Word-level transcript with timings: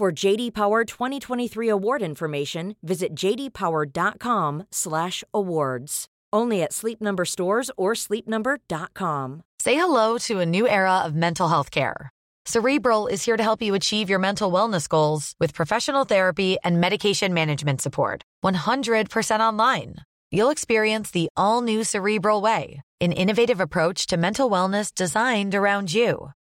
For 0.00 0.08
JD 0.10 0.54
Power 0.54 0.86
2023 0.86 1.68
award 1.68 2.00
information, 2.00 2.74
visit 2.82 3.14
jdpower.com/awards. 3.14 6.06
Only 6.32 6.62
at 6.62 6.72
Sleep 6.72 7.02
Number 7.02 7.26
stores 7.26 7.70
or 7.76 7.92
sleepnumber.com. 7.92 9.42
Say 9.58 9.74
hello 9.74 10.16
to 10.24 10.40
a 10.40 10.46
new 10.46 10.66
era 10.66 11.02
of 11.04 11.14
mental 11.14 11.48
health 11.48 11.70
care. 11.70 12.08
Cerebral 12.46 13.08
is 13.08 13.26
here 13.26 13.36
to 13.36 13.42
help 13.42 13.60
you 13.60 13.74
achieve 13.74 14.08
your 14.08 14.18
mental 14.18 14.50
wellness 14.50 14.88
goals 14.88 15.34
with 15.38 15.52
professional 15.52 16.06
therapy 16.06 16.56
and 16.64 16.80
medication 16.80 17.34
management 17.34 17.82
support. 17.82 18.22
100% 18.42 19.40
online. 19.40 19.96
You'll 20.30 20.48
experience 20.48 21.10
the 21.10 21.28
all 21.36 21.60
new 21.60 21.84
Cerebral 21.84 22.40
Way, 22.40 22.80
an 23.02 23.12
innovative 23.12 23.60
approach 23.60 24.06
to 24.06 24.16
mental 24.16 24.48
wellness 24.48 24.94
designed 24.94 25.54
around 25.54 25.92
you. 25.92 26.30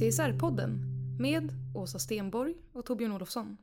CSR-podden 0.00 0.78
med 1.18 1.52
Åsa 1.74 1.98
Stenborg 1.98 2.54
och 2.72 2.84
Torbjörn 2.84 3.12
Olofsson. 3.12 3.56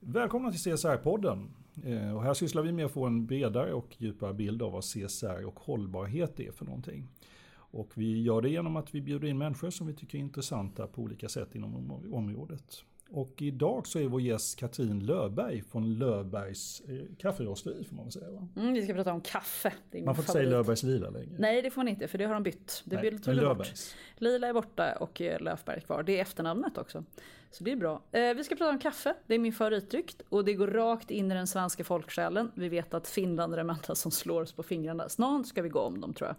Välkomna 0.00 0.50
till 0.50 0.60
CSR-podden. 0.60 1.48
Eh, 1.84 2.16
och 2.16 2.22
här 2.22 2.34
sysslar 2.34 2.62
vi 2.62 2.72
med 2.72 2.86
att 2.86 2.92
få 2.92 3.06
en 3.06 3.26
bredare 3.26 3.72
och 3.72 3.96
djupare 3.98 4.34
bild 4.34 4.62
av 4.62 4.72
vad 4.72 4.84
CSR 4.84 5.44
och 5.44 5.60
hållbarhet 5.60 6.40
är 6.40 6.52
för 6.52 6.64
någonting. 6.64 7.08
Och 7.54 7.92
vi 7.94 8.22
gör 8.22 8.42
det 8.42 8.48
genom 8.48 8.76
att 8.76 8.94
vi 8.94 9.00
bjuder 9.00 9.28
in 9.28 9.38
människor 9.38 9.70
som 9.70 9.86
vi 9.86 9.94
tycker 9.94 10.18
är 10.18 10.22
intressanta 10.22 10.86
på 10.86 11.02
olika 11.02 11.28
sätt 11.28 11.54
inom 11.54 11.90
området. 12.12 12.84
Och 13.10 13.42
idag 13.42 13.86
så 13.86 13.98
är 13.98 14.06
vår 14.06 14.20
gäst 14.20 14.58
Katrin 14.58 15.06
Löfberg 15.06 15.62
från 15.62 15.98
Löfbergs 15.98 16.82
eh, 16.88 17.16
kafferosteri 17.18 17.84
får 17.84 17.96
man 17.96 18.04
väl 18.04 18.12
säga 18.12 18.30
va? 18.30 18.48
Mm, 18.56 18.72
vi 18.72 18.82
ska 18.82 18.94
prata 18.94 19.12
om 19.12 19.20
kaffe. 19.20 19.72
Man 20.04 20.14
får 20.14 20.22
inte 20.22 20.32
säga 20.32 20.50
Löfbergs 20.50 20.82
Lila 20.82 21.10
längre. 21.10 21.36
Nej, 21.38 21.62
det 21.62 21.70
får 21.70 21.80
man 21.80 21.88
inte 21.88 22.08
för 22.08 22.18
det 22.18 22.24
har 22.24 22.34
de 22.34 22.42
bytt. 22.42 22.82
Det 22.84 22.96
Nej, 22.96 23.10
lite 23.10 23.54
bort. 23.54 23.68
Lila 24.16 24.48
är 24.48 24.52
borta 24.52 24.96
och 25.00 25.20
Löfberg 25.20 25.76
är 25.76 25.80
kvar. 25.80 26.02
Det 26.02 26.18
är 26.18 26.22
efternamnet 26.22 26.78
också. 26.78 27.04
Så 27.50 27.64
det 27.64 27.72
är 27.72 27.76
bra. 27.76 28.02
Eh, 28.12 28.34
vi 28.34 28.44
ska 28.44 28.56
prata 28.56 28.70
om 28.70 28.78
kaffe. 28.78 29.14
Det 29.26 29.34
är 29.34 29.38
min 29.38 29.52
favoritdryck 29.52 30.16
och 30.28 30.44
det 30.44 30.54
går 30.54 30.66
rakt 30.66 31.10
in 31.10 31.32
i 31.32 31.34
den 31.34 31.46
svenska 31.46 31.84
folksjälen. 31.84 32.52
Vi 32.54 32.68
vet 32.68 32.94
att 32.94 33.08
Finland 33.08 33.52
är 33.52 33.58
de 33.58 33.70
enda 33.70 33.94
som 33.94 34.10
slår 34.10 34.42
oss 34.42 34.52
på 34.52 34.62
fingrarna. 34.62 35.08
Snart 35.08 35.46
ska 35.46 35.62
vi 35.62 35.68
gå 35.68 35.80
om 35.80 36.00
dem 36.00 36.14
tror 36.14 36.28
jag. 36.28 36.36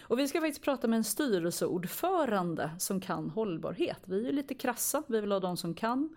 Och 0.00 0.18
vi 0.18 0.28
ska 0.28 0.40
faktiskt 0.40 0.64
prata 0.64 0.88
med 0.88 0.96
en 0.96 1.04
styrelseordförande 1.04 2.70
som 2.78 3.00
kan 3.00 3.30
hållbarhet. 3.30 3.98
Vi 4.04 4.20
är 4.20 4.26
ju 4.26 4.32
lite 4.32 4.54
krassa, 4.54 5.02
vi 5.06 5.20
vill 5.20 5.32
ha 5.32 5.40
de 5.40 5.56
som 5.56 5.74
kan. 5.74 6.16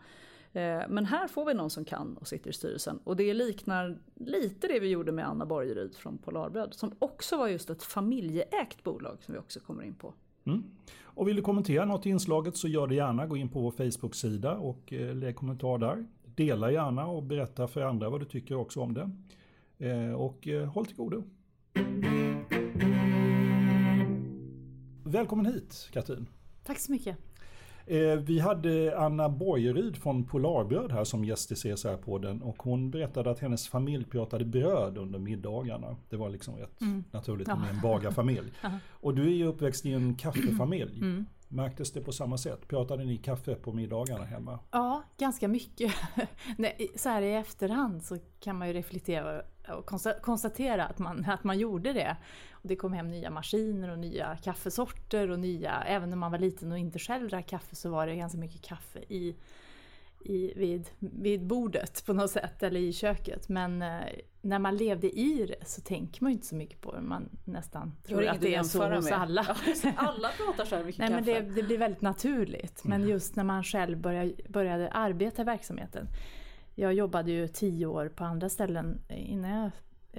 Eh, 0.53 0.81
men 0.89 1.05
här 1.05 1.27
får 1.27 1.45
vi 1.45 1.53
någon 1.53 1.69
som 1.69 1.85
kan 1.85 2.17
och 2.17 2.27
sitter 2.27 2.49
i 2.49 2.53
styrelsen. 2.53 2.99
Och 3.03 3.15
det 3.15 3.33
liknar 3.33 3.97
lite 4.15 4.67
det 4.67 4.79
vi 4.79 4.87
gjorde 4.87 5.11
med 5.11 5.27
Anna 5.27 5.45
Borgeryd 5.45 5.95
från 5.95 6.17
Polarbröd. 6.17 6.73
Som 6.73 6.95
också 6.99 7.37
var 7.37 7.47
just 7.47 7.69
ett 7.69 7.83
familjeägt 7.83 8.83
bolag 8.83 9.17
som 9.21 9.33
vi 9.33 9.39
också 9.39 9.59
kommer 9.59 9.83
in 9.83 9.95
på. 9.95 10.13
Mm. 10.47 10.63
Och 11.01 11.27
vill 11.27 11.35
du 11.35 11.41
kommentera 11.41 11.85
något 11.85 12.05
i 12.05 12.09
inslaget 12.09 12.57
så 12.57 12.67
gör 12.67 12.87
det 12.87 12.95
gärna. 12.95 13.27
Gå 13.27 13.37
in 13.37 13.49
på 13.49 13.61
vår 13.61 13.71
Facebook-sida 13.71 14.57
och 14.57 14.93
eh, 14.93 15.15
lägg 15.15 15.35
kommentar 15.35 15.77
där. 15.77 16.05
Dela 16.35 16.71
gärna 16.71 17.07
och 17.07 17.23
berätta 17.23 17.67
för 17.67 17.81
andra 17.81 18.09
vad 18.09 18.21
du 18.21 18.25
tycker 18.25 18.55
också 18.55 18.81
om 18.81 18.93
det. 18.93 19.09
Eh, 19.87 20.11
och 20.11 20.47
eh, 20.47 20.67
håll 20.67 20.85
till 20.85 20.95
godo. 20.95 21.23
Välkommen 25.03 25.45
hit 25.45 25.89
Katrin. 25.91 26.27
Tack 26.63 26.79
så 26.79 26.91
mycket. 26.91 27.26
Eh, 27.87 28.19
Vi 28.19 28.39
hade 28.39 28.97
Anna 28.99 29.29
Borgeryd 29.29 29.97
från 29.97 30.23
Polarbröd 30.23 30.91
här 30.91 31.03
som 31.03 31.25
gäst 31.25 31.51
i 31.51 31.55
CSR-podden 31.55 32.41
och 32.41 32.63
hon 32.63 32.91
berättade 32.91 33.31
att 33.31 33.39
hennes 33.39 33.67
familj 33.67 34.05
pratade 34.05 34.45
bröd 34.45 34.97
under 34.97 35.19
middagarna. 35.19 35.95
Det 36.09 36.17
var 36.17 36.29
liksom 36.29 36.55
rätt 36.55 36.79
naturligt 37.11 37.47
med 37.47 37.69
en 37.75 37.81
bagarfamilj. 37.81 38.51
Och 38.91 39.15
du 39.15 39.23
är 39.25 39.35
ju 39.35 39.45
uppväxt 39.45 39.85
i 39.85 39.93
en 39.93 40.15
kaffefamilj. 40.15 41.03
Märktes 41.49 41.91
det 41.91 42.01
på 42.01 42.11
samma 42.11 42.37
sätt? 42.37 42.67
Pratade 42.67 43.03
ni 43.05 43.17
kaffe 43.17 43.55
på 43.55 43.73
middagarna 43.73 44.23
hemma? 44.25 44.59
Ja, 44.71 45.03
ganska 45.17 45.47
mycket. 45.47 45.93
Nej, 46.57 46.87
så 46.95 47.09
här 47.09 47.21
i 47.21 47.33
efterhand 47.33 48.03
så 48.03 48.17
kan 48.39 48.55
man 48.57 48.67
ju 48.67 48.73
reflektera 48.73 49.41
och 49.69 49.85
konsta- 49.89 50.19
konstatera 50.21 50.85
att 50.85 50.99
man, 50.99 51.25
att 51.25 51.43
man 51.43 51.59
gjorde 51.59 51.93
det. 51.93 52.17
Och 52.51 52.67
det 52.67 52.75
kom 52.75 52.93
hem 52.93 53.11
nya 53.11 53.29
maskiner 53.29 53.89
och 53.91 53.99
nya 53.99 54.37
kaffesorter 54.37 55.29
och 55.31 55.39
nya, 55.39 55.83
även 55.83 56.09
när 56.09 56.17
man 56.17 56.31
var 56.31 56.39
liten 56.39 56.71
och 56.71 56.77
inte 56.77 56.99
själv 56.99 57.29
drack 57.29 57.47
kaffe 57.47 57.75
så 57.75 57.89
var 57.89 58.07
det 58.07 58.15
ganska 58.15 58.37
mycket 58.37 58.61
kaffe 58.61 58.99
i, 58.99 59.35
i, 60.19 60.53
vid, 60.55 60.89
vid 60.99 61.45
bordet 61.47 62.05
på 62.05 62.13
något 62.13 62.31
sätt, 62.31 62.63
eller 62.63 62.79
i 62.79 62.93
köket. 62.93 63.49
Men 63.49 63.81
eh, 63.81 63.99
när 64.41 64.59
man 64.59 64.77
levde 64.77 65.19
i 65.19 65.45
det 65.45 65.67
så 65.67 65.81
tänker 65.81 66.23
man 66.23 66.31
ju 66.31 66.33
inte 66.35 66.47
så 66.47 66.55
mycket 66.55 66.81
på 66.81 66.95
det. 66.95 67.01
Man 67.01 67.29
nästan 67.45 67.95
tror 68.07 68.27
att 68.27 68.41
det 68.41 68.55
är 68.55 68.63
så 68.63 68.95
hos 68.95 69.09
med. 69.09 69.21
alla. 69.21 69.57
Alla 69.95 70.29
pratar 70.29 70.65
så 70.65 70.75
här 70.75 70.83
mycket 70.83 70.99
Nej, 70.99 71.09
men 71.09 71.25
kaffe. 71.25 71.41
det, 71.41 71.51
det 71.55 71.63
blir 71.63 71.77
väldigt 71.77 72.01
naturligt. 72.01 72.83
Men 72.83 73.07
just 73.07 73.35
när 73.35 73.43
man 73.43 73.63
själv 73.63 73.97
började, 73.97 74.33
började 74.49 74.89
arbeta 74.91 75.41
i 75.41 75.45
verksamheten. 75.45 76.07
Jag 76.79 76.93
jobbade 76.93 77.31
ju 77.31 77.47
tio 77.47 77.85
år 77.85 78.09
på 78.15 78.23
andra 78.23 78.49
ställen 78.49 79.01
innan 79.09 79.51
jag 79.51 79.71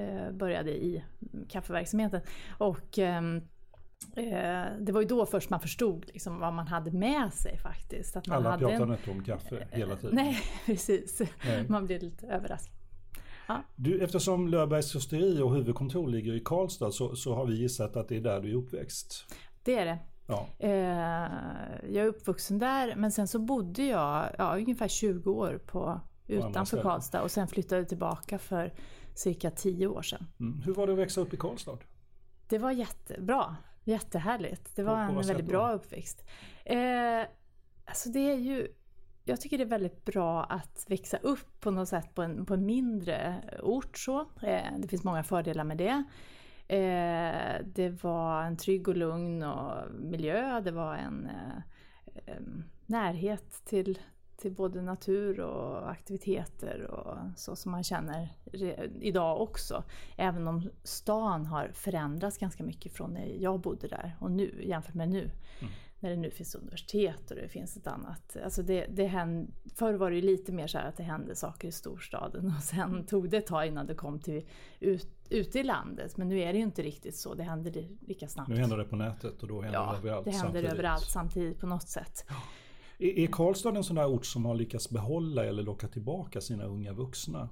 eh, 0.05 0.33
började 0.33 0.71
i 0.71 1.05
kaffeverksamheten. 1.49 2.21
Och 2.59 2.99
ehm, 2.99 3.37
eh, 4.17 4.65
det 4.81 4.93
var 4.93 5.01
ju 5.01 5.07
då 5.07 5.27
först 5.27 5.51
man 5.51 5.61
förstod 5.61 6.07
liksom 6.07 6.39
vad 6.41 6.53
man 6.55 6.67
hade 6.67 6.91
med 6.91 7.33
sig 7.35 7.59
faktiskt. 7.59 8.17
Att 8.17 8.27
man 8.27 8.37
Alla 8.37 8.51
hade 8.51 8.65
pratade 8.67 8.85
en- 8.85 8.99
inte 8.99 9.11
om 9.11 9.25
kaffe 9.25 9.67
hela 9.73 9.97
tiden. 9.97 10.15
Nej, 10.15 10.37
precis. 10.67 11.23
Nej. 11.47 11.65
Man 11.69 11.87
blev 11.87 12.03
lite 12.03 12.27
överraskad. 12.27 12.75
Du, 13.77 14.01
eftersom 14.05 14.49
Löfbergs 14.49 14.95
rosteri 14.95 15.41
och 15.43 15.55
huvudkontor 15.55 16.09
ligger 16.09 16.35
i 16.35 16.41
Karlstad 16.41 16.91
så, 16.91 17.17
så 17.17 17.35
har 17.35 17.47
vi 17.47 17.55
gissat 17.55 17.97
att 17.97 18.09
det 18.09 18.17
är 18.17 18.21
där 18.21 18.41
du 18.41 18.51
är 18.51 18.55
uppväxt. 18.55 19.35
Det 19.63 19.75
är 19.79 19.85
det. 19.87 19.99
Ja. 20.27 20.47
Eh, 20.59 20.71
jag 21.95 22.05
är 22.05 22.07
uppvuxen 22.07 22.59
där 22.59 22.95
men 22.97 23.13
sen 23.13 23.29
så 23.29 23.39
bodde 23.39 23.83
jag 23.85 24.27
ja, 24.39 24.57
ungefär 24.57 24.89
20 24.89 25.31
år 25.33 25.61
på, 25.67 26.01
utanför. 26.29 26.83
Karlstad 26.83 27.23
och 27.23 27.31
sen 27.31 27.49
flyttade 27.49 27.85
tillbaka 27.85 28.39
för 28.39 28.73
cirka 29.15 29.51
10 29.51 29.87
år 29.87 30.03
sedan. 30.03 30.27
Mm. 30.41 30.63
Hur 30.63 30.75
var 30.75 30.87
det 30.87 30.93
att 30.93 30.99
växa 30.99 31.21
upp 31.21 31.35
i 31.35 31.37
Karlstad? 31.37 31.79
Det 32.49 32.59
var 32.59 32.71
jättebra, 32.73 33.57
jättehärligt. 33.85 34.77
Det 34.77 34.83
var 34.83 35.07
På- 35.07 35.15
på 35.15 35.21
en 35.21 35.27
väldigt 35.27 35.47
då? 35.47 35.51
bra 35.53 35.73
uppväxt. 35.73 36.25
Eh, 36.65 37.21
alltså 37.85 38.09
det 38.09 38.31
är 38.31 38.37
ju, 38.37 38.69
jag 39.25 39.41
tycker 39.41 39.59
det 39.59 39.65
är 39.65 39.69
väldigt 39.69 40.05
bra 40.05 40.45
att 40.45 40.85
växa 40.89 41.17
upp 41.17 41.61
på 41.61 41.71
något 41.71 41.89
sätt 41.89 42.15
på 42.15 42.23
en, 42.23 42.47
på 42.47 42.55
en 42.55 42.67
mindre 42.67 43.45
ort. 43.63 43.99
Så. 43.99 44.21
Eh, 44.21 44.79
det 44.79 44.89
finns 44.89 45.05
många 45.05 45.23
fördelar 45.23 45.65
med 45.65 45.77
det. 45.79 46.05
Eh, 46.69 47.65
det 47.75 48.03
var 48.05 48.43
en 48.43 48.57
trygg 48.57 48.89
och 48.89 48.97
lugn 48.97 49.43
och 49.43 49.73
miljö. 50.01 50.61
Det 50.61 50.71
var 50.71 50.95
en 50.95 51.27
eh, 51.27 51.57
eh, 52.27 52.41
närhet 52.87 53.65
till 53.65 53.99
till 54.39 54.53
både 54.53 54.83
natur 54.83 55.41
och 55.41 55.91
aktiviteter 55.91 56.83
och 56.83 57.17
så 57.37 57.57
som 57.57 57.73
man 57.73 57.85
känner 57.85 58.29
idag 59.01 59.41
också. 59.41 59.85
Även 60.17 60.49
om 60.49 60.71
stan 60.83 61.47
har 61.47 61.71
förändrats 61.75 62.39
ganska 62.39 62.65
mycket 62.65 62.93
från 62.93 63.11
när 63.11 63.27
jag 63.27 63.61
bodde 63.61 63.89
där 63.89 64.17
och 64.21 64.31
nu 64.31 64.65
jämfört 64.65 64.95
med 64.95 65.09
nu. 65.09 65.31
Mm. 65.61 65.73
När 66.01 66.11
det 66.11 66.17
nu 66.17 66.31
finns 66.31 66.55
universitet 66.55 67.31
och 67.31 67.37
det 67.37 67.49
finns 67.49 67.77
ett 67.77 67.87
annat. 67.87 68.37
Alltså 68.45 68.63
det, 68.63 68.87
det 68.87 69.07
händ, 69.07 69.53
förr 69.75 69.95
var 69.95 70.11
det 70.11 70.17
ju 70.17 70.23
lite 70.23 70.53
mer 70.53 70.67
så 70.67 70.79
att 70.79 70.97
det 70.97 71.03
hände 71.03 71.37
saker 71.37 71.69
i 71.69 71.73
storstaden 71.73 72.47
och 72.57 72.63
sen 72.63 73.07
tog 73.07 73.31
det 73.31 73.37
ett 73.37 73.47
tag 73.47 73.67
innan 73.67 73.87
det 73.87 73.95
kom 73.95 74.21
till 74.21 74.49
ut, 74.81 75.09
ute 75.31 75.59
i 75.59 75.63
landet. 75.63 76.17
Men 76.17 76.29
nu 76.29 76.41
är 76.41 76.53
det 76.53 76.59
ju 76.59 76.65
inte 76.65 76.83
riktigt 76.83 77.17
så, 77.17 77.35
det 77.35 77.43
händer 77.43 77.89
lika 78.01 78.29
snabbt. 78.29 78.49
Nu 78.49 78.57
händer 78.57 78.77
det 78.77 78.85
på 78.85 78.97
nätet 78.97 79.43
och 79.43 79.49
då 79.49 79.63
händer 79.63 79.79
ja, 79.79 79.93
det 79.93 79.99
överallt 79.99 80.25
det 80.25 80.31
händer 80.31 80.47
samtidigt. 80.47 80.73
överallt 80.73 81.11
samtidigt 81.11 81.61
på 81.61 81.67
något 81.67 81.89
sätt. 81.89 82.25
Ja. 82.29 82.35
Är 82.99 83.27
Karlstad 83.27 83.77
en 83.77 83.85
sån 83.85 83.97
där 83.97 84.07
ort 84.07 84.27
som 84.27 84.45
har 84.45 84.55
lyckats 84.55 84.91
behålla 84.91 85.45
eller 85.45 85.63
locka 85.63 85.89
tillbaka 85.89 86.41
sina 86.41 86.65
unga 86.65 86.93
vuxna? 86.93 87.49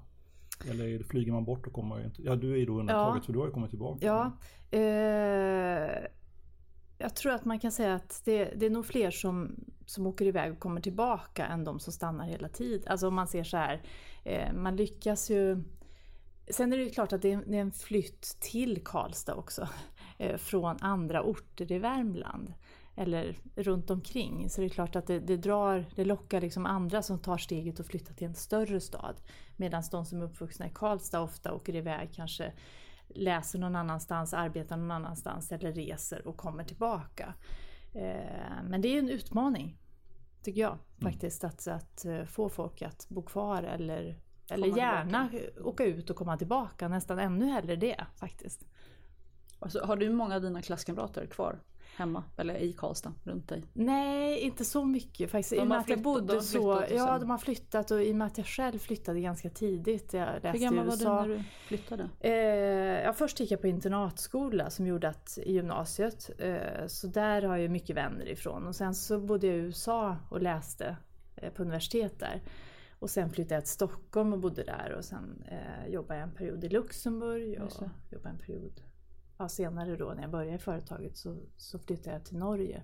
Eller 0.71 1.03
flyger 1.03 1.33
man 1.33 1.45
bort 1.45 1.67
och 1.67 1.73
kommer 1.73 2.05
inte? 2.05 2.23
Ja, 2.23 2.37
du 2.37 2.53
är 2.53 2.57
ju 2.57 2.67
då 2.67 2.81
undantaget 2.81 3.23
ja. 3.23 3.27
för 3.27 3.33
du 3.33 3.39
har 3.39 3.47
ju 3.47 3.53
kommit 3.53 3.71
tillbaka. 3.71 4.07
Ja. 4.07 4.33
Eh, 4.79 6.07
jag 6.99 7.15
tror 7.15 7.33
att 7.33 7.45
man 7.45 7.59
kan 7.59 7.73
säga 7.73 7.95
att 7.95 8.23
det, 8.25 8.45
det, 8.45 8.67
är 8.67 8.71
nog 8.71 8.87
fler 8.87 9.11
som, 9.11 9.65
som 9.87 10.07
åker 10.07 10.25
iväg 10.25 10.53
och 10.53 10.59
kommer 10.59 10.81
tillbaka 10.81 11.47
än 11.47 11.65
de 11.65 11.81
som 11.81 11.93
stannar 11.93 12.27
hela 12.27 12.49
tiden. 12.49 12.93
Alltså 12.93 13.09
om 13.09 13.15
man 13.15 13.29
ser 13.29 13.45
så 13.45 13.57
här, 13.57 13.83
eh, 14.25 14.53
man 14.53 14.77
lyckas 14.77 15.31
ju... 15.31 15.65
Sen 16.51 16.73
är 16.73 16.77
det 16.77 16.85
ju 16.85 16.91
klart 16.91 17.13
att 17.13 17.23
det 17.23 17.33
är, 17.33 17.55
en 17.55 17.73
flytt 17.73 18.37
till 18.41 18.85
Karlstad 18.85 19.35
också. 19.35 19.69
Eh, 20.19 20.37
från 20.37 20.77
andra 20.81 21.23
orter 21.23 21.73
i 21.73 21.79
Värmland 21.79 22.53
eller 22.97 23.39
runt 23.55 23.91
omkring. 23.91 24.51
Så 24.51 24.61
det 24.61 24.67
är 24.67 24.69
klart 24.69 24.97
att 24.97 25.07
det, 25.07 25.19
det, 25.19 25.37
drar, 25.37 25.85
det 25.95 26.05
lockar 26.05 26.41
liksom 26.41 26.67
andra 26.67 27.03
som 27.03 27.19
tar 27.19 27.39
steget 27.39 27.81
och 27.81 27.87
flyttar 27.87 28.15
till 28.15 28.27
en 28.27 28.35
större 28.35 28.81
stad. 28.81 29.17
Medan 29.57 29.83
de 29.91 30.05
som 30.05 30.21
är 30.21 30.25
uppvuxna 30.25 30.67
i 30.67 30.71
Karlstad 30.75 31.21
ofta 31.21 31.55
åker 31.55 31.75
iväg, 31.75 32.11
kanske 32.13 32.53
läser 33.09 33.59
någon 33.59 33.77
annanstans, 33.77 34.35
arbetar 34.35 34.77
någon 34.77 34.91
annanstans 34.91 35.53
eller 35.53 35.73
reser 35.73 36.29
och 36.29 36.37
kommer 36.37 36.65
tillbaka. 36.65 37.35
Eh, 37.95 38.65
men 38.65 38.81
det 38.81 38.89
är 38.89 38.99
en 38.99 39.11
utmaning, 39.11 39.79
tycker 40.43 40.61
jag 40.61 40.73
mm. 40.73 41.13
faktiskt, 41.13 41.45
mm. 41.45 41.53
att, 41.55 41.67
att 41.67 42.05
eh, 42.05 42.25
få 42.25 42.49
folk 42.49 42.83
att 42.83 43.07
bo 43.09 43.23
kvar 43.23 43.63
eller, 43.63 44.21
eller 44.51 44.79
gärna 44.79 45.29
tillbaka. 45.29 45.69
åka 45.69 45.85
ut 45.85 46.11
och 46.11 46.17
komma 46.17 46.37
tillbaka. 46.37 46.89
Nästan 46.89 47.19
ännu 47.19 47.47
hellre 47.47 47.77
det 47.77 48.07
faktiskt. 48.17 48.65
Alltså, 49.59 49.85
har 49.85 49.97
du 49.97 50.11
många 50.11 50.35
av 50.35 50.43
dina 50.43 50.63
klasskamrater 50.63 51.27
kvar? 51.27 51.61
Hemma 51.97 52.25
eller 52.37 52.57
i 52.57 52.73
Karlstad 52.73 53.13
runt 53.25 53.49
dig? 53.49 53.65
Nej, 53.73 54.41
inte 54.41 54.65
så 54.65 54.85
mycket 54.85 55.31
faktiskt. 55.31 55.51
De 55.51 55.57
I 55.57 55.61
och 55.61 55.67
med 55.67 55.79
att 55.79 55.89
jag 55.89 56.03
bodde 56.03 56.43
så. 56.43 56.85
Ja, 56.91 57.19
de 57.19 57.31
har 57.31 57.39
flyttat 57.39 57.91
och 57.91 58.03
i 58.03 58.13
och 58.13 58.17
med 58.17 58.27
att 58.27 58.39
jag 58.39 58.47
själv 58.47 58.79
flyttade 58.79 59.21
ganska 59.21 59.51
tidigt. 59.51 60.13
Jag 60.13 60.29
läste 60.43 60.51
Hur 60.51 60.59
gammal 60.59 60.87
var 60.87 60.97
du 60.97 61.05
när 61.05 61.29
du 61.29 61.43
flyttade? 61.67 62.09
Eh, 62.21 62.33
ja, 63.05 63.13
först 63.13 63.41
gick 63.41 63.51
jag 63.51 63.61
på 63.61 63.67
internatskola 63.67 64.71
som 64.71 64.87
gjorde 64.87 65.09
att 65.09 65.39
i 65.43 65.53
gymnasiet. 65.53 66.31
Eh, 66.39 66.87
så 66.87 67.07
där 67.07 67.43
har 67.43 67.57
jag 67.57 67.71
mycket 67.71 67.97
vänner 67.97 68.29
ifrån. 68.29 68.67
Och 68.67 68.77
sen 68.77 68.95
så 68.95 69.19
bodde 69.19 69.47
jag 69.47 69.57
i 69.57 69.59
USA 69.59 70.17
och 70.31 70.43
läste 70.43 70.97
eh, 71.37 71.53
på 71.53 71.63
universitet 71.63 72.19
där. 72.19 72.43
Och 72.99 73.11
sen 73.11 73.31
flyttade 73.31 73.55
jag 73.55 73.65
till 73.65 73.73
Stockholm 73.73 74.33
och 74.33 74.39
bodde 74.39 74.65
där 74.65 74.95
och 74.99 75.05
sen 75.05 75.45
eh, 75.49 75.93
jobbade 75.93 76.21
jag 76.21 76.29
en 76.29 76.35
period 76.35 76.65
i 76.65 76.69
Luxemburg 76.69 77.63
och 77.63 77.73
jobbade 78.11 78.31
en 78.31 78.39
period 78.39 78.81
ja, 79.38 79.49
senare 79.49 79.97
då 79.97 80.12
när 80.15 80.23
jag 80.23 80.31
började 80.31 80.56
i 80.56 80.59
företaget 80.59 81.17
så, 81.17 81.37
så 81.56 81.79
flyttade 81.79 82.17
jag 82.17 82.25
till 82.25 82.38
Norge, 82.38 82.83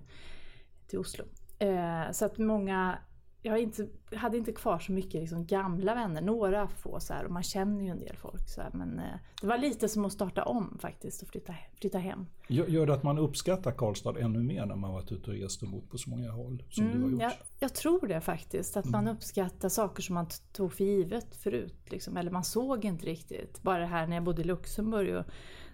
till 0.87 0.99
Oslo. 0.99 1.25
Eh, 1.59 2.11
så 2.11 2.25
att 2.25 2.37
många, 2.37 2.97
jag 3.41 3.59
inte, 3.59 3.87
hade 4.15 4.37
inte 4.37 4.51
kvar 4.51 4.79
så 4.79 4.91
mycket 4.91 5.21
liksom 5.21 5.45
gamla 5.45 5.95
vänner, 5.95 6.21
några 6.21 6.67
få 6.67 6.99
så 6.99 7.13
här, 7.13 7.25
och 7.25 7.31
man 7.31 7.43
känner 7.43 7.83
ju 7.83 7.89
en 7.89 7.99
del 7.99 8.15
folk. 8.17 8.49
Så 8.49 8.61
här, 8.61 8.69
men 8.73 8.99
eh, 8.99 9.15
det 9.41 9.47
var 9.47 9.57
lite 9.57 9.89
som 9.89 10.05
att 10.05 10.13
starta 10.13 10.43
om 10.43 10.77
faktiskt 10.81 11.21
och 11.21 11.27
flytta, 11.27 11.55
flytta 11.79 11.97
hem. 11.97 12.25
Gör 12.47 12.85
det 12.85 12.93
att 12.93 13.03
man 13.03 13.17
uppskattar 13.17 13.71
Karlstad 13.71 14.19
ännu 14.19 14.43
mer 14.43 14.65
när 14.65 14.75
man 14.75 14.93
varit 14.93 15.11
ute 15.11 15.31
och 15.31 15.37
rest 15.37 15.63
och 15.63 15.69
bott 15.69 15.89
på 15.89 15.97
så 15.97 16.09
många 16.09 16.31
håll 16.31 16.63
som 16.69 16.85
mm, 16.85 16.97
du 16.97 17.03
har 17.03 17.11
gjort? 17.11 17.21
Jag, 17.21 17.33
jag, 17.59 17.73
tror 17.73 18.07
det 18.07 18.21
faktiskt, 18.21 18.77
att 18.77 18.85
mm. 18.85 18.91
man 18.91 19.15
uppskattar 19.15 19.69
saker 19.69 20.01
som 20.01 20.15
man 20.15 20.27
tog 20.51 20.73
för 20.73 20.83
givet 20.83 21.35
förut. 21.35 21.91
Liksom, 21.91 22.17
eller 22.17 22.31
man 22.31 22.43
såg 22.43 22.85
inte 22.85 23.05
riktigt. 23.05 23.61
Bara 23.61 23.79
det 23.79 23.85
här 23.85 24.07
när 24.07 24.15
jag 24.15 24.23
bodde 24.23 24.41
i 24.41 24.45
Luxemburg 24.45 25.15
och 25.15 25.25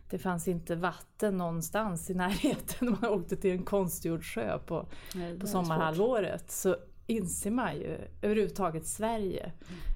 det 0.10 0.18
fanns 0.18 0.48
inte 0.48 0.76
vatten 0.76 1.38
någonstans 1.38 2.10
i 2.10 2.14
närheten. 2.14 2.98
Man 3.02 3.10
åkte 3.10 3.36
till 3.36 3.52
en 3.52 3.66
konstgjord 3.66 4.24
sjö 4.24 4.60
på, 4.60 4.88
Nej, 5.16 5.40
på 5.40 5.48
sommarhalvåret. 5.48 6.52
Så 6.52 6.76
inser 7.08 7.52
man 7.52 7.76
ju 7.76 7.98
överhuvudtaget 8.22 8.88
Sverige, 8.88 9.52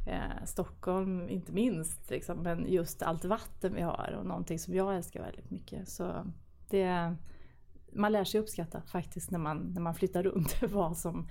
eh, 0.07 0.45
Stockholm 0.45 1.29
inte 1.29 1.51
minst, 1.51 2.09
liksom, 2.09 2.37
men 2.37 2.71
just 2.71 3.01
allt 3.01 3.25
vatten 3.25 3.73
vi 3.75 3.81
har 3.81 4.15
och 4.19 4.25
någonting 4.25 4.59
som 4.59 4.73
jag 4.73 4.95
älskar 4.95 5.21
väldigt 5.21 5.51
mycket. 5.51 5.89
Så 5.89 6.31
det, 6.69 7.15
man 7.93 8.11
lär 8.11 8.23
sig 8.23 8.39
uppskatta 8.39 8.81
faktiskt 8.81 9.31
när 9.31 9.39
man, 9.39 9.57
när 9.57 9.81
man 9.81 9.95
flyttar 9.95 10.23
runt 10.23 10.61
vad 10.69 10.97
som, 10.97 11.27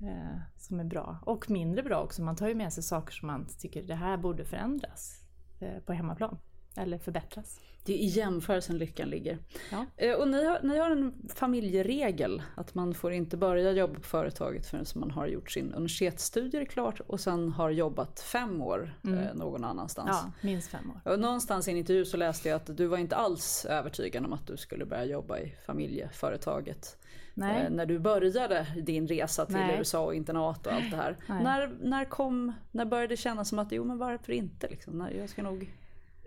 eh, 0.00 0.40
som 0.56 0.80
är 0.80 0.84
bra. 0.84 1.18
Och 1.22 1.50
mindre 1.50 1.82
bra 1.82 2.02
också, 2.02 2.22
man 2.22 2.36
tar 2.36 2.48
ju 2.48 2.54
med 2.54 2.72
sig 2.72 2.82
saker 2.82 3.12
som 3.12 3.26
man 3.26 3.46
tycker 3.58 3.82
det 3.82 3.94
här 3.94 4.16
borde 4.16 4.44
förändras 4.44 5.22
eh, 5.60 5.78
på 5.78 5.92
hemmaplan 5.92 6.38
eller 6.78 6.98
förbättras. 6.98 7.60
Det 7.84 7.92
är 7.92 7.98
i 7.98 8.06
jämförelsen 8.06 8.78
lyckan 8.78 9.08
ligger. 9.08 9.38
Ja. 9.70 9.86
Eh, 9.96 10.14
och 10.14 10.28
ni 10.28 10.44
har, 10.44 10.60
ni 10.62 10.78
har 10.78 10.90
en 10.90 11.28
familjeregel 11.34 12.42
att 12.54 12.74
man 12.74 12.94
får 12.94 13.12
inte 13.12 13.36
börja 13.36 13.72
jobba 13.72 13.94
på 13.94 14.00
företaget 14.00 14.66
förrän 14.66 14.84
man 14.94 15.10
har 15.10 15.26
gjort 15.26 15.50
sin 15.50 15.72
universitetsstudier 15.74 16.64
klart 16.64 17.00
och 17.00 17.20
sen 17.20 17.48
har 17.48 17.70
jobbat 17.70 18.20
fem 18.20 18.62
år 18.62 18.94
mm. 19.04 19.18
eh, 19.18 19.34
någon 19.34 19.64
annanstans. 19.64 20.10
Ja, 20.12 20.32
minst 20.40 20.70
fem 20.70 20.90
år. 20.90 21.12
Och 21.12 21.20
någonstans 21.20 21.68
i 21.68 21.70
en 21.70 21.76
intervju 21.76 22.04
så 22.04 22.16
läste 22.16 22.48
jag 22.48 22.56
att 22.56 22.76
du 22.76 22.86
var 22.86 22.98
inte 22.98 23.16
alls 23.16 23.64
övertygad 23.64 24.24
om 24.24 24.32
att 24.32 24.46
du 24.46 24.56
skulle 24.56 24.86
börja 24.86 25.04
jobba 25.04 25.38
i 25.38 25.54
familjeföretaget. 25.66 26.98
Eh, 27.36 27.70
när 27.70 27.86
du 27.86 27.98
började 27.98 28.66
din 28.76 29.08
resa 29.08 29.46
till 29.46 29.56
Nej. 29.56 29.76
USA 29.78 30.04
och 30.04 30.14
internat 30.14 30.66
och 30.66 30.72
allt 30.72 30.90
det 30.90 30.96
här. 30.96 31.16
När, 31.26 31.70
när, 31.80 32.04
kom, 32.04 32.52
när 32.70 32.84
började 32.84 33.12
det 33.12 33.16
kännas 33.16 33.48
som 33.48 33.58
att 33.58 33.72
jo 33.72 33.84
men 33.84 33.98
varför 33.98 34.32
inte? 34.32 34.68
Liksom? 34.68 35.08
Jag 35.18 35.28
ska 35.28 35.42
nog... 35.42 35.70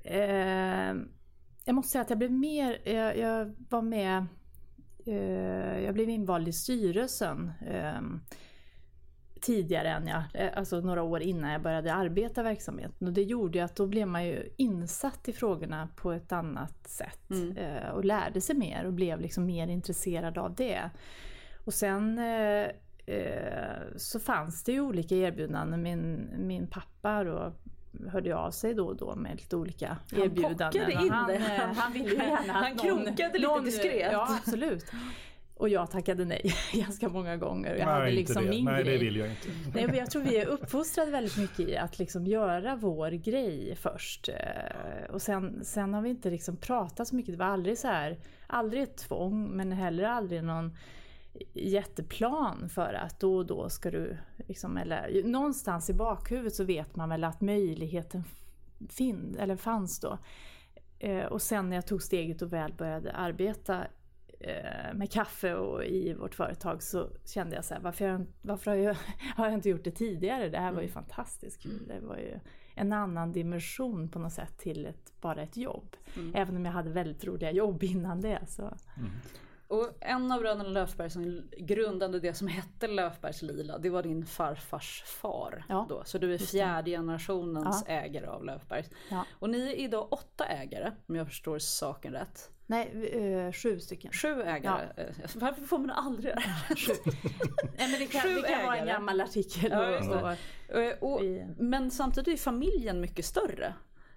Eh 0.03 0.93
jag 1.65 1.75
måste 1.75 1.91
säga 1.91 2.01
att 2.01 2.09
jag 2.09 2.19
blev 2.19 2.31
mer, 2.31 2.89
jag, 2.89 3.17
jag 3.17 3.55
var 3.69 3.81
med, 3.81 4.25
eh, 5.05 5.79
jag 5.79 5.93
blev 5.93 6.09
invald 6.09 6.47
i 6.47 6.53
styrelsen 6.53 7.51
eh, 7.67 8.01
tidigare 9.41 9.89
än 9.89 10.07
jag, 10.07 10.23
eh, 10.33 10.49
alltså 10.55 10.81
några 10.81 11.03
år 11.03 11.21
innan 11.21 11.51
jag 11.51 11.61
började 11.61 11.93
arbeta 11.93 12.41
i 12.41 12.43
verksamheten. 12.43 13.07
Och 13.07 13.13
det 13.13 13.23
gjorde 13.23 13.63
att 13.63 13.75
då 13.75 13.87
blev 13.87 14.07
man 14.07 14.25
ju 14.25 14.53
insatt 14.57 15.29
i 15.29 15.33
frågorna 15.33 15.89
på 15.95 16.11
ett 16.11 16.31
annat 16.31 16.87
sätt. 16.87 17.29
Mm. 17.29 17.57
Eh, 17.57 17.89
och 17.89 18.05
lärde 18.05 18.41
sig 18.41 18.55
mer 18.55 18.85
och 18.85 18.93
blev 18.93 19.21
liksom 19.21 19.45
mer 19.45 19.67
intresserad 19.67 20.37
av 20.37 20.55
det. 20.55 20.89
Och 21.65 21.73
sen 21.73 22.17
eh, 22.17 22.67
så 23.97 24.19
fanns 24.19 24.63
det 24.63 24.71
ju 24.71 24.81
olika 24.81 25.15
erbjudanden. 25.15 25.81
Min, 25.81 26.29
min 26.37 26.67
pappa 26.67 27.23
då 27.23 27.53
hörde 28.11 28.35
av 28.35 28.51
sig 28.51 28.73
då 28.73 28.87
och 28.87 28.95
då 28.95 29.15
med 29.15 29.37
lite 29.37 29.55
olika 29.55 29.97
han 30.11 30.21
erbjudanden. 30.21 30.81
Han 30.81 31.03
in 31.03 31.09
han, 31.09 31.27
det. 31.27 31.37
Han, 31.37 31.75
han 31.75 31.93
ville 31.93 32.15
gärna 32.15 32.53
Han 32.53 32.77
krokade 32.77 33.33
lite 33.33 33.47
någon, 33.47 33.65
diskret. 33.65 34.11
Ja, 34.11 34.37
absolut. 34.37 34.91
Och 35.61 35.69
jag 35.69 35.91
tackade 35.91 36.25
nej 36.25 36.53
ganska 36.73 37.09
många 37.09 37.37
gånger. 37.37 37.75
Jag 37.75 37.85
nej, 37.85 37.93
hade 37.93 38.11
liksom 38.11 38.43
inte 38.43 38.57
det. 38.57 38.63
nej, 38.63 38.83
grej. 38.83 38.97
det 38.97 39.03
vill 39.03 39.15
jag 39.15 39.29
inte. 39.29 39.47
Nej, 39.73 39.87
men 39.87 39.95
jag 39.95 40.11
tror 40.11 40.21
vi 40.21 40.37
är 40.37 40.45
uppfostrade 40.45 41.11
väldigt 41.11 41.37
mycket 41.37 41.59
i 41.59 41.77
att 41.77 41.99
liksom 41.99 42.27
göra 42.27 42.75
vår 42.75 43.11
grej 43.11 43.75
först. 43.75 44.29
Eh, 44.29 45.13
och 45.13 45.21
sen, 45.21 45.65
sen 45.65 45.93
har 45.93 46.01
vi 46.01 46.09
inte 46.09 46.29
liksom 46.29 46.57
pratat 46.57 47.07
så 47.07 47.15
mycket. 47.15 47.33
Det 47.33 47.37
var 47.37 47.45
aldrig 47.45 47.77
så 47.77 47.87
här, 47.87 48.17
aldrig 48.47 48.83
ett 48.83 48.97
tvång 48.97 49.49
men 49.49 49.71
heller 49.71 50.03
aldrig 50.03 50.43
någon 50.43 50.77
jätteplan 51.53 52.69
för 52.69 52.93
att 52.93 53.19
då 53.19 53.35
och 53.35 53.45
då 53.45 53.69
ska 53.69 53.91
du, 53.91 54.17
liksom, 54.47 54.77
eller 54.77 55.23
någonstans 55.23 55.89
i 55.89 55.93
bakhuvudet 55.93 56.55
så 56.55 56.63
vet 56.63 56.95
man 56.95 57.09
väl 57.09 57.23
att 57.23 57.41
möjligheten 57.41 58.23
fin, 58.89 59.35
eller 59.39 59.55
fanns 59.55 59.99
då. 59.99 60.17
Eh, 60.99 61.25
och 61.25 61.41
sen 61.41 61.69
när 61.69 61.77
jag 61.77 61.87
tog 61.87 62.01
steget 62.01 62.41
och 62.41 62.53
väl 62.53 62.73
började 62.73 63.11
arbeta 63.11 63.85
eh, 64.39 64.93
med 64.93 65.11
kaffe 65.11 65.55
och 65.55 65.85
i 65.85 66.13
vårt 66.13 66.35
företag 66.35 66.83
så 66.83 67.09
kände 67.25 67.55
jag 67.55 67.65
så 67.65 67.73
här, 67.73 67.81
varför, 67.81 68.05
jag, 68.05 68.25
varför 68.41 68.71
har, 68.71 68.77
jag, 68.77 68.97
har 69.35 69.45
jag 69.45 69.53
inte 69.53 69.69
gjort 69.69 69.83
det 69.83 69.91
tidigare? 69.91 70.49
Det 70.49 70.57
här 70.57 70.71
var 70.71 70.81
ju 70.81 70.87
mm. 70.87 70.93
fantastiskt 70.93 71.61
kul. 71.61 71.87
Det 71.87 71.99
var 71.99 72.17
ju 72.17 72.39
en 72.75 72.93
annan 72.93 73.31
dimension 73.31 74.09
på 74.09 74.19
något 74.19 74.33
sätt 74.33 74.57
till 74.57 74.85
ett, 74.85 75.13
bara 75.21 75.41
ett 75.41 75.57
jobb. 75.57 75.95
Mm. 76.15 76.35
Även 76.35 76.55
om 76.55 76.65
jag 76.65 76.71
hade 76.71 76.89
väldigt 76.89 77.25
roliga 77.25 77.51
jobb 77.51 77.83
innan 77.83 78.21
det. 78.21 78.39
Så. 78.47 78.61
Mm. 78.61 79.11
Och 79.71 79.89
en 79.99 80.31
av 80.31 80.39
bröderna 80.39 80.69
Löfberg 80.69 81.09
som 81.09 81.41
grundade 81.57 82.19
det 82.19 82.33
som 82.33 82.47
hette 82.47 82.87
Löfbergs 82.87 83.41
Lila, 83.41 83.77
det 83.77 83.89
var 83.89 84.03
din 84.03 84.25
farfars 84.25 85.03
far. 85.05 85.63
Ja, 85.69 85.85
då. 85.89 86.03
Så 86.05 86.17
du 86.17 86.33
är 86.33 86.37
fjärde 86.37 86.91
generationens 86.91 87.83
ja. 87.87 87.93
ägare 87.93 88.27
av 88.27 88.45
Löfbergs. 88.45 88.89
Ja. 89.09 89.25
Och 89.39 89.49
ni 89.49 89.71
är 89.71 89.75
idag 89.75 90.07
åtta 90.13 90.45
ägare, 90.45 90.91
om 91.07 91.15
jag 91.15 91.27
förstår 91.27 91.59
saken 91.59 92.13
rätt. 92.13 92.49
Nej, 92.65 93.11
eh, 93.13 93.51
sju 93.51 93.79
stycken. 93.79 94.11
Sju 94.11 94.41
ägare. 94.41 94.87
Eh, 94.97 95.05
Varför 95.35 95.61
får 95.63 95.77
man 95.77 95.89
aldrig 95.89 96.35
det? 96.35 96.41
Sju. 96.75 96.93
Nej, 97.77 97.91
men 97.91 97.99
det 97.99 98.05
kan, 98.05 98.21
Sju 98.21 98.35
det 98.35 98.47
kan 98.47 98.65
vara 98.65 98.77
en 98.77 98.87
gammal 98.87 99.21
artikel. 99.21 99.71
Ja, 99.71 99.99
och, 99.99 100.21
och, 100.23 100.35
Eh, 100.77 100.93
och, 101.01 101.21
Vi- 101.21 101.45
men 101.57 101.91
samtidigt 101.91 102.33
är 102.39 102.43
familjen 102.43 103.01
mycket 103.01 103.25
större. 103.25 103.73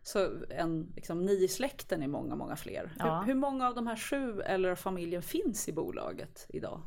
Så 0.07 0.31
en, 0.51 0.93
liksom, 0.97 1.25
ni 1.25 1.45
i 1.45 1.49
släkten 1.49 2.03
är 2.03 2.09
många, 2.09 2.35
många 2.37 2.57
fler. 2.57 2.93
Ja. 2.99 3.21
Hur, 3.21 3.27
hur 3.27 3.35
många 3.35 3.69
av 3.69 3.75
de 3.75 3.87
här 3.87 3.97
sju 3.97 4.41
eller 4.41 4.75
familjen 4.75 5.23
finns 5.23 5.69
i 5.69 5.73
bolaget 5.73 6.47
idag? 6.49 6.83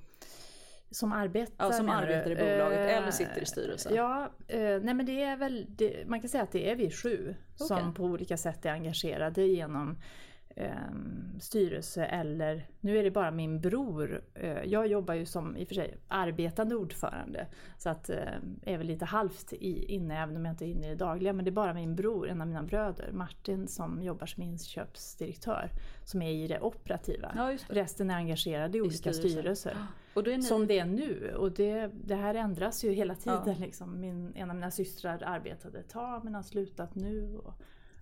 som 0.92 1.12
arbetar 1.12 1.66
Ja, 1.66 1.72
som 1.72 1.90
arbetar 1.90 2.32
i 2.32 2.36
bolaget 2.36 2.80
Eh, 2.80 2.98
eller 2.98 3.12
sitter 3.12 3.42
i 3.42 3.46
styrelsen. 3.46 3.96
Ja, 3.96 4.32
eh, 4.48 4.60
nej 4.60 4.94
men 4.94 5.06
det 5.06 5.24
är 5.24 5.38
väl, 5.38 5.66
det, 5.70 6.08
man 6.08 6.22
kan 6.22 6.30
säga 6.30 6.44
att 6.44 6.52
det 6.52 6.70
är 6.72 6.76
vi 6.76 6.92
sju 6.92 7.36
Okej. 7.54 7.68
som 7.68 7.94
på 7.94 8.04
olika 8.04 8.38
sätt 8.38 8.66
är 8.66 8.72
engagerade 8.72 9.44
genom 9.44 9.98
eh, 10.58 10.70
styrelse 11.40 12.06
eller, 12.06 12.68
nu 12.80 12.98
är 12.98 13.04
det 13.04 13.12
bara 13.12 13.32
min 13.32 13.62
bror, 13.62 14.22
eh, 14.34 14.64
jag 14.64 14.88
jobbar 14.88 15.14
ju 15.14 15.26
som 15.26 15.58
i 15.58 15.64
och 15.64 15.68
för 15.68 15.76
sig 15.76 15.98
arbetande 16.08 16.76
ordförande 16.76 17.48
så 17.78 17.90
att 17.90 18.10
eh, 18.10 18.18
är 18.62 18.78
väl 18.78 18.88
lite 18.88 19.06
halvt 19.06 19.54
i, 19.54 19.94
inne 19.94 20.24
även 20.24 20.36
om 20.36 20.46
jag 20.46 20.54
inte 20.54 20.66
är 20.66 20.70
inne 20.70 20.88
i 20.88 20.90
det 20.90 20.96
dagliga 20.96 21.34
men 21.34 21.46
det 21.46 21.50
är 21.50 21.54
bara 21.54 21.74
min 21.74 21.96
bror, 21.96 22.30
en 22.30 22.42
av 22.42 22.48
mina 22.48 22.64
bröder, 22.64 23.12
Martin 23.12 23.68
som 23.68 24.04
jobbar 24.04 24.26
som 24.26 24.44
inköpsdirektör 24.44 25.72
som 26.04 26.22
är 26.22 26.32
i 26.32 26.48
det 26.48 26.60
operativa. 26.60 27.34
Ja, 27.36 27.46
det. 27.46 27.76
Resten 27.76 28.10
är 28.10 28.16
engagerade 28.16 28.78
i 28.78 28.82
olika 28.82 29.14
styrelsen. 29.14 29.30
styrelser. 29.32 29.78
Och 30.14 30.24
då 30.24 30.32
är 30.32 30.38
ni, 30.38 30.44
Som 30.44 30.68
det 30.68 30.80
är 30.80 30.86
nu. 30.86 31.34
Och 31.38 31.52
det, 31.52 31.92
det 31.94 32.16
här 32.16 32.36
ändras 32.36 32.84
ju 32.84 32.92
hela 32.92 33.16
tiden. 33.16 33.42
Ja. 33.46 33.56
Liksom. 33.60 34.00
Min, 34.00 34.34
en 34.36 34.50
av 34.50 34.56
mina 34.56 34.72
systrar 34.72 35.24
arbetade 35.26 35.80
ett 35.80 35.90
tag 35.90 36.24
men 36.24 36.36
har 36.36 36.44
slutat 36.44 36.96
nu. 36.96 37.38
Och, 37.38 37.54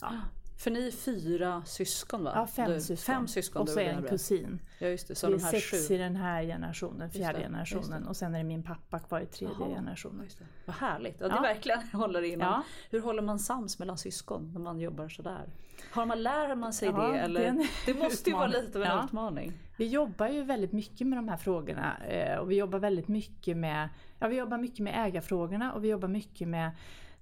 ja. 0.01 0.11
För 0.57 0.71
ni 0.71 0.87
är 0.87 0.91
fyra 0.91 1.63
syskon 1.65 2.23
va? 2.23 2.31
ja, 2.35 2.47
fem 2.47 2.71
Du- 2.71 2.79
syskon. 2.81 3.15
Fem 3.15 3.27
syskon 3.27 3.61
och 3.61 3.69
så 3.69 3.79
är 3.79 3.85
en 3.85 4.03
kusin. 4.03 4.59
Ja 4.79 4.87
just 4.87 5.07
det, 5.07 5.15
så 5.15 5.27
Vi 5.27 5.33
de 5.37 5.43
är 5.43 5.47
sex 5.51 5.71
sju. 5.89 5.93
i 5.95 5.97
den 5.97 6.15
här 6.15 6.43
generationen, 6.43 7.09
fjärde 7.09 7.37
det, 7.37 7.43
generationen. 7.43 8.07
Och 8.07 8.15
sen 8.17 8.33
är 8.35 8.37
det 8.37 8.43
min 8.43 8.63
pappa 8.63 8.99
kvar 8.99 9.19
i 9.21 9.25
tredje 9.25 9.55
Jaha, 9.59 9.69
generationen. 9.75 10.25
Det. 10.39 10.45
Vad 10.65 10.75
härligt. 10.75 11.15
Ja, 11.19 11.27
det 11.27 11.35
Ja. 11.35 11.41
verkligen 11.41 11.79
håller 11.93 12.21
inom. 12.21 12.47
Ja. 12.47 12.63
Hur 12.89 13.01
håller 13.01 13.21
man 13.21 13.39
sams 13.39 13.79
mellan 13.79 13.97
syskon 13.97 14.51
när 14.53 14.59
man 14.59 14.79
jobbar 14.79 15.09
sådär? 15.09 15.49
Har 15.91 16.05
man, 16.05 16.23
lär 16.23 16.55
man 16.55 16.73
sig 16.73 16.87
Ja, 16.89 17.07
det? 17.07 17.13
det 17.13 17.19
Eller? 17.19 17.41
en 17.41 17.67
Det 17.85 17.93
måste 17.93 18.29
ju 18.29 18.35
vara 18.35 18.47
lite 18.47 18.77
av 18.77 18.83
en 18.83 18.91
Ja. 18.91 19.05
utmaning. 19.05 19.53
Vi 19.77 19.87
jobbar 19.87 20.27
ju 20.27 20.43
väldigt 20.43 20.71
mycket 20.71 21.07
med 21.07 21.17
de 21.17 21.27
här 21.29 21.37
frågorna 21.37 21.97
eh, 22.07 22.37
och 22.37 22.51
vi 22.51 22.55
jobbar 22.55 22.79
väldigt 22.79 23.07
mycket 23.07 23.57
med, 23.57 23.89
ja, 24.19 24.27
vi 24.27 24.35
jobbar 24.37 24.57
mycket 24.57 24.79
med 24.79 25.07
ägarfrågorna 25.07 25.73
och 25.73 25.83
vi 25.83 25.87
jobbar 25.87 26.07
mycket 26.07 26.47
med 26.47 26.71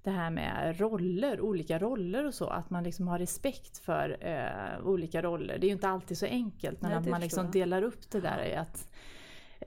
det 0.04 0.12
här 0.12 0.30
med 0.30 0.80
roller, 0.80 1.42
olika 1.42 1.80
roller 1.80 2.26
och 2.26 2.34
så. 2.34 2.48
Att 2.48 2.70
man 2.70 2.84
liksom 2.84 3.08
har 3.08 3.20
respekt 3.20 3.78
för 3.78 4.18
eh, 4.20 4.88
olika 4.88 5.22
roller. 5.22 5.58
Det 5.58 5.66
är 5.66 5.68
ju 5.68 5.74
inte 5.74 5.88
alltid 5.88 6.18
så 6.18 6.26
enkelt 6.26 6.82
men 6.82 6.92
Nej, 6.92 7.00
att 7.00 7.08
man 7.08 7.22
liksom 7.22 7.52
delar 7.52 7.82
upp 7.82 8.12
det 8.12 8.20
där 8.20 8.46
i 8.46 8.56
att 8.56 8.90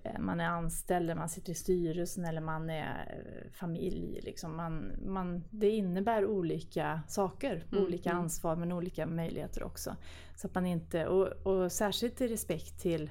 eh, 0.03 0.19
man 0.19 0.41
är 0.41 0.49
anställd, 0.49 1.17
man 1.17 1.29
sitter 1.29 1.53
i 1.53 1.55
styrelsen 1.55 2.25
eller 2.25 2.41
man 2.41 2.71
är 2.71 3.25
eh, 3.45 3.51
familj. 3.53 4.21
Liksom. 4.23 4.57
Man, 4.57 4.93
man, 5.07 5.45
det 5.51 5.71
innebär 5.71 6.27
olika 6.27 7.03
saker, 7.09 7.65
Mm, 7.73 7.85
olika 7.85 8.13
ansvar 8.13 8.57
men 8.57 8.73
olika 8.73 9.07
möjligheter 9.07 9.63
också. 9.63 9.97
Så 10.37 10.47
att 10.47 10.55
man 10.55 10.67
inte, 10.67 11.07
och, 11.07 11.27
och 11.27 11.73
särskilt 11.73 12.21
i 12.21 12.29
respekt 12.29 12.81
till 12.81 13.11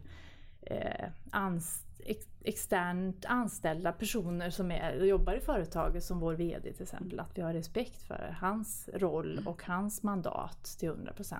eh, 0.61 1.09
ans, 1.31 1.85
ex, 2.05 2.27
externt 2.47 3.25
anställda 3.25 3.91
personer 3.91 4.49
som 4.49 4.71
är, 4.71 5.03
jobbar 5.03 5.33
i 5.33 5.39
företaget 5.39 6.03
som 6.03 6.19
vår 6.19 6.33
VD 6.33 6.73
till 6.73 6.83
exempel. 6.83 7.19
Att 7.19 7.37
vi 7.37 7.41
har 7.41 7.53
respekt 7.53 8.03
för 8.03 8.35
hans 8.41 8.89
roll 8.93 9.41
och 9.45 9.63
hans 9.63 10.03
mandat 10.03 10.63
till 10.79 10.89
100%. 10.89 11.33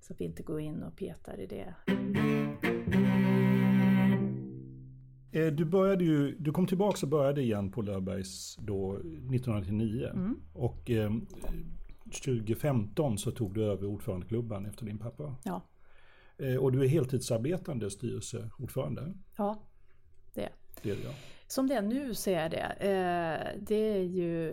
Så 0.00 0.12
att 0.12 0.20
vi 0.20 0.24
inte 0.24 0.42
går 0.42 0.60
in 0.60 0.82
och 0.82 0.96
petar 0.96 1.40
i 1.40 1.46
det. 1.46 1.74
Eh, 5.32 5.46
Du, 5.52 5.64
började 5.64 6.04
ju, 6.04 6.36
du 6.38 6.52
kom 6.52 6.66
tillbaka 6.66 6.98
och 7.06 7.10
började 7.10 7.42
igen 7.42 7.70
på 7.70 7.82
Löfbergs 7.82 8.56
då 8.60 8.92
1999. 8.96 10.08
Mm. 10.14 10.40
Och 10.52 10.90
eh, 10.90 11.12
2015 12.24 13.18
så 13.18 13.30
tog 13.30 13.54
du 13.54 13.64
över 13.64 13.86
ordförandeklubban 13.86 14.66
efter 14.66 14.86
din 14.86 14.98
pappa. 14.98 15.36
Ja, 15.42 15.62
Eh, 16.38 16.56
och 16.56 16.72
du 16.72 16.82
är 16.84 16.88
heltidsarbetande 16.88 17.90
styrelseordförande. 17.90 19.14
ja 19.36 19.58
det 20.34 20.44
är 20.44 20.52
Det 20.82 20.90
är 20.90 20.96
det, 20.96 21.02
ja. 21.02 21.14
Som 21.46 21.66
det 21.66 21.74
är 21.74 21.82
nu 21.82 22.14
så 22.14 22.30
är 22.30 22.48
det. 22.48 22.66
Eh, 22.78 23.60
det 23.60 23.74
är 23.74 24.02
ju 24.02 24.52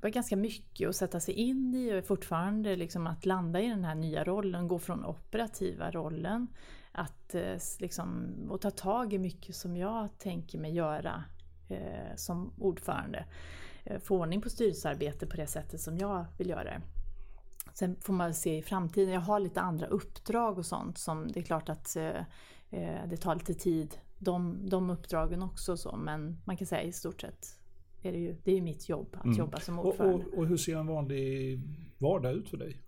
var 0.00 0.10
ganska 0.10 0.36
mycket 0.36 0.88
att 0.88 0.96
sätta 0.96 1.20
sig 1.20 1.34
in 1.34 1.74
i 1.74 2.00
och 2.00 2.04
fortfarande 2.04 2.76
liksom 2.76 3.06
att 3.06 3.26
landa 3.26 3.60
i 3.60 3.68
den 3.68 3.84
här 3.84 3.94
nya 3.94 4.24
rollen, 4.24 4.68
gå 4.68 4.78
från 4.78 5.04
operativa 5.04 5.90
rollen 5.90 6.46
att 6.92 7.34
eh, 7.34 7.56
liksom, 7.78 8.34
och 8.50 8.60
ta 8.60 8.70
tag 8.70 9.12
i 9.12 9.18
mycket 9.18 9.56
som 9.56 9.76
jag 9.76 10.18
tänker 10.18 10.58
mig 10.58 10.74
göra 10.74 11.24
eh, 11.68 12.16
som 12.16 12.52
ordförande. 12.58 13.24
Få 14.00 14.18
ordning 14.20 14.40
på 14.40 14.50
styrelsearbete 14.50 15.26
på 15.26 15.36
det 15.36 15.46
sättet 15.46 15.80
som 15.80 15.98
jag 15.98 16.26
vill 16.38 16.48
göra 16.48 16.64
det. 16.64 16.80
Sen 17.74 17.96
får 18.00 18.12
man 18.12 18.34
se 18.34 18.58
i 18.58 18.62
framtiden. 18.62 19.14
Jag 19.14 19.20
har 19.20 19.40
lite 19.40 19.60
andra 19.60 19.86
uppdrag 19.86 20.58
och 20.58 20.66
sånt 20.66 20.98
som 20.98 21.32
det 21.32 21.40
är 21.40 21.44
klart 21.44 21.68
att 21.68 21.96
det 23.06 23.16
tar 23.16 23.34
lite 23.34 23.54
tid. 23.54 23.96
De, 24.24 24.68
de 24.68 24.90
uppdragen 24.90 25.42
också 25.42 25.76
så 25.76 25.96
men 25.96 26.38
man 26.44 26.56
kan 26.56 26.66
säga 26.66 26.82
i 26.82 26.92
stort 26.92 27.20
sett 27.20 27.46
är 28.02 28.12
det 28.12 28.18
ju, 28.18 28.36
det 28.44 28.50
är 28.50 28.54
ju 28.54 28.62
mitt 28.62 28.88
jobb 28.88 29.16
att 29.20 29.36
jobba 29.38 29.60
som 29.60 29.78
Och, 29.78 29.86
ordförande. 29.86 30.24
och, 30.26 30.38
och 30.38 30.46
hur 30.46 30.56
ser 30.56 30.76
en 30.76 30.86
vanlig 30.86 31.60
vardag 31.98 32.32
ut 32.32 32.48
för 32.48 32.56
dig? 32.56 32.80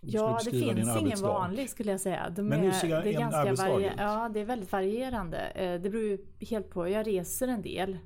Ja, 0.00 0.38
det 0.44 0.50
finns 0.50 0.62
ingen 0.62 0.88
arbetsdag. 0.88 1.26
vanlig 1.28 1.70
skulle 1.70 1.90
jag 1.90 2.00
säga. 2.00 2.30
De 2.36 2.42
Men 2.42 2.60
hur 2.60 2.68
är, 2.68 2.72
ser 2.72 2.88
det 3.02 3.14
är 3.14 3.20
en 3.20 3.30
ganska 3.30 3.64
varie- 3.64 3.86
ut? 3.92 3.94
Ja, 3.98 4.28
det 4.34 4.40
är 4.40 4.44
väldigt 4.44 4.72
varierande. 4.72 5.38
Eh, 5.38 5.80
Det 5.80 5.90
beror 5.90 6.02
ju 6.04 6.18
helt 6.50 6.70
på. 6.70 6.88
Jag 6.88 7.06
reser 7.06 7.48
en 7.48 7.62
del, 7.62 7.92
eh, 7.92 7.98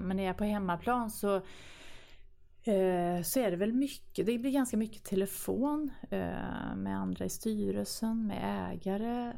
men 0.00 0.08
när 0.16 0.22
jag 0.22 0.30
är 0.34 0.38
på 0.38 0.44
hemmaplan 0.44 1.10
så 1.10 1.34
eh, 1.36 3.22
så 3.24 3.40
är 3.40 3.50
det 3.50 3.56
väl 3.56 3.72
mycket, 3.72 4.26
det 4.26 4.38
blir 4.38 4.50
ganska 4.50 4.76
mycket 4.76 5.04
telefon 5.04 5.90
med 6.76 6.98
andra 6.98 7.24
i 7.24 7.28
styrelsen, 7.28 8.26
med 8.26 8.70
ägare, 8.72 9.32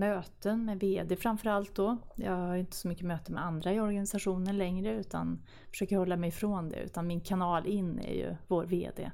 möten 0.00 0.64
med 0.64 0.80
VD 0.80 1.16
framförallt 1.16 1.74
då. 1.74 1.96
Jag 2.16 2.32
har 2.32 2.56
inte 2.56 2.76
så 2.76 2.88
mycket 2.88 3.06
möten 3.06 3.34
med 3.34 3.44
andra 3.44 3.72
i 3.72 3.80
organisationen 3.80 4.58
längre 4.58 4.92
utan 4.92 5.42
försöker 5.70 5.96
hålla 5.96 6.16
mig 6.16 6.28
ifrån 6.28 6.68
det. 6.68 6.76
Utan 6.76 7.06
min 7.06 7.20
kanal 7.20 7.66
in 7.66 7.98
är 7.98 8.14
ju 8.14 8.36
vår 8.48 8.64
VD. 8.64 9.10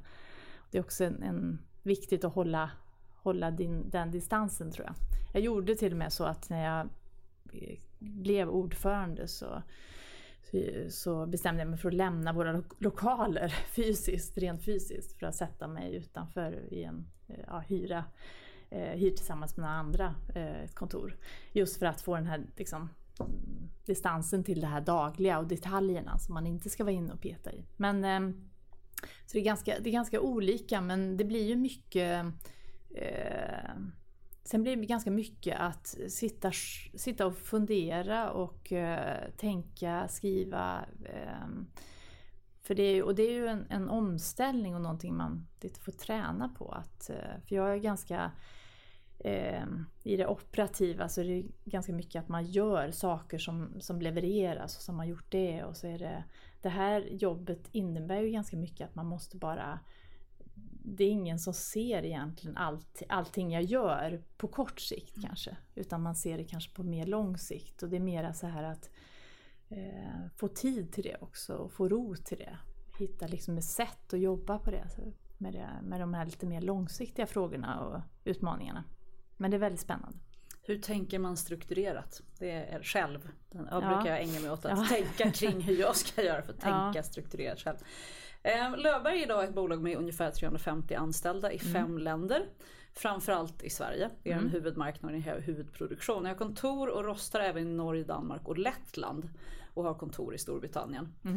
Det 0.71 0.79
är 0.79 0.83
också 0.83 1.05
en, 1.05 1.23
en, 1.23 1.59
viktigt 1.83 2.25
att 2.25 2.35
hålla, 2.35 2.71
hålla 3.17 3.51
din, 3.51 3.91
den 3.91 4.11
distansen 4.11 4.73
tror 4.73 4.87
jag. 4.87 4.95
Jag 5.33 5.43
gjorde 5.43 5.75
till 5.75 5.93
och 5.93 5.99
med 5.99 6.13
så 6.13 6.25
att 6.25 6.51
när 6.51 6.65
jag 6.65 6.89
blev 7.99 8.49
ordförande 8.49 9.29
så, 9.29 9.63
så- 10.89 11.27
bestämde 11.27 11.61
jag 11.61 11.69
mig 11.69 11.79
för 11.79 11.89
att 11.89 11.95
lämna 11.95 12.33
våra 12.33 12.63
lokaler 12.79 13.49
fysiskt, 13.77 14.39
rent 14.39 14.65
fysiskt, 14.65 15.19
för 15.19 15.27
att 15.27 15.35
sätta 15.35 15.69
mig 15.69 15.95
utanför 15.95 16.73
i 16.73 16.85
en 16.85 17.07
ja, 17.47 17.59
hyra, 17.59 18.05
eh, 18.71 18.81
hyr 18.81 19.11
tillsammans 19.11 19.57
med 19.57 19.63
några 19.63 19.79
andra 19.79 20.15
eh, 20.35 20.63
ett 20.63 20.75
kontor. 20.75 21.17
Just 21.53 21.79
för 21.79 21.87
att 21.87 22.01
få 22.01 22.15
den 22.15 22.27
här 22.27 22.47
liksom, 22.57 22.89
distansen 23.85 24.45
till 24.45 24.61
det 24.61 24.67
här 24.67 24.81
dagliga 24.81 25.39
och 25.39 25.47
detaljerna 25.47 26.19
som 26.19 26.35
man 26.35 26.47
inte 26.47 26.71
ska 26.71 26.85
vara 26.85 26.95
inne 26.95 27.13
och 27.13 27.21
peta 27.21 27.53
i. 27.53 27.65
Men 27.77 28.05
eh, 28.05 28.37
så 29.27 29.33
det 29.33 29.39
är, 29.39 29.45
ganska, 29.45 29.79
det 29.81 29.91
är 29.91 29.93
ganska 29.93 30.21
olika 30.21 30.81
men 30.81 31.17
det 31.17 31.25
blir 31.25 31.45
ju 31.45 31.57
mycket 31.57 32.25
eh, 32.95 33.71
Sen 34.47 34.63
blir 34.63 34.77
det 34.77 34.87
ganska 34.87 35.11
mycket 35.11 35.61
att 35.61 35.87
sitta, 36.09 36.53
sitta 36.95 37.27
och 37.27 37.37
fundera 37.37 38.31
och 38.31 38.73
eh, 38.73 39.31
tänka, 39.37 40.09
skriva. 40.09 40.85
Eh, 41.05 41.49
för 42.63 42.75
det 42.75 42.83
är, 42.83 43.03
och 43.03 43.15
det 43.15 43.23
är 43.23 43.33
ju 43.33 43.47
en, 43.47 43.67
en 43.71 43.89
omställning 43.89 44.75
och 44.75 44.81
någonting 44.81 45.17
man 45.17 45.47
lite 45.61 45.81
får 45.81 45.93
träna 45.93 46.49
på. 46.49 46.73
Att, 46.73 47.11
eh, 47.11 47.41
för 47.49 47.57
jag 47.57 47.73
är 47.73 47.77
ganska 47.77 48.33
eh, 49.27 49.65
i 50.03 50.17
det 50.17 50.27
operativa 50.27 51.09
så 51.09 51.21
är 51.21 51.25
det 51.25 51.45
ganska 51.65 51.93
mycket 51.93 52.23
att 52.23 52.29
man 52.29 52.47
gör 52.47 52.91
saker 52.91 53.39
som, 53.39 53.81
som 53.81 54.01
levereras 54.01 54.77
och 54.77 54.83
som 54.83 54.99
har 54.99 55.07
gjort 55.07 55.31
det. 55.31 55.65
Och 55.65 55.77
så 55.77 55.87
är 55.87 55.99
det, 55.99 56.25
det 56.63 56.69
här 56.69 57.01
jobbet 57.01 57.69
innebär 57.73 58.21
ju 58.21 58.31
ganska 58.31 58.57
mycket 58.57 58.89
att 58.89 58.95
man 58.95 59.07
måste 59.07 59.37
bara 59.37 59.79
det 60.89 61.05
är 61.05 61.11
ingen 61.11 61.39
som 61.39 61.55
ser 61.55 62.05
egentligen 62.05 62.57
allt, 62.57 63.03
allting 63.09 63.53
jag 63.53 63.63
gör 63.63 64.23
på 64.37 64.49
kort 64.49 64.81
sikt 64.81 65.23
kanske. 65.23 65.57
Utan 65.75 66.03
man 66.03 66.15
ser 66.15 66.39
det 66.39 66.45
kanske 66.45 66.75
på 66.75 66.83
mer 66.83 67.07
lång 67.07 67.39
sikt. 67.39 67.83
Och 67.83 67.89
det 67.89 67.97
är 67.97 68.01
mera 68.01 68.33
så 68.33 68.47
här 68.47 68.63
att 68.63 68.91
eh, 69.69 70.27
få 70.37 70.49
tid 70.49 70.93
till 70.93 71.05
det 71.05 71.17
också 71.21 71.55
och 71.55 71.73
få 71.73 71.89
ro 71.89 72.15
till 72.17 72.39
det. 72.39 72.59
Hitta 72.99 73.27
liksom 73.27 73.59
ett 73.59 73.65
sätt 73.65 74.13
att 74.15 74.21
jobba 74.21 74.59
på 74.59 74.71
det. 74.71 74.89
Med, 75.39 75.53
det, 75.53 75.69
med 75.83 76.01
de 76.01 76.15
här 76.15 76.25
lite 76.25 76.47
mer 76.47 76.61
långsiktiga 76.61 77.27
frågorna 77.27 77.81
och 77.81 78.01
utmaningarna. 78.25 78.85
Men 79.37 79.51
det 79.51 79.57
är 79.57 79.59
väldigt 79.59 79.81
spännande. 79.81 80.19
Hur 80.63 80.79
tänker 80.79 81.19
man 81.19 81.37
strukturerat? 81.37 82.23
Det 82.39 82.51
är 82.51 82.83
själv. 82.83 83.29
Den- 83.51 83.69
Jag 83.71 83.83
Ja. 83.85 83.89
brukar 83.95 84.11
jag 84.11 84.21
ägna 84.21 84.41
mig 84.41 84.51
åt 84.51 84.65
att 84.65 84.79
Ja. 84.79 84.87
tänka 85.17 85.31
kring 85.31 85.61
hur 85.61 85.77
jag 85.77 85.97
ska 85.97 86.23
göra 86.23 86.43
för 86.43 86.53
att 86.53 86.59
Ja. 86.63 86.69
tänka 86.93 87.03
strukturerat 87.03 87.61
själv. 87.61 87.77
Eh, 88.43 88.77
Löfberg 88.77 89.19
är 89.19 89.23
idag 89.23 89.45
ett 89.45 89.55
bolag 89.55 89.83
med 89.83 89.97
ungefär 89.97 90.31
350 90.31 90.95
anställda 90.95 91.53
i 91.53 91.59
fem 91.59 91.99
länder. 91.99 92.47
Framförallt 92.95 93.63
i 93.63 93.71
Sverige, 93.71 94.11
det 94.23 94.31
är 94.31 94.35
Mm. 94.35 94.45
en 94.47 94.51
huvudmarknad 94.53 95.11
och 95.13 95.17
en 95.17 95.43
huvudproduktion. 95.43 96.25
Jag 96.25 96.31
har 96.31 96.37
kontor 96.39 96.89
och 96.89 97.05
rostar 97.05 97.41
även 97.41 97.63
i 97.69 97.75
Norge, 97.75 98.05
Danmark 98.05 98.49
och 98.49 98.59
Lettland. 98.59 99.29
Och 99.75 99.85
har 99.85 99.95
kontor 99.95 100.35
i 100.35 100.39
Storbritannien. 100.39 101.15
Eh, 101.25 101.31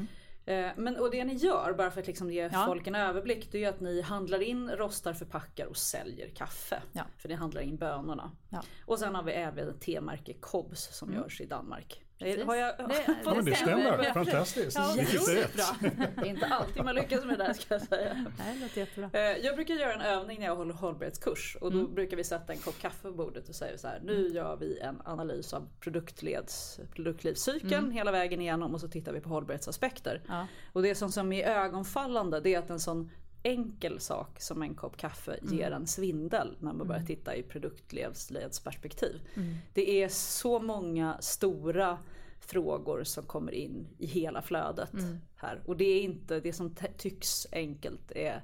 Men, 0.75 0.96
och 1.00 1.12
det 1.12 1.24
ni 1.25 1.34
gör, 1.34 1.74
bara 1.74 1.91
för 1.91 2.01
att 2.01 2.08
liksom 2.08 2.31
ge 2.31 2.39
Mm. 2.41 2.51
Ja. 2.60 2.65
folk 2.65 2.88
en 2.88 2.96
överblick, 2.96 3.51
det 3.51 3.63
är 3.63 3.69
att 3.69 3.79
ni 3.79 4.01
handlar 4.01 4.41
in, 4.41 4.69
rostar, 4.69 5.13
förpackar 5.13 5.65
och 5.65 5.77
säljer 5.77 6.29
kaffe. 6.29 6.81
Ja. 6.91 7.03
För 7.17 7.29
ni 7.29 7.36
handlar 7.36 7.62
in 7.62 7.77
bönorna. 7.77 8.31
Ja. 8.50 8.58
Mm. 8.58 8.65
Och 8.86 9.00
sen 9.00 9.15
har 9.15 9.24
vi 9.24 9.31
även 9.31 9.69
ett 9.69 9.81
temärke 9.81 10.34
Kobs 10.34 10.98
som 10.98 11.13
görs 11.13 11.41
i 11.41 11.46
Danmark. 11.46 12.03
Precis. 12.19 12.43
Har 12.45 12.55
jag, 12.55 12.77
Det- 12.77 13.03
Ja, 13.07 13.13
men 13.35 13.45
det 13.45 13.55
stämmer. 13.55 13.85
stämmer. 13.88 14.13
Fantastiskt. 14.13 14.77
Ja, 14.77 14.93
Vilket 14.97 15.27
rätt. 15.29 15.53
bra. 15.55 15.89
Det 16.15 16.21
är 16.21 16.25
inte 16.25 16.45
alltid 16.45 16.83
man 16.83 16.95
lyckas 16.95 17.25
med 17.25 17.38
det 17.38 17.43
här 17.43 17.53
ska 17.53 17.73
jag 17.73 17.81
säga. 17.81 18.13
Nej, 18.13 18.55
det 18.55 18.61
låter 18.61 18.79
jättebra. 18.79 19.09
Eh, 19.13 19.38
Jag 19.38 19.55
brukar 19.55 19.73
göra 19.73 19.93
en 19.93 20.01
övning 20.01 20.39
när 20.39 20.45
jag 20.45 20.55
håller 20.55 20.73
hållbarhetskurs 20.73 21.57
och 21.61 21.71
Mm. 21.71 21.83
då 21.85 21.91
brukar 21.91 22.17
vi 22.17 22.23
sätta 22.23 22.53
en 22.53 22.59
kopp 22.59 22.79
kaffe 22.81 23.01
på 23.01 23.11
bordet 23.11 23.49
och 23.49 23.55
säga 23.55 23.77
så 23.77 23.88
här. 23.88 23.99
Nu 24.03 24.27
gör 24.27 24.55
vi 24.57 24.79
en 24.79 25.01
analys 25.05 25.53
av 25.53 25.67
produktleds, 25.79 26.79
produktlivscykeln 26.95 27.91
hela 27.91 28.11
vägen 28.11 28.41
igenom 28.41 28.73
och 28.73 28.81
så 28.81 28.88
tittar 28.88 29.11
vi 29.13 29.21
på 29.21 29.29
hållbarhetsaspekter. 29.29 30.15
Mm. 30.25 30.38
Ja. 30.38 30.47
Och 30.73 30.81
det 30.83 30.95
som, 30.95 31.11
som 31.11 31.31
är 31.33 31.47
ögonfallande 31.47 32.39
det 32.39 32.53
är 32.53 32.59
att 32.59 32.69
en 32.69 32.79
sån 32.79 33.11
enkel 33.43 34.00
sak 34.00 34.41
som 34.41 34.62
en 34.62 34.75
kopp 34.75 34.98
kaffe 34.98 35.34
Mm. 35.41 35.58
ger 35.58 35.72
en 35.72 35.88
svindel 35.88 36.55
när 36.60 36.74
man 36.74 36.88
börjar 36.88 37.03
titta 37.03 37.36
i 37.36 37.43
produktlivsperspektiv. 37.43 39.22
Mm. 39.36 39.55
Det 39.74 40.03
är 40.03 40.10
så 40.10 40.60
många 40.60 41.17
stora 41.22 41.98
frågor 42.39 43.03
som 43.03 43.24
kommer 43.24 43.51
in 43.51 43.88
i 43.98 44.05
hela 44.05 44.41
flödet 44.41 44.93
Mm. 44.93 45.17
här. 45.36 45.62
Och 45.65 45.77
det 45.77 45.86
är 45.86 46.01
inte, 46.01 46.39
det 46.39 46.53
som 46.53 46.75
tycks 46.98 47.48
enkelt 47.51 48.12
är 48.12 48.43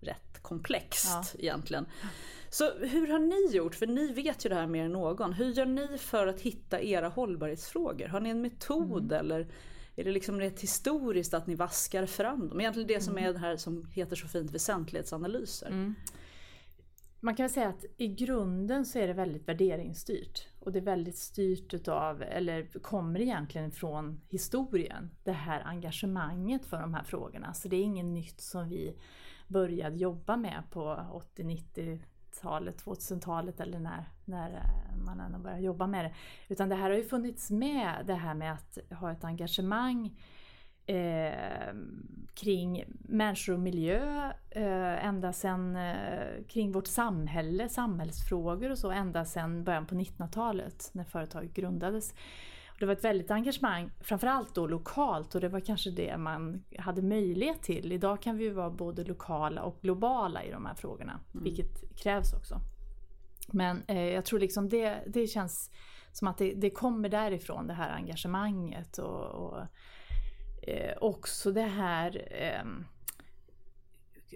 rätt 0.00 0.42
komplext 0.42 1.08
Ja. 1.08 1.24
egentligen. 1.38 1.86
Så 2.50 2.70
hur 2.78 3.06
har 3.08 3.18
ni 3.18 3.56
gjort? 3.56 3.74
För 3.74 3.86
ni 3.86 4.12
vet 4.12 4.44
ju 4.44 4.48
det 4.48 4.54
här 4.54 4.66
mer 4.66 4.84
än 4.84 4.92
någon. 4.92 5.32
Hur 5.32 5.52
gör 5.52 5.66
ni 5.66 5.98
för 5.98 6.26
att 6.26 6.40
hitta 6.40 6.80
era 6.82 7.08
hållbarhetsfrågor? 7.08 8.06
Har 8.08 8.20
ni 8.20 8.30
en 8.30 8.42
metod 8.42 9.12
eller 9.12 9.46
är 9.96 10.04
det 10.04 10.10
liksom 10.10 10.40
rätt 10.40 10.60
historiskt 10.60 11.34
att 11.34 11.46
ni 11.46 11.54
vaskar 11.54 12.06
fram 12.06 12.48
dem? 12.48 12.60
Egentligen 12.60 12.88
det 12.88 13.00
som 13.00 13.18
är 13.18 13.32
det 13.32 13.38
här 13.38 13.56
som 13.56 13.90
heter 13.92 14.16
så 14.16 14.28
fint 14.28 14.50
väsentlighetsanalyser. 14.50 15.94
Man 17.24 17.34
kan 17.34 17.50
säga 17.50 17.68
att 17.68 17.84
i 17.96 18.08
grunden 18.08 18.86
så 18.86 18.98
är 18.98 19.06
det 19.06 19.12
väldigt 19.12 19.48
värderingsstyrt. 19.48 20.48
Och 20.60 20.72
det 20.72 20.78
är 20.78 20.82
väldigt 20.82 21.18
styrt 21.18 21.74
utav, 21.74 22.22
eller 22.22 22.66
kommer 22.82 23.20
egentligen 23.20 23.70
från 23.70 24.20
historien, 24.28 25.10
det 25.24 25.32
här 25.32 25.60
engagemanget 25.60 26.66
för 26.66 26.80
de 26.80 26.94
här 26.94 27.04
frågorna. 27.04 27.54
Så 27.54 27.68
det 27.68 27.76
är 27.76 27.82
inget 27.82 28.04
nytt 28.04 28.40
som 28.40 28.68
vi 28.68 28.96
började 29.48 29.96
jobba 29.96 30.36
med 30.36 30.62
på 30.70 31.06
90-talet, 32.32 32.84
2000-talet 32.84 33.60
eller 33.60 33.78
när, 33.78 34.04
när 34.24 34.50
eh, 34.50 34.96
man 34.96 35.20
ändå 35.20 35.38
började 35.38 35.62
jobba 35.62 35.86
med 35.86 36.04
det. 36.04 36.14
Utan 36.48 36.68
det 36.68 36.74
här 36.74 36.90
har 36.90 36.96
ju 36.96 37.04
funnits 37.04 37.50
med, 37.50 37.94
det 38.06 38.14
här 38.14 38.34
med 38.34 38.52
att 38.52 38.78
ha 39.00 39.12
ett 39.12 39.24
engagemang 39.24 40.18
eh, 40.86 41.74
kring 42.34 42.84
människor 42.98 43.52
och 43.54 43.60
miljö 43.60 44.32
eh, 44.50 45.06
ända 45.06 45.32
sedan 45.32 45.76
eh, 45.76 46.44
kring 46.48 46.72
vårt 46.72 46.86
samhälle, 46.86 47.68
samhällsfrågor 47.68 48.70
och 48.70 48.78
så 48.78 48.90
ända 48.90 49.24
sedan 49.24 49.64
början 49.64 49.86
på 49.86 49.94
1900-talet 49.94 50.90
när 50.92 51.04
företaget 51.04 51.54
grundades. 51.54 52.14
Det 52.82 52.86
var 52.86 52.92
ett 52.92 53.04
väldigt 53.04 53.30
engagemang, 53.30 53.90
framförallt 54.00 54.54
då 54.54 54.66
lokalt 54.66 55.34
och 55.34 55.40
det 55.40 55.48
var 55.48 55.60
kanske 55.60 55.90
det 55.90 56.16
man 56.16 56.64
hade 56.78 57.02
möjlighet 57.02 57.62
till. 57.62 57.92
Idag 57.92 58.22
kan 58.22 58.36
vi 58.36 58.44
ju 58.44 58.50
vara 58.50 58.70
både 58.70 59.04
lokala 59.04 59.62
och 59.62 59.80
globala 59.82 60.44
i 60.44 60.50
de 60.50 60.66
här 60.66 60.74
frågorna, 60.74 61.20
vilket 61.32 61.96
krävs 61.96 62.32
också. 62.32 62.60
Men 63.48 63.82
eh, 63.88 64.04
jag 64.04 64.24
tror 64.24 64.38
liksom 64.38 64.68
det, 64.68 65.02
det 65.06 65.26
känns 65.26 65.70
som 66.12 66.28
att 66.28 66.38
det, 66.38 66.54
det 66.54 66.70
kommer 66.70 67.08
därifrån, 67.08 67.66
det 67.66 67.74
här 67.74 67.90
engagemanget 67.90 68.98
och, 68.98 69.24
och 69.24 69.58
eh, 70.62 70.96
också 71.00 71.52
det 71.52 71.62
här 71.62 72.28
ehm, 72.30 72.84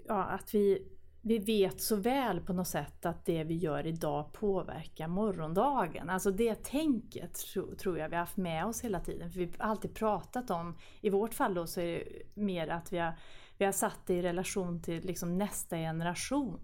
ja, 0.05 0.23
att 0.23 0.53
vi, 0.53 0.87
vi 1.27 1.39
vet 1.39 1.81
så 1.81 1.95
väl 1.95 2.41
på 2.41 2.53
något 2.53 2.67
sätt 2.67 3.05
att 3.05 3.25
det 3.25 3.43
vi 3.43 3.55
gör 3.55 3.87
idag 3.87 4.33
påverkar 4.33 5.07
morgondagen. 5.07 6.09
Alltså 6.09 6.31
det 6.31 6.63
tänket 6.63 7.33
tro, 7.33 7.75
tror 7.75 7.97
jag 7.99 8.09
vi 8.09 8.15
har 8.15 8.19
haft 8.19 8.37
med 8.37 8.65
oss 8.65 8.81
hela 8.81 8.99
tiden. 8.99 9.31
För 9.31 9.39
vi 9.39 9.51
har 9.57 9.69
alltid 9.69 9.95
pratat 9.95 10.49
om, 10.49 10.77
i 11.01 11.09
vårt 11.09 11.33
fall 11.33 11.53
då 11.53 11.67
så 11.67 11.81
är 11.81 11.85
det 11.85 12.41
mer 12.41 12.67
att 12.67 12.93
vi 12.93 12.97
har, 12.97 13.13
vi 13.57 13.65
har 13.65 13.71
satt 13.71 13.99
det 14.05 14.13
i 14.13 14.21
relation 14.21 14.81
till 14.81 15.05
liksom 15.05 15.37
nästa 15.37 15.75
generation. 15.75 16.59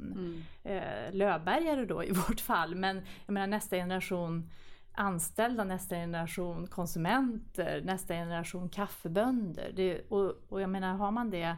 Eh, 0.63 1.11
Löfbergare 1.11 1.85
då 1.85 2.03
i 2.03 2.11
vårt 2.27 2.41
fall, 2.41 2.75
men 2.75 3.01
jag 3.25 3.33
menar 3.33 3.47
nästa 3.47 3.75
generation 3.75 4.49
anställda, 4.95 5.63
nästa 5.63 5.95
generation 5.95 6.67
konsumenter, 6.67 7.81
nästa 7.85 8.13
generation 8.13 8.69
kaffebönder. 8.69 9.71
Det, 9.75 10.01
och, 10.09 10.33
och 10.49 10.61
jag 10.61 10.69
menar, 10.69 10.93
har 10.93 11.11
man 11.11 11.29
det 11.29 11.57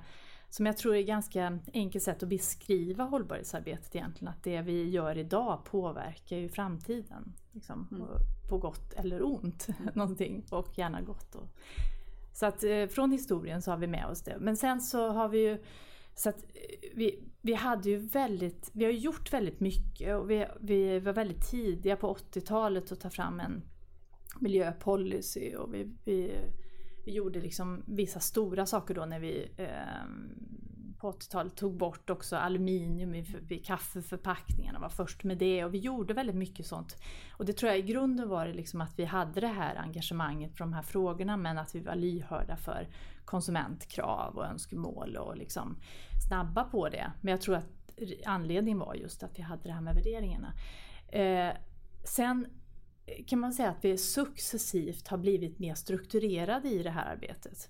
som 0.55 0.65
jag 0.65 0.77
tror 0.77 0.95
är 0.95 0.99
ett 0.99 1.07
ganska 1.07 1.59
enkelt 1.73 2.03
sätt 2.03 2.23
att 2.23 2.29
beskriva 2.29 3.03
hållbarhetsarbetet 3.03 3.95
egentligen, 3.95 4.33
att 4.33 4.43
det 4.43 4.61
vi 4.61 4.89
gör 4.89 5.17
idag 5.17 5.65
påverkar 5.65 6.37
ju 6.37 6.49
framtiden. 6.49 7.33
Liksom, 7.51 8.01
och 8.01 8.49
på 8.49 8.57
gott 8.57 8.93
eller 8.93 9.25
ont, 9.25 9.67
någonting, 9.93 10.45
och 10.51 10.77
gärna 10.77 11.01
gott. 11.01 11.35
Och, 11.35 11.49
så 12.33 12.45
att 12.45 12.63
eh, 12.63 12.87
från 12.87 13.11
historien 13.11 13.61
så 13.61 13.71
har 13.71 13.77
vi 13.77 13.87
med 13.87 14.05
oss 14.05 14.21
det. 14.21 14.37
Men 14.39 14.57
sen 14.57 14.81
så 14.81 15.07
har 15.07 15.29
vi 15.29 15.39
ju 15.39 15.63
så 16.13 16.29
att 16.29 16.43
eh, 16.43 16.89
vi, 16.93 17.23
vi 17.41 17.53
hade 17.53 17.89
ju 17.89 17.97
väldigt, 17.97 18.69
vi 18.73 18.85
har 18.85 18.91
gjort 18.91 19.33
väldigt 19.33 19.59
mycket 19.59 20.15
och 20.15 20.29
vi, 20.29 20.45
vi 20.59 20.99
var 20.99 21.13
väldigt 21.13 21.49
tidiga 21.51 21.95
på 21.95 22.13
80-talet 22.13 22.91
att 22.91 22.99
ta 22.99 23.09
fram 23.09 23.39
en 23.39 23.61
miljöpolicy 24.39 25.55
och 25.55 25.73
vi, 25.73 25.95
vi, 26.05 26.31
vi 27.05 27.11
gjorde 27.11 27.39
liksom 27.39 27.83
vissa 27.87 28.19
stora 28.19 28.65
saker 28.65 28.93
då 28.93 29.05
när 29.05 29.19
vi 29.19 29.51
eh, 29.57 29.67
på 30.97 31.11
80-talet 31.11 31.55
tog 31.55 31.77
bort 31.77 32.09
också 32.09 32.35
aluminium 32.35 33.15
i, 33.15 33.25
i 33.49 33.57
kaffeförpackningarna, 33.57 34.79
var 34.79 34.89
först 34.89 35.23
med 35.23 35.37
det 35.37 35.65
och 35.65 35.73
vi 35.73 35.77
gjorde 35.77 36.13
väldigt 36.13 36.35
mycket 36.35 36.65
sånt. 36.65 36.97
Och 37.31 37.45
det 37.45 37.53
tror 37.53 37.69
jag 37.69 37.79
i 37.79 37.81
grunden 37.81 38.29
var 38.29 38.47
det 38.47 38.53
liksom 38.53 38.81
att 38.81 38.99
vi 38.99 39.05
hade 39.05 39.41
det 39.41 39.47
här 39.47 39.75
engagemanget 39.75 40.51
för 40.51 40.59
de 40.59 40.73
här 40.73 40.81
frågorna 40.81 41.37
men 41.37 41.57
att 41.57 41.75
vi 41.75 41.79
var 41.79 41.95
lyhörda 41.95 42.57
för 42.57 42.87
konsumentkrav 43.25 44.35
och 44.35 44.45
önskemål 44.45 45.17
och 45.17 45.37
liksom 45.37 45.77
snabba 46.27 46.63
på 46.63 46.89
det. 46.89 47.11
Men 47.21 47.31
jag 47.31 47.41
tror 47.41 47.55
att 47.55 47.99
anledningen 48.25 48.79
var 48.79 48.95
just 48.95 49.23
att 49.23 49.39
vi 49.39 49.43
hade 49.43 49.63
det 49.63 49.71
här 49.71 49.81
med 49.81 49.95
värderingarna. 49.95 50.53
Eh, 51.07 51.53
sen 52.03 52.47
kan 53.27 53.39
man 53.39 53.53
säga 53.53 53.69
att 53.69 53.85
vi 53.85 53.97
successivt 53.97 55.07
har 55.07 55.17
blivit 55.17 55.59
mer 55.59 55.73
strukturerade 55.75 56.69
i 56.69 56.83
det 56.83 56.89
här 56.89 57.11
arbetet. 57.11 57.69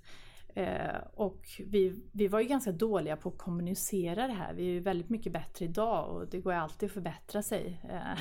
Eh, 0.56 0.98
och 1.14 1.62
vi, 1.66 2.04
vi 2.12 2.28
var 2.28 2.40
ju 2.40 2.48
ganska 2.48 2.72
dåliga 2.72 3.18
på 3.18 3.30
att 3.30 3.38
kommunicera 3.38 4.28
det 4.28 4.34
här. 4.34 4.54
Vi 4.54 4.62
är 4.62 4.72
ju 4.72 4.80
väldigt 4.80 5.10
mycket 5.10 5.34
bättre 5.34 5.66
idag 5.66 6.10
och 6.10 6.30
det 6.30 6.40
går 6.40 6.54
ju 6.54 6.60
alltid 6.60 6.88
att 6.88 6.94
förbättra 6.94 7.42
sig 7.42 7.82
eh, 7.90 8.20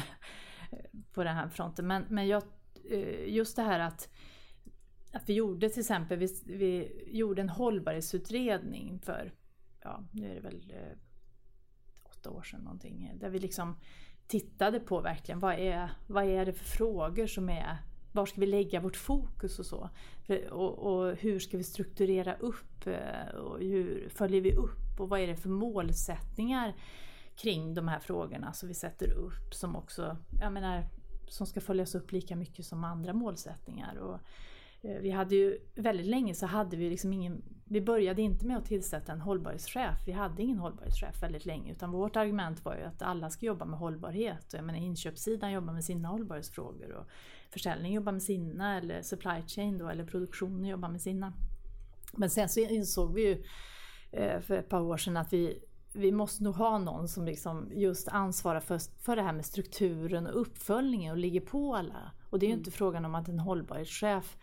på 1.12 1.24
den 1.24 1.37
här 1.37 1.48
fronten. 1.48 1.87
Men, 1.87 2.05
men 2.09 2.27
jag, 2.27 2.42
eh, 2.90 3.29
just 3.35 3.57
det 3.57 3.62
här 3.62 3.81
att, 3.81 4.09
att 5.12 5.29
vi 5.29 5.35
gjorde 5.35 5.68
till 5.68 5.81
exempel, 5.81 6.18
vi, 6.18 6.29
vi 6.46 7.03
gjorde 7.07 7.42
en 7.42 7.48
hållbarhetsutredning 7.48 9.00
för, 9.00 9.33
ja 9.83 10.05
nu 10.12 10.31
är 10.31 10.35
det 10.35 10.40
väl 10.40 10.72
eh, 10.77 10.98
åtta 12.03 12.31
år 12.31 12.42
sedan 12.42 12.61
någonting, 12.61 13.12
där 13.20 13.31
vi 13.31 13.38
liksom 13.38 13.77
tittade 14.27 14.81
på 14.81 15.01
verkligen 15.01 15.41
vad 15.41 15.55
är, 15.55 15.91
vad 16.07 16.25
är 16.25 16.47
det 16.47 16.53
för 16.53 16.65
frågor 16.65 17.27
som 17.27 17.49
är 17.49 17.79
var 18.15 18.27
ska 18.27 18.41
vi 18.41 18.47
lägga 18.47 18.81
vårt 18.81 18.97
fokus 18.97 19.59
och 19.59 19.67
så? 19.67 19.91
För, 20.27 20.53
och, 20.53 20.79
och, 20.79 21.17
hur 21.17 21.39
ska 21.39 21.57
vi 21.57 21.65
strukturera 21.65 22.35
upp? 22.35 22.87
Eh, 22.87 23.35
och 23.37 23.59
hur 23.59 24.09
följer 24.09 24.41
vi 24.41 24.55
upp? 24.55 25.01
Och 25.01 25.09
vad 25.09 25.21
är 25.21 25.27
det 25.27 25.37
för 25.37 25.49
målsättningar 25.49 26.75
kring 27.37 27.75
de 27.75 27.89
här 27.89 27.99
frågorna 27.99 28.53
som 28.53 28.69
vi 28.69 28.75
sätter 28.75 29.13
upp 29.13 29.55
som 29.55 29.77
också, 29.77 30.17
jag 30.41 30.53
menar, 30.53 30.87
som 31.29 31.47
ska 31.47 31.61
följas 31.61 31.95
upp 31.95 32.13
lika 32.13 32.37
mycket 32.37 32.67
som 32.67 32.85
andra 32.85 33.13
målsättningar. 33.13 33.97
Och, 33.97 34.21
vi 34.85 35.11
hade 35.11 35.35
ju, 35.35 35.59
väldigt 35.75 36.07
länge 36.07 36.35
så 36.35 36.47
hade 36.47 36.77
vi 36.77 36.90
liksom 36.90 37.12
ingen, 37.12 37.42
vi 37.64 37.81
började 37.81 38.23
inte 38.23 38.47
med 38.47 38.57
att 38.57 38.66
tillsätta 38.66 39.12
en 39.12 39.20
hållbarhetschef. 39.20 39.94
Vi 40.07 40.12
hade 40.12 40.42
ingen 40.42 40.59
hållbarhetschef 40.59 41.23
väldigt 41.23 41.47
länge 41.47 41.73
utan 41.73 41.90
vårt 41.90 42.16
argument 42.16 42.64
var 42.64 42.77
ju 42.77 42.83
att 42.83 43.03
alla 43.03 43.31
ska 43.31 43.47
jobba 43.47 43.64
med 43.64 43.79
hållbarhet. 43.79 44.53
Jag 44.53 44.64
menar 44.64 44.79
inköpssidan 44.79 45.53
jobbar 45.53 45.73
med 45.73 45.85
sina 45.85 46.09
hållbarhetsfrågor 46.09 46.92
och 46.92 47.07
försäljning 47.51 47.92
jobbar 47.92 48.12
med 48.12 48.23
sina 48.23 48.79
eller 48.79 49.03
supply 49.03 49.42
chain 49.47 49.79
då 49.79 49.88
eller 49.88 50.05
produktionen 50.05 50.64
jobbar 50.64 50.88
med 50.88 51.01
sina. 51.01 51.33
Men 52.12 52.31
sen 52.31 52.49
så 52.49 52.61
insåg 52.61 53.14
vi 53.14 53.23
ju 53.23 53.44
eh, 54.12 54.40
för 54.40 54.55
ett 54.55 54.68
par 54.68 54.81
år 54.81 54.97
sedan 54.97 55.16
att 55.16 55.33
vi 55.33 55.62
vi 55.97 56.12
måste 56.12 56.44
nog 56.44 56.55
ha 56.55 56.79
någon 56.79 57.09
som 57.09 57.25
liksom 57.25 57.70
just 57.73 58.09
ansvarar 58.09 58.61
för, 58.61 59.03
för 59.03 59.16
det 59.16 59.23
här 59.23 59.33
med 59.33 59.44
strukturen 59.44 60.27
och 60.27 60.40
uppföljningen 60.40 61.12
och 61.12 61.18
ligger 61.18 61.40
på 61.40 61.75
alla. 61.75 62.12
Och 62.31 62.38
det 62.38 62.47
är 62.47 62.49
ju 62.49 62.55
inte 62.55 62.70
frågan 62.70 63.05
om 63.05 63.14
att 63.14 63.29
en 63.29 63.38
hållbarhetschef 63.38 64.37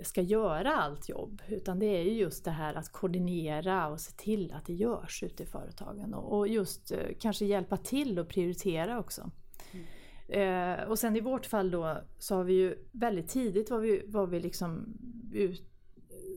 ska 0.00 0.22
göra 0.22 0.76
allt 0.76 1.08
jobb. 1.08 1.42
Utan 1.48 1.78
det 1.78 1.86
är 1.86 2.02
ju 2.02 2.12
just 2.12 2.44
det 2.44 2.50
här 2.50 2.74
att 2.74 2.92
koordinera 2.92 3.88
och 3.88 4.00
se 4.00 4.12
till 4.12 4.52
att 4.52 4.66
det 4.66 4.72
görs 4.72 5.22
ute 5.22 5.42
i 5.42 5.46
företagen. 5.46 6.14
Och 6.14 6.48
just 6.48 6.92
eh, 6.92 6.98
kanske 7.20 7.44
hjälpa 7.44 7.76
till 7.76 8.18
och 8.18 8.28
prioritera 8.28 8.98
också. 8.98 9.30
Mm. 9.72 9.86
Eh, 10.28 10.84
och 10.88 10.98
sen 10.98 11.16
i 11.16 11.20
vårt 11.20 11.46
fall 11.46 11.70
då 11.70 11.98
så 12.18 12.36
har 12.36 12.44
vi 12.44 12.52
ju 12.52 12.88
väldigt 12.92 13.28
tidigt 13.28 13.70
var 13.70 13.78
vi, 13.78 14.02
var 14.06 14.26
vi 14.26 14.40
liksom 14.40 14.98
ut, 15.32 15.62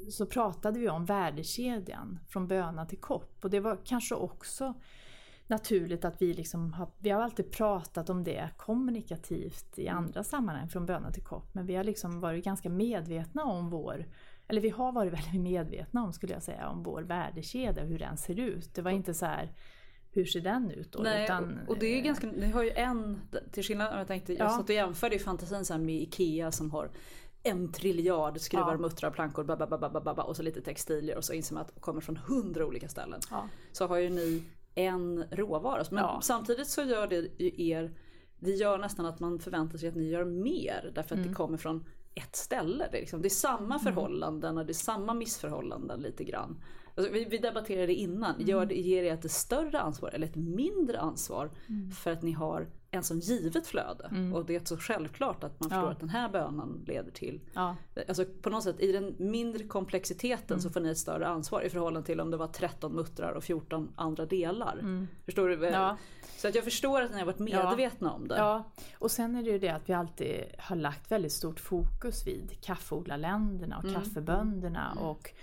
så 0.09 0.25
pratade 0.25 0.79
vi 0.79 0.89
om 0.89 1.05
värdekedjan 1.05 2.19
från 2.29 2.47
böna 2.47 2.85
till 2.85 2.99
kopp. 2.99 3.37
Och 3.43 3.49
det 3.49 3.59
var 3.59 3.77
kanske 3.85 4.15
också 4.15 4.73
naturligt 5.47 6.05
att 6.05 6.21
vi 6.21 6.33
liksom 6.33 6.73
har, 6.73 6.87
vi 6.99 7.09
har 7.09 7.21
alltid 7.21 7.51
pratat 7.51 8.09
om 8.09 8.23
det 8.23 8.49
kommunikativt 8.57 9.79
i 9.79 9.87
mm. 9.87 9.97
andra 9.97 10.23
sammanhang 10.23 10.69
från 10.69 10.85
böna 10.85 11.11
till 11.11 11.23
kopp. 11.23 11.53
Men 11.53 11.65
vi 11.65 11.75
har 11.75 11.83
liksom 11.83 12.19
varit 12.19 12.45
ganska 12.45 12.69
medvetna 12.69 13.43
om 13.43 13.69
vår, 13.69 14.05
eller 14.47 14.61
vi 14.61 14.69
har 14.69 14.91
varit 14.91 15.13
väldigt 15.19 15.41
medvetna 15.41 16.03
om 16.03 16.13
skulle 16.13 16.33
jag 16.33 16.43
säga, 16.43 16.69
om 16.69 16.83
vår 16.83 17.01
värdekedja, 17.01 17.83
hur 17.83 17.99
den 17.99 18.17
ser 18.17 18.39
ut. 18.39 18.75
Det 18.75 18.81
var 18.81 18.91
inte 18.91 19.13
så 19.13 19.25
här 19.25 19.51
hur 20.11 20.25
ser 20.25 20.41
den 20.41 20.71
ut 20.71 20.91
då? 20.91 20.99
Nej, 20.99 21.23
Utan, 21.23 21.59
och 21.67 21.79
det 21.79 21.85
är 21.85 21.97
eh, 21.97 22.03
ganska, 22.03 22.27
ni 22.27 22.51
har 22.51 22.63
ju 22.63 22.69
en, 22.69 23.21
till 23.51 23.63
skillnad 23.63 23.99
jag 23.99 24.07
tänkte, 24.07 24.33
jag 24.33 24.45
ja. 24.45 24.49
satt 24.49 24.69
och 24.69 24.75
jämförde 24.75 25.15
i 25.15 25.19
fantasin 25.19 25.65
så 25.65 25.77
med 25.77 25.95
IKEA 25.95 26.51
som 26.51 26.71
har 26.71 26.89
en 27.43 27.71
triljard 27.71 28.39
skruvar, 28.39 28.71
ja. 28.71 28.77
muttrar, 28.77 29.11
plankor 29.11 29.43
bababababa, 29.43 30.23
och 30.23 30.35
så 30.35 30.43
lite 30.43 30.61
textilier 30.61 31.17
och 31.17 31.23
så 31.23 31.33
inser 31.33 31.53
man 31.53 31.61
att 31.61 31.75
det 31.75 31.81
kommer 31.81 32.01
från 32.01 32.17
hundra 32.17 32.65
olika 32.65 32.89
ställen. 32.89 33.19
Ja. 33.31 33.49
Så 33.71 33.87
har 33.87 33.97
ju 33.97 34.09
ni 34.09 34.43
en 34.75 35.23
råvara. 35.31 35.83
Men 35.91 36.03
ja. 36.03 36.19
samtidigt 36.23 36.67
så 36.67 36.83
gör 36.83 37.07
det 37.07 37.43
er, 37.61 37.93
det 38.39 38.51
gör 38.51 38.77
nästan 38.77 39.05
att 39.05 39.19
man 39.19 39.39
förväntar 39.39 39.77
sig 39.77 39.89
att 39.89 39.95
ni 39.95 40.09
gör 40.09 40.25
mer 40.25 40.91
därför 40.95 41.15
att 41.15 41.19
mm. 41.19 41.27
det 41.27 41.35
kommer 41.35 41.57
från 41.57 41.85
ett 42.15 42.35
ställe. 42.35 42.87
Det 42.91 42.97
är, 42.97 43.01
liksom, 43.01 43.21
det 43.21 43.27
är 43.27 43.29
samma 43.29 43.75
mm. 43.75 43.79
förhållanden 43.79 44.57
och 44.57 44.65
det 44.65 44.71
är 44.71 44.73
samma 44.73 45.13
missförhållanden 45.13 45.99
lite 45.99 46.23
grann. 46.23 46.63
Alltså, 46.95 47.13
vi, 47.13 47.25
vi 47.25 47.37
debatterade 47.37 47.93
innan, 47.93 48.35
mm. 48.35 48.47
gör 48.47 48.65
det, 48.65 48.75
ger 48.75 49.03
det 49.03 49.09
ett 49.09 49.31
större 49.31 49.79
ansvar 49.79 50.09
eller 50.09 50.27
ett 50.27 50.35
mindre 50.35 50.99
ansvar 50.99 51.51
mm. 51.67 51.91
för 51.91 52.11
att 52.11 52.21
ni 52.21 52.31
har 52.31 52.69
en 52.95 53.03
sån 53.03 53.19
givet 53.19 53.67
flöde. 53.67 54.07
Mm. 54.11 54.33
Och 54.33 54.45
det 54.45 54.55
är 54.55 54.65
så 54.65 54.77
självklart 54.77 55.43
att 55.43 55.59
man 55.59 55.69
förstår 55.69 55.85
ja. 55.85 55.91
att 55.91 55.99
den 55.99 56.09
här 56.09 56.29
bönan 56.29 56.83
leder 56.87 57.11
till. 57.11 57.41
Ja. 57.53 57.75
Alltså 58.07 58.25
på 58.41 58.49
något 58.49 58.63
sätt 58.63 58.79
i 58.79 58.91
den 58.91 59.15
mindre 59.17 59.63
komplexiteten 59.63 60.55
mm. 60.55 60.61
så 60.61 60.69
får 60.69 60.79
ni 60.79 60.89
ett 60.89 60.97
större 60.97 61.27
ansvar 61.27 61.61
i 61.61 61.69
förhållande 61.69 62.05
till 62.05 62.19
om 62.19 62.31
det 62.31 62.37
var 62.37 62.47
13 62.47 62.95
muttrar 62.95 63.31
och 63.31 63.43
14 63.43 63.93
andra 63.95 64.25
delar. 64.25 64.73
Mm. 64.73 65.07
Förstår 65.25 65.49
du? 65.49 65.65
Ja. 65.65 65.97
Så 66.37 66.47
att 66.47 66.55
jag 66.55 66.63
förstår 66.63 67.01
att 67.01 67.11
ni 67.11 67.19
har 67.19 67.25
varit 67.25 67.39
medvetna 67.39 68.11
om 68.11 68.27
det. 68.27 68.37
Ja, 68.37 68.71
och 68.99 69.11
sen 69.11 69.35
är 69.35 69.43
det 69.43 69.49
ju 69.49 69.59
det 69.59 69.69
att 69.69 69.89
vi 69.89 69.93
alltid 69.93 70.43
har 70.57 70.75
lagt 70.75 71.11
väldigt 71.11 71.31
stort 71.31 71.59
fokus 71.59 72.27
vid 72.27 72.61
kaffeodlarländerna 72.61 73.77
och 73.77 73.83
mm. 73.83 73.95
kaffebönderna. 73.95 74.91
Mm. 74.91 75.03
Och 75.03 75.33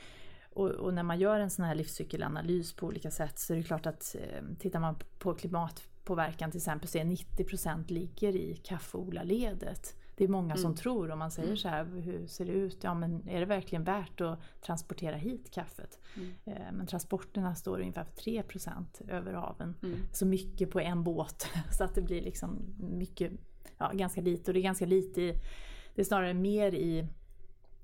och, 0.54 0.70
och, 0.70 0.94
när 0.94 1.02
man 1.02 1.18
gör 1.18 1.40
en 1.40 1.50
sån 1.50 1.64
här 1.64 1.74
livscykelanalys 1.74 2.72
på 2.72 2.86
olika 2.86 3.10
sätt 3.10 3.38
så 3.38 3.52
är 3.52 3.56
det 3.56 3.62
klart 3.62 3.86
att 3.86 4.16
eh, 4.18 4.42
tittar 4.58 4.80
man 4.80 4.96
på 5.18 5.34
klimatpåverkan 6.02 6.50
till 6.50 6.58
exempel 6.58 6.88
så 6.88 6.98
är 6.98 7.04
90% 7.04 7.92
ligger 7.92 8.36
i 8.36 8.56
kaffeodlarledet. 8.56 9.96
Det 10.16 10.24
är 10.24 10.28
många 10.28 10.54
mm. 10.54 10.62
som 10.62 10.74
tror, 10.74 11.10
om 11.10 11.18
man 11.18 11.30
säger 11.30 11.48
mm. 11.48 11.56
så 11.56 11.68
här, 11.68 11.84
hur 11.84 12.26
ser 12.26 12.46
det 12.46 12.52
ut? 12.52 12.84
Ja 12.84 12.94
men 12.94 13.28
är 13.28 13.40
det 13.40 13.46
verkligen 13.46 13.84
värt 13.84 14.20
att 14.20 14.38
transportera 14.60 15.16
hit 15.16 15.50
kaffet? 15.50 15.98
Mm. 16.16 16.32
Eh, 16.44 16.72
men 16.72 16.86
transporterna 16.86 17.54
står 17.54 17.80
ungefär 17.80 18.04
för 18.04 18.12
3% 18.12 19.10
över 19.10 19.32
haven. 19.32 19.74
Mm. 19.82 19.98
Så 20.12 20.26
mycket 20.26 20.70
på 20.70 20.80
en 20.80 21.04
båt. 21.04 21.46
Så 21.78 21.84
att 21.84 21.94
det 21.94 22.02
blir 22.02 22.22
liksom 22.22 22.74
mycket, 22.78 23.32
ja 23.78 23.90
ganska 23.94 24.20
lite. 24.20 24.50
Och 24.50 24.54
det 24.54 24.60
är 24.60 24.62
ganska 24.62 24.86
lite 24.86 25.22
i, 25.22 25.40
det 25.94 26.00
är 26.00 26.04
snarare 26.04 26.34
mer 26.34 26.74
i 26.74 27.06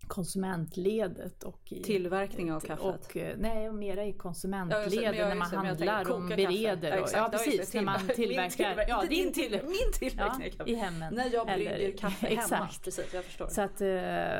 konsumentledet 0.08 1.42
och 1.42 1.72
i, 1.72 1.82
tillverkning 1.82 2.52
av 2.52 2.60
kaffet? 2.60 2.84
Och, 2.84 3.16
eh, 3.16 3.36
nej, 3.38 3.72
mera 3.72 4.04
i 4.04 4.12
konsumentledet 4.12 4.94
ja, 4.94 5.10
när 5.12 5.34
man 5.34 5.50
handlar 5.50 6.12
och 6.12 6.22
bereder. 6.22 7.02
Och, 7.02 7.08
ja, 7.12 7.28
precis. 7.32 7.74
när 7.74 7.82
man 7.82 8.00
tillverkar. 8.14 8.84
ja, 8.88 9.04
din, 9.08 9.32
till, 9.32 9.50
min 9.50 9.92
tillverkning 9.92 10.52
ja, 10.58 10.66
I 10.66 10.74
hemmen. 10.74 11.14
När 11.14 11.32
jag 11.32 11.46
brygger 11.46 11.96
kaffe 11.96 12.26
hemma. 12.26 12.42
Exakt. 12.42 12.84
Precis, 12.84 13.14
jag 13.14 13.24
förstår. 13.24 13.48
Så 13.48 13.60
att, 13.60 13.80
eh, 13.80 13.86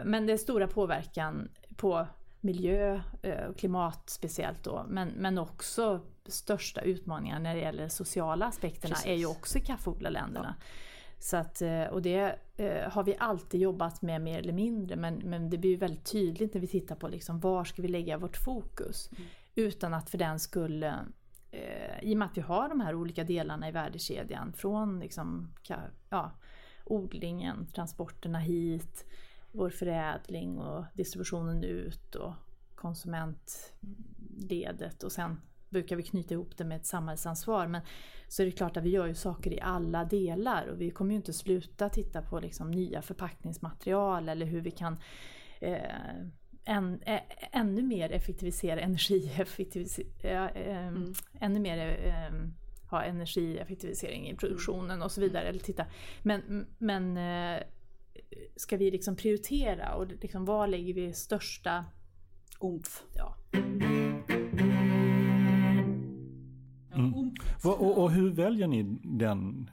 men 0.05 0.27
det 0.27 0.33
är 0.33 0.37
stora 0.37 0.69
påverkan 0.69 1.49
på 1.77 2.07
miljö 2.41 3.01
eh, 3.23 3.45
och 3.45 3.59
klimat 3.59 4.11
speciellt 4.11 4.65
då. 4.65 4.87
Men, 4.89 5.09
men 5.09 5.39
också 5.39 6.01
största 6.27 6.81
utmaningen 6.81 7.43
när 7.43 7.55
det 7.55 7.61
gäller 7.61 7.89
sociala 7.89 8.47
aspekterna 8.47 8.95
precis. 8.95 9.11
är 9.11 9.15
ju 9.15 9.27
också 9.27 9.59
i 9.59 9.61
kaffeodlarländerna. 9.61 10.55
Ja. 10.59 10.65
Så 11.19 11.37
att, 11.37 11.63
eh, 11.63 11.85
och 11.85 12.03
det 12.03 12.39
eh, 12.57 12.91
har 12.91 13.05
vi 13.05 13.17
alltid 13.19 13.61
jobbat 13.61 14.03
med 14.03 14.21
mer 14.21 14.39
eller 14.39 14.53
mindre 14.53 14.97
men, 14.97 15.15
men 15.15 15.51
det 15.51 15.59
blir 15.59 15.77
väldigt 15.77 16.13
tydligt 16.13 16.55
när 16.55 16.61
vi 16.61 16.67
tittar 16.67 16.97
på 16.97 17.09
liksom, 17.09 17.41
var 17.41 17.65
ska 17.65 17.83
vi 17.83 17.89
lägga 17.89 18.19
vårt 18.19 18.37
fokus. 18.37 19.11
Mm. 19.13 19.23
Utan 19.55 19.95
att 19.95 20.11
för 20.11 20.19
den 20.19 20.39
skull, 20.39 20.83
eh, 20.83 20.93
i 22.03 22.15
och 22.15 22.19
med 22.19 22.27
att 22.27 22.37
vi 22.37 22.41
har 22.41 22.69
de 22.69 22.81
här 22.81 22.95
olika 22.95 23.25
delarna 23.25 23.69
i 23.69 23.73
värdekedjan 23.73 24.53
från 24.53 25.01
liksom, 25.01 25.51
ja, 26.09 26.33
odlingen, 26.85 27.67
transporterna 27.67 28.39
hit, 28.39 29.05
vår 29.53 29.71
förädling 29.71 30.59
och 30.59 30.85
distributionen 30.95 31.65
ut 31.65 32.15
och 32.15 32.33
konsumentledet 32.75 35.03
och 35.03 35.13
sen 35.13 35.41
brukar 35.71 35.97
vi 35.97 36.03
knyta 36.03 36.35
ihop 36.35 36.57
det 36.57 36.65
med 36.65 36.77
ett 36.77 36.87
samhällsansvar. 36.87 37.67
Men 37.67 37.83
så 38.29 38.43
är 38.43 38.47
det 38.47 38.53
klart 38.53 38.77
att 38.77 38.85
vi 38.85 38.91
gör 38.91 39.07
ju 39.07 39.15
saker 39.15 39.53
i 39.53 39.61
alla 39.61 40.05
delar 40.05 40.67
och 40.67 40.81
vi 40.81 40.91
kommer 40.91 41.11
ju 41.11 41.17
inte 41.17 41.33
sluta 41.33 41.89
titta 41.89 42.23
på 42.23 42.41
liksom 42.41 42.71
nya 42.71 43.03
förpackningsmaterial 43.03 44.29
eller 44.29 44.47
hur 44.47 44.61
vi 44.61 44.71
kan 44.71 44.97
eh, 45.61 45.79
än, 46.65 47.03
ä, 47.07 47.23
ännu 47.53 47.83
mer 47.83 48.13
effektivisera 48.13 48.81
energieffektivisera, 48.81 50.51
eh, 50.51 50.87
mm. 50.87 51.13
ännu 51.41 51.61
mer 51.61 52.07
eh, 52.07 52.39
ha 52.91 53.03
energieffektivisering 53.03 54.29
i 54.29 54.37
produktionen 54.37 55.03
och 55.03 55.13
så 55.13 55.21
vidare. 55.21 55.49
Eller 55.49 55.61
titta. 55.61 55.87
Men, 56.23 56.67
men 56.79 57.17
eh, 57.17 57.63
ska 58.57 58.77
vi 58.77 58.91
liksom 58.91 59.17
prioritera 59.17 59.95
och 59.95 60.07
liksom, 60.07 60.45
var 60.45 60.67
lägger 60.67 60.95
vi 60.95 61.13
största 61.13 61.85
omf? 62.59 63.03
Ja. 63.15 63.37
Mm. 66.99 67.35
Och, 67.65 68.03
och, 68.03 68.11
hur 68.11 68.31
väljer 68.31 68.67
ni 68.67 68.83
den? 69.03 69.71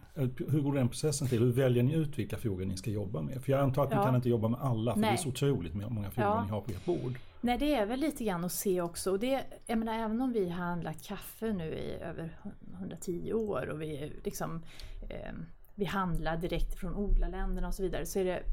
Hur 0.47 0.61
går 0.61 0.73
den 0.73 0.89
processen 0.89 1.27
till? 1.27 1.39
Hur 1.39 1.51
väljer 1.51 1.83
ni 1.83 1.93
ut 1.93 2.19
vilka 2.19 2.37
frågor 2.37 2.65
ni 2.65 2.77
ska 2.77 2.89
jobba 2.91 3.21
med? 3.21 3.43
För 3.43 3.51
jag 3.51 3.61
antar 3.61 3.83
att 3.83 3.91
ja. 3.91 3.99
ni 3.99 4.05
kan 4.05 4.15
inte 4.15 4.29
jobba 4.29 4.47
med 4.47 4.59
alla 4.61 4.93
för 4.93 5.01
Nej. 5.01 5.09
det 5.09 5.15
är 5.15 5.17
så 5.17 5.29
otroligt 5.29 5.73
många 5.73 6.11
frågor 6.11 6.31
ja. 6.31 6.43
ni 6.43 6.49
har 6.49 6.61
på 6.61 6.71
ert 6.71 6.85
bord. 6.85 7.13
Nej 7.41 7.57
det 7.57 7.75
är 7.75 7.85
väl 7.85 7.99
lite 7.99 8.23
grann 8.23 8.43
att 8.43 8.51
se 8.51 8.81
också. 8.81 9.11
Och 9.11 9.19
det, 9.19 9.43
jag 9.65 9.77
menar, 9.77 9.93
även 9.93 10.21
om 10.21 10.33
vi 10.33 10.49
har 10.49 10.65
handlat 10.65 11.03
kaffe 11.03 11.53
nu 11.53 11.63
i 11.63 11.97
över 12.01 12.39
110 12.73 13.33
år 13.33 13.69
och 13.69 13.81
vi 13.81 14.11
liksom 14.23 14.61
eh, 15.09 15.33
vi 15.75 15.85
handlar 15.85 16.37
direkt 16.37 16.79
från 16.79 16.95
odlarländerna 16.95 17.67
och 17.67 17.73
så 17.73 17.83
vidare 17.83 18.05
så 18.05 18.19
är 18.19 18.25
det 18.25 18.43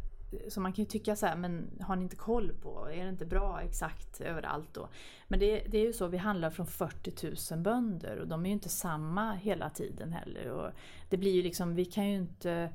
så 0.48 0.60
man 0.60 0.72
kan 0.72 0.84
ju 0.84 0.90
tycka 0.90 1.16
så 1.16 1.26
här, 1.26 1.36
men 1.36 1.70
har 1.80 1.96
ni 1.96 2.02
inte 2.02 2.16
koll 2.16 2.52
på, 2.52 2.88
är 2.92 3.04
det 3.04 3.10
inte 3.10 3.26
bra 3.26 3.60
exakt 3.60 4.20
överallt 4.20 4.68
då? 4.72 4.88
Men 5.28 5.38
det, 5.38 5.58
det 5.68 5.78
är 5.78 5.86
ju 5.86 5.92
så, 5.92 6.06
vi 6.06 6.16
handlar 6.16 6.50
från 6.50 6.66
40 6.66 7.54
000 7.54 7.62
bönder 7.62 8.16
och 8.16 8.28
de 8.28 8.44
är 8.44 8.48
ju 8.48 8.52
inte 8.52 8.68
samma 8.68 9.32
hela 9.32 9.70
tiden 9.70 10.12
heller. 10.12 10.50
Och 10.50 10.70
det 11.08 11.16
blir 11.16 11.32
ju 11.32 11.42
liksom, 11.42 11.74
vi 11.74 11.84
kan 11.84 12.08
ju 12.08 12.16
inte 12.16 12.72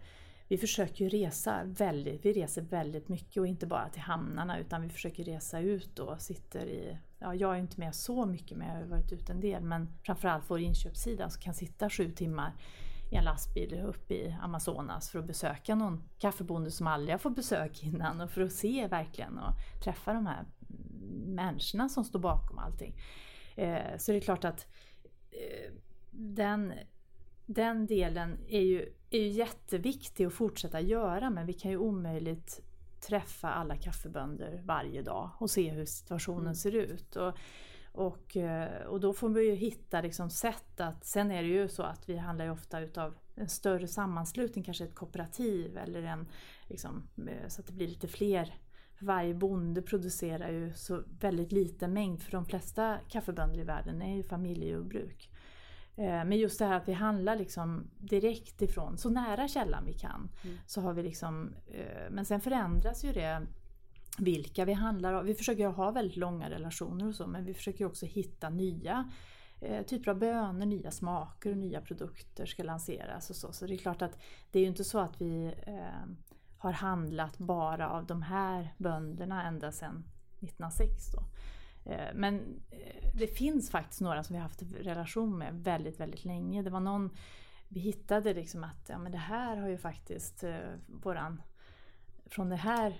vi 0.49 0.57
försöker 0.57 1.05
ju 1.05 1.09
resa 1.09 1.61
väldigt, 1.65 2.25
vi 2.25 2.33
reser 2.33 2.61
väldigt 2.61 3.07
mycket 3.07 3.37
och 3.37 3.47
inte 3.47 3.65
bara 3.65 3.89
till 3.89 4.01
hamnarna 4.01 4.59
utan 4.59 4.81
vi 4.81 4.89
försöker 4.89 5.23
resa 5.23 5.59
ut 5.59 5.99
och 5.99 6.21
sitter 6.21 6.65
i, 6.65 6.97
ja 7.19 7.35
jag 7.35 7.55
är 7.55 7.59
inte 7.59 7.79
med 7.79 7.95
så 7.95 8.25
mycket 8.25 8.57
men 8.57 8.67
jag 8.67 8.75
har 8.75 8.83
varit 8.83 9.11
ute 9.11 9.31
en 9.31 9.41
del 9.41 9.63
men 9.63 9.89
framförallt 10.03 10.43
vår 10.47 10.59
inköpssida 10.59 11.29
som 11.29 11.41
kan 11.41 11.53
sitta 11.53 11.89
sju 11.89 12.11
timmar 12.11 12.53
i 13.11 13.15
en 13.15 13.23
lastbil 13.23 13.81
uppe 13.85 14.13
i 14.13 14.37
Amazonas 14.41 15.09
för 15.09 15.19
att 15.19 15.25
besöka 15.25 15.75
någon 15.75 16.03
kaffebonde 16.19 16.71
som 16.71 16.87
aldrig 16.87 17.13
har 17.13 17.19
fått 17.19 17.35
besök 17.35 17.83
innan 17.83 18.21
och 18.21 18.31
för 18.31 18.41
att 18.41 18.51
se 18.51 18.87
verkligen 18.87 19.37
och 19.37 19.53
träffa 19.83 20.13
de 20.13 20.25
här 20.25 20.45
människorna 21.25 21.89
som 21.89 22.03
står 22.03 22.19
bakom 22.19 22.59
allting. 22.59 22.99
Eh, 23.55 23.97
så 23.97 24.11
det 24.11 24.17
är 24.17 24.21
klart 24.21 24.45
att 24.45 24.67
eh, 25.31 25.73
den, 26.11 26.73
den 27.45 27.85
delen 27.85 28.37
är 28.47 28.61
ju, 28.61 28.93
är 29.09 29.19
ju 29.19 29.27
jätteviktig 29.27 30.25
att 30.25 30.33
fortsätta 30.33 30.81
göra 30.81 31.29
men 31.29 31.45
vi 31.45 31.53
kan 31.53 31.71
ju 31.71 31.77
omöjligt 31.77 32.61
träffa 33.01 33.49
alla 33.49 33.75
kaffebönder 33.75 34.61
varje 34.65 35.01
dag 35.01 35.29
och 35.37 35.49
se 35.49 35.69
hur 35.69 35.85
situationen 35.85 36.41
mm. 36.41 36.55
ser 36.55 36.75
ut. 36.75 37.15
Och 37.15 37.37
och, 37.97 38.38
eh, 38.38 38.86
och 38.86 38.99
då 38.99 39.13
får 39.13 39.29
vi 39.29 39.49
ju 39.49 39.55
hitta 39.55 40.01
liksom 40.01 40.29
sätt 40.29 40.79
att, 40.79 41.05
sen 41.05 41.31
är 41.31 41.43
det 41.43 41.49
ju 41.49 41.67
så 41.67 41.83
att 41.83 42.10
vi 42.10 42.17
handlar 42.17 42.45
ju 42.45 42.51
ofta 42.51 42.79
utav 42.79 43.13
en 43.36 43.49
större 43.49 43.88
sammanslutning, 43.88 44.63
kanske 44.63 44.83
ett 44.83 44.95
kooperativ 44.95 45.77
eller 45.77 46.03
en, 46.03 46.27
liksom, 46.67 47.03
eh, 47.17 47.47
så 47.47 47.62
att 47.62 47.67
det 47.67 47.73
blir 47.73 47.88
lite 47.88 48.07
fler. 48.07 48.55
Varje 48.99 49.33
bonde 49.33 49.81
producerar 49.81 50.49
ju 50.49 50.73
så 50.73 51.03
väldigt 51.19 51.51
liten 51.51 51.93
mängd 51.93 52.21
för 52.21 52.31
de 52.31 52.45
flesta 52.45 52.97
kaffebönder 53.10 53.60
i 53.60 53.63
världen 53.63 54.01
är 54.01 54.15
ju 54.15 54.23
familjejordbruk. 54.23 55.29
Eh, 55.95 56.25
men 56.25 56.38
just 56.38 56.60
det 56.60 56.65
här 56.65 56.77
att 56.77 56.88
vi 56.88 56.93
handlar 56.93 57.36
liksom 57.36 57.89
direkt 57.97 58.62
ifrån, 58.62 58.97
så 58.97 59.10
nära 59.10 59.47
källan 59.47 59.86
vi 59.86 59.93
kan. 59.93 60.29
Mm. 60.43 60.57
Så 60.65 60.81
har 60.81 60.93
vi 60.93 61.03
liksom, 61.03 61.53
men 62.10 62.25
sen 62.25 62.41
förändras 62.41 63.05
ju 63.05 63.12
det 63.12 63.47
vilka 64.17 64.65
vi 64.65 64.73
handlar 64.73 65.13
av. 65.13 65.25
Vi 65.25 65.36
försöker 65.36 65.67
ha 65.67 65.91
väldigt 65.91 66.17
långa 66.17 66.49
relationer 66.49 67.08
och 67.08 67.15
så 67.15 67.27
men 67.27 67.45
vi 67.45 67.53
försöker 67.53 67.86
också 67.86 68.06
hitta 68.06 68.49
nya 68.49 69.12
eh, 69.62 69.86
typer 69.86 70.12
av 70.12 70.17
bönor, 70.19 70.65
nya 70.65 70.91
smaker 70.91 71.51
och 71.51 71.58
nya 71.58 71.82
produkter 71.82 72.45
ska 72.45 72.63
lanseras 72.63 73.30
och 73.30 73.36
så. 73.36 73.51
Så 73.51 73.67
det 73.67 73.73
är 73.73 73.77
klart 73.77 74.01
att 74.01 74.19
det 74.51 74.60
är 74.60 74.63
ju 74.63 74.69
inte 74.69 74.84
så 74.84 74.99
att 74.99 75.21
vi 75.21 75.53
eh, 75.67 76.10
har 76.58 76.71
handlat 76.71 77.38
bara 77.38 77.89
av 77.89 78.06
de 78.06 78.21
här 78.21 78.73
bönderna 78.77 79.47
ända 79.47 79.71
sedan 79.71 80.03
1906. 80.39 81.12
Då. 81.12 81.23
Eh, 81.91 82.13
men 82.13 82.62
det 83.13 83.27
finns 83.27 83.71
faktiskt 83.71 84.01
några 84.01 84.23
som 84.23 84.34
vi 84.34 84.38
har 84.38 84.47
haft 84.47 84.63
relation 84.82 85.38
med 85.38 85.53
väldigt, 85.53 85.99
väldigt 85.99 86.25
länge. 86.25 86.62
Det 86.62 86.69
var 86.69 86.80
någon 86.80 87.10
vi 87.67 87.80
hittade 87.80 88.34
liksom 88.34 88.63
att 88.63 88.89
ja, 88.89 88.97
men 88.97 89.12
det 89.12 89.17
här 89.17 89.58
har 89.58 89.67
ju 89.67 89.77
faktiskt 89.77 90.43
eh, 90.43 90.58
våran 90.88 91.41
från 92.29 92.49
den 92.49 92.57
här 92.57 92.93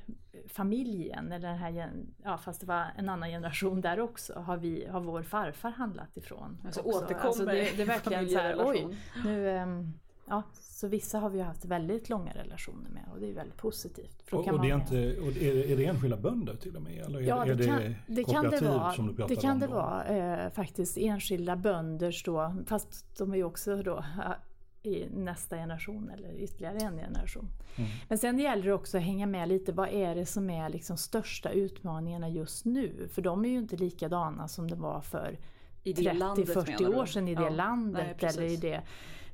familjen, 0.48 1.32
eller 1.32 1.48
den 1.48 1.58
här, 1.58 1.92
ja, 2.24 2.38
fast 2.38 2.60
det 2.60 2.68
var 2.68 2.86
en 2.98 3.10
annan 3.10 3.30
generation 3.30 3.82
där 3.82 4.00
också, 4.00 4.34
har, 4.34 4.58
vi, 4.58 4.86
har 4.86 5.02
vår 5.02 5.24
farfar 5.24 5.70
handlat 5.70 6.18
ifrån. 6.18 6.58
Alltså 6.66 6.82
också. 6.82 7.00
återkommer 7.00 7.28
alltså 7.28 7.46
det, 7.46 7.78
det 7.78 7.82
är 7.82 7.86
verkligen 7.86 8.30
så 8.30 8.38
här, 8.38 8.56
oj, 8.60 8.98
nu, 9.26 9.48
um, 9.62 9.94
ja, 10.26 10.44
så 10.54 10.88
vissa 10.88 11.20
har 11.20 11.30
vi 11.30 11.42
haft 11.42 11.66
väldigt 11.66 12.10
långa 12.10 12.34
relationer 12.34 12.90
med 12.90 13.04
och 13.14 13.20
det 13.20 13.30
är 13.30 13.34
väldigt 13.34 13.58
positivt. 13.58 14.24
Och, 14.32 14.48
och, 14.48 14.62
det 14.62 14.70
är 14.70 14.76
inte, 14.76 15.20
och 15.20 15.28
är, 15.28 15.54
det, 15.54 15.72
är 15.72 15.78
det 15.78 15.86
enskilda 15.86 16.18
bönder 16.18 16.56
till 16.56 16.76
och 16.76 16.82
med? 16.82 17.06
Eller 17.06 17.20
är, 17.20 17.24
ja, 17.24 17.46
det, 17.46 17.52
är 17.52 17.68
kan, 17.68 17.96
det 18.08 18.24
kooperativ 18.24 18.60
det 18.60 18.68
vara, 18.68 18.94
som 18.94 19.16
du 19.16 19.26
Det 19.28 19.36
kan 19.36 19.52
om 19.52 19.60
det 19.60 19.68
vara 19.68 20.06
eh, 20.06 20.50
faktiskt, 20.50 20.98
enskilda 20.98 21.56
bönder 21.56 22.22
då, 22.26 22.56
fast 22.68 23.18
de 23.18 23.32
är 23.32 23.38
ju 23.38 23.44
också 23.44 23.84
då 23.84 24.04
i 24.84 25.10
nästa 25.10 25.56
generation 25.56 26.10
eller 26.10 26.40
ytterligare 26.40 26.78
en 26.78 26.98
generation. 26.98 27.50
Mm. 27.76 27.90
Men 28.08 28.18
sen 28.18 28.40
gäller 28.40 28.64
det 28.64 28.74
också 28.74 28.98
att 28.98 29.04
hänga 29.04 29.28
med 29.28 29.50
lite, 29.50 29.72
vad 29.72 29.90
är 29.90 30.16
det 30.16 30.26
som 30.26 30.50
är 30.50 30.70
liksom 30.70 30.98
största 30.98 31.50
utmaningarna 31.50 32.30
just 32.30 32.66
nu? 32.66 33.08
För 33.14 33.22
de 33.22 33.46
är 33.46 33.50
ju 33.50 33.58
inte 33.58 33.78
likadana 33.78 34.48
som 34.48 34.70
det 34.70 34.76
var 34.76 35.02
för 35.02 35.38
30-40 35.84 36.96
år 36.96 37.06
sedan 37.06 37.28
i 37.28 37.36
det 37.36 37.44
ja, 37.44 37.50
landet. 37.50 38.18
Nej, 38.22 38.32
eller 38.32 38.44
i 38.44 38.58
det 38.58 38.82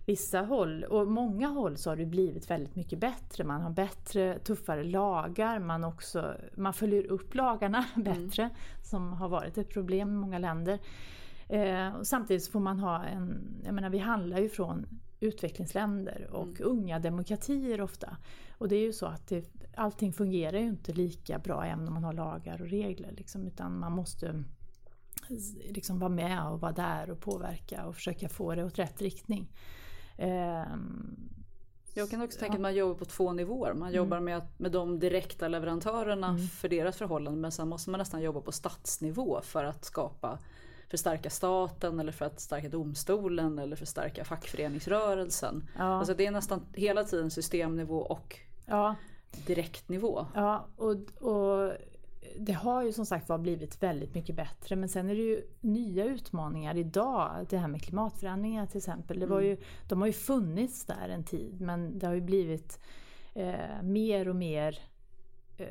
vissa 0.05 0.41
håll, 0.41 0.83
och 0.83 1.07
många 1.07 1.47
håll 1.47 1.77
så 1.77 1.89
har 1.89 1.97
det 1.97 2.05
blivit 2.05 2.49
väldigt 2.49 2.75
mycket 2.75 2.99
bättre. 2.99 3.43
Man 3.43 3.61
har 3.61 3.69
bättre, 3.69 4.39
tuffare 4.39 4.83
lagar, 4.83 5.59
man, 5.59 5.83
också, 5.83 6.33
man 6.55 6.73
följer 6.73 7.05
upp 7.05 7.35
lagarna 7.35 7.85
bättre, 7.95 8.43
mm. 8.43 8.55
som 8.81 9.13
har 9.13 9.29
varit 9.29 9.57
ett 9.57 9.69
problem 9.69 10.09
i 10.09 10.11
många 10.11 10.39
länder. 10.39 10.79
Eh, 11.47 12.01
samtidigt 12.01 12.47
får 12.47 12.59
man 12.59 12.79
ha 12.79 13.03
en, 13.03 13.41
jag 13.65 13.73
menar 13.73 13.89
vi 13.89 13.97
handlar 13.97 14.39
ju 14.39 14.49
från 14.49 14.85
utvecklingsländer 15.23 16.29
och 16.31 16.47
mm. 16.47 16.61
unga 16.63 16.99
demokratier 16.99 17.81
ofta. 17.81 18.17
Och 18.57 18.67
det 18.67 18.75
är 18.75 18.81
ju 18.81 18.93
så 18.93 19.05
att 19.05 19.27
det, 19.27 19.45
allting 19.75 20.13
fungerar 20.13 20.59
ju 20.59 20.67
inte 20.67 20.93
lika 20.93 21.39
bra 21.39 21.65
även 21.65 21.87
om 21.87 21.93
man 21.93 22.03
har 22.03 22.13
lagar 22.13 22.61
och 22.61 22.69
regler. 22.69 23.11
Liksom, 23.11 23.47
utan 23.47 23.79
man 23.79 23.91
måste 23.91 24.43
liksom 25.69 25.99
vara 25.99 26.09
med 26.09 26.47
och 26.47 26.59
vara 26.59 26.71
där 26.71 27.09
och 27.09 27.19
påverka 27.19 27.85
och 27.85 27.95
försöka 27.95 28.29
få 28.29 28.55
det 28.55 28.63
åt 28.63 28.79
rätt 28.79 29.01
riktning. 29.01 29.51
Um, 30.17 31.33
jag 31.93 32.09
kan 32.09 32.21
också 32.21 32.39
tänka 32.39 32.55
att 32.55 32.61
man 32.61 32.75
jobbar 32.75 32.95
på 32.95 33.05
två 33.05 33.33
nivåer. 33.33 33.73
Man 33.73 33.87
mm. 33.87 33.97
jobbar 33.97 34.19
med, 34.19 34.41
med 34.57 34.71
de 34.71 34.99
direkta 34.99 35.47
leverantörerna 35.47 36.27
mm. 36.27 36.47
för 36.47 36.69
deras 36.69 36.97
förhållanden 36.97 37.41
men 37.41 37.51
sen 37.51 37.67
måste 37.67 37.89
man 37.89 37.97
nästan 37.97 38.21
jobba 38.21 38.41
på 38.41 38.51
statsnivå 38.51 39.41
för 39.43 39.63
att 39.63 39.85
skapa 39.85 40.39
förstärka 40.93 41.29
staten 41.29 41.99
eller 41.99 42.11
för 42.11 42.25
att 42.25 42.39
stärka 42.39 42.69
domstolen 42.69 43.59
eller 43.59 43.75
förstärka 43.75 44.25
fackföreningsrörelsen. 44.25 45.69
Ja. 45.77 45.83
Alltså 45.83 46.13
det 46.13 46.25
är 46.25 46.31
nästan 46.31 46.65
hela 46.73 47.03
tiden 47.03 47.31
systemnivå 47.31 47.97
och 47.97 48.39
ja. 48.65 48.95
direktnivå. 49.45 50.25
Ja, 50.33 50.67
och, 50.75 51.23
och 51.23 51.71
det 52.37 52.53
har 52.53 52.83
ju 52.83 52.93
som 52.93 53.05
sagt 53.05 53.29
var 53.29 53.37
blivit 53.37 53.83
väldigt 53.83 54.15
mycket 54.15 54.35
bättre 54.35 54.75
men 54.75 54.89
sen 54.89 55.09
är 55.09 55.15
det 55.15 55.21
ju 55.21 55.41
nya 55.61 56.05
utmaningar 56.05 56.77
idag. 56.77 57.45
Det 57.49 57.57
här 57.57 57.67
med 57.67 57.81
klimatförändringar 57.81 58.65
till 58.65 58.77
exempel. 58.77 59.19
Det 59.19 59.25
var 59.25 59.41
ju, 59.41 59.51
mm. 59.51 59.63
De 59.89 60.01
har 60.01 60.07
ju 60.07 60.13
funnits 60.13 60.85
där 60.85 61.09
en 61.09 61.23
tid 61.23 61.61
men 61.61 61.99
det 61.99 62.07
har 62.07 62.13
ju 62.13 62.21
blivit 62.21 62.79
eh, 63.33 63.81
mer 63.81 64.27
och 64.29 64.35
mer 64.35 64.79
eh, 65.57 65.67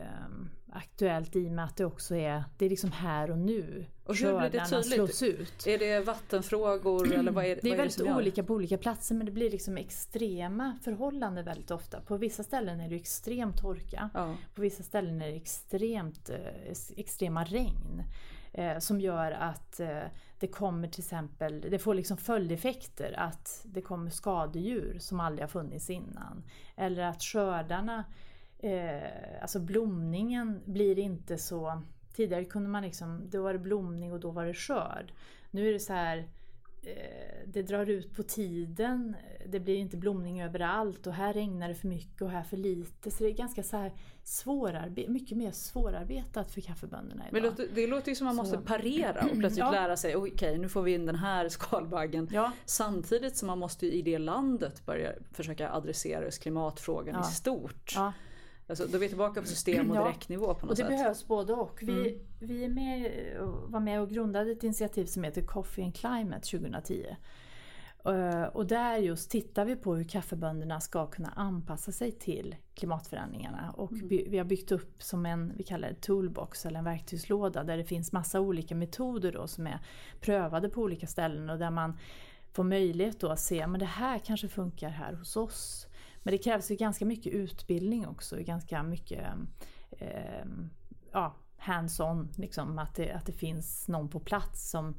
aktuellt 0.73 1.37
i 1.37 1.49
och 1.49 1.53
med 1.53 1.65
att 1.65 1.77
det 1.77 1.85
också 1.85 2.17
är, 2.17 2.45
det 2.59 2.65
är 2.65 2.71
liksom 2.71 2.93
här 2.93 3.31
och 3.31 3.39
nu. 3.39 3.87
Och 4.05 4.17
hur 4.17 4.39
blir 4.39 4.51
det 4.51 4.67
tydligt? 4.67 4.95
Slås 4.95 5.23
ut. 5.23 5.67
Är 5.67 5.79
det 5.79 6.01
vattenfrågor 6.01 7.13
eller 7.13 7.33
vad 7.33 7.45
är, 7.45 7.59
det 7.63 7.69
är 7.69 7.71
vad 7.71 7.79
väldigt 7.79 8.01
är 8.01 8.05
det 8.05 8.15
olika 8.15 8.45
på 8.45 8.55
olika 8.55 8.79
platser 8.79 9.15
men 9.15 9.27
det 9.27 9.33
blir 9.33 9.51
liksom 9.51 9.77
extrema 9.77 10.79
förhållanden 10.85 11.45
väldigt 11.45 11.71
ofta. 11.71 12.01
På 12.01 12.17
vissa 12.17 12.43
ställen 12.43 12.81
är 12.81 12.89
det 12.89 12.97
extrem 12.97 13.53
torka. 13.53 14.11
Ja. 14.15 14.35
På 14.55 14.63
vissa 14.63 14.83
ställen 14.83 15.23
är 15.23 15.29
det 15.29 15.37
extremt, 15.37 16.31
eh, 16.31 16.73
extrema 16.97 17.45
regn. 17.45 18.03
Eh, 18.55 18.79
som 18.79 19.01
gör 19.01 19.33
att 19.33 19.81
eh, 19.81 20.03
det 20.39 20.47
kommer 20.47 20.89
till 20.89 21.01
exempel, 21.01 21.61
det 21.61 21.79
får 21.79 21.95
liksom 21.95 22.17
följdeffekter 22.17 23.15
att 23.19 23.63
det 23.65 23.83
kommer 23.83 24.11
skadedjur 24.11 24.99
som 24.99 25.21
aldrig 25.21 25.43
har 25.43 25.49
funnits 25.49 25.91
innan. 25.91 26.45
Eller 26.77 27.03
att 27.03 27.23
skördarna 27.23 28.05
eh, 28.63 29.43
alltså 29.43 29.61
blomningen 29.61 30.61
blir 30.65 30.99
inte 30.99 31.39
så... 31.39 31.83
Tidigare 32.15 32.45
kunde 32.45 32.69
man 32.69 32.83
liksom, 32.83 33.31
då 33.31 33.43
var 33.43 33.53
det 33.53 33.59
blomning 33.59 34.13
och 34.13 34.21
då 34.21 34.31
var 34.31 34.47
det 34.47 34.55
skörd. 34.55 35.13
Nu 35.51 35.69
är 35.69 35.73
det 35.73 35.79
så 35.79 35.93
här, 35.93 36.19
eh, 36.83 37.47
det 37.47 37.63
drar 37.63 37.87
ut 37.87 38.17
på 38.17 38.23
tiden, 38.23 39.17
det 39.47 39.61
blir 39.61 39.77
inte 39.77 39.97
blomning 39.97 40.43
överallt 40.43 41.07
och 41.07 41.13
här 41.13 41.33
regnar 41.33 41.69
det 41.69 41.75
för 41.75 41.89
mycket 41.89 42.23
och 42.23 42.31
här 42.31 42.43
för 42.43 42.57
lite. 42.57 43.11
Så 43.11 43.25
det 43.25 43.31
är 43.31 43.35
ganska 43.35 43.63
så 43.63 43.77
här 43.77 43.93
svårarbe- 44.25 45.09
mycket 45.09 45.39
mer 45.39 45.51
svårarbetat 45.51 46.51
för 46.51 46.61
kaffebönderna 46.61 47.29
idag. 47.29 47.33
Men 47.33 47.43
det 47.43 47.49
låter, 47.49 47.69
det 47.75 47.87
låter 47.87 48.09
ju 48.09 48.15
som 48.15 48.27
att 48.27 48.35
man 48.35 48.47
måste 48.47 48.59
parera 48.59 49.25
och 49.25 49.39
plötsligt 49.39 49.59
ja. 49.59 49.71
lära 49.71 49.97
sig, 49.97 50.17
okej 50.17 50.33
okay, 50.33 50.59
nu 50.59 50.69
får 50.69 50.83
vi 50.83 50.95
in 50.95 51.07
den 51.07 51.17
här 51.17 51.49
skalbaggen. 51.49 52.29
Ja. 52.33 52.53
Samtidigt 52.65 53.37
som 53.37 53.47
man 53.47 53.59
måste 53.59 53.87
i 53.87 54.03
det 54.03 54.19
landet 54.19 54.87
börja 54.87 55.13
försöka 55.33 55.73
adressera 55.73 56.31
klimatfrågan 56.31 57.15
ja. 57.15 57.29
i 57.29 57.33
stort. 57.33 57.95
Alltså, 58.73 58.87
då 58.87 58.97
är 58.97 59.01
vi 59.01 59.09
tillbaka 59.09 59.41
på 59.41 59.47
system 59.47 59.91
och 59.91 59.97
direktnivå 59.97 60.47
på 60.47 60.53
något 60.53 60.63
och 60.63 60.69
det 60.69 60.77
sätt. 60.77 60.89
behövs 60.89 61.27
både 61.27 61.53
och. 61.53 61.79
Vi, 61.83 61.93
mm. 61.93 62.21
vi 62.39 62.65
är 62.65 62.69
med, 62.69 63.13
var 63.67 63.81
med 63.81 64.01
och 64.01 64.11
grundade 64.11 64.53
ett 64.53 64.65
initiativ 64.65 65.07
som 65.07 65.25
heter 65.25 65.43
Coffee 65.43 65.85
and 65.85 65.95
Climate 65.95 66.59
2010. 66.59 67.17
Eh, 68.05 68.43
och 68.43 68.67
där 68.67 68.97
just 68.97 69.31
tittar 69.31 69.65
vi 69.65 69.77
på 69.77 69.95
hur 69.95 70.05
kaffebönderna 70.05 70.81
ska 70.81 71.07
kunna 71.07 71.29
anpassa 71.29 71.93
sig 71.93 72.13
till 72.13 72.57
klimatförändringarna. 72.75 73.75
Och 73.77 73.93
mm. 73.93 74.09
vi 74.09 74.39
har 74.39 74.45
byggt 74.45 74.73
upp 74.73 75.03
som 75.03 75.27
en, 75.27 75.53
vi 75.57 75.65
kallar 75.65 75.89
det 75.89 75.95
toolbox 75.95 76.67
eller 76.67 76.79
en 76.79 76.85
verktygslåda 76.85 77.65
där 77.65 77.77
det 77.77 77.85
finns 77.85 78.13
massa 78.13 78.41
olika 78.41 78.75
metoder 78.75 79.33
då 79.33 79.47
som 79.47 79.67
är 79.67 79.79
prövade 80.21 80.69
på 80.69 80.83
olika 80.83 81.07
ställen 81.07 81.51
och 81.51 81.59
där 81.59 81.71
man 81.71 81.99
får 82.53 82.65
möjlighet 82.65 83.21
då 83.21 83.29
att 83.29 83.41
se, 83.41 83.67
men 83.67 83.81
det 83.81 83.87
här 83.87 84.19
kanske 84.19 84.49
funkar 84.49 84.89
här 84.89 85.13
hos 85.13 85.37
oss. 85.37 85.87
Men 86.23 86.33
det 86.33 86.39
krävs 86.39 86.71
ju 86.71 86.77
ganska 86.77 87.05
mycket 87.05 87.33
utbildning 87.33 88.07
också, 88.07 88.37
ganska 88.37 88.83
mycket 88.83 89.27
eh, 89.91 90.45
ja, 91.13 91.35
hands-on, 91.57 92.29
liksom, 92.37 92.79
att, 92.79 92.95
det, 92.95 93.13
att 93.13 93.27
det 93.27 93.33
finns 93.33 93.89
någon 93.89 94.09
på 94.09 94.21
plats 94.21 94.71
som 94.71 94.95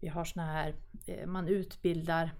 vi 0.00 0.08
har 0.08 0.24
såna 0.24 0.46
här, 0.46 0.74
eh, 1.06 1.26
man 1.26 1.48
utbildar 1.48 2.30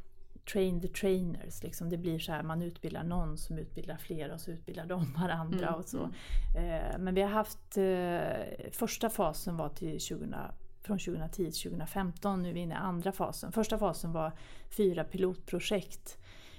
train 0.53 0.81
the 0.81 0.89
trainers. 0.89 1.63
Liksom. 1.63 1.91
Det 1.91 1.97
blir 1.97 2.19
så 2.19 2.33
här, 2.33 2.43
man 2.43 2.63
utbildar 2.63 3.05
någon 3.05 3.39
som 3.39 3.59
utbildar 3.59 3.97
fler 3.97 4.33
och 4.33 4.41
så 4.41 4.51
utbildar 4.51 4.87
de 4.87 5.13
varandra. 5.17 5.69
Mm, 5.69 5.81
och 5.81 5.85
så. 5.85 6.11
Mm. 6.57 6.71
Eh, 6.71 6.99
men 6.99 7.15
vi 7.15 7.23
har 7.23 7.29
haft, 7.29 7.77
eh, 7.77 8.71
första 8.73 9.11
fasen 9.11 9.57
var 9.57 9.69
till 9.69 10.01
2000, 10.01 10.35
från 10.83 10.99
2010 10.99 11.37
till 11.37 11.71
2015, 11.71 12.43
nu 12.43 12.49
är 12.49 12.53
vi 12.53 12.61
inne 12.61 12.75
i 12.75 12.77
andra 12.77 13.13
fasen. 13.13 13.53
Första 13.53 13.79
fasen 13.79 14.13
var 14.13 14.33
fyra 14.77 15.05
pilotprojekt 15.05 16.19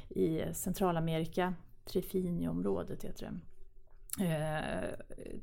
i 0.09 0.53
Centralamerika, 0.53 1.53
Trifinio-området 1.85 3.03
heter 3.03 3.25
det. 3.25 3.39
Eh, 4.19 4.89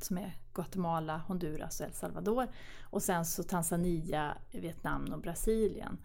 som 0.01 0.19
är 0.19 0.33
Guatemala, 0.55 1.19
Honduras 1.19 1.81
och 1.81 1.87
El 1.87 1.93
Salvador. 1.93 2.49
Och 2.83 3.03
sen 3.03 3.25
så 3.25 3.43
Tanzania, 3.43 4.37
Vietnam 4.53 5.13
och 5.13 5.21
Brasilien. 5.21 5.99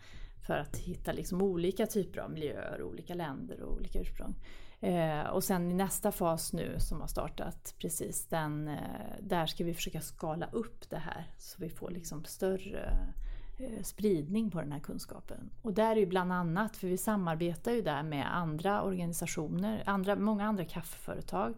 För 0.48 0.58
att 0.58 0.78
hitta 0.78 1.12
liksom 1.12 1.42
olika 1.42 1.86
typer 1.86 2.20
av 2.20 2.32
miljöer, 2.32 2.84
olika 2.84 3.14
länder 3.14 3.62
och 3.62 3.74
olika 3.74 4.00
ursprung. 4.00 4.36
Eh, 4.80 5.22
och 5.22 5.44
sen 5.44 5.72
i 5.72 5.74
nästa 5.74 6.12
fas 6.12 6.54
nu 6.54 6.80
som 6.80 7.02
har 7.02 7.08
startat 7.08 7.76
precis, 7.80 8.28
den, 8.28 8.68
eh, 8.68 9.16
där 9.20 9.46
ska 9.46 9.64
vi 9.64 9.74
försöka 9.74 10.02
skala 10.02 10.50
upp 10.52 10.90
det 10.90 10.98
här 10.98 11.34
så 11.38 11.62
vi 11.62 11.70
får 11.70 11.92
liksom 11.92 12.24
större 12.24 12.90
Eh, 12.90 13.25
spridning 13.84 14.52
på 14.52 14.62
den 14.62 14.72
här 14.72 14.80
kunskapen. 14.80 15.50
Och 15.62 15.74
där 15.74 15.92
är 15.92 15.96
ju 15.96 16.06
bland 16.06 16.34
annat, 16.34 16.78
för 16.78 16.88
vi 16.88 16.98
samarbetar 16.98 17.72
ju 17.72 17.82
där 17.82 18.04
med 18.04 18.38
andra 18.38 18.82
organisationer, 18.82 19.84
andra, 19.86 20.16
många 20.16 20.46
andra 20.46 20.66
kaffeföretag, 20.66 21.54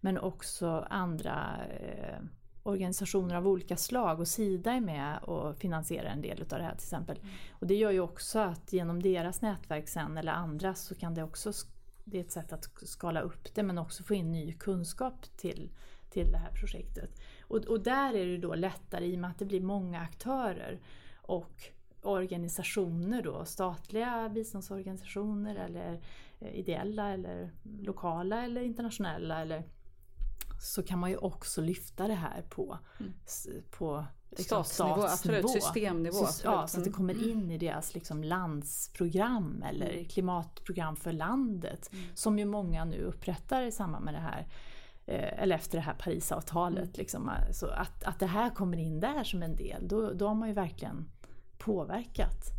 men 0.00 0.18
också 0.18 0.86
andra 0.90 1.56
eh, 1.80 2.18
organisationer 2.62 3.34
av 3.34 3.48
olika 3.48 3.76
slag 3.76 4.20
och 4.20 4.28
Sida 4.28 4.72
är 4.72 4.80
med 4.80 5.18
och 5.18 5.56
finansierar 5.56 6.10
en 6.10 6.22
del 6.22 6.42
utav 6.42 6.58
det 6.58 6.64
här 6.64 6.74
till 6.74 6.84
exempel. 6.84 7.18
Mm. 7.18 7.34
Och 7.50 7.66
det 7.66 7.74
gör 7.74 7.90
ju 7.90 8.00
också 8.00 8.38
att 8.38 8.72
genom 8.72 9.02
deras 9.02 9.42
nätverk 9.42 9.88
sen 9.88 10.18
eller 10.18 10.32
andra 10.32 10.74
så 10.74 10.94
kan 10.94 11.14
det 11.14 11.22
också, 11.22 11.52
det 12.04 12.18
är 12.18 12.20
ett 12.20 12.32
sätt 12.32 12.52
att 12.52 12.68
skala 12.82 13.20
upp 13.20 13.54
det 13.54 13.62
men 13.62 13.78
också 13.78 14.02
få 14.02 14.14
in 14.14 14.32
ny 14.32 14.52
kunskap 14.52 15.36
till 15.36 15.70
till 16.10 16.32
det 16.32 16.38
här 16.38 16.52
projektet. 16.52 17.10
Och, 17.40 17.56
och 17.56 17.80
där 17.80 18.14
är 18.14 18.26
det 18.26 18.38
då 18.38 18.54
lättare 18.54 19.06
i 19.06 19.16
och 19.16 19.20
med 19.20 19.30
att 19.30 19.38
det 19.38 19.44
blir 19.44 19.60
många 19.60 20.00
aktörer 20.00 20.80
och 21.26 21.62
organisationer 22.02 23.22
då, 23.22 23.44
statliga 23.44 24.28
biståndsorganisationer 24.28 25.56
eller 25.56 26.00
eh, 26.40 26.54
ideella 26.54 27.08
eller 27.12 27.50
lokala 27.80 28.44
eller 28.44 28.60
internationella 28.62 29.40
eller 29.40 29.62
så 30.60 30.82
kan 30.82 30.98
man 30.98 31.10
ju 31.10 31.16
också 31.16 31.60
lyfta 31.60 32.08
det 32.08 32.14
här 32.14 32.42
på, 32.50 32.78
Mm. 33.00 33.12
på 33.70 34.04
liksom 34.30 34.64
Statsnivå, 34.64 35.02
absolut. 35.02 35.50
Systemnivå, 35.50 36.14
Så, 36.16 36.24
absolut. 36.24 36.44
Ja, 36.54 36.66
så 36.66 36.78
att 36.78 36.84
det 36.84 36.90
Mm. 36.90 36.96
kommer 36.96 37.28
in 37.30 37.50
i 37.50 37.58
deras 37.58 37.94
liksom 37.94 38.24
landsprogram 38.24 39.62
eller 39.70 40.04
klimatprogram 40.04 40.96
för 40.96 41.12
landet. 41.12 41.90
Mm. 41.92 42.04
Som 42.14 42.38
ju 42.38 42.44
många 42.44 42.84
nu 42.84 43.02
upprättar 43.02 43.62
i 43.62 43.72
samband 43.72 44.04
med 44.04 44.14
det 44.14 44.20
här 44.20 44.46
eh, 45.06 45.42
eller 45.42 45.54
efter 45.56 45.78
det 45.78 45.82
här 45.84 45.94
Parisavtalet. 45.94 46.78
Mm. 46.84 46.92
Liksom, 46.94 47.30
så 47.52 47.66
att, 47.66 48.04
att 48.04 48.18
det 48.18 48.26
här 48.26 48.50
kommer 48.50 48.78
in 48.78 49.00
där 49.00 49.24
som 49.24 49.42
en 49.42 49.56
del, 49.56 49.88
då, 49.88 50.12
då 50.12 50.28
har 50.28 50.34
man 50.34 50.48
ju 50.48 50.54
verkligen 50.54 51.10
påverkat. 51.58 52.52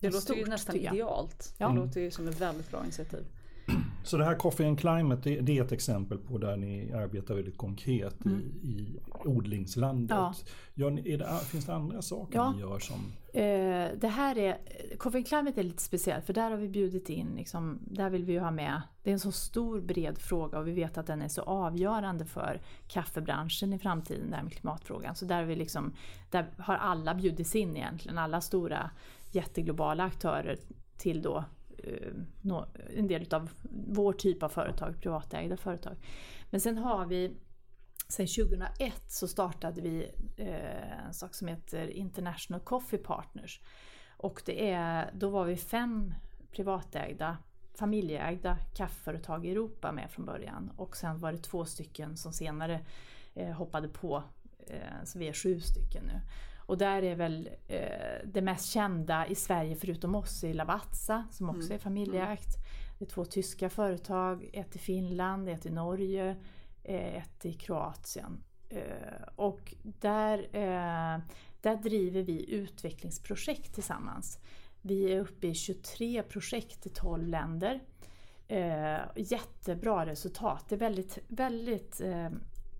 Det 0.00 0.10
låter 0.10 0.34
ju 0.34 0.40
Stort, 0.40 0.48
nästan 0.48 0.72
tycker 0.72 0.86
jag. 0.86 0.94
idealt. 0.94 1.54
Ja. 1.58 1.68
Det 1.68 1.74
låter 1.74 2.00
ju 2.00 2.10
som 2.10 2.28
ett 2.28 2.40
väldigt 2.40 2.70
bra 2.70 2.82
initiativ. 2.84 3.24
Så 4.04 4.16
det 4.16 4.24
här 4.24 4.34
Coffee 4.34 4.66
and 4.66 4.80
Climate 4.80 5.30
det, 5.30 5.40
det 5.40 5.58
är 5.58 5.64
ett 5.64 5.72
exempel 5.72 6.18
på 6.18 6.38
där 6.38 6.56
ni 6.56 6.92
arbetar 6.92 7.34
väldigt 7.34 7.56
konkret 7.56 8.26
i, 8.26 8.66
i 8.68 9.00
odlingslandet. 9.24 10.16
Ja. 10.16 10.34
Gör 10.74 10.90
ni, 10.90 11.16
det, 11.16 11.40
finns 11.44 11.66
det 11.66 11.74
andra 11.74 12.02
saker 12.02 12.38
Ja. 12.38 12.52
ni 12.52 12.60
gör 12.60 12.78
som... 12.78 13.12
Eh, 13.34 13.88
det 14.00 14.08
här 14.08 14.38
är, 14.38 14.58
Coffee 14.98 15.18
and 15.18 15.26
Climate 15.26 15.60
är 15.60 15.64
lite 15.64 15.82
speciellt 15.82 16.26
för 16.26 16.32
där 16.32 16.50
har 16.50 16.56
vi 16.56 16.68
bjudit 16.68 17.08
in, 17.08 17.34
liksom, 17.36 17.78
där 17.86 18.10
vill 18.10 18.24
vi 18.24 18.32
ju 18.32 18.40
ha 18.40 18.50
med, 18.50 18.82
det 19.02 19.10
är 19.10 19.12
en 19.12 19.20
så 19.20 19.32
stor 19.32 19.80
bred 19.80 20.18
fråga 20.18 20.58
och 20.58 20.68
vi 20.68 20.72
vet 20.72 20.98
att 20.98 21.06
den 21.06 21.22
är 21.22 21.28
så 21.28 21.42
avgörande 21.42 22.24
för 22.24 22.60
kaffebranschen 22.88 23.72
i 23.72 23.78
framtiden, 23.78 24.30
det 24.30 24.36
här 24.36 24.42
med 24.42 24.52
klimatfrågan. 24.52 25.14
Så 25.14 25.24
där, 25.24 25.44
vi 25.44 25.56
liksom, 25.56 25.92
där 26.30 26.46
har 26.58 26.74
alla 26.74 27.14
bjudits 27.14 27.54
in 27.54 27.76
egentligen, 27.76 28.18
alla 28.18 28.40
stora 28.40 28.90
jätteglobala 29.32 30.04
aktörer 30.04 30.58
till 30.96 31.22
då 31.22 31.44
Eh, 31.86 32.98
en 32.98 33.08
del 33.08 33.34
av 33.34 33.50
vår 33.70 34.12
typ 34.12 34.42
av 34.42 34.48
företag, 34.48 35.00
privatägda 35.00 35.56
företag. 35.56 35.96
Men 36.50 36.60
sen 36.60 36.78
har 36.78 37.06
vi 37.06 37.36
Sen 38.08 38.26
2001 38.26 39.02
så 39.08 39.28
startade 39.28 39.80
vi 39.80 40.10
eh, 40.36 41.06
en 41.06 41.14
sak 41.14 41.34
som 41.34 41.48
heter 41.48 41.86
International 41.86 42.60
Coffee 42.60 42.98
Partners. 42.98 43.60
Och 44.16 44.42
det 44.44 44.70
är, 44.70 45.10
då 45.14 45.30
var 45.30 45.44
vi 45.44 45.56
fem 45.56 46.14
privatägda, 46.50 47.38
familjeägda 47.74 48.58
kaffeföretag 48.74 49.46
i 49.46 49.50
Europa 49.50 49.92
med 49.92 50.10
från 50.10 50.26
början. 50.26 50.72
Och 50.76 50.96
sen 50.96 51.18
var 51.18 51.32
det 51.32 51.38
två 51.38 51.64
stycken 51.64 52.16
som 52.16 52.32
senare 52.32 52.80
eh, 53.34 53.50
hoppade 53.50 53.88
på, 53.88 54.22
så 55.04 55.18
vi 55.18 55.28
är 55.28 55.32
sju 55.32 55.60
stycken 55.60 56.04
nu. 56.04 56.20
Och 56.66 56.78
där 56.78 57.02
är 57.02 57.14
väl 57.16 57.48
eh, 57.68 57.78
det 58.24 58.42
mest 58.42 58.66
kända 58.72 59.26
i 59.26 59.34
Sverige 59.34 59.76
förutom 59.76 60.14
oss 60.14 60.44
är 60.44 60.54
Lavazza 60.54 61.26
som 61.30 61.50
också 61.50 61.74
är 61.74 61.78
familjeägt. 61.78 62.56
Det 62.98 63.04
är 63.04 63.08
två 63.08 63.24
tyska 63.24 63.70
företag, 63.70 64.50
ett 64.52 64.76
i 64.76 64.78
Finland, 64.78 65.48
ett 65.48 65.66
i 65.66 65.70
Norge, 65.70 66.36
eh, 66.82 67.16
ett 67.16 67.44
i 67.46 67.52
Kroatien. 67.52 68.42
Eh, 68.68 69.28
Och 69.36 69.74
där, 69.82 70.38
eh, 70.38 71.20
där 71.60 71.76
driver 71.82 72.22
vi 72.22 72.50
utvecklingsprojekt 72.54 73.74
tillsammans. 73.74 74.38
Vi 74.82 75.12
är 75.12 75.20
uppe 75.20 75.46
i 75.46 75.54
23 75.54 76.22
projekt 76.22 76.86
i 76.86 76.88
12 76.88 77.28
länder. 77.28 77.80
Eh, 78.48 78.98
Jättebra 79.16 80.06
resultat. 80.06 80.64
Det 80.68 80.74
är 80.74 80.78
väldigt, 80.78 81.18
väldigt 81.28 82.00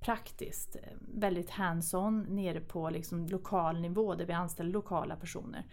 praktiskt. 0.04 0.76
Eh, 0.76 0.82
väldigt 1.00 1.50
hands-on 1.50 2.26
nere 2.28 2.60
på 2.60 2.90
liksom 2.90 3.26
lokal 3.26 3.80
nivå 3.80 4.14
där 4.14 4.24
vi 4.24 4.32
anställer 4.32 4.70
lokala 4.70 5.16
personer. 5.16 5.64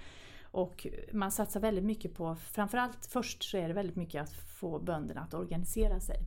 Och 0.44 0.88
man 1.12 1.32
satsar 1.32 1.60
väldigt 1.60 1.84
mycket 1.84 2.16
på, 2.16 2.36
framförallt 2.36 3.06
först 3.06 3.44
så 3.44 3.58
är 3.58 3.68
det 3.68 3.74
väldigt 3.74 3.96
mycket 3.96 4.24
att 4.24 4.34
få 4.34 4.80
bönderna 4.80 5.22
att 5.22 5.34
organisera 5.34 6.00
sig. 6.00 6.18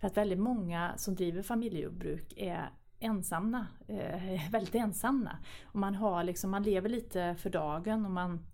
För 0.00 0.06
att 0.06 0.16
väldigt 0.16 0.38
många 0.38 0.92
som 0.96 1.14
driver 1.14 1.42
familjejordbruk 1.42 2.32
är 2.36 2.70
ensamma, 2.98 3.66
eh, 3.88 4.50
väldigt 4.50 4.74
ensamma. 4.74 5.38
Och 5.64 5.78
man, 5.78 5.94
har 5.94 6.24
liksom, 6.24 6.50
man 6.50 6.62
lever 6.62 6.88
lite 6.88 7.36
för 7.38 7.50
dagen 7.50 8.04
och 8.04 8.10
man 8.10 8.46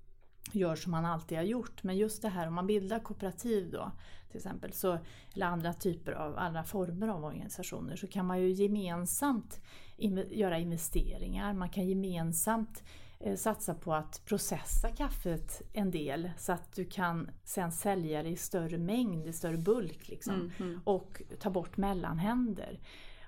gör 0.52 0.76
som 0.76 0.92
man 0.92 1.04
alltid 1.04 1.38
har 1.38 1.44
gjort. 1.44 1.82
Men 1.82 1.96
just 1.96 2.22
det 2.22 2.28
här 2.28 2.48
om 2.48 2.54
man 2.54 2.66
bildar 2.66 2.98
kooperativ 2.98 3.70
då 3.70 3.92
till 4.32 4.38
exempel, 4.38 4.72
så, 4.72 4.98
eller 5.34 5.46
andra 5.46 5.72
typer 5.72 6.12
av, 6.12 6.38
andra 6.38 6.64
former 6.64 7.08
av 7.08 7.24
organisationer 7.24 7.96
så 7.96 8.06
kan 8.06 8.26
man 8.26 8.40
ju 8.40 8.50
gemensamt 8.50 9.60
in, 9.96 10.26
göra 10.30 10.58
investeringar. 10.58 11.54
Man 11.54 11.68
kan 11.68 11.88
gemensamt 11.88 12.82
eh, 13.20 13.36
satsa 13.36 13.74
på 13.74 13.94
att 13.94 14.22
processa 14.24 14.88
kaffet 14.88 15.62
en 15.72 15.90
del 15.90 16.30
så 16.38 16.52
att 16.52 16.72
du 16.72 16.84
kan 16.84 17.30
sen 17.44 17.72
sälja 17.72 18.22
det 18.22 18.28
i 18.28 18.36
större 18.36 18.78
mängd, 18.78 19.26
i 19.26 19.32
större 19.32 19.56
bulk 19.58 20.08
liksom. 20.08 20.50
Och 20.84 21.22
ta 21.38 21.50
bort 21.50 21.76
mellanhänder. 21.76 22.80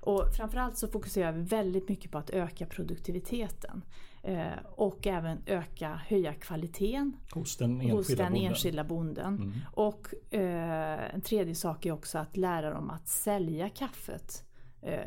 Och 0.05 0.35
framförallt 0.37 0.79
så 0.79 0.89
fokuserar 0.89 1.33
vi 1.33 1.43
väldigt 1.43 1.89
mycket 1.89 2.11
på 2.11 2.19
att 2.19 2.31
öka 2.31 2.67
produktiviteten. 2.67 3.85
Eh, 4.23 4.53
och 4.65 5.07
även 5.07 5.43
öka, 5.47 6.01
höja 6.07 6.35
kvaliteten 6.35 7.17
Hos 7.35 7.57
den 7.57 7.81
enskilda 7.81 7.97
hos 7.97 8.07
den 8.07 8.17
bonden. 8.19 8.37
Mm. 8.37 8.51
enskilda 8.51 8.85
bonden. 8.85 9.55
Och 9.73 10.15
eh, 10.31 11.15
en 11.15 11.21
tredje 11.21 11.55
sak 11.55 11.87
är 11.87 11.93
också 11.93 12.19
att 12.19 12.37
lära 12.37 12.71
dem 12.71 12.91
att 12.91 13.09
sälja 13.09 13.69
kaffet 13.69 14.45
eh, 14.83 14.99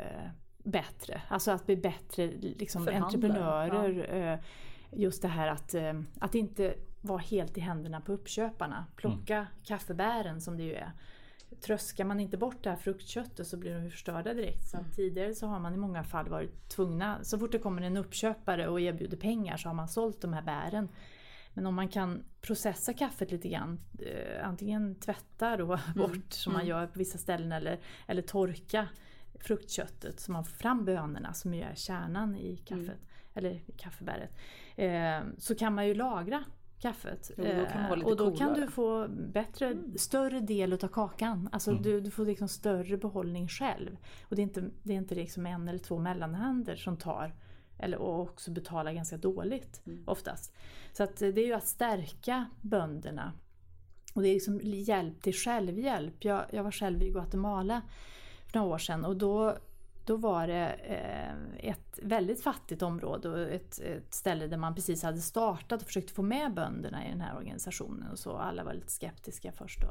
bättre. 0.64 1.22
Alltså 1.28 1.50
att 1.50 1.66
bli 1.66 1.76
bättre 1.76 2.26
liksom, 2.40 2.88
entreprenörer. 2.88 4.14
Eh, 4.32 4.38
just 4.92 5.22
det 5.22 5.28
här 5.28 5.48
att, 5.48 5.74
eh, 5.74 6.00
att 6.18 6.34
inte 6.34 6.74
vara 7.00 7.18
helt 7.18 7.58
i 7.58 7.60
händerna 7.60 8.00
på 8.00 8.12
uppköparna. 8.12 8.86
Plocka 8.96 9.46
kaffebären 9.64 10.40
som 10.40 10.56
det 10.56 10.62
ju 10.62 10.74
är. 10.74 10.92
Tröskar 11.60 12.04
man 12.04 12.20
inte 12.20 12.36
bort 12.36 12.64
det 12.64 12.70
här 12.70 12.76
fruktköttet 12.76 13.46
så 13.46 13.56
blir 13.56 13.74
de 13.74 13.90
förstörda 13.90 14.34
direkt. 14.34 14.68
Så 14.68 14.76
att 14.76 14.96
tidigare 14.96 15.34
så 15.34 15.46
har 15.46 15.58
man 15.58 15.74
i 15.74 15.76
många 15.76 16.04
fall 16.04 16.28
varit 16.28 16.68
tvungna, 16.68 17.24
så 17.24 17.38
fort 17.38 17.52
det 17.52 17.58
kommer 17.58 17.82
en 17.82 17.96
uppköpare 17.96 18.68
och 18.68 18.80
erbjuder 18.80 19.16
pengar 19.16 19.56
så 19.56 19.68
har 19.68 19.74
man 19.74 19.88
sålt 19.88 20.20
de 20.20 20.32
här 20.32 20.42
bären. 20.42 20.88
Men 21.54 21.66
om 21.66 21.74
man 21.74 21.88
kan 21.88 22.24
processa 22.40 22.92
kaffet 22.92 23.30
lite 23.30 23.48
grann, 23.48 23.80
eh, 23.98 24.48
antingen 24.48 24.94
tvätta 24.94 25.56
då 25.56 25.66
bort 25.96 26.32
som 26.32 26.52
man 26.52 26.66
gör 26.66 26.86
på 26.86 26.98
vissa 26.98 27.18
ställen 27.18 27.52
eller, 27.52 27.80
eller 28.06 28.22
torka 28.22 28.88
fruktköttet 29.40 30.20
så 30.20 30.32
man 30.32 30.44
får 30.44 30.56
fram 30.56 30.84
bönorna 30.84 31.34
som 31.34 31.54
ju 31.54 31.62
är 31.62 31.74
kärnan 31.74 32.36
i 32.36 32.56
kaffet, 32.56 32.98
eller 33.34 33.50
i 33.50 33.72
kaffebäret. 33.76 34.30
Eh, 34.76 35.20
så 35.38 35.54
kan 35.54 35.74
man 35.74 35.86
ju 35.86 35.94
lagra 35.94 36.44
kaffet. 36.80 37.30
Jo, 37.36 37.44
då 37.44 37.66
kan 37.66 37.84
Eh, 37.84 38.06
och 38.06 38.16
då 38.16 38.24
kan 38.24 38.36
coolare. 38.36 38.56
Mm. 38.56 38.66
du 38.66 38.72
få 38.72 39.08
bättre, 39.08 39.76
större 39.96 40.40
del 40.40 40.72
utav 40.72 40.88
kakan. 40.88 41.48
Alltså 41.52 41.72
du, 41.72 42.00
du 42.00 42.10
får 42.10 42.26
liksom 42.26 42.48
större 42.48 42.96
behållning 42.96 43.48
själv. 43.48 43.96
Och 44.22 44.36
det 44.36 44.42
är 44.42 44.44
inte, 44.44 44.64
det 44.82 44.92
är 44.92 44.96
inte 44.96 45.14
liksom 45.14 45.46
en 45.46 45.68
eller 45.68 45.78
två 45.78 45.98
mellanhänder 45.98 46.76
som 46.76 46.96
tar 46.96 47.34
eller, 47.78 47.98
och 47.98 48.20
också 48.20 48.50
betalar 48.50 48.92
ganska 48.92 49.16
dåligt 49.16 49.82
Mm. 49.86 50.02
oftast. 50.06 50.56
Så 50.92 51.02
att 51.02 51.22
eh, 51.22 51.28
det 51.28 51.40
är 51.40 51.46
ju 51.46 51.52
att 51.52 51.66
stärka 51.66 52.46
bönderna. 52.60 53.32
Och 54.14 54.22
det 54.22 54.28
är 54.28 54.34
liksom 54.34 54.60
hjälp 54.62 55.22
till 55.22 55.34
självhjälp. 55.34 56.24
Jag, 56.24 56.44
jag 56.52 56.62
var 56.62 56.70
själv 56.70 57.02
i 57.02 57.10
Guatemala 57.10 57.82
för 58.46 58.58
några 58.58 58.74
år 58.74 58.78
sedan 58.78 59.04
och 59.04 59.16
då, 59.16 59.56
då 60.08 60.16
var 60.16 60.46
det 60.46 60.68
eh, 60.68 61.70
ett 61.70 61.98
väldigt 62.02 62.42
fattigt 62.42 62.82
område 62.82 63.28
och 63.28 63.38
ett, 63.38 63.80
ett 63.80 64.14
ställe 64.14 64.46
där 64.46 64.56
man 64.56 64.74
precis 64.74 65.02
hade 65.02 65.20
startat 65.20 65.80
och 65.80 65.86
försökte 65.86 66.12
få 66.12 66.22
med 66.22 66.54
bönderna 66.54 67.06
i 67.06 67.10
den 67.10 67.20
här 67.20 67.36
organisationen 67.36 68.10
och 68.10 68.18
så. 68.18 68.36
Alla 68.36 68.64
var 68.64 68.74
lite 68.74 68.92
skeptiska 68.92 69.52
först 69.52 69.80
då. 69.80 69.88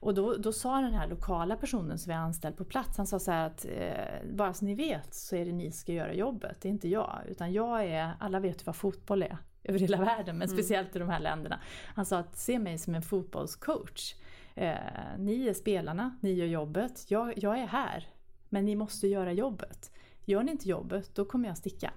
Och 0.00 0.14
då, 0.14 0.36
då 0.36 0.52
sa 0.52 0.80
den 0.80 0.94
här 0.94 1.08
lokala 1.08 1.56
personen 1.56 1.98
som 1.98 2.10
vi 2.10 2.14
har 2.14 2.22
anställt 2.22 2.56
på 2.56 2.64
plats, 2.64 2.96
han 2.96 3.06
sa 3.06 3.18
så 3.18 3.30
här 3.30 3.46
att 3.46 3.64
eh, 3.64 4.30
bara 4.32 4.54
så 4.54 4.64
ni 4.64 4.74
vet 4.74 5.14
så 5.14 5.36
är 5.36 5.44
det 5.44 5.52
ni 5.52 5.70
som 5.70 5.78
ska 5.78 5.92
göra 5.92 6.14
jobbet, 6.14 6.60
det 6.60 6.68
är 6.68 6.70
inte 6.70 6.88
jag. 6.88 7.22
Utan 7.28 7.52
jag 7.52 7.84
är, 7.84 8.12
alla 8.20 8.40
vet 8.40 8.60
ju 8.60 8.64
vad 8.64 8.76
fotboll 8.76 9.22
är 9.22 9.38
över 9.64 9.78
hela 9.78 9.98
världen, 9.98 10.38
men 10.38 10.48
speciellt 10.48 10.96
i 10.96 10.98
de 10.98 11.08
här 11.08 11.20
länderna. 11.20 11.60
Han 11.94 12.06
sa 12.06 12.18
att 12.18 12.38
se 12.38 12.58
mig 12.58 12.78
som 12.78 12.94
en 12.94 13.02
fotbollscoach. 13.02 14.14
Eh, 14.54 14.74
ni 15.18 15.48
är 15.48 15.54
spelarna, 15.54 16.18
ni 16.20 16.32
gör 16.32 16.46
jobbet, 16.46 17.10
jag, 17.10 17.38
jag 17.38 17.58
är 17.58 17.66
här. 17.66 18.15
Men 18.48 18.64
ni 18.64 18.76
måste 18.76 19.08
göra 19.08 19.32
jobbet. 19.32 19.90
Gör 20.24 20.42
ni 20.42 20.52
inte 20.52 20.68
jobbet, 20.68 21.14
då 21.14 21.24
kommer 21.24 21.48
jag 21.48 21.58
sticka. 21.58 21.92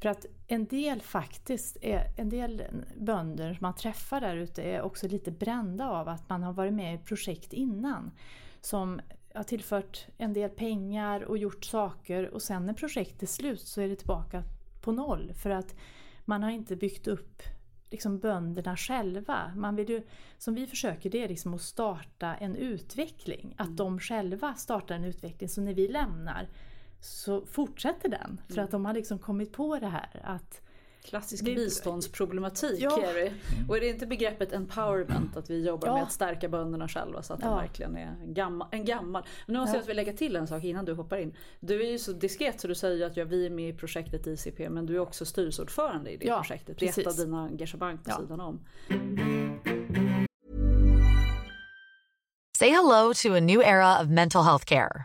För 0.00 0.08
att 0.08 0.26
en 0.46 0.66
del 0.66 1.00
faktiskt, 1.00 1.76
är, 1.80 2.12
en 2.16 2.28
del 2.28 2.62
bönder 2.96 3.54
som 3.54 3.58
man 3.62 3.74
träffar 3.74 4.20
där 4.20 4.36
ute 4.36 4.62
är 4.62 4.82
också 4.82 5.08
lite 5.08 5.30
brända 5.30 5.88
av 5.88 6.08
att 6.08 6.28
man 6.28 6.42
har 6.42 6.52
varit 6.52 6.72
med 6.72 6.94
i 6.94 6.98
projekt 6.98 7.52
innan. 7.52 8.10
Som 8.60 9.00
har 9.34 9.44
tillfört 9.44 10.06
en 10.16 10.32
del 10.32 10.50
pengar 10.50 11.20
och 11.20 11.38
gjort 11.38 11.64
saker 11.64 12.34
och 12.34 12.42
sen 12.42 12.66
när 12.66 12.74
projektet 12.74 13.22
är 13.22 13.26
slut 13.26 13.60
så 13.60 13.80
är 13.80 13.88
det 13.88 13.96
tillbaka 13.96 14.42
på 14.80 14.92
noll. 14.92 15.32
För 15.34 15.50
att 15.50 15.74
man 16.24 16.42
har 16.42 16.50
inte 16.50 16.76
byggt 16.76 17.06
upp 17.06 17.42
liksom 17.94 18.18
bönderna 18.18 18.76
själva. 18.76 19.52
Man 19.56 19.76
vill 19.76 19.88
ju, 19.88 20.02
som 20.38 20.54
vi 20.54 20.66
försöker 20.66 21.10
det 21.10 21.24
är 21.24 21.28
liksom 21.28 21.54
att 21.54 21.60
starta 21.60 22.34
en 22.34 22.56
utveckling. 22.56 23.54
Att 23.58 23.76
de 23.76 24.00
själva 24.00 24.54
startar 24.54 24.94
en 24.94 25.04
utveckling. 25.04 25.48
Så 25.48 25.60
när 25.60 25.74
vi 25.74 25.88
lämnar 25.88 26.48
så 27.00 27.46
fortsätter 27.46 28.08
den. 28.08 28.40
För 28.48 28.58
att 28.58 28.70
de 28.70 28.84
har 28.84 28.94
liksom 28.94 29.18
kommit 29.18 29.52
på 29.52 29.78
det 29.78 29.88
här 29.88 30.20
att 30.24 30.60
Klassisk 31.04 31.44
Det- 31.44 31.54
biståndsproblematik 31.54 32.76
Ja. 32.82 33.02
är 33.02 33.14
det. 33.14 33.32
Och 33.68 33.76
är 33.76 33.80
det 33.80 33.88
inte 33.88 34.06
begreppet 34.06 34.52
empowerment, 34.52 35.36
att 35.36 35.50
vi 35.50 35.66
jobbar 35.66 35.88
Ja. 35.88 35.94
med 35.94 36.02
att 36.02 36.12
stärka 36.12 36.48
bönderna 36.48 36.88
själva 36.88 37.22
så 37.22 37.32
att 37.34 37.40
de 37.40 37.46
Ja. 37.48 37.56
verkligen 37.56 37.96
är 37.96 38.16
en 38.22 38.34
gammal. 38.34 38.68
En 38.70 38.84
gammal. 38.84 39.24
Men 39.46 39.54
nu 39.54 39.60
måste 39.60 39.76
Ja. 39.76 39.82
jag 39.86 39.96
lägga 39.96 40.12
till 40.12 40.36
en 40.36 40.46
sak 40.46 40.64
innan 40.64 40.84
du 40.84 40.92
hoppar 40.92 41.16
in. 41.18 41.34
Du 41.60 41.82
är 41.86 41.90
ju 41.90 41.98
så 41.98 42.12
diskret 42.12 42.60
så 42.60 42.68
du 42.68 42.74
säger 42.74 43.06
att 43.06 43.16
ja, 43.16 43.24
vi 43.24 43.46
är 43.46 43.50
med 43.50 43.68
i 43.68 43.72
projektet 43.72 44.26
ICP 44.26 44.68
men 44.70 44.86
du 44.86 44.94
är 44.94 44.98
också 44.98 45.24
styrelseordförande 45.24 46.10
i 46.10 46.16
det 46.16 46.26
Ja, 46.26 46.36
projektet. 46.38 46.78
Det 46.78 46.86
är 46.86 46.90
ett 46.90 46.98
av 46.98 47.02
precis. 47.04 47.24
dina 47.24 47.42
engagemang 47.44 47.98
på 47.98 48.10
Ja. 48.10 48.16
sidan 48.20 48.40
om. 48.40 48.60
Say 52.58 52.70
hello 52.70 53.12
to 53.14 53.34
a 53.36 53.40
new 53.40 53.60
era 53.60 54.00
of 54.02 54.08
mental 54.08 54.44
health 54.44 54.64
care. 54.64 55.04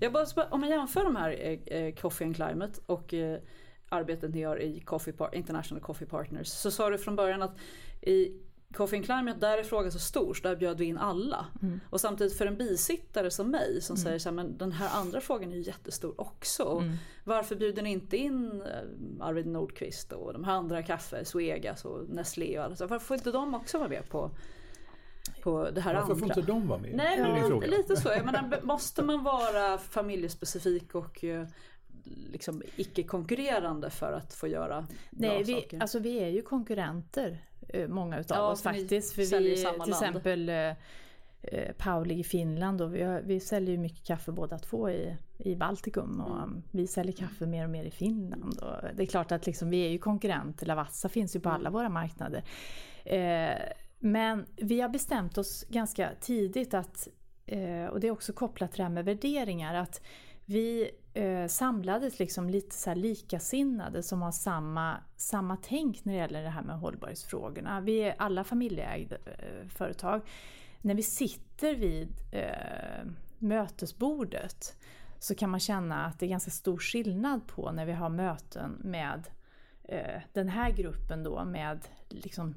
Jag 0.00 0.12
bara, 0.12 0.26
om 0.50 0.62
jag 0.62 0.70
jämför 0.70 1.04
de 1.04 1.16
här 1.16 1.30
eh, 1.40 1.78
eh, 1.78 1.94
Coffee 1.94 2.24
and 2.24 2.36
Climate 2.36 2.80
och 2.86 3.14
eh, 3.14 3.40
arbetet 3.88 4.34
ni 4.34 4.40
gör 4.40 4.62
i 4.62 4.80
Coffee 4.80 5.12
Par- 5.12 5.34
International 5.34 5.82
Coffee 5.82 6.06
Partners. 6.06 6.48
Så 6.48 6.70
sa 6.70 6.90
du 6.90 6.98
från 6.98 7.16
början 7.16 7.42
att 7.42 7.56
i 8.02 8.32
Coffee 8.74 8.96
and 8.96 9.04
Climate 9.04 9.38
där 9.40 9.58
är 9.58 9.62
frågan 9.62 9.92
så 9.92 9.98
stor 9.98 10.34
så 10.34 10.42
där 10.42 10.56
bjöd 10.56 10.78
vi 10.78 10.84
in 10.84 10.98
alla. 10.98 11.46
Och 11.90 12.00
samtidigt 12.00 12.38
för 12.38 12.46
en 12.46 12.56
bisittare 12.56 13.30
som 13.30 13.50
mig 13.50 13.80
som 13.80 13.96
säger 13.96 14.18
så 14.18 14.28
här, 14.28 14.34
men 14.36 14.58
den 14.58 14.72
här 14.72 15.00
andra 15.00 15.20
frågan 15.20 15.52
är 15.52 15.56
ju 15.56 15.62
jättestor 15.62 16.20
också. 16.20 16.62
Och 16.62 16.82
Varför 17.24 17.56
bjuder 17.56 17.82
ni 17.82 17.90
inte 17.90 18.16
in 18.16 18.62
Arvid 19.20 19.46
Nordqvist 19.46 20.12
och 20.12 20.32
de 20.32 20.44
här 20.44 20.52
andra 20.52 20.82
kaffe, 20.82 21.24
Suegas 21.24 21.84
och 21.84 22.08
Nestlé 22.08 22.58
och 22.58 22.64
alla. 22.64 22.76
så 22.76 22.86
Varför 22.86 23.06
får 23.06 23.16
inte 23.16 23.30
de 23.30 23.54
också 23.54 23.78
vara 23.78 23.88
med 23.88 24.08
på, 24.08 24.30
på 25.42 25.70
det 25.70 25.80
här 25.80 25.94
Varför 25.94 26.12
andra? 26.12 26.26
får 26.26 26.28
inte 26.38 26.52
de 26.52 26.68
vara 26.68 26.78
med? 26.78 26.94
Nej, 26.94 27.18
men 27.22 27.60
lite 27.70 27.96
så. 27.96 28.08
Jag 28.08 28.24
menar, 28.26 28.60
måste 28.62 29.02
man 29.02 29.24
vara 29.24 29.78
familjespecifik 29.78 30.94
och 30.94 31.24
eh, 31.24 31.46
liksom 32.32 32.62
icke-konkurrerande 32.76 33.90
för 33.90 34.12
att 34.12 34.34
få 34.34 34.46
göra 34.48 34.86
Nej, 35.10 35.30
bra 35.30 35.38
vi, 35.46 35.54
saker? 35.62 35.80
alltså 35.80 35.98
vi 35.98 36.18
är 36.22 36.28
ju 36.28 36.42
konkurrenter, 36.42 37.44
eh, 37.68 37.88
många 37.88 38.20
utav 38.20 38.36
Ja, 38.36 38.50
oss 38.50 38.62
faktiskt. 38.62 39.14
För 39.14 39.40
vi, 39.40 39.56
samma 39.56 39.84
till 39.84 39.90
land. 39.90 40.02
exempel 40.04 40.48
eh, 40.48 41.72
Pauli 41.78 42.14
i 42.18 42.24
Finland 42.24 42.80
och 42.82 42.94
vi, 42.94 43.02
har, 43.02 43.20
vi 43.20 43.40
säljer 43.40 43.70
ju 43.70 43.78
mycket 43.78 44.06
kaffe 44.06 44.32
båda 44.32 44.58
två 44.58 44.90
i, 44.90 45.16
i 45.38 45.56
Baltikum 45.56 46.20
och 46.20 46.30
Mm. 46.36 46.42
um, 46.42 46.62
vi 46.70 46.86
säljer 46.86 47.12
kaffe 47.12 47.46
mer 47.46 47.64
och 47.64 47.70
mer 47.70 47.84
i 47.84 47.90
Finland. 47.90 48.58
Och 48.58 48.74
det 48.96 49.02
är 49.02 49.06
klart 49.06 49.32
att 49.32 49.46
liksom, 49.46 49.70
vi 49.70 49.86
är 49.86 49.90
ju 49.90 49.98
konkurrenter, 49.98 50.66
Lavazza 50.66 51.08
finns 51.08 51.36
ju 51.36 51.40
på 51.40 51.48
Mm. 51.48 51.60
alla 51.60 51.70
våra 51.70 51.88
marknader. 51.88 52.44
Eh, 53.04 53.54
men 54.02 54.46
vi 54.56 54.80
har 54.80 54.88
bestämt 54.88 55.38
oss 55.38 55.64
ganska 55.68 56.10
tidigt 56.20 56.74
att, 56.74 57.08
eh, 57.46 57.84
och 57.84 58.00
det 58.00 58.06
är 58.06 58.10
också 58.10 58.32
kopplat 58.32 58.72
till 58.72 58.78
det 58.78 58.82
här 58.82 58.90
med 58.90 59.04
värderingar, 59.04 59.74
att 59.74 60.02
vi 60.44 60.90
eh, 61.14 61.46
samlades 61.46 62.18
liksom 62.18 62.50
lite 62.50 62.76
så 62.76 62.90
här 62.90 62.96
likasinnade 62.96 64.02
som 64.02 64.22
har 64.22 64.32
samma, 64.32 64.96
samma 65.16 65.56
tänk 65.56 66.04
när 66.04 66.12
det 66.12 66.18
gäller 66.18 66.42
det 66.42 66.48
här 66.48 66.62
med 66.62 66.78
hållbarhetsfrågorna. 66.78 67.80
Vi 67.80 67.98
är 67.98 68.14
alla 68.18 68.44
familjeägda 68.44 69.16
eh, 69.16 69.68
företag. 69.68 70.22
När 70.80 70.94
vi 70.94 71.02
sitter 71.02 71.74
vid 71.74 72.08
mötesbordet 73.38 74.76
så 75.18 75.34
kan 75.34 75.50
man 75.50 75.60
känna 75.60 76.04
att 76.06 76.18
det 76.18 76.26
är 76.26 76.30
ganska 76.30 76.50
stor 76.50 76.78
skillnad 76.78 77.46
på 77.46 77.72
när 77.72 77.86
vi 77.86 77.92
har 77.92 78.08
möten 78.08 78.80
med 78.84 79.30
den 80.32 80.48
här 80.48 80.70
gruppen 80.70 81.22
då 81.24 81.44
med 81.44 81.88
liksom 82.08 82.54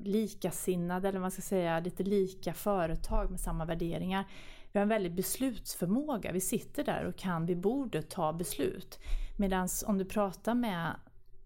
likasinnade, 0.00 1.08
eller 1.08 1.18
vad 1.18 1.24
man 1.24 1.30
ska 1.30 1.42
säga, 1.42 1.80
lite 1.80 2.02
lika 2.02 2.54
företag 2.54 3.30
med 3.30 3.40
samma 3.40 3.64
värderingar. 3.64 4.24
Vi 4.72 4.78
har 4.78 4.82
en 4.82 4.88
väldig 4.88 5.14
beslutsförmåga. 5.14 6.32
Vi 6.32 6.40
sitter 6.40 6.84
där 6.84 7.04
och 7.04 7.16
kan 7.16 7.46
vid 7.46 7.60
bordet 7.60 8.10
ta 8.10 8.32
beslut. 8.32 8.98
Medan 9.38 9.68
om 9.86 9.98
du 9.98 10.04
pratar 10.04 10.54
med 10.54 10.94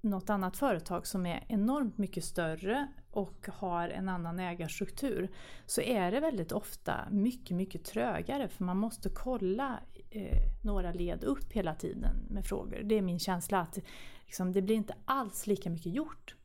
något 0.01 0.31
annat 0.31 0.57
företag 0.57 1.07
som 1.07 1.27
är 1.27 1.45
enormt 1.49 1.99
mycket 1.99 2.25
större 2.25 2.87
och 3.11 3.49
har 3.53 3.89
en 3.89 4.09
annan 4.09 4.39
ägarstruktur 4.39 5.31
så 5.67 5.81
är 5.81 6.11
det 6.11 6.21
väldigt 6.21 6.53
ofta 6.53 7.09
mycket, 7.11 7.57
mycket 7.57 7.85
trögare 7.85 8.49
för 8.49 8.65
man 8.65 8.77
måste 8.77 9.09
kolla 9.09 9.81
eh, 10.11 10.39
några 10.65 10.93
led 10.93 11.25
upp 11.25 11.53
hela 11.53 11.75
tiden 11.75 12.17
med 12.31 12.47
frågor. 12.47 12.83
Det 12.85 12.99
är 12.99 13.03
min 13.03 13.19
känsla 13.19 13.61
att 13.61 13.79
liksom, 14.27 14.53
det 14.53 14.63
blir 14.63 14.77
inte 14.77 14.95
alls 15.05 15.47
lika 15.47 15.71
mycket 15.71 15.95
gjort. 15.95 16.37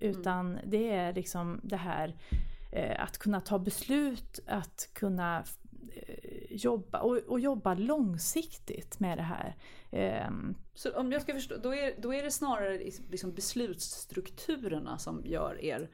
Utan 0.00 0.58
det 0.64 0.90
är 0.90 1.12
liksom 1.12 1.60
det 1.62 1.76
här 1.76 2.14
eh, 2.72 3.02
att 3.02 3.18
kunna 3.18 3.40
ta 3.40 3.58
beslut, 3.58 4.40
att 4.46 4.88
kunna 4.92 5.44
eh, 5.94 6.56
jobba 6.56 7.00
och, 7.00 7.16
och 7.16 7.40
jobba 7.40 7.74
långsiktigt 7.74 9.00
med 9.00 9.18
det 9.18 9.22
här. 9.22 9.56
Ehm, 9.90 10.54
Så 10.74 10.92
om 10.92 11.12
jag 11.12 11.22
ska 11.22 11.32
förstå, 11.32 11.56
då 11.62 11.74
är, 11.74 11.94
då 11.98 12.14
är 12.14 12.22
det 12.22 12.30
snarare 12.30 12.78
liksom 13.10 13.32
beslutsstrukturerna 13.34 14.98
som 14.98 15.22
gör 15.26 15.64
er 15.64 15.88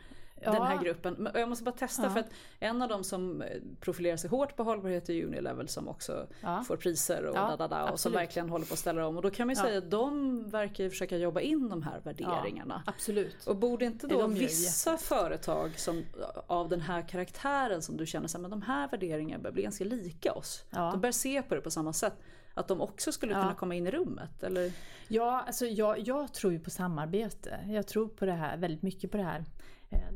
Ja. 0.44 0.52
den 0.52 0.62
här 0.62 0.78
gruppen. 0.82 1.14
Men 1.18 1.32
jag 1.34 1.48
måste 1.48 1.64
bara 1.64 1.74
testa 1.74 2.02
Ja. 2.02 2.10
för 2.10 2.20
att 2.20 2.30
en 2.60 2.82
av 2.82 2.88
de 2.88 3.04
som 3.04 3.42
profilerar 3.80 4.16
sig 4.16 4.30
hårt 4.30 4.56
på 4.56 4.62
hållbarhet 4.62 5.08
är 5.08 5.24
Unilevel 5.24 5.68
som 5.68 5.88
också 5.88 6.26
Ja. 6.40 6.64
får 6.66 6.76
priser 6.76 7.24
och 7.24 7.36
Ja, 7.36 7.56
da, 7.56 7.90
och 7.90 8.00
som 8.00 8.12
verkligen 8.12 8.48
håller 8.48 8.66
på 8.66 8.72
att 8.72 8.78
ställa 8.78 9.06
om. 9.06 9.16
Och 9.16 9.22
då 9.22 9.30
kan 9.30 9.46
man 9.46 9.54
ju 9.56 9.62
säga 9.62 9.78
att 9.78 9.90
de 9.90 10.42
verkar 10.50 10.88
försöka 10.88 11.16
jobba 11.16 11.40
in 11.40 11.68
de 11.68 11.82
här 11.82 12.00
värderingarna. 12.04 12.82
absolut. 12.86 13.46
Och 13.46 13.56
borde 13.56 13.84
inte 13.84 14.06
då 14.06 14.26
vissa 14.26 14.96
företag 14.96 15.78
som, 15.78 16.02
av 16.46 16.68
den 16.68 16.80
här 16.80 17.08
karaktären 17.08 17.82
som 17.82 17.96
du 17.96 18.06
känner 18.06 18.28
så 18.28 18.38
här, 18.38 18.42
men 18.42 18.50
de 18.50 18.62
här 18.62 18.88
värderingarna 18.88 19.42
börjar 19.42 19.52
bli 19.54 19.62
ganska 19.62 19.84
lika 19.84 20.32
oss. 20.32 20.64
De 20.70 21.00
börjar 21.00 21.12
se 21.12 21.42
på 21.42 21.54
det 21.54 21.60
på 21.60 21.70
samma 21.70 21.92
sätt. 21.92 22.14
Att 22.54 22.68
de 22.68 22.80
också 22.80 23.12
skulle 23.12 23.32
kunna 23.32 23.46
Ja. 23.46 23.54
komma 23.54 23.74
in 23.74 23.86
i 23.86 23.90
rummet? 23.90 24.42
Eller? 24.42 24.72
Ja, 25.08 25.42
alltså 25.46 25.66
jag, 25.66 25.98
jag 25.98 26.34
tror 26.34 26.52
ju 26.52 26.60
på 26.60 26.70
samarbete. 26.70 27.58
Jag 27.68 27.86
tror 27.86 28.08
på 28.08 28.24
det 28.26 28.32
här, 28.32 28.56
väldigt 28.56 28.82
mycket 28.82 29.10
på 29.10 29.16
det 29.16 29.22
här 29.22 29.44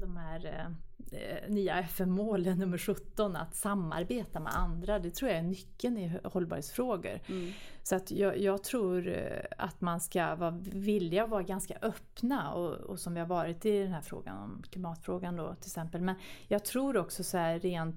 de 0.00 0.16
här 0.16 0.46
eh, 0.46 0.66
eh 1.20 1.50
nya 1.50 1.78
FN-målen 1.78 2.58
nummer 2.58 2.78
17, 2.78 3.36
att 3.36 3.54
samarbeta 3.54 4.40
med 4.40 4.56
andra, 4.56 4.98
det 4.98 5.10
tror 5.10 5.30
jag 5.30 5.38
är 5.38 5.42
nyckeln 5.42 5.98
i 5.98 6.18
hållbarhetsfrågor. 6.24 7.20
Mm. 7.26 7.52
Så 7.82 7.96
att 7.96 8.10
jag, 8.10 8.38
jag, 8.38 8.64
tror 8.64 9.08
eh, 9.08 9.44
att 9.58 9.80
man 9.80 10.00
ska 10.00 10.34
vara 10.34 10.50
villiga 10.60 11.24
att 11.24 11.30
vara 11.30 11.42
ganska 11.42 11.78
öppna 11.82 12.52
och, 12.52 12.74
och, 12.74 12.98
som 12.98 13.14
vi 13.14 13.20
har 13.20 13.26
varit 13.26 13.66
i 13.66 13.78
den 13.78 13.92
här 13.92 14.00
frågan 14.00 14.38
om 14.38 14.62
klimatfrågan 14.70 15.36
då 15.36 15.54
till 15.54 15.68
exempel. 15.68 16.00
Men 16.00 16.14
jag 16.48 16.64
tror 16.64 16.96
också 16.96 17.24
så 17.24 17.38
här 17.38 17.58
rent 17.58 17.96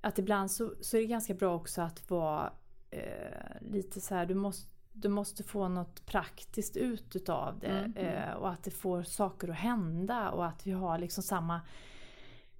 att 0.00 0.18
ibland 0.18 0.50
så, 0.50 0.74
så 0.80 0.96
är 0.96 1.00
det 1.00 1.06
ganska 1.06 1.34
bra 1.34 1.54
också 1.54 1.82
att 1.82 2.10
vara 2.10 2.52
eh, 2.90 3.60
lite 3.60 4.00
så 4.00 4.14
här, 4.14 4.26
du 4.26 4.34
måste 4.34 4.73
du 4.94 5.08
måste 5.08 5.42
få 5.42 5.68
något 5.68 6.06
praktiskt 6.06 6.76
ut 6.76 7.16
utav 7.16 7.58
det 7.58 7.66
mm. 7.66 7.96
eh, 7.96 8.32
och 8.32 8.50
att 8.50 8.62
det 8.62 8.70
får 8.70 9.02
saker 9.02 9.48
att 9.48 9.56
hända 9.56 10.30
och 10.30 10.46
att 10.46 10.66
vi 10.66 10.72
har 10.72 10.98
liksom 10.98 11.22
samma 11.22 11.60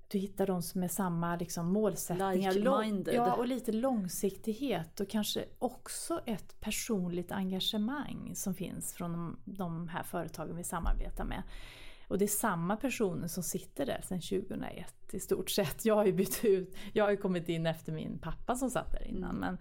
du 0.08 0.18
hittar 0.18 0.46
de 0.46 0.62
som 0.62 0.82
är 0.82 0.88
samma 0.88 1.36
liksom 1.36 1.72
målsättningar. 1.72 2.52
Like-minded. 2.52 3.14
Ja, 3.14 3.34
och 3.34 3.46
lite 3.46 3.72
långsiktighet 3.72 5.00
och 5.00 5.08
kanske 5.08 5.44
också 5.58 6.20
ett 6.26 6.60
personligt 6.60 7.32
engagemang 7.32 8.32
som 8.34 8.54
finns 8.54 8.92
från 8.92 9.12
de, 9.12 9.36
de 9.44 9.88
här 9.88 10.02
företagen 10.02 10.56
vi 10.56 10.64
samarbetar 10.64 11.24
med. 11.24 11.42
Och 12.08 12.18
det 12.18 12.24
är 12.24 12.28
samma 12.28 12.76
personer 12.76 13.28
som 13.28 13.42
sitter 13.42 13.86
där 13.86 14.00
sedan 14.08 14.20
2001 14.20 14.94
i 15.10 15.20
stort 15.20 15.50
sett. 15.50 15.84
Jag 15.84 15.94
har 15.94 16.04
ju 16.04 16.12
bytt 16.12 16.44
ut, 16.44 16.74
jag 16.92 17.04
har 17.04 17.10
ju 17.10 17.16
kommit 17.16 17.48
in 17.48 17.66
efter 17.66 17.92
min 17.92 18.18
pappa 18.18 18.56
som 18.56 18.70
satt 18.70 18.92
där 18.92 19.08
innan. 19.08 19.30
Mm. 19.30 19.40
Men 19.40 19.58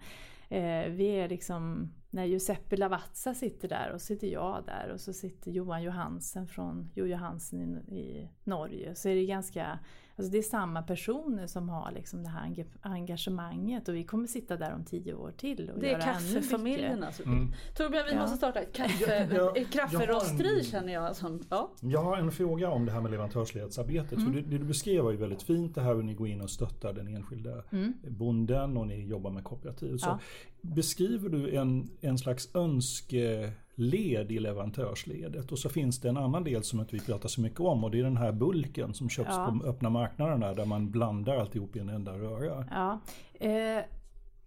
eh, 0.54 0.90
vi 0.90 1.06
är 1.06 1.28
liksom, 1.28 1.92
när 2.10 2.24
Giuseppe 2.24 2.76
Lavazza 2.76 3.34
sitter 3.34 3.68
där 3.68 3.90
och 3.94 4.00
så 4.00 4.06
sitter 4.06 4.26
jag 4.26 4.64
där 4.66 4.90
och 4.92 5.00
så 5.00 5.12
sitter 5.12 5.50
Johan 5.50 5.82
Johansen 5.82 6.46
från 6.46 6.90
Jo 6.94 7.06
Johansen 7.06 7.60
i, 7.60 7.94
i 7.96 8.30
Norge. 8.44 8.94
Så 8.94 9.08
är 9.08 9.14
det 9.14 9.26
ganska 9.26 9.78
Alltså 10.16 10.32
det 10.32 10.38
är 10.38 10.42
samma 10.42 10.82
personer 10.82 11.46
som 11.46 11.68
har 11.68 11.92
liksom 11.92 12.22
det 12.22 12.28
här 12.28 12.66
engagemanget 12.80 13.88
och 13.88 13.94
vi 13.94 14.04
kommer 14.04 14.26
sitta 14.26 14.56
där 14.56 14.74
om 14.74 14.84
tio 14.84 15.14
år 15.14 15.32
till 15.36 15.70
och 15.70 15.80
Det 15.80 15.92
är 15.92 16.00
kaffefamiljen 16.00 17.02
alltså. 17.02 17.22
Mm. 17.22 17.52
Torbjörn, 17.76 18.04
vi 18.06 18.12
ja. 18.12 18.20
måste 18.20 18.36
starta 18.36 18.60
ett 18.60 18.72
kaffe, 18.72 19.66
kafferosteri 19.72 20.64
känner 20.64 20.92
jag. 20.92 21.16
Som, 21.16 21.42
ja. 21.50 21.70
Jag 21.80 22.02
har 22.02 22.16
en 22.16 22.32
fråga 22.32 22.70
om 22.70 22.86
det 22.86 22.92
här 22.92 23.00
med 23.00 23.10
leverantörsledsarbetet. 23.10 24.18
Mm. 24.18 24.32
det, 24.32 24.40
det, 24.40 24.58
du 24.58 24.64
beskrev 24.64 25.04
var 25.04 25.10
ju 25.10 25.16
väldigt 25.16 25.42
fint 25.42 25.74
det 25.74 25.80
här 25.80 25.94
hur 25.94 26.02
ni 26.02 26.14
går 26.14 26.28
in 26.28 26.40
och 26.40 26.50
stöttar 26.50 26.92
den 26.92 27.08
enskilda 27.08 27.62
mm. 27.70 27.94
bonden 28.08 28.76
och 28.76 28.86
ni 28.86 29.06
jobbar 29.06 29.30
med 29.30 29.44
kooperativ. 29.44 29.96
Så 29.96 30.08
ja. 30.08 30.18
Beskriver 30.64 31.28
du 31.28 31.56
en, 31.56 31.90
en 32.00 32.18
slags 32.18 32.54
önske 32.54 33.52
led 33.74 34.32
i 34.32 34.38
leverantörsledet. 34.38 35.52
Och 35.52 35.58
så 35.58 35.68
finns 35.68 36.00
det 36.00 36.08
en 36.08 36.16
annan 36.16 36.44
del 36.44 36.64
som 36.64 36.80
inte 36.80 36.96
vi 36.96 37.00
pratar 37.00 37.28
så 37.28 37.40
mycket 37.40 37.60
om 37.60 37.84
och 37.84 37.90
det 37.90 37.98
är 37.98 38.02
den 38.02 38.16
här 38.16 38.32
bulken 38.32 38.94
som 38.94 39.08
köps 39.08 39.30
ja. 39.30 39.56
på 39.60 39.66
öppna 39.66 39.90
marknaderna 39.90 40.54
där 40.54 40.64
man 40.64 40.90
blandar 40.90 41.36
alltihop 41.36 41.76
i 41.76 41.78
en 41.78 41.88
enda 41.88 42.12
röra. 42.12 42.66
Ja. 42.70 43.00
Eh, 43.48 43.84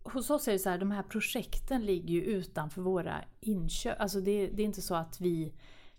hos 0.03 0.29
oss 0.29 0.47
är 0.47 0.51
det 0.51 0.59
så 0.59 0.69
här, 0.69 0.77
de 0.77 0.91
här 0.91 1.03
projekten 1.03 1.85
ligger 1.85 2.13
ju 2.13 2.21
utanför 2.21 2.81
våra 2.81 3.15
inköp. 3.39 4.01
Alltså 4.01 4.21
det, 4.21 4.47
det 4.47 4.61
är 4.61 4.65
inte 4.65 4.81
så 4.81 4.95
att 4.95 5.21
vi 5.21 5.53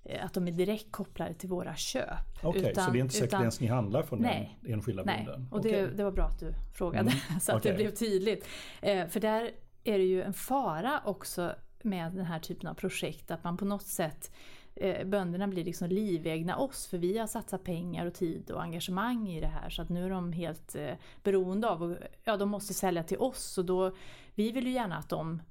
eh, 0.04 0.24
att 0.24 0.34
de 0.34 0.48
är 0.48 0.52
direkt 0.52 0.92
kopplade 0.92 1.34
till 1.34 1.48
våra 1.48 1.76
köp. 1.76 2.04
Okej, 2.42 2.60
okay, 2.60 2.74
så 2.74 2.90
det 2.90 2.98
är 2.98 3.00
inte 3.00 3.14
säkert 3.14 3.40
ens 3.40 3.60
ni 3.60 3.66
handlar 3.66 4.02
från 4.02 4.18
nej, 4.18 4.58
den 4.60 4.72
enskilda 4.72 5.02
nej. 5.04 5.24
bonden? 5.24 5.48
och 5.50 5.62
det, 5.62 5.86
det, 5.86 6.04
var 6.04 6.12
bra 6.12 6.24
att 6.24 6.40
du 6.40 6.54
frågade 6.74 7.10
mm, 7.10 7.40
så 7.40 7.52
att 7.52 7.58
okay. 7.58 7.72
det 7.72 7.76
blev 7.76 7.90
tydligt. 7.90 8.46
Eh, 8.82 9.06
för 9.06 9.20
där 9.20 9.50
är 9.89 9.99
det 9.99 10.05
ju 10.05 10.22
en 10.22 10.34
fara 10.34 11.03
också 11.05 11.55
med 11.82 12.12
den 12.12 12.24
här 12.24 12.39
typen 12.39 12.68
av 12.68 12.74
projekt. 12.74 13.30
Att 13.30 13.45
man 13.45 13.57
på 13.57 13.64
något 13.64 13.86
sätt 13.86 14.32
eh, 14.74 15.07
bönderna 15.07 15.49
blir 15.49 15.64
liksom 15.64 15.89
livegna 15.89 16.57
oss 16.57 16.86
för 16.86 16.99
vi 16.99 17.18
har 17.18 17.26
satsat 17.26 17.64
pengar 17.64 18.07
och 18.07 18.14
tid 18.14 18.51
och 18.51 18.62
engagemang 18.62 19.28
i 19.28 19.41
det 19.41 19.47
här 19.47 19.70
så 19.70 19.82
att 19.82 19.89
nu 19.89 20.07
är 20.07 20.11
de 20.11 20.32
helt 20.32 20.74
eh, 20.74 20.95
beroende 21.22 21.68
av, 21.68 21.82
och, 21.82 21.97
ja 22.24 22.36
de 22.36 22.49
måste 22.49 22.74
sälja 22.74 23.03
till 23.03 23.18
oss 23.18 23.59
och 23.59 23.64
då, 23.64 23.97
vi 24.34 24.53
vill 24.53 24.66
ju 24.66 24.72
gärna 24.72 24.97
att 24.97 25.09
de 25.09 25.43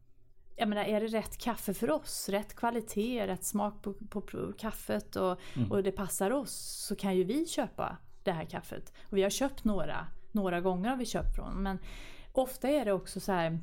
jag 0.59 0.69
menar, 0.69 0.83
är 0.83 1.01
det 1.01 1.07
rätt 1.07 1.37
kaffe 1.37 1.73
för 1.73 1.91
oss, 1.91 2.29
rätt 2.29 2.55
kvalitet, 2.55 3.27
rätt 3.27 3.43
smak 3.43 3.81
på, 3.81 3.93
på, 3.93 4.21
på 4.21 4.53
kaffet 4.57 5.15
och, 5.15 5.39
mm. 5.55 5.71
och 5.71 5.83
det 5.83 5.91
passar 5.91 6.31
oss 6.31 6.85
så 6.87 6.95
kan 6.95 7.15
ju 7.15 7.23
vi 7.23 7.45
köpa 7.45 7.97
det 8.23 8.31
här 8.31 8.45
kaffet. 8.45 8.93
Och 9.09 9.17
vi 9.17 9.23
har 9.23 9.29
köpt 9.29 9.63
några, 9.63 10.07
några 10.31 10.61
gånger 10.61 10.89
har 10.89 10.97
vi 10.97 11.05
köpt 11.05 11.35
från 11.35 11.63
men 11.63 11.79
ofta 12.31 12.69
är 12.69 12.85
det 12.85 12.91
också 12.91 13.19
så 13.19 13.31
här 13.31 13.59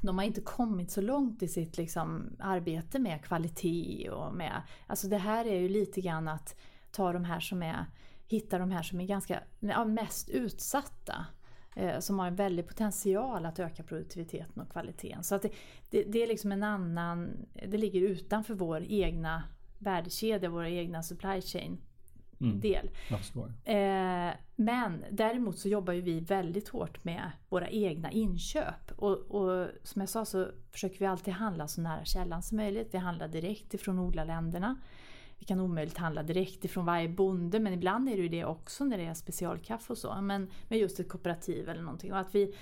de 0.00 0.18
har 0.18 0.24
inte 0.24 0.40
kommit 0.40 0.90
så 0.90 1.00
långt 1.00 1.42
i 1.42 1.48
sitt 1.48 1.76
liksom, 1.76 2.36
arbete 2.38 2.98
med 2.98 3.24
kvalitet 3.24 4.10
och 4.10 4.34
med... 4.34 4.62
Alltså 4.86 5.08
det 5.08 5.18
här 5.18 5.44
är 5.44 5.60
ju 5.60 5.68
lite 5.68 6.00
grann 6.00 6.28
att 6.28 6.56
ta 6.90 7.12
de 7.12 7.24
här 7.24 7.40
som 7.40 7.62
är... 7.62 7.86
Hitta 8.26 8.58
de 8.58 8.70
här 8.70 8.82
som 8.82 9.00
är 9.00 9.06
ganska 9.06 9.42
ja, 9.60 9.84
mest 9.84 10.30
utsatta. 10.30 11.26
Eh, 11.76 11.98
som 11.98 12.18
har 12.18 12.26
en 12.26 12.36
väldig 12.36 12.68
potential 12.68 13.46
att 13.46 13.58
öka 13.58 13.82
produktiviteten 13.82 14.62
och 14.62 14.72
kvaliteten. 14.72 15.24
Så 15.24 15.34
att 15.34 15.42
det, 15.42 15.50
det, 15.90 16.02
det, 16.02 16.22
är 16.22 16.26
liksom 16.26 16.52
en 16.52 16.62
annan... 16.62 17.46
Det 17.68 17.78
ligger 17.78 18.00
utanför 18.00 18.54
vår 18.54 18.84
egna 18.88 19.42
värdekedja, 19.78 20.48
våra 20.48 20.68
egna 20.68 21.02
supply 21.02 21.40
chain 21.40 21.80
mm. 22.40 22.60
del. 22.60 22.90
Eh, 23.64 24.34
men 24.56 25.04
däremot 25.10 25.58
så 25.58 25.68
jobbar 25.68 25.92
ju 25.92 26.00
vi 26.00 26.20
väldigt 26.20 26.68
hårt 26.68 27.04
med 27.04 27.30
våra 27.48 27.68
egna 27.68 28.10
inköp. 28.10 28.92
Och, 28.96 29.16
och, 29.16 29.68
som 29.82 30.00
jag 30.00 30.08
sa 30.08 30.24
så 30.24 30.46
försöker 30.70 30.98
vi 30.98 31.06
alltid 31.06 31.34
handla 31.34 31.68
så 31.68 31.80
nära 31.80 32.04
källan 32.04 32.42
som 32.42 32.56
möjligt. 32.56 32.88
Vi 32.92 32.98
handlar 32.98 33.28
direkt 33.28 33.74
ifrån 33.74 33.98
odlarländerna. 33.98 34.76
Vi 35.38 35.46
kan 35.46 35.60
omöjligt 35.60 35.98
handla 35.98 36.22
direkt 36.22 36.64
ifrån 36.64 36.84
varje 36.84 37.08
bonde 37.08 37.60
men 37.60 37.72
ibland 37.72 38.08
är 38.08 38.16
det 38.16 38.22
ju 38.22 38.28
det 38.28 38.44
också 38.44 38.84
när 38.84 38.98
det 38.98 39.04
är 39.04 39.14
specialkaffe 39.14 39.92
och 39.92 39.98
så. 39.98 40.20
Men 40.20 40.50
med 40.68 40.78
just 40.78 41.00
ett 41.00 41.08
kooperativ 41.08 41.68
eller 41.68 41.82
någonting. 41.82 42.12
Och 42.12 42.18
att 42.18 42.34
vi, 42.34 42.54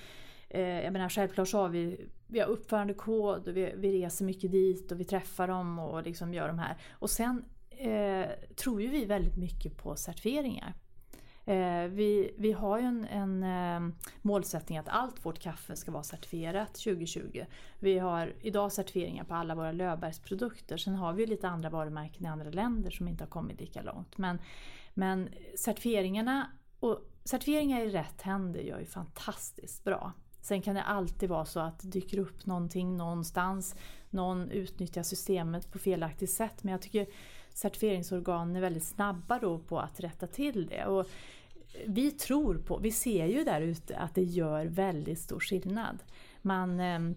eh, 0.49 0.61
jag 0.61 0.93
menar 0.93 1.09
självklart 1.09 1.47
så 1.47 1.57
har 1.57 1.69
vi, 1.69 2.09
vi 2.27 2.39
har 2.39 2.47
uppförandekod 2.47 3.47
och 3.47 3.57
vi, 3.57 3.73
vi 3.75 3.91
reser 3.91 4.25
mycket 4.25 4.51
dit 4.51 4.91
och 4.91 4.99
vi 4.99 5.03
träffar 5.03 5.47
dem 5.47 5.79
och 5.79 6.03
liksom 6.03 6.33
gör 6.33 6.47
de 6.47 6.59
här. 6.59 6.77
Och 6.91 7.09
sen 7.09 7.45
eh, 7.79 8.29
tror 8.55 8.81
ju 8.81 8.87
vi 8.87 9.05
väldigt 9.05 9.37
mycket 9.37 9.77
på 9.77 9.95
certifieringar. 9.95 10.73
Eh, 11.45 11.87
vi, 11.87 12.33
vi 12.37 12.51
har 12.51 12.79
ju 12.79 12.85
en, 12.85 13.05
en 13.05 13.43
eh, 13.43 13.95
målsättning 14.21 14.77
att 14.77 14.89
allt 14.89 15.25
vårt 15.25 15.39
kaffe 15.39 15.75
ska 15.75 15.91
vara 15.91 16.03
certifierat 16.03 16.73
2020. 16.73 17.45
Vi 17.79 17.99
har 17.99 18.33
idag 18.41 18.71
certifieringar 18.71 19.23
på 19.23 19.33
alla 19.35 19.55
våra 19.55 19.71
Löfbergsprodukter. 19.71 20.77
Sen 20.77 20.95
har 20.95 21.13
vi 21.13 21.25
lite 21.25 21.47
andra 21.47 21.69
varumärken 21.69 22.25
i 22.25 22.27
andra 22.29 22.49
länder 22.49 22.91
som 22.91 23.07
inte 23.07 23.23
har 23.23 23.29
kommit 23.29 23.59
lika 23.59 23.81
långt. 23.81 24.17
Men, 24.17 24.39
men 24.93 25.29
certifieringarna 25.55 26.51
och 26.79 26.99
certifieringar 27.23 27.81
i 27.81 27.89
rätt 27.89 28.21
händer 28.21 28.59
gör 28.59 28.79
ju 28.79 28.85
fantastiskt 28.85 29.83
bra. 29.83 30.13
Sen 30.41 30.61
kan 30.61 30.75
det 30.75 30.83
alltid 30.83 31.29
vara 31.29 31.45
så 31.45 31.59
att 31.59 31.79
det 31.79 31.87
dyker 31.87 32.19
upp 32.19 32.45
någonting 32.45 32.97
någonstans. 32.97 33.75
Någon 34.09 34.51
utnyttjar 34.51 35.03
systemet 35.03 35.71
på 35.71 35.79
felaktigt 35.79 36.31
sätt. 36.31 36.63
Men 36.63 36.71
jag 36.71 36.81
tycker 36.81 37.07
certifieringsorganen 37.53 38.55
är 38.55 38.61
väldigt 38.61 38.83
snabba 38.83 39.39
då 39.39 39.59
på 39.59 39.79
att 39.79 39.99
rätta 39.99 40.27
till 40.27 40.67
det. 40.67 40.85
Och 40.85 41.09
vi 41.85 42.11
tror 42.11 42.57
på, 42.57 42.77
vi 42.77 42.91
ser 42.91 43.25
ju 43.25 43.43
där 43.43 43.61
ute 43.61 43.97
att 43.97 44.15
det 44.15 44.23
gör 44.23 44.65
väldigt 44.65 45.19
stor 45.19 45.39
skillnad. 45.39 46.03
Man 46.41 46.79
ehm, 46.79 47.15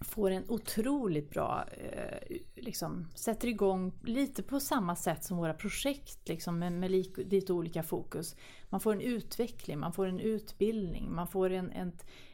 får 0.00 0.30
en 0.30 0.44
otroligt 0.48 1.30
bra, 1.30 1.64
eh, 1.72 2.36
liksom, 2.54 3.08
sätter 3.14 3.48
igång 3.48 3.92
lite 4.04 4.42
på 4.42 4.60
samma 4.60 4.96
sätt 4.96 5.24
som 5.24 5.36
våra 5.36 5.54
projekt 5.54 6.28
liksom, 6.28 6.58
med, 6.58 6.72
med 6.72 6.90
lite 7.16 7.52
olika 7.52 7.82
fokus. 7.82 8.36
Man 8.68 8.80
får 8.80 8.92
en 8.92 9.00
utveckling, 9.00 9.78
man 9.78 9.92
får 9.92 10.06
en 10.06 10.20
utbildning, 10.20 11.14
man 11.14 11.28
får, 11.28 11.50
en, 11.50 11.72
en 11.72 11.92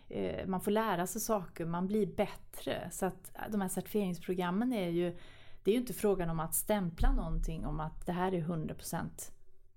eh, 0.09 0.47
man 0.47 0.61
får 0.61 0.70
lära 0.70 1.07
sig 1.07 1.20
saker, 1.20 1.64
man 1.64 1.87
blir 1.87 2.07
bättre. 2.07 2.89
Så 2.93 3.07
att 3.07 3.33
de 3.51 3.61
här 3.61 3.68
certifieringsprogrammen 3.68 4.72
är 4.72 4.89
ju 4.89 5.16
det 5.62 5.70
är 5.70 5.72
ju 5.72 5.80
inte 5.80 5.92
frågan 5.92 6.30
om 6.30 6.40
att 6.40 6.54
stämpla 6.54 7.12
någonting 7.12 7.66
om 7.66 7.80
att 7.80 8.06
det 8.06 8.12
här 8.12 8.34
är 8.34 8.40
100% 8.40 9.32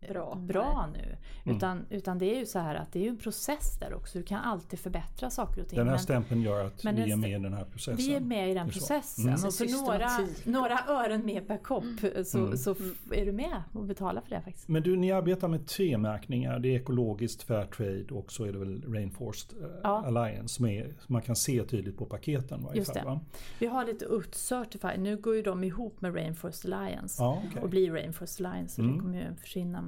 bra, 0.10 0.36
bra 0.36 0.90
nu. 0.94 1.18
Mm. 1.44 1.58
Utan, 1.58 1.86
utan 1.90 2.18
det 2.18 2.36
är 2.36 2.40
ju 2.40 2.46
så 2.46 2.60
här 2.60 2.76
att 2.76 2.92
det 2.92 3.00
är 3.00 3.04
ju 3.04 3.10
en 3.10 3.18
process 3.18 3.78
där 3.80 3.94
också. 3.94 4.18
Du 4.18 4.24
kan 4.24 4.40
alltid 4.40 4.80
förbättra 4.80 5.30
saker 5.30 5.62
och 5.62 5.68
ting. 5.68 5.80
Den 5.80 5.88
här 5.88 5.98
stämpeln 5.98 6.42
gör 6.42 6.66
att 6.66 6.86
vi 6.86 7.12
är 7.12 7.16
med 7.16 7.30
i 7.30 7.44
den 7.44 7.54
här 7.54 7.66
processen. 7.66 7.98
Vi 7.98 8.16
är 8.16 8.20
med 8.20 8.52
i 8.52 8.54
den 8.54 8.70
processen. 8.70 9.30
Mm. 9.30 9.46
Och 9.46 9.54
för 9.54 9.86
några, 9.86 10.10
några 10.44 10.80
ören 10.88 11.26
mer 11.26 11.42
per 11.42 11.58
kopp 11.58 11.84
mm. 11.84 12.26
så, 12.26 12.38
mm. 12.38 12.58
så 12.58 12.76
är 13.12 13.26
du 13.26 13.32
med 13.32 13.64
och 13.74 13.84
betalar 13.84 14.22
för 14.22 14.30
det 14.30 14.42
faktiskt. 14.42 14.68
Men 14.68 14.84
du, 14.84 14.96
ni 14.96 15.12
arbetar 15.12 15.48
med 15.48 15.68
tre 15.68 15.98
märkningar. 15.98 16.60
Det 16.60 16.68
är 16.68 16.80
ekologiskt, 16.80 17.44
Fairtrade 17.44 18.06
och 18.12 18.32
så 18.32 18.44
är 18.44 18.54
det 18.54 18.60
väl 18.60 18.94
Rainforest 18.94 19.54
eh, 19.54 19.68
ja. 19.84 20.06
Alliance 20.06 20.62
med, 20.62 20.94
man 21.08 21.22
kan 21.22 21.36
se 21.36 21.64
tydligt 21.64 21.98
på 21.98 22.06
paketen. 22.06 22.64
Varje 22.64 22.78
Just 22.78 22.94
fall, 22.94 23.06
det. 23.06 23.20
Vi 23.60 23.66
har 23.66 23.86
lite 23.86 24.06
UT 24.06 24.36
Certified. 24.36 25.00
Nu 25.00 25.18
går 25.18 25.36
ju 25.36 25.42
de 25.42 25.64
ihop 25.64 26.02
med 26.02 26.16
Rainforest 26.16 26.66
Alliance 26.66 27.24
ja, 27.24 27.44
okay. 27.50 27.64
och 27.64 27.70
blir 27.70 27.92
Rainforest 27.92 28.42
Alliance. 28.42 28.76
Så 28.76 28.82
det 28.82 28.88
mm. 28.88 29.00
kommer 29.00 29.18
ju 29.18 29.36
försvinna. 29.36 29.82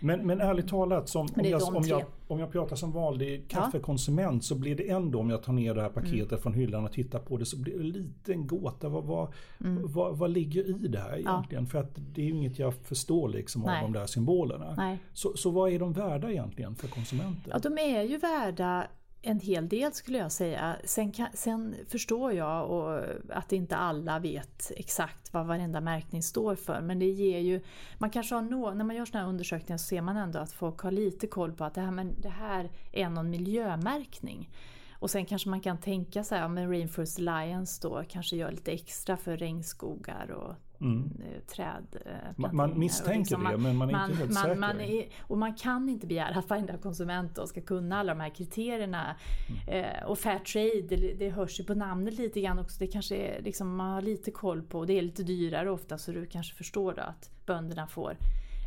Men 0.00 0.18
Men, 0.18 0.26
men 0.26 0.40
ärligt 0.40 0.68
talat, 0.68 1.08
som, 1.08 1.20
om, 1.36 1.44
jag, 1.44 1.62
om, 1.76 1.84
jag, 1.86 2.02
om 2.28 2.38
jag 2.38 2.52
pratar 2.52 2.76
som 2.76 2.92
vanlig 2.92 3.48
kaffekonsument 3.48 4.44
så 4.44 4.54
blir 4.54 4.76
det 4.76 4.90
ändå 4.90 5.20
om 5.20 5.30
jag 5.30 5.42
tar 5.42 5.52
ner 5.52 5.74
det 5.74 5.82
här 5.82 5.88
paketet 5.88 6.30
Mm. 6.32 6.42
från 6.42 6.54
hyllan 6.54 6.84
och 6.84 6.92
tittar 6.92 7.18
på 7.18 7.36
det 7.36 7.44
så 7.44 7.56
blir 7.56 7.78
det 7.78 7.84
lite 7.84 8.32
en 8.32 8.46
gåta. 8.46 8.88
Vad, 8.88 9.04
vad, 9.04 9.32
vad, 9.84 10.18
vad 10.18 10.30
ligger 10.30 10.84
i 10.84 10.88
det 10.88 10.98
här 10.98 11.18
egentligen? 11.18 11.66
För 11.66 11.78
att 11.78 11.90
det 11.94 12.20
är 12.20 12.24
ju 12.24 12.30
inget 12.30 12.58
jag 12.58 12.74
förstår 12.74 13.28
liksom 13.28 13.64
av 13.64 13.82
de 13.82 13.92
där 13.92 14.06
symbolerna. 14.06 14.74
Nej. 14.76 14.98
Så, 15.12 15.36
så 15.36 15.50
vad 15.50 15.72
är 15.72 15.78
de 15.78 15.92
värda 15.92 16.30
egentligen 16.30 16.74
för 16.74 16.88
konsumenten? 16.88 17.52
Ja, 17.52 17.58
de 17.58 17.78
är 17.78 18.02
ju 18.02 18.16
värda 18.18 18.86
en 19.26 19.40
hel 19.40 19.68
del 19.68 19.92
skulle 19.92 20.18
jag 20.18 20.32
säga. 20.32 20.76
Sen, 20.84 21.12
kan, 21.12 21.28
sen 21.34 21.74
förstår 21.88 22.32
jag 22.32 22.70
och 22.70 23.02
att 23.28 23.52
inte 23.52 23.76
alla 23.76 24.18
vet 24.18 24.72
exakt 24.76 25.32
vad 25.32 25.46
varenda 25.46 25.80
märkning 25.80 26.22
står 26.22 26.54
för. 26.54 26.80
Men 26.80 26.98
det 26.98 27.10
ger 27.10 27.38
ju, 27.38 27.60
man 27.98 28.10
kanske 28.10 28.34
har 28.34 28.42
nå, 28.42 28.74
när 28.74 28.84
man 28.84 28.96
gör 28.96 29.04
sådana 29.04 29.24
här 29.24 29.30
undersökningar 29.30 29.78
så 29.78 29.84
ser 29.84 30.00
man 30.00 30.16
ändå 30.16 30.38
att 30.38 30.52
folk 30.52 30.80
har 30.80 30.90
lite 30.90 31.26
koll 31.26 31.52
på 31.52 31.64
att 31.64 31.74
det 31.74 31.80
här, 31.80 31.90
men 31.90 32.14
det 32.20 32.28
här 32.28 32.70
är 32.92 33.08
någon 33.08 33.30
miljömärkning. 33.30 34.50
Och 35.04 35.10
sen 35.10 35.26
kanske 35.26 35.48
man 35.48 35.60
kan 35.60 35.78
tänka 35.78 36.24
sig, 36.24 36.38
ja 36.38 36.48
men 36.48 36.68
Rainforest 36.68 37.18
Alliance 37.18 37.88
då 37.88 38.04
kanske 38.08 38.36
gör 38.36 38.50
lite 38.50 38.72
extra 38.72 39.16
för 39.16 39.36
regnskogar 39.36 40.30
och 40.30 40.54
mm. 40.80 41.12
trädplanteringar. 41.46 42.34
Man- 42.36 42.56
man 42.56 42.78
misstänker 42.78 43.36
det, 43.36 43.58
men 43.58 43.76
man 43.76 43.90
är 43.90 44.04
inte 44.04 44.16
helt 44.16 44.34
säker. 44.34 44.54
Man 44.54 44.80
är, 44.80 45.08
och 45.20 45.38
man 45.38 45.54
kan 45.54 45.88
inte 45.88 46.06
begära 46.06 46.38
att 46.38 46.50
varenda 46.50 46.78
konsument 46.78 47.34
då 47.34 47.46
ska 47.46 47.60
kunna 47.60 47.98
alla 47.98 48.14
de 48.14 48.20
här 48.20 48.34
kriterierna. 48.34 49.16
Mm. 49.68 49.84
Eh, 49.84 50.04
och 50.04 50.18
fair 50.18 50.38
trade, 50.38 50.96
det, 50.96 51.14
det 51.18 51.30
hörs 51.30 51.60
ju 51.60 51.64
på 51.64 51.74
namnet 51.74 52.14
lite 52.14 52.40
grann 52.40 52.58
också. 52.58 52.78
Det 52.78 52.86
kanske 52.86 53.16
är, 53.16 53.42
liksom, 53.42 53.76
man 53.76 53.92
har 53.92 54.02
lite 54.02 54.30
koll 54.30 54.62
på, 54.62 54.84
det 54.84 54.98
är 54.98 55.02
lite 55.02 55.22
dyrare 55.22 55.70
ofta 55.70 55.98
så 55.98 56.12
du 56.12 56.26
kanske 56.26 56.54
förstår 56.54 56.94
då 56.94 57.02
att 57.02 57.30
bönderna 57.46 57.86
får 57.86 58.16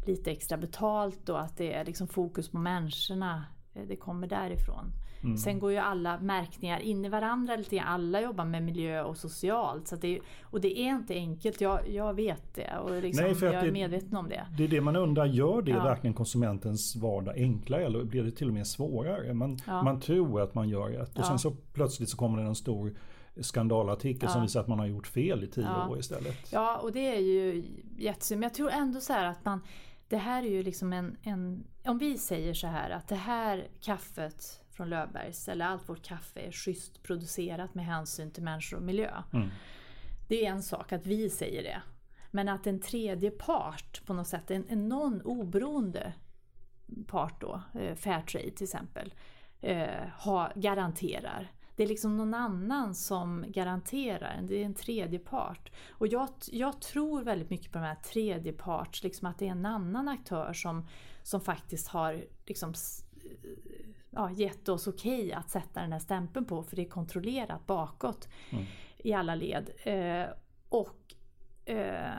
lite 0.08 0.32
extra 0.32 0.58
betalt 0.58 1.30
och 1.30 1.42
att 1.42 1.58
det 1.58 1.74
är 1.74 1.86
liksom 1.86 2.08
fokus 2.08 2.50
på 2.50 2.58
människorna. 2.58 3.46
Eh, 3.74 3.84
Det 3.88 3.96
kommer 3.96 4.28
därifrån. 4.28 4.92
Mm. 5.24 5.38
Sen 5.38 5.60
går 5.60 5.72
ju 5.72 5.78
alla 5.78 6.20
märkningar 6.20 6.80
in 6.80 7.06
i 7.06 7.10
varandra 7.10 7.56
lite 7.56 7.76
grann. 7.76 7.88
Alla 7.88 8.22
jobbar 8.22 8.46
med 8.46 8.64
miljö 8.64 9.04
och 9.04 9.18
socialt. 9.18 9.88
Så 9.88 9.96
det, 9.96 10.20
och 10.44 10.62
det 10.62 10.80
är 10.80 10.90
inte 10.90 11.14
enkelt, 11.14 11.62
jag, 11.62 11.90
jag 11.90 12.14
vet 12.14 12.56
det 12.56 12.78
och 12.78 13.02
liksom, 13.02 13.26
Nej, 13.26 13.36
för 13.36 13.46
jag 13.46 13.56
är 13.56 13.66
det- 13.66 13.72
medveten 13.72 14.18
om 14.18 14.30
det. 14.30 14.46
Det 14.58 14.64
är 14.64 14.68
det 14.68 14.82
man 14.82 14.96
undrar, 14.96 15.26
gör 15.26 15.62
det 15.62 15.72
Ja. 15.72 15.84
verkligen 15.84 16.14
konsumentens 16.14 16.96
vardag 16.96 17.36
enklare 17.38 17.86
eller 17.86 18.04
blir 18.04 18.24
det 18.24 18.32
till 18.32 18.48
och 18.48 18.54
med 18.54 18.68
svårare? 18.68 19.34
Man, 19.34 19.58
Ja. 19.68 19.84
man 19.84 20.00
tror 20.00 20.42
att 20.42 20.56
man 20.56 20.70
gör 20.70 20.90
rätt 20.90 21.10
och 21.16 21.20
Ja. 21.20 21.24
sen 21.28 21.40
så 21.40 21.52
plötsligt 21.74 22.10
så 22.10 22.18
kommer 22.18 22.38
det 22.42 22.48
en 22.48 22.56
stor 22.56 22.96
skandalartikel 23.42 24.30
som 24.30 24.40
Ja. 24.40 24.44
visar 24.44 24.60
att 24.62 24.68
man 24.68 24.80
har 24.80 24.86
gjort 24.86 25.08
fel 25.08 25.44
i 25.44 25.48
tio 25.48 25.64
Ja. 25.66 25.88
år 25.90 26.00
istället. 26.00 26.38
Ja, 26.52 26.78
och 26.78 26.92
det 26.92 27.16
är 27.16 27.20
ju 27.20 27.64
jättesynd. 27.98 28.40
Men 28.40 28.48
jag 28.48 28.54
tror 28.54 28.70
ändå 28.72 29.00
så 29.00 29.14
här 29.14 29.26
att 29.26 29.46
man... 29.46 29.62
Det 30.10 30.18
här 30.18 30.44
är 30.44 30.48
ju 30.50 30.64
liksom 30.64 30.94
en, 30.94 31.18
en... 31.22 31.64
Om 31.86 31.98
vi 31.98 32.18
säger 32.18 32.54
så 32.54 32.68
här 32.68 32.90
att 32.90 33.08
det 33.08 33.16
här 33.16 33.68
kaffet 33.82 34.62
från 34.78 34.90
Löfbergs, 34.90 35.48
eller 35.48 35.66
allt 35.66 35.90
vårt 35.90 36.06
kaffe 36.06 36.40
är 36.40 36.52
schysst 36.52 37.04
producerat 37.04 37.76
med 37.76 37.86
hänsyn 37.86 38.32
till 38.32 38.44
människor 38.44 38.78
och 38.78 38.84
miljö. 38.84 39.24
Mm. 39.34 39.50
Det 40.28 40.46
är 40.46 40.52
en 40.52 40.64
sak 40.64 40.92
att 40.92 41.06
vi 41.06 41.30
säger 41.30 41.64
det. 41.64 41.82
Men 42.32 42.50
att 42.50 42.68
en 42.68 42.80
tredje 42.80 43.32
part 43.32 44.06
på 44.06 44.14
något 44.14 44.28
sätt, 44.28 44.52
en, 44.52 44.66
en 44.70 44.90
någon 44.90 45.22
oberoende 45.22 46.14
part 47.08 47.42
då, 47.42 47.62
eh, 47.74 47.96
Fairtrade 47.96 48.52
till 48.52 48.64
exempel, 48.64 49.14
eh, 49.62 50.08
ha, 50.20 50.52
garanterar. 50.56 51.52
Det 51.76 51.84
är 51.84 51.88
liksom 51.88 52.18
någon 52.18 52.34
annan 52.34 52.96
som 52.96 53.46
garanterar, 53.48 54.40
det 54.42 54.62
är 54.62 54.66
en 54.66 54.74
tredje 54.74 55.20
part. 55.20 55.72
Och 55.90 56.08
jag, 56.08 56.30
jag 56.52 56.82
tror 56.82 57.24
väldigt 57.24 57.50
mycket 57.50 57.72
på 57.72 57.78
de 57.78 57.86
här 57.86 57.96
tredje 57.96 58.54
parts, 58.54 59.04
liksom 59.04 59.28
att 59.28 59.40
det 59.40 59.48
är 59.48 59.52
en 59.52 59.66
annan 59.66 60.08
aktör 60.08 60.54
som, 60.54 60.88
som 61.24 61.42
faktiskt 61.42 61.88
har 61.88 62.26
liksom, 62.46 62.74
ja, 64.18 64.32
gett 64.32 64.70
oss 64.70 64.88
okej 64.88 65.34
att 65.34 65.50
sätta 65.50 65.82
den 65.82 65.92
här 65.92 66.00
stämpeln 66.00 66.46
på 66.46 66.64
för 66.64 66.76
det 66.76 66.82
är 66.82 66.90
kontrollerat 66.90 67.68
bakåt 67.68 68.28
i 68.98 69.14
alla 69.14 69.36
led. 69.36 69.70
Eh, 69.84 70.26
och 70.70 71.16
eh, 71.66 72.12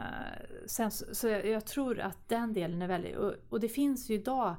sen, 0.66 0.90
så, 0.90 1.14
så 1.14 1.28
jag, 1.28 1.46
jag 1.46 1.66
tror 1.66 2.00
att 2.00 2.28
den 2.28 2.52
delen 2.52 2.82
är 2.82 2.88
väldigt... 2.88 3.16
Och, 3.16 3.34
och 3.48 3.60
det 3.60 3.68
finns 3.68 4.10
ju 4.10 4.14
idag 4.14 4.56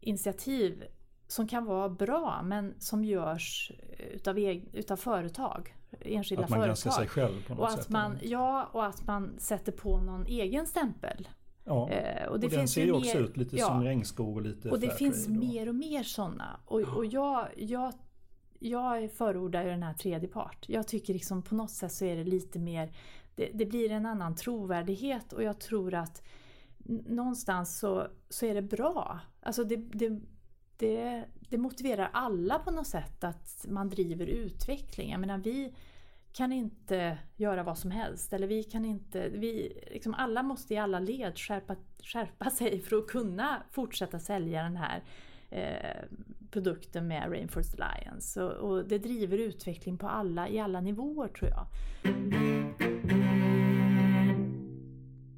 initiativ 0.00 0.84
som 1.26 1.48
kan 1.48 1.64
vara 1.64 1.88
bra 1.88 2.42
men 2.44 2.74
som 2.78 3.04
görs 3.04 3.72
utav, 4.12 4.38
eg, 4.38 4.68
utav 4.72 4.96
företag. 4.96 5.76
Enskilda 6.00 6.44
Att 6.44 6.50
man 6.50 6.58
företag. 6.58 6.68
granskar 6.68 6.90
sig 6.90 7.08
själv 7.08 7.46
på 7.46 7.54
något 7.54 7.60
och 7.60 7.68
att 7.68 7.82
sätt. 7.82 7.88
Man, 7.88 8.18
ja, 8.22 8.68
och 8.72 8.86
att 8.86 9.06
man 9.06 9.38
sätter 9.38 9.72
på 9.72 10.00
någon 10.00 10.26
egen 10.26 10.66
stämpel. 10.66 11.28
Ja. 11.66 11.90
Eh, 11.90 12.28
och, 12.28 12.40
den 12.40 12.68
ser 12.68 12.84
ju 12.84 12.92
också 12.92 13.18
ut 13.18 13.36
lite 13.36 13.58
som 13.58 13.84
regnskog 13.84 14.36
och 14.36 14.42
lite 14.42 14.70
och 14.70 14.80
det 14.80 14.90
finns 14.90 15.28
mer 15.28 15.68
och 15.68 15.74
mer 15.74 16.02
sådana. 16.02 16.60
Och, 16.64 16.80
och 16.80 17.06
jag, 17.06 17.48
jag, 17.56 17.92
jag 18.58 19.10
förordar 19.10 19.64
ju 19.64 19.70
den 19.70 19.82
här 19.82 19.94
tredje 19.94 20.28
part. 20.28 20.68
Jag 20.68 20.88
tycker 20.88 21.12
liksom 21.12 21.42
på 21.42 21.54
något 21.54 21.70
sätt 21.70 21.92
så 21.92 22.04
är 22.04 22.16
det 22.16 22.24
lite 22.24 22.58
mer, 22.58 22.92
det, 23.34 23.50
det 23.54 23.66
blir 23.66 23.90
en 23.90 24.06
annan 24.06 24.34
trovärdighet 24.34 25.32
och 25.32 25.42
jag 25.42 25.60
tror 25.60 25.94
att 25.94 26.22
någonstans 27.06 27.78
så, 27.78 28.06
så 28.28 28.46
är 28.46 28.54
det 28.54 28.62
bra. 28.62 29.20
Alltså 29.40 29.64
det, 29.64 29.76
det, 29.76 30.20
det, 30.76 31.24
det 31.48 31.58
motiverar 31.58 32.10
alla 32.12 32.58
på 32.58 32.70
något 32.70 32.86
sätt 32.86 33.24
att 33.24 33.66
man 33.68 33.88
driver 33.88 34.26
utveckling. 34.26 35.10
Jag 35.10 35.20
menar 35.20 35.38
vi 35.38 35.74
kan 36.36 36.52
inte 36.52 37.18
göra 37.36 37.62
vad 37.62 37.78
som 37.78 37.90
helst. 37.90 38.32
Eller 38.32 38.46
vi 38.46 38.62
kan 38.62 38.84
inte, 38.84 39.28
vi, 39.28 39.82
liksom 39.90 40.14
alla 40.14 40.42
måste 40.42 40.74
i 40.74 40.76
alla 40.76 40.98
led 40.98 41.38
skärpa, 41.38 41.76
skärpa 42.02 42.50
sig 42.50 42.80
för 42.80 42.96
att 42.96 43.06
kunna 43.06 43.62
fortsätta 43.70 44.18
sälja 44.18 44.62
den 44.62 44.76
här 44.76 45.02
eh, 45.50 46.08
produkten 46.50 47.08
med 47.08 47.32
Rainforest 47.32 47.80
Alliance. 47.80 48.42
Och, 48.42 48.70
och 48.70 48.88
det 48.88 48.98
driver 48.98 49.38
utveckling 49.38 49.98
på 49.98 50.08
alla, 50.08 50.48
i 50.48 50.58
alla 50.58 50.80
nivåer 50.80 51.28
tror 51.28 51.50
jag. 51.50 51.66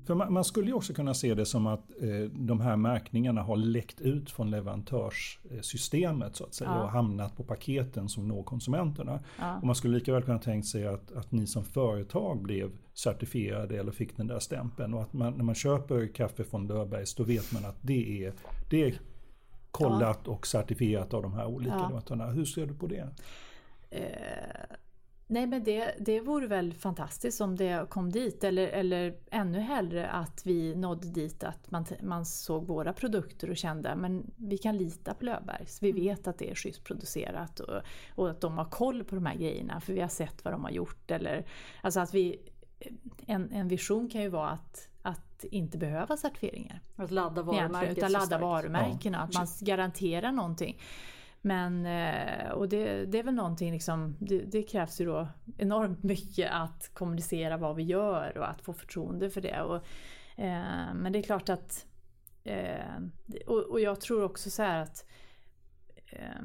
För 0.09 0.15
man, 0.15 0.33
man 0.33 0.45
skulle 0.45 0.67
ju 0.67 0.73
också 0.73 0.95
kunna 0.95 1.15
se 1.15 1.35
det 1.35 1.47
som 1.47 1.67
att 1.67 1.91
eh, 2.01 2.31
de 2.33 2.61
här 2.61 2.77
märkningarna 2.77 3.43
har 3.43 3.57
läckt 3.57 4.01
ut 4.01 4.31
från 4.31 4.51
leverantörssystemet 4.51 6.37
så 6.37 6.45
att 6.45 6.55
säga 6.55 6.71
Ja. 6.71 6.83
och 6.83 6.91
hamnat 6.91 7.37
på 7.37 7.45
paketen 7.45 8.09
som 8.09 8.29
når 8.29 8.43
konsumenterna. 8.43 9.21
Ja. 9.39 9.57
Och 9.57 9.67
man 9.67 9.75
skulle 9.75 9.95
lika 9.99 10.13
väl 10.13 10.23
kunna 10.23 10.39
tänkt 10.39 10.67
sig 10.67 10.87
att, 10.87 11.13
att 11.13 11.33
ni 11.33 11.47
som 11.47 11.65
företag 11.65 12.43
blev 12.43 12.71
certifierade 12.95 13.79
eller 13.79 13.93
fick 13.93 14.17
den 14.17 14.27
där 14.27 14.39
stämpeln 14.39 14.95
och 14.95 15.03
att 15.03 15.13
man, 15.13 15.33
när 15.37 15.45
man 15.45 15.55
köper 15.55 16.15
kaffe 16.15 16.45
från 16.45 16.67
Löfbergs 16.67 17.15
då 17.15 17.25
vet 17.25 17.53
man 17.53 17.65
att 17.65 17.77
det 17.81 18.25
är, 18.25 18.33
det 18.71 18.83
är 18.85 18.95
kollat 19.71 20.29
och 20.29 20.47
certifierat 20.47 21.15
av 21.15 21.23
de 21.23 21.33
här 21.33 21.47
olika 21.47 21.71
Ja. 21.77 21.83
leverantörerna. 21.83 22.27
Hur 22.27 22.45
ser 22.45 22.67
du 22.67 22.75
på 22.75 22.87
det? 22.87 23.09
Eh, 23.91 24.77
nej 25.31 25.47
men 25.47 25.64
det, 25.64 25.95
det 25.99 26.20
vore 26.20 26.47
väl 26.47 26.74
fantastiskt 26.74 27.41
om 27.41 27.57
det 27.57 27.91
kom 27.91 28.12
dit 28.12 28.45
eller, 28.45 28.68
eller 28.68 29.14
ännu 29.31 29.61
hellre 29.61 30.11
att 30.11 30.43
vi 30.45 30.74
nådde 30.74 31.09
dit 31.09 31.45
att 31.45 31.70
man, 31.70 31.87
man 32.03 32.26
såg 32.26 32.66
våra 32.66 32.93
produkter 32.93 33.51
och 33.51 33.57
kände 33.57 33.97
men 33.97 34.31
vi 34.37 34.59
kan 34.59 34.76
lita 34.76 35.14
på 35.14 35.24
Löfbergs. 35.24 35.83
Vi 35.83 35.93
vet 35.93 36.29
att 36.29 36.39
det 36.39 36.51
är 36.51 36.55
schysst 36.55 36.85
producerat 36.85 37.61
och, 37.61 37.83
och 38.14 38.31
att 38.31 38.41
de 38.41 38.59
har 38.59 38.64
koll 38.64 39.05
på 39.05 39.14
de 39.14 39.26
här 39.26 39.37
grejerna 39.37 39.81
för 39.81 39.93
vi 39.93 40.01
har 40.01 40.09
sett 40.09 40.45
vad 40.45 40.55
de 40.55 40.64
har 40.64 40.70
gjort. 40.70 41.11
Eller, 41.11 41.47
alltså 41.83 42.01
att 42.01 42.14
vi, 42.14 42.41
en, 43.26 43.53
en 43.53 43.68
vision 43.68 44.09
kan 44.09 44.22
ju 44.22 44.29
vara 44.29 44.51
att, 44.51 44.89
att 45.03 45.45
inte 45.45 45.79
behöva 45.79 46.16
certifieringar. 46.16 46.81
Att 46.97 47.11
ladda 47.11 47.43
varumärket 47.43 47.99
utan 47.99 48.12
ladda 48.12 48.39
varumärkena, 48.39 49.18
att 49.18 49.35
man 49.35 49.47
garanterar 49.61 50.33
någonting. 50.33 50.81
Men, 51.41 51.86
eh, 51.86 52.51
och 52.51 52.68
det, 52.68 53.07
det 53.07 53.18
är 53.18 53.22
väl 53.22 53.34
någonting 53.34 53.72
liksom, 53.72 54.16
det, 54.20 54.39
det 54.39 54.62
krävs 54.62 55.01
ju 55.01 55.05
då 55.05 55.28
enormt 55.57 56.03
mycket 56.03 56.51
att 56.53 56.91
kommunicera 56.95 57.57
vad 57.57 57.76
vi 57.76 57.82
gör 57.82 58.39
och 58.39 58.51
att 58.51 58.62
få 58.62 58.72
förtroende 58.72 59.30
för 59.30 59.41
det. 59.41 59.62
Och, 59.62 59.76
eh, 60.36 60.95
men 60.95 61.12
det 61.12 61.18
är 61.18 61.22
klart 61.22 61.49
att, 61.49 61.86
eh, 62.45 62.97
och, 63.47 63.70
och 63.70 63.80
jag 63.80 64.01
tror 64.01 64.24
också 64.24 64.51
så 64.51 64.62
här 64.62 64.82
att, 64.82 65.07
eh, 66.07 66.43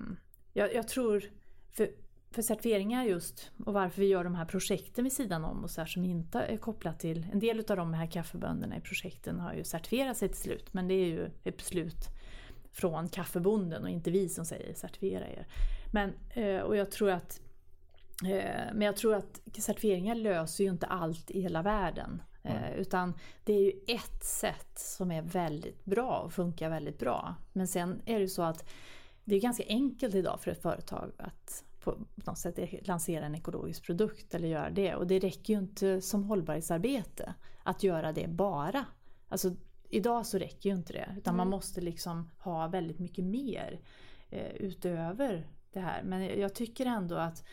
jag, 0.54 0.74
jag 0.74 0.88
tror, 0.88 1.24
för, 1.72 1.90
för 2.32 2.42
certifieringar 2.42 3.04
just 3.04 3.52
och 3.66 3.74
varför 3.74 4.02
vi 4.02 4.08
gör 4.08 4.24
de 4.24 4.36
här 4.36 4.46
projekten 4.46 5.04
vid 5.04 5.14
sidan 5.14 5.44
om 5.44 5.64
och 5.64 5.72
så 5.72 5.82
här 5.82 5.88
som 5.88 6.06
inte 6.06 6.40
är 6.40 6.58
kopplat 6.58 7.00
till, 7.00 7.28
en 7.32 7.40
del 7.40 7.60
av 7.60 7.78
de 7.78 7.94
här 7.94 8.08
kaffebönderna 8.08 8.78
i 8.78 8.82
projekten 8.82 9.40
har 9.40 9.54
ju 9.54 9.64
certifierat 9.64 10.18
sig 10.18 10.30
till 10.30 10.42
slut 10.42 10.74
men 10.74 10.88
det 10.88 10.94
är 10.94 11.06
ju 11.06 11.30
ett 11.44 11.58
beslut 11.58 12.10
från 12.74 13.10
kaffebonden 13.10 13.84
och 13.84 13.90
inte 13.90 14.12
vi 14.12 14.30
som 14.30 14.46
säger 14.46 14.74
certifiera 14.74 15.28
er. 15.28 15.48
Men, 15.92 16.14
eh, 16.30 16.60
och 16.62 16.76
jag 16.76 16.92
tror 16.92 17.12
att 17.12 17.42
eh, 18.24 18.74
men 18.74 18.82
jag 18.82 18.96
tror 18.96 19.16
att 19.16 19.42
certifieringar 19.58 20.16
löser 20.16 20.64
ju 20.64 20.70
inte 20.70 20.86
allt 20.86 21.32
i 21.32 21.42
hela 21.42 21.62
världen. 21.62 22.22
Eh, 22.44 22.74
Utan 22.78 23.14
det 23.44 23.54
är 23.54 23.62
ju 23.62 23.72
ett 23.88 24.24
sätt 24.24 24.80
som 24.80 25.12
är 25.12 25.22
väldigt 25.22 25.86
bra 25.86 26.20
och 26.20 26.34
funkar 26.34 26.70
väldigt 26.70 27.00
bra. 27.00 27.36
Men 27.54 27.68
sen 27.68 28.02
är 28.06 28.14
det 28.14 28.22
ju 28.22 28.28
så 28.28 28.42
att 28.42 28.70
det 29.24 29.36
är 29.36 29.42
ganska 29.42 29.64
enkelt 29.68 30.16
idag 30.16 30.40
för 30.42 30.52
ett 30.52 30.62
företag 30.62 31.12
att 31.18 31.64
på 31.84 31.98
något 32.16 32.38
sätt 32.38 32.88
lansera 32.88 33.26
en 33.26 33.36
ekologisk 33.36 33.84
produkt 33.86 34.36
eller 34.36 34.48
göra 34.48 34.70
det. 34.70 34.96
Och 34.96 35.08
det 35.08 35.20
räcker 35.20 35.54
ju 35.54 35.60
inte 35.60 36.02
som 36.02 36.24
hållbarhetsarbete 36.24 37.34
att 37.64 37.84
göra 37.84 38.12
det 38.12 38.28
bara. 38.28 38.86
Alltså 39.30 39.56
idag 39.96 40.26
så 40.26 40.38
räcker 40.38 40.70
ju 40.70 40.76
inte 40.76 40.94
det 40.94 41.16
utan 41.18 41.36
man 41.36 41.48
Mm. 41.48 41.52
måste 41.58 41.82
liksom 41.82 42.30
ha 42.38 42.68
väldigt 42.68 43.00
mycket 43.00 43.26
mer 43.26 43.80
eh, 44.30 44.52
utöver 44.56 45.48
det 45.74 45.80
här. 45.80 46.04
Men 46.04 46.40
jag 46.40 46.56
tycker 46.56 46.86
ändå 46.86 47.16
att, 47.16 47.44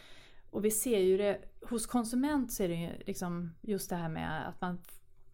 och 0.51 0.65
vi 0.65 0.71
ser 0.71 0.99
ju 0.99 1.17
det, 1.17 1.39
hos 1.69 1.87
konsument 1.87 2.53
så 2.53 2.63
är 2.63 2.69
det 2.69 2.75
ju 2.75 2.91
liksom 3.07 3.55
just 3.61 3.91
det 3.91 3.97
här 3.97 4.09
med 4.09 4.49
att 4.49 4.61
man 4.61 4.79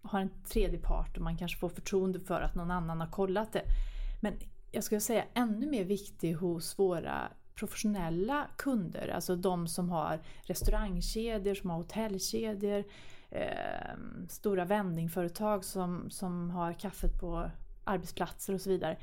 har 0.03 0.21
en 0.21 0.31
tredje 0.45 0.79
part 0.79 1.17
och 1.17 1.23
man 1.23 1.37
kanske 1.37 1.59
får 1.59 1.69
förtroende 1.69 2.21
för 2.21 2.41
att 2.41 2.55
någon 2.55 2.71
annan 2.71 3.01
har 3.01 3.11
kollat 3.11 3.53
det. 3.53 3.63
Men 4.23 4.33
jag 4.73 4.85
skulle 4.85 5.01
säga 5.01 5.25
ännu 5.35 5.67
mer 5.67 5.85
viktig 5.85 6.33
hos 6.33 6.79
våra 6.79 7.29
professionella 7.55 8.47
kunder, 8.57 9.09
alltså 9.09 9.37
de 9.37 9.69
som 9.69 9.91
har 9.91 10.21
restaurangkedjor, 10.43 11.55
som 11.55 11.71
har 11.71 11.77
hotellkedjor, 11.77 12.85
eh, 13.31 13.97
stora 14.29 14.65
vendingföretag 14.65 15.65
som, 15.65 16.11
som 16.11 16.51
har 16.51 16.73
kaffet 16.73 17.21
på 17.21 17.51
arbetsplatser 17.85 18.55
och 18.55 18.61
så 18.61 18.71
vidare. 18.71 18.97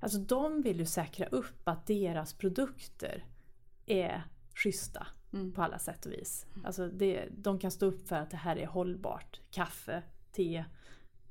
Alltså 0.00 0.18
de 0.18 0.62
vill 0.62 0.78
ju 0.78 0.86
säkra 0.86 1.26
upp 1.26 1.68
att 1.68 1.86
deras 1.86 2.34
produkter 2.34 3.24
är 3.86 4.22
schyssta 4.54 5.06
på 5.54 5.62
alla 5.62 5.78
sätt 5.78 6.06
och 6.06 6.12
vis. 6.12 6.46
Alltså 6.64 6.88
det, 6.88 7.28
de 7.30 7.58
kan 7.58 7.70
stå 7.70 7.86
upp 7.86 8.08
för 8.08 8.16
att 8.16 8.30
det 8.30 8.36
här 8.36 8.56
är 8.56 8.66
hållbart. 8.66 9.40
Kaffe, 9.50 10.02
te, 10.32 10.64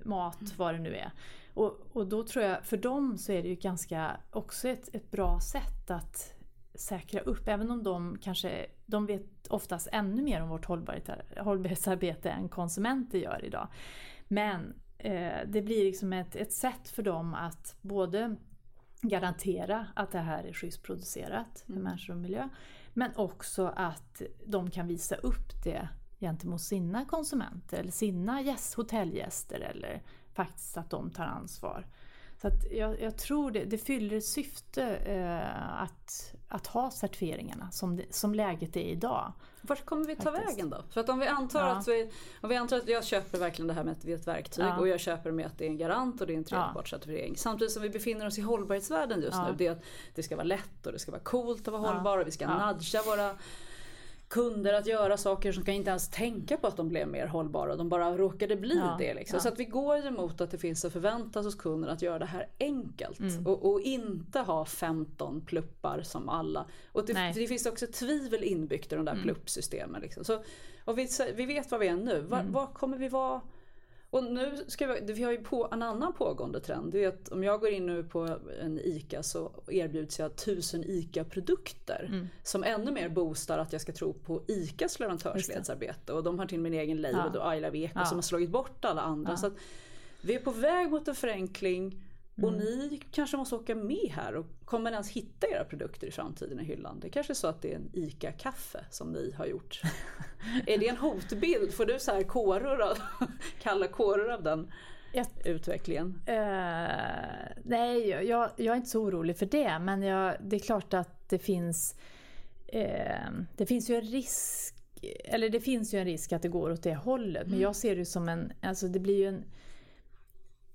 mat, 0.06 0.54
vad 0.58 0.76
det 0.76 0.80
nu 0.80 0.96
är. 0.96 1.12
Och, 1.54 1.88
och 1.91 2.08
då 2.08 2.24
tror 2.24 2.46
jag, 2.46 2.66
för 2.66 2.78
dem 2.78 3.18
så 3.18 3.32
är 3.32 3.44
det 3.44 3.50
ju 3.50 3.56
ganska 3.56 4.18
också 4.32 4.68
ett, 4.68 4.96
ett 4.96 5.12
bra 5.12 5.39
sätt 5.39 5.91
att 5.91 6.34
säkra 6.76 7.21
upp, 7.21 7.47
även 7.47 7.71
om 7.71 7.84
de 7.84 8.17
kanske, 8.21 8.65
de 8.86 9.05
vet 9.05 9.47
oftast 9.47 9.88
ännu 9.91 10.21
mer 10.21 10.41
om 10.41 10.49
vårt 10.49 10.65
hållbarhet- 10.65 11.39
hållbarhetsarbete 11.39 12.30
än 12.30 12.49
konsumenter 12.49 13.17
gör 13.17 13.45
idag. 13.45 13.67
Men 14.28 14.74
eh, 14.97 15.38
det 15.47 15.61
blir 15.61 15.86
liksom 15.86 16.13
ett, 16.13 16.36
ett 16.36 16.53
sätt 16.53 16.89
för 16.89 17.03
dem 17.03 17.34
att 17.34 17.76
både 17.82 18.36
garantera 19.01 19.88
att 19.95 20.11
det 20.11 20.19
här 20.19 20.43
är 20.43 20.53
schysst 20.53 20.84
producerat 20.84 21.63
för 21.65 21.74
människor 21.74 22.13
och 22.13 22.19
miljö. 22.19 22.49
Men 22.93 23.11
också 23.15 23.74
att 23.76 24.21
de 24.45 24.71
kan 24.71 24.88
visa 24.88 25.15
upp 25.15 25.63
det 25.63 25.89
gentemot 26.19 26.61
sina 26.61 27.05
konsumenter 27.05 27.78
eller 27.78 27.91
sina 27.91 28.41
gäst, 28.41 28.74
hotellgäster 28.74 29.59
eller 29.59 30.03
faktiskt 30.34 30.78
att 30.78 30.89
de 30.89 31.11
tar 31.11 31.26
ansvar. 31.26 31.88
Så 32.44 32.50
jag, 32.72 33.02
jag 33.02 33.18
tror 33.18 33.52
det, 33.52 33.64
det 33.66 33.78
fyller 33.78 34.18
ett 34.18 34.26
syfte 34.26 34.84
eh, 34.96 35.82
att, 35.82 36.34
att 36.50 36.68
ha 36.68 36.91
certifieringarna 36.91 37.72
som, 37.72 37.96
det, 37.96 38.14
som 38.16 38.36
läget 38.36 38.76
är 38.78 38.82
idag. 38.82 39.34
Vart 39.62 39.86
kommer 39.86 40.06
vi 40.06 40.16
ta 40.16 40.32
Faktiskt. 40.32 40.48
vägen 40.58 40.70
då? 40.70 40.84
För 40.89 41.02
att 41.02 41.10
om 41.10 41.20
vi 41.20 41.28
antar 41.28 41.60
Ja. 41.68 41.76
att 41.76 41.88
vi, 41.88 42.12
om 42.41 42.50
vi 42.50 42.56
antar 42.56 42.78
att 42.78 42.88
jag 42.88 43.04
köper 43.06 43.38
verkligen 43.38 43.68
det 43.68 43.74
här 43.74 43.84
med 43.84 43.91
att 43.91 44.02
det 44.02 44.12
är 44.12 44.16
ett 44.16 44.28
verktyg 44.28 44.66
Ja. 44.66 44.78
och 44.80 44.88
jag 44.88 45.00
köper 45.00 45.32
med 45.32 45.46
att 45.46 45.58
det 45.58 45.66
är 45.66 45.70
en 45.70 45.78
garant 45.78 46.22
och 46.22 46.28
det 46.28 46.34
är 46.34 46.38
en 46.38 46.44
tredjepartscertifiering. 46.44 47.38
Samtidigt 47.38 47.72
som 47.74 47.82
vi 47.84 47.89
befinner 47.89 48.28
oss 48.28 48.38
i 48.38 48.41
hållbarhetsvärlden 48.41 49.22
just 49.22 49.34
Ja. 49.34 49.48
nu. 49.48 49.56
Det 49.58 49.68
är 49.68 49.72
att 49.72 49.84
det 50.16 50.24
ska 50.24 50.36
vara 50.36 50.44
lätt 50.48 50.86
och 50.86 50.91
det 50.91 51.00
ska 51.00 51.12
vara 51.12 51.22
coolt 51.24 51.68
att 51.68 51.72
vara 51.74 51.84
Ja. 51.84 51.91
hållbar 51.94 52.18
och 52.18 52.28
vi 52.28 52.32
ska 52.32 52.46
Ja. 52.46 52.72
nudga 52.72 53.02
våra 53.06 53.36
kunder 54.34 54.74
att 54.74 54.86
göra 54.88 55.18
saker 55.18 55.52
som 55.52 55.64
kan 55.66 55.74
inte 55.74 55.90
ens 55.90 56.10
tänka 56.10 56.58
på 56.58 56.68
att 56.68 56.78
de 56.78 56.90
blev 56.90 57.08
mer 57.08 57.28
hållbara. 57.28 57.76
De 57.76 57.90
bara 57.90 58.18
råkade 58.18 58.56
bli 58.56 58.76
Ja. 58.78 58.96
det. 59.00 59.14
Liksom. 59.14 59.36
Ja. 59.38 59.42
Så 59.42 59.48
att 59.50 59.60
vi 59.60 59.66
går 59.66 59.98
ju 59.98 60.08
emot 60.08 60.42
att 60.42 60.52
det 60.52 60.58
finns 60.58 60.86
en 60.86 60.92
förväntan 60.92 61.46
hos 61.46 61.56
kunden 61.56 61.90
att 61.90 62.02
göra 62.02 62.20
det 62.20 62.26
här 62.26 62.48
enkelt. 62.60 63.20
Mm. 63.20 63.48
Och, 63.48 63.72
och 63.72 63.82
inte 63.82 64.40
ha 64.40 64.66
15 64.66 65.42
pluppar 65.42 66.02
som 66.02 66.30
alla. 66.30 66.66
Och 66.92 67.06
det. 67.06 67.14
Mm. 67.14 67.34
det 67.36 67.48
finns 67.48 67.66
också 67.66 67.88
tvivel 67.88 68.44
inbyggt 68.44 68.94
i 68.94 68.96
de 68.96 69.06
där 69.06 69.20
pluppsystemen. 69.24 70.02
Liksom. 70.02 70.24
Så, 70.24 70.44
och 70.86 70.98
vi, 70.98 71.08
vi 71.36 71.46
vet 71.46 71.72
vad 71.72 71.80
vi 71.80 71.88
är 71.88 71.96
nu. 71.96 72.22
Var, 72.22 72.40
Mm. 72.40 72.52
var 72.52 72.68
kommer 72.68 72.98
vi 72.98 73.10
vara? 73.10 73.42
Och 74.14 74.24
nu 74.24 74.66
ska 74.68 74.88
vi, 74.88 75.14
vi 75.14 75.24
har 75.24 75.32
ju 75.32 75.38
på, 75.38 75.70
en 75.72 75.82
annan 75.84 76.14
pågående 76.14 76.59
trend. 76.59 76.91
Det 76.91 77.03
är 77.03 77.07
att 77.07 77.30
om 77.30 77.43
jag 77.43 77.59
går 77.59 77.70
in 77.70 77.86
nu 77.86 78.03
på 78.03 78.39
en 78.61 78.80
ICA 78.80 79.24
så 79.24 79.51
erbjuds 79.68 80.20
jag 80.20 80.36
tusen 80.36 80.84
ICA-produkter. 80.84 82.05
Mm. 82.09 82.28
Som 82.43 82.64
ännu 82.64 82.91
mer 82.91 83.09
boostar 83.09 83.57
att 83.57 83.72
jag 83.72 83.82
ska 83.82 83.91
tro 83.91 84.14
på 84.14 84.41
ICAs 84.47 84.99
leverantörsledsarbete. 84.99 86.14
Och 86.14 86.24
de 86.24 86.39
har 86.39 86.45
till 86.45 86.59
min 86.59 86.74
egen 86.74 87.01
label 87.01 87.32
Ja. 87.34 87.47
och 87.47 87.55
I 87.55 87.59
Love 87.61 87.78
Eco 87.80 87.99
Ja. 87.99 88.05
som 88.05 88.18
har 88.18 88.22
slagit 88.22 88.49
bort 88.49 88.86
alla 88.86 89.01
andra. 89.01 89.32
Ja. 89.32 89.38
Så 89.38 89.51
vi 90.22 90.36
är 90.36 90.39
på 90.39 90.51
väg 90.51 90.91
mot 90.91 91.07
en 91.07 91.16
förenkling. 91.16 92.01
Och 92.42 92.50
Mm. 92.54 92.60
ni 92.60 93.02
kanske 93.12 93.38
måste 93.38 93.56
åka 93.56 93.76
med 93.76 94.10
här 94.12 94.36
och 94.36 94.46
kommer 94.66 94.92
ens 94.92 95.10
hitta 95.10 95.48
era 95.48 95.64
produkter 95.64 96.08
i 96.08 96.12
framtiden 96.12 96.60
i 96.60 96.64
hyllan. 96.64 97.00
Det 97.00 97.10
kanske 97.10 97.34
är 97.34 97.36
så 97.36 97.48
att 97.48 97.62
det 97.62 97.72
är 97.72 97.76
en 97.76 97.90
ICA-kaffe 97.94 98.86
som 98.90 99.12
ni 99.12 99.34
har 99.38 99.46
gjort. 99.46 99.82
är 100.68 100.78
det 100.78 100.88
en 100.88 100.98
hotbild? 100.98 101.74
Får 101.74 101.86
du 101.86 102.00
så 102.00 102.12
här 102.12 102.24
kåror 102.24 102.82
av, 102.82 102.98
kalla 103.62 103.88
kåror 103.88 104.32
av 104.32 104.44
den 104.44 104.72
Jag, 105.14 105.26
utvecklingen? 105.46 106.22
Eh, 106.26 106.36
nej, 107.64 108.10
jag, 108.10 108.50
jag 108.56 108.74
är 108.74 108.76
inte 108.76 108.90
så 108.90 109.02
orolig 109.02 109.38
för 109.38 109.46
det. 109.46 109.80
Men 109.80 110.02
jag, 110.02 110.36
det 110.42 110.56
är 110.56 110.60
klart 110.60 110.94
att 110.94 111.30
det 111.30 111.40
finns... 111.40 111.96
Eh, 112.68 113.30
det 113.58 113.66
finns 113.66 113.90
ju 113.90 113.96
en 113.96 114.02
risk... 114.02 114.76
Eller 115.26 115.50
det 115.50 115.60
finns 115.60 115.94
ju 115.94 116.00
en 116.00 116.06
risk 116.06 116.32
att 116.34 116.42
det 116.42 116.48
går 116.50 116.72
åt 116.72 116.84
det 116.84 116.96
hållet. 116.96 117.48
Men 117.48 117.60
jag 117.60 117.76
ser 117.76 117.96
det 117.96 118.06
som 118.06 118.30
en... 118.30 118.52
Alltså 118.62 118.88
det 118.88 119.00
blir 119.00 119.18
ju 119.18 119.28
en... 119.28 119.44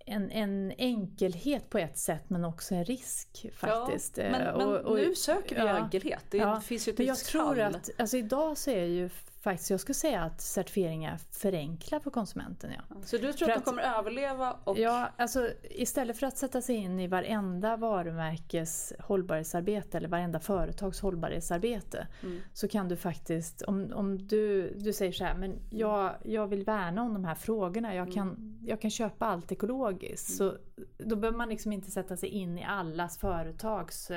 En, 0.09 0.31
en 0.31 0.73
enkelhet 0.79 1.71
på 1.71 1.79
ett 1.79 1.99
sätt 1.99 2.23
men 2.31 2.45
också 2.45 2.75
en 2.75 2.85
risk 2.85 3.47
faktiskt. 3.55 4.19
Ja, 4.19 4.25
men, 4.31 4.41
Eh, 4.41 4.57
men 4.59 4.67
och- 4.69 4.77
och- 4.81 4.97
nu 4.97 5.15
söker 5.15 5.55
vi 5.57 5.61
ja. 5.61 5.69
enkelhet. 5.69 6.25
Det 6.31 6.37
Ja, 6.39 6.61
finns 6.61 6.89
ju 6.89 6.93
ett 6.93 6.99
men 6.99 7.07
jag 7.07 7.17
tror 7.19 7.61
att, 7.61 7.91
alltså 7.99 8.17
idag 8.17 8.59
så 8.59 8.71
är 8.71 8.85
ju 8.85 9.09
faktiskt, 9.41 9.71
jag 9.71 9.81
skulle 9.81 9.95
säga 9.95 10.23
att 10.23 10.41
certifieringar 10.41 11.19
förenklar 11.31 12.01
för 12.01 12.11
konsumenten. 12.11 12.71
Ja. 12.77 12.97
Så 13.05 13.17
du 13.17 13.33
tror 13.33 13.49
För 13.49 13.55
att 13.55 13.55
de 13.55 13.59
att- 13.59 13.65
kommer 13.65 13.83
överleva 13.99 14.57
och 14.65 14.79
Ja, 14.79 15.09
alltså 15.17 15.51
istället 15.63 16.19
för 16.19 16.27
att 16.27 16.37
sätta 16.37 16.61
sig 16.61 16.77
in 16.77 17.01
i 17.01 17.07
varenda 17.07 17.77
varumärkes 17.77 18.93
hållbarhetsarbete 18.99 19.97
eller 19.99 20.09
varenda 20.09 20.41
företags 20.41 21.01
hållbarhetsarbete 21.01 22.07
Mm. 22.23 22.41
så 22.53 22.69
kan 22.69 22.89
du 22.89 22.97
faktiskt, 22.97 23.63
om, 23.63 23.93
om 23.95 24.27
du, 24.27 24.75
du 24.79 24.93
säger 24.93 25.13
så 25.13 25.25
här, 25.25 25.35
men 25.35 25.59
jag, 25.71 26.15
jag 26.25 26.47
vill 26.47 26.65
värna 26.65 27.03
om 27.03 27.15
de 27.15 27.25
här 27.25 27.35
frågorna, 27.35 27.95
jag 27.95 28.13
kan, 28.13 28.59
jag 28.67 28.81
kan 28.81 28.91
köpa 28.91 29.27
allt 29.27 29.53
ekologiskt. 29.53 30.37
Så 30.37 30.55
då 30.99 31.17
behöver 31.17 31.39
man 31.39 31.49
liksom 31.49 31.73
inte 31.73 31.91
sätta 31.91 32.17
sig 32.17 32.29
in 32.29 32.59
i 32.59 32.65
allas 32.65 33.19
företags... 33.19 34.11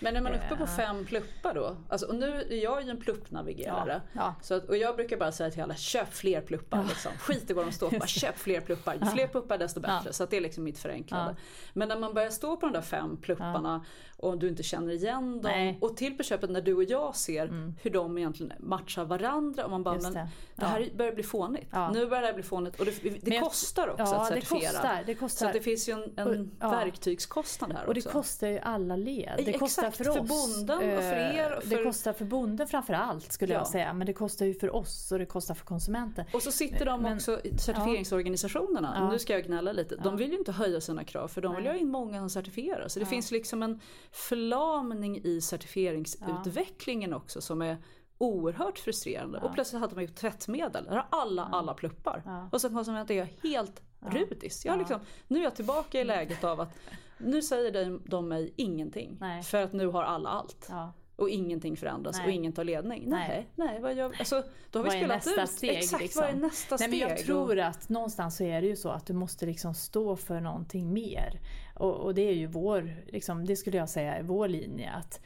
Men 0.00 0.16
är 0.16 0.20
man 0.20 0.32
uppe 0.34 0.56
på 0.56 0.62
Eh. 0.62 0.76
fem 0.76 1.04
pluppar 1.06 1.54
då? 1.54 1.76
Alltså, 1.88 2.06
och 2.06 2.14
nu 2.14 2.26
är 2.50 2.62
jag 2.62 2.82
ju 2.84 2.90
en 2.90 3.00
pluppnavigerare. 3.00 4.02
Ja, 4.12 4.20
ja. 4.20 4.34
Så 4.42 4.54
att, 4.54 4.65
och 4.68 4.76
jag 4.76 4.96
brukar 4.96 5.16
bara 5.16 5.32
säga 5.32 5.50
till 5.50 5.62
alla, 5.62 5.74
köp 5.74 6.14
fler 6.14 6.40
pluppar. 6.40 6.84
Liksom. 6.88 7.12
Skit 7.18 7.50
i 7.50 7.52
vad 7.52 7.66
de 7.66 7.72
står 7.72 7.90
bara 7.90 8.06
köp 8.06 8.38
fler 8.38 8.60
pluppar. 8.60 8.94
Ju 8.94 9.06
fler 9.06 9.26
pluppar 9.26 9.58
desto 9.58 9.80
bättre. 9.80 10.02
Ja. 10.04 10.12
Så 10.12 10.26
det 10.26 10.36
är 10.36 10.40
liksom 10.40 10.64
mitt 10.64 10.78
förenklade. 10.78 11.30
Ja. 11.30 11.42
Men 11.72 11.88
när 11.88 11.98
man 11.98 12.14
börjar 12.14 12.30
stå 12.30 12.56
på 12.56 12.66
de 12.66 12.72
där 12.72 12.82
fem 12.82 13.16
plupparna 13.16 13.84
och 14.16 14.38
du 14.38 14.48
inte 14.48 14.62
känner 14.62 14.92
igen 14.92 15.32
dem. 15.32 15.40
Nej. 15.42 15.68
Mm. 15.68 15.82
Och 15.82 15.96
till 15.96 16.16
på 16.16 16.22
köpet 16.22 16.50
när 16.50 16.60
du 16.60 16.74
och 16.74 16.84
jag 16.84 17.16
ser 17.16 17.72
hur 17.82 17.90
de 17.90 18.18
egentligen 18.18 18.52
matchar 18.58 19.04
varandra. 19.04 19.64
Och 19.64 19.70
man 19.70 19.82
bara, 19.82 19.94
Just 19.94 20.04
men 20.12 20.14
det. 20.14 20.28
det, 20.56 20.64
här 20.66 20.88
börjar 20.96 21.12
bli 21.12 21.22
fånigt. 21.22 21.66
Ja. 21.70 21.90
Nu 21.92 22.06
börjar 22.06 22.20
det 22.22 22.26
här 22.26 22.34
bli 22.34 22.42
fånigt. 22.42 22.80
Och 22.80 22.86
det, 22.86 22.92
det 23.22 23.34
jag- 23.34 23.44
kostar 23.44 23.88
också 23.88 24.02
ja, 24.04 24.14
att 24.22 24.28
det 24.28 24.34
certifiera. 24.34 24.72
kostar, 24.72 25.02
det 25.06 25.14
kostar. 25.14 25.46
Så 25.46 25.52
det 25.52 25.60
finns 25.60 25.88
ju 25.88 25.92
en, 25.92 26.12
en 26.16 26.28
Och- 26.40 26.46
ja. 26.60 26.70
verktygskostnad 26.70 27.72
här 27.72 27.86
Och 27.86 27.94
det 27.94 28.00
också. 28.00 28.10
kostar 28.10 28.46
ju 28.48 28.58
alla 28.58 28.96
led. 28.96 29.32
Det 29.36 29.42
Exakt, 29.42 29.58
kostar 29.58 29.90
för 29.90 30.04
för 30.04 30.20
oss. 30.20 30.28
bonden 30.28 30.76
och 30.78 31.02
för 31.02 31.12
eh, 31.12 31.36
er 31.36 31.52
och 31.56 31.62
Det 31.68 31.76
för- 31.76 31.84
kostar 31.84 32.12
för 32.12 32.24
bonden 32.24 32.66
framför 32.66 32.94
allt 32.94 33.32
skulle 33.32 33.52
Ja. 33.54 33.60
jag 33.60 33.66
säga. 33.66 33.92
Men 33.92 34.06
det 34.06 34.12
kostar 34.12 34.46
ju 34.46 34.54
för 34.54 34.76
oss 34.76 35.12
och 35.12 35.18
det 35.18 35.26
kostar 35.26 35.54
för 35.54 35.64
konsumenten. 35.64 36.24
Och 36.32 36.42
så 36.42 36.52
sitter 36.52 36.84
de 36.86 37.02
Men- 37.02 37.14
också, 37.16 37.40
certifieringsorganisationerna, 37.58 38.92
Ja. 39.00 39.10
nu 39.10 39.18
ska 39.18 39.32
jag 39.32 39.44
gnälla 39.44 39.72
lite, 39.72 39.96
de 39.96 40.16
vill 40.16 40.32
ju 40.32 40.38
inte 40.38 40.52
höja 40.52 40.80
sina 40.80 41.04
krav 41.04 41.28
för 41.28 41.40
de 41.40 41.54
vill 41.54 41.64
Nej. 41.64 41.72
ha 41.72 41.78
in 41.80 41.88
många 41.88 42.18
som 42.18 42.30
certifierar. 42.30 42.88
Så 42.88 42.98
det 43.00 43.06
finns 43.06 43.30
liksom 43.30 43.62
en 43.62 43.80
förlamning 44.12 45.20
i 45.24 45.40
certifieringsutvecklingen 45.40 47.14
också 47.14 47.40
som 47.40 47.62
är 47.62 47.76
oerhört 48.18 48.78
frustrerande. 48.78 49.38
Och 49.38 49.54
plötsligt 49.54 49.80
hade 49.80 49.94
man 49.94 50.04
ju 50.04 50.10
tvättmedel, 50.10 50.84
där 50.84 50.96
har 50.96 51.06
alla 51.10 51.44
alla 51.44 51.74
pluppar. 51.74 52.22
Ja. 52.24 52.48
Och 52.52 52.60
som 52.60 52.74
konsument 52.74 53.10
är 53.10 53.14
jag 53.14 53.28
helt 53.42 53.82
rudis. 54.00 54.64
Jag 54.64 54.78
liksom, 54.78 55.00
nu 55.28 55.38
är 55.38 55.42
jag 55.44 55.56
tillbaka 55.56 56.00
i 56.00 56.04
läget 56.04 56.44
av 56.44 56.60
att 56.60 56.76
nu 57.18 57.42
säger 57.42 57.98
de, 58.08 58.28
mig 58.28 58.52
ingenting. 58.56 59.16
Nej. 59.20 59.42
För 59.42 59.62
att 59.62 59.72
nu 59.72 59.86
har 59.86 60.02
alla 60.02 60.28
allt. 60.28 60.66
Ja. 60.70 60.92
Och 61.16 61.30
ingenting 61.30 61.76
förändras 61.76 62.16
Nej. 62.16 62.26
och 62.26 62.32
ingen 62.32 62.52
tar 62.52 62.64
ledning. 62.64 63.04
Nej, 63.06 63.28
Nej. 63.28 63.66
nej, 63.66 63.80
vad 63.80 63.94
gör 63.94 64.14
alltså, 64.18 64.42
Då 64.70 64.78
har 64.78 64.84
vi 64.84 64.88
Vad 65.06 65.16
är 65.16 65.20
spelat 65.20 65.48
ut. 65.48 65.50
steg? 65.50 65.76
Exakt, 65.76 66.02
liksom? 66.02 66.20
vad 66.22 66.30
är 66.30 66.34
nästa 66.34 66.76
Nej, 66.80 66.88
men 66.88 66.98
steg? 66.98 67.10
jag 67.10 67.18
tror 67.18 67.58
att 67.58 67.88
någonstans 67.88 68.36
så 68.36 68.44
är 68.44 68.60
det 68.60 68.66
ju 68.66 68.76
så 68.76 68.88
att 68.88 69.06
du 69.06 69.12
måste 69.12 69.46
liksom 69.46 69.74
stå 69.74 70.16
för 70.16 70.40
någonting 70.40 70.92
mer. 70.92 71.40
Och, 71.76 71.94
och 71.94 72.14
det 72.14 72.22
är 72.28 72.34
ju 72.34 72.46
vår, 72.46 72.90
liksom, 73.06 73.44
det 73.44 73.56
skulle 73.56 73.76
jag 73.76 73.88
säga 73.88 74.14
är 74.16 74.22
vår 74.22 74.48
linje. 74.48 74.90
Att 74.92 75.20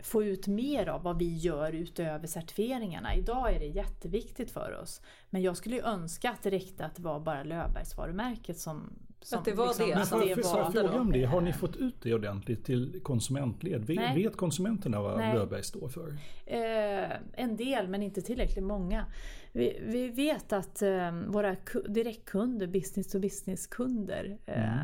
få 0.00 0.24
ut 0.24 0.46
mer 0.46 0.86
av 0.88 1.02
vad 1.02 1.18
vi 1.18 1.36
gör 1.36 1.72
utöver 1.72 2.26
certifieringarna. 2.26 3.14
Idag 3.14 3.54
är 3.54 3.58
det 3.60 3.66
jätteviktigt 3.66 4.50
för 4.50 4.78
oss. 4.82 5.00
Men 5.30 5.42
jag 5.42 5.56
skulle 5.56 5.76
ju 5.76 5.82
önska 5.82 6.30
att 6.30 6.42
det 6.42 6.50
räckte 6.50 6.84
att 6.84 6.94
det 6.96 7.02
var 7.02 7.20
bara 7.20 7.42
Löfbergs 7.42 7.96
varumärket 7.96 8.58
som 8.58 8.92
Som, 9.20 9.38
att 9.38 9.44
det 9.44 9.52
var 9.52 9.66
liksom, 9.66 9.88
det 9.88 9.94
Men 9.94 10.06
får 10.06 10.20
det 10.20 10.42
får 10.42 10.58
jag 10.58 10.72
fråga 10.72 11.00
om 11.00 11.12
det? 11.12 11.24
Har 11.24 11.40
ni 11.40 11.52
fått 11.52 11.76
ut 11.76 11.94
det 12.02 12.14
ordentligt 12.14 12.64
till 12.64 13.00
konsumentled? 13.02 13.84
Vet, 13.84 13.96
Nej. 13.96 14.22
vet 14.22 14.36
konsumenterna 14.36 15.00
vad 15.00 15.18
Nej. 15.18 15.34
Löfberg 15.34 15.62
står 15.62 15.88
för? 15.88 16.16
Eh, 16.46 17.10
en 17.32 17.56
del 17.56 17.88
men 17.88 18.02
inte 18.02 18.22
tillräckligt 18.22 18.64
många. 18.64 19.06
Vi, 19.52 19.80
vi 19.86 20.08
vet 20.08 20.52
att 20.52 20.82
eh, 20.82 21.10
våra 21.26 21.54
ku- 21.54 21.88
direktkunder, 21.88 22.66
business 22.66 23.08
to 23.12 23.18
business 23.18 23.66
kunder, 23.66 24.38
eh, 24.46 24.62
Mm. 24.62 24.78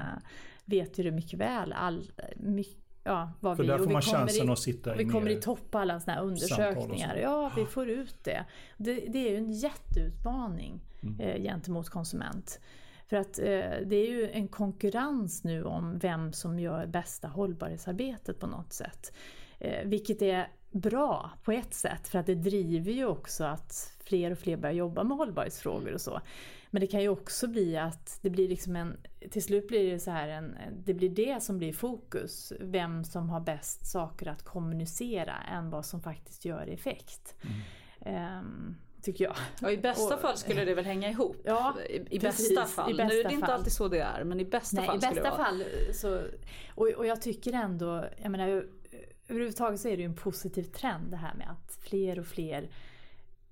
Vet 0.68 0.98
ju 0.98 1.02
det 1.02 1.10
mycket 1.10 1.38
väl. 1.38 1.72
All, 1.72 2.10
my, 2.36 2.64
ja, 3.04 3.32
vad 3.40 3.56
För 3.56 3.62
vi, 3.64 3.68
där 3.68 3.78
får 3.78 3.90
man 3.90 4.02
chansen 4.02 4.48
i, 4.48 4.52
att 4.52 4.58
sitta 4.58 4.94
Vi 4.94 5.04
kommer 5.04 5.20
mer 5.22 5.30
i 5.30 5.40
topp 5.40 5.70
på 5.70 5.78
alla 5.78 6.00
sådana 6.00 6.20
här 6.20 6.26
undersökningar. 6.26 7.14
så. 7.14 7.20
Ja, 7.20 7.52
vi 7.56 7.66
får 7.66 7.88
ut 7.88 8.24
det. 8.24 8.44
Det, 8.76 8.94
det 8.94 9.26
är 9.26 9.30
ju 9.30 9.36
en 9.36 9.52
jätteutmaning 9.52 10.80
Mm. 11.02 11.20
eh, 11.20 11.42
gentemot 11.42 11.88
konsument. 11.88 12.60
För 13.06 13.16
att 13.16 13.38
eh, 13.38 13.44
det 13.86 13.96
är 13.96 14.08
ju 14.08 14.30
en 14.30 14.48
konkurrens 14.48 15.44
nu 15.44 15.64
om 15.64 15.98
vem 15.98 16.32
som 16.32 16.58
gör 16.58 16.86
bästa 16.86 17.28
hållbarhetsarbetet 17.28 18.40
på 18.40 18.46
något 18.46 18.72
sätt. 18.72 19.12
Eh, 19.58 19.84
vilket 19.88 20.22
är 20.22 20.48
bra 20.70 21.30
på 21.44 21.52
ett 21.52 21.74
sätt 21.74 22.08
för 22.08 22.18
att 22.18 22.26
det 22.26 22.34
driver 22.34 22.92
ju 22.92 23.06
också 23.06 23.44
att 23.44 23.92
fler 24.04 24.30
och 24.30 24.38
fler 24.38 24.56
börjar 24.56 24.74
jobba 24.74 25.04
med 25.04 25.16
hållbarhetsfrågor 25.16 25.92
och 25.94 26.00
så. 26.00 26.20
Men 26.70 26.80
det 26.80 26.86
kan 26.86 27.00
ju 27.02 27.08
också 27.08 27.48
bli 27.48 27.76
att 27.76 28.18
det 28.22 28.30
blir 28.30 28.48
liksom 28.48 28.76
en, 28.76 28.96
till 29.30 29.42
slut 29.42 29.68
blir 29.68 29.92
det 29.92 30.00
så 30.00 30.10
här 30.10 30.28
en, 30.28 30.56
det 30.84 30.94
blir 30.94 31.08
det 31.08 31.42
som 31.42 31.58
blir 31.58 31.72
fokus. 31.72 32.52
Vem 32.60 33.04
som 33.04 33.30
har 33.30 33.40
bäst 33.40 33.86
saker 33.86 34.26
att 34.28 34.42
kommunicera 34.42 35.34
än 35.36 35.70
vad 35.70 35.86
som 35.86 36.00
faktiskt 36.02 36.44
gör 36.44 36.66
effekt. 36.66 37.34
Ehm, 38.00 38.74
tycker 39.02 39.24
jag. 39.24 39.36
Ja, 39.60 39.70
I 39.70 39.76
bästa 39.78 40.14
Och- 40.14 40.20
fall 40.20 40.36
skulle 40.36 40.64
det 40.64 40.74
väl 40.74 40.84
hänga 40.84 41.10
ihop. 41.10 41.36
Ja, 41.44 41.74
I, 41.90 42.16
i 42.16 42.20
precis, 42.20 42.48
bästa 42.56 42.64
fall. 42.82 42.90
i 42.90 42.94
bästa 42.94 43.14
nu 43.14 43.20
är 43.20 43.24
det 43.28 43.34
inte 43.34 43.46
alltid 43.46 43.72
så 43.72 43.88
det 43.88 44.00
är, 44.00 44.24
men 44.24 44.40
i 44.40 44.44
bästa 44.44 44.76
Nej, 44.76 44.86
fall 44.86 44.96
i 44.96 45.00
skulle 45.00 45.14
det 45.14 45.22
bästa 45.22 45.36
vara. 45.38 45.46
fall 45.48 45.64
så... 45.92 46.20
Och, 46.74 46.86
och 46.88 47.06
jag 47.06 47.22
tycker 47.22 47.52
ändå, 47.52 48.04
jag 48.22 48.30
menar 48.30 48.64
överhuvudtaget 49.28 49.80
så 49.80 49.88
är 49.88 49.96
det 49.96 50.02
ju 50.02 50.08
en 50.08 50.14
positiv 50.16 50.62
trend 50.62 51.10
det 51.10 51.16
här 51.16 51.34
med 51.34 51.50
att 51.50 51.78
fler 51.82 52.18
och 52.18 52.26
fler 52.26 52.68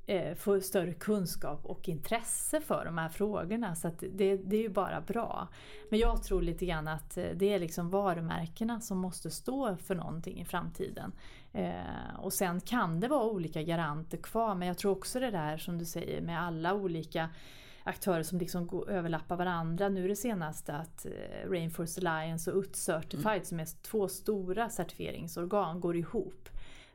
eh, 0.07 0.34
får 0.34 0.61
större 0.61 0.92
kunskap 0.92 1.61
och 1.66 1.88
intresse 1.88 2.61
för 2.61 2.84
de 2.84 2.98
här 2.98 3.09
frågorna. 3.09 3.74
Så 3.74 3.90
det, 3.98 4.36
det 4.36 4.57
är 4.57 4.62
ju 4.62 4.68
bara 4.68 5.00
bra. 5.00 5.48
Men 5.90 5.98
jag 5.98 6.22
tror 6.22 6.42
lite 6.42 6.66
grann 6.66 6.88
att 6.88 7.16
eh, 7.16 7.24
det 7.34 7.52
är 7.54 7.59
liksom 7.59 7.90
varumärkena 7.90 8.80
som 8.80 8.98
måste 8.98 9.30
stå 9.30 9.76
för 9.76 9.94
någonting 9.94 10.40
i 10.40 10.44
framtiden. 10.44 11.12
Eh, 11.52 12.18
och 12.18 12.32
sen 12.32 12.61
kan 12.61 13.00
det 13.00 13.09
vara 13.09 13.24
olika 13.24 13.62
garanter 13.62 14.18
kvar 14.18 14.54
men 14.54 14.68
jag 14.68 14.78
tror 14.78 14.92
också 14.92 15.20
det 15.20 15.30
där 15.30 15.57
som 15.59 15.78
du 15.78 15.84
säger 15.84 16.20
med 16.20 16.42
alla 16.42 16.74
olika 16.74 17.28
aktörer 17.86 18.22
som 18.22 18.38
liksom 18.38 18.66
går, 18.66 18.90
överlappar 18.90 19.36
varandra. 19.36 19.88
Nu 19.88 20.04
är 20.04 20.09
det 20.09 20.16
senaste 20.16 20.74
att 20.74 21.07
eh, 21.07 21.50
Rainforest 21.50 21.98
Alliance 21.98 22.52
och 22.52 22.59
UT 22.59 22.76
Certified 22.76 23.46
som 23.46 23.61
är 23.61 23.82
två 23.82 24.09
stora 24.09 24.68
certifieringsorgan 24.68 25.80
går 25.80 25.96
ihop. 25.96 26.48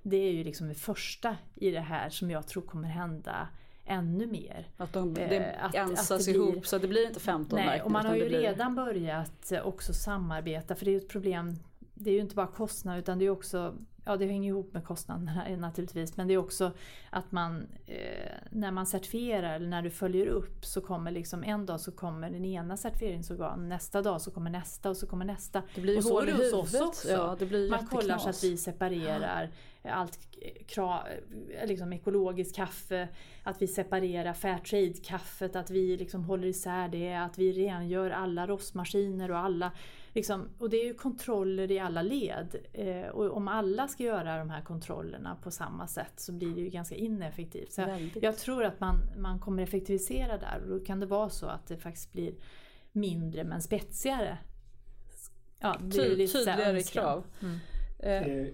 Det 0.04 0.18
är 0.18 0.32
ju 0.32 0.44
liksom 0.44 0.68
det 0.68 0.74
första 0.76 1.38
i 1.56 1.72
det 1.72 1.80
här 1.80 2.10
som 2.10 2.32
jag 2.32 2.48
tror 2.48 2.64
kommer 2.64 2.88
hända 2.88 3.48
ännu 3.86 4.28
mer. 4.28 4.68
Att 4.78 4.94
de 4.94 5.10
Eh, 5.18 5.30
det 5.30 5.56
att- 5.62 5.76
ansas 5.76 6.12
att 6.12 6.26
det 6.26 6.32
ihop 6.32 6.52
blir- 6.52 6.62
så 6.62 6.76
att 6.76 6.82
det 6.82 6.88
blir 6.88 7.08
inte 7.08 7.20
15 7.20 7.58
Nej, 7.60 7.66
märken. 7.68 7.86
och 7.86 7.92
man 7.92 8.06
har 8.06 8.16
ju 8.16 8.28
blir... 8.30 8.40
redan 8.40 8.76
börjat 8.76 9.52
också 9.64 9.94
samarbeta 9.94 10.76
för 10.76 10.86
det 10.86 10.92
är 10.92 10.94
ju 10.94 10.98
ett 10.98 11.10
problem. 11.10 11.56
Det 11.94 12.10
är 12.10 12.14
ju 12.14 12.20
inte 12.22 12.36
bara 12.36 12.48
kostnad 12.48 13.00
utan 13.00 13.20
det 13.20 13.26
är 13.26 13.30
också, 13.30 13.76
ja 14.04 14.18
det 14.18 14.26
hänger 14.26 14.50
ihop 14.50 14.74
med 14.74 14.86
kostnaderna 14.86 15.46
naturligtvis, 15.58 16.18
men 16.18 16.28
det 16.28 16.34
är 16.34 16.38
också 16.38 16.72
att 17.10 17.32
man 17.32 17.68
eh, 17.86 18.32
när 18.52 18.72
man 18.72 18.86
certifierar 18.86 19.56
eller 19.56 19.68
när 19.68 19.82
du 19.82 19.90
följer 19.90 20.26
upp 20.26 20.66
så 20.66 20.82
kommer 20.82 21.12
liksom 21.12 21.44
en 21.44 21.66
dag 21.66 21.80
så 21.80 21.92
kommer 21.92 22.30
den 22.30 22.46
ena 22.46 22.78
certifieringsorganet, 22.78 23.70
nästa 23.70 24.02
dag 24.02 24.22
så 24.22 24.32
kommer 24.32 24.50
nästa 24.50 24.90
och 24.90 24.98
så 24.98 25.08
kommer 25.08 25.26
nästa. 25.26 25.64
Det 25.76 25.82
blir 25.82 25.98
och 25.98 26.04
så 26.04 26.20
är 26.20 26.28
i 26.28 26.32
det 26.32 26.38
hos 26.38 26.54
oss 26.54 26.74
huvudet. 26.74 26.88
också. 26.88 27.12
Ja, 27.12 27.36
det 27.40 27.46
blir 27.46 27.70
man 27.70 27.88
kollar 27.88 28.18
så 28.18 28.30
att 28.30 28.44
vi 28.44 28.58
separerar 28.58 29.52
allt 29.84 30.20
kra, 30.68 31.04
liksom 31.66 31.94
ekologiskt 31.94 32.56
kaffe, 32.56 33.08
att 33.44 33.62
vi 33.62 33.68
separerar 33.68 34.34
Fairtrade-kaffet, 34.34 35.56
att 35.56 35.70
vi 35.70 35.98
liksom 35.98 36.24
håller 36.24 36.48
isär 36.48 36.88
det, 36.88 37.14
att 37.14 37.38
vi 37.38 37.52
rengör 37.52 38.10
alla 38.10 38.48
rostmaskiner 38.48 39.32
och 39.32 39.38
alla 39.38 39.72
Liksom, 40.14 40.50
och 40.60 40.70
det 40.70 40.78
är 40.78 40.86
ju 40.88 40.94
kontroller 40.94 41.72
i 41.72 41.80
alla 41.80 42.02
led. 42.02 42.56
Eh, 42.74 43.08
och 43.08 43.38
om 43.38 43.48
alla 43.48 43.88
ska 43.88 44.04
göra 44.04 44.38
de 44.38 44.50
här 44.50 44.62
kontrollerna 44.62 45.38
på 45.44 45.52
samma 45.52 45.88
sätt 45.88 46.14
så 46.16 46.34
blir 46.34 46.56
det 46.56 46.62
ju 46.62 46.70
ganska 46.70 46.96
ineffektivt. 46.96 47.72
Så 47.74 48.10
jag 48.22 48.38
tror 48.38 48.64
att 48.64 48.80
man, 48.80 48.96
man 49.18 49.40
kommer 49.40 49.64
effektivisera 49.64 50.38
där 50.38 50.62
och 50.64 50.80
då 50.80 50.86
kan 50.86 51.00
det 51.00 51.06
vara 51.06 51.30
så 51.30 51.46
att 51.46 51.68
det 51.68 51.78
faktiskt 51.78 52.14
blir 52.14 52.34
mindre 52.92 53.44
men 53.44 53.62
spetsigare. 53.62 54.38
Ja, 55.60 55.76
det 55.82 55.98
är 55.98 56.10
Ty- 56.10 56.16
lite 56.16 56.38
så 56.38 56.50
här 56.50 56.58
tydligare 56.58 56.84
krav. 56.84 57.24
Mm. 57.42 57.56
Eh, 58.00 58.48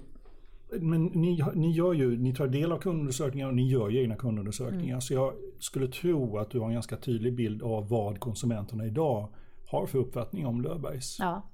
Eh, 0.73 0.81
Men 0.81 1.05
ni, 1.05 1.43
ni, 1.55 1.71
gör 1.71 1.93
ju, 1.93 2.17
ni 2.17 2.35
tar 2.35 2.47
del 2.47 2.71
av 2.71 2.77
kundundersökningar 2.79 3.47
och 3.47 3.55
ni 3.55 3.67
gör 3.67 3.89
ju 3.89 4.01
egna 4.01 4.15
kundundersökningar. 4.15 4.85
Mm. 4.87 5.01
Så 5.01 5.13
jag 5.13 5.33
skulle 5.59 5.87
tro 5.87 6.37
att 6.37 6.49
du 6.49 6.59
har 6.59 6.67
en 6.67 6.73
ganska 6.73 6.97
tydlig 6.97 7.33
bild 7.35 7.63
av 7.63 7.89
vad 7.89 8.19
konsumenterna 8.19 8.85
idag 8.85 9.27
har 9.67 9.85
för 9.85 9.97
uppfattning 9.97 10.45
om 10.45 10.61
Löfbergs. 10.61 11.19
Ja. 11.19 11.49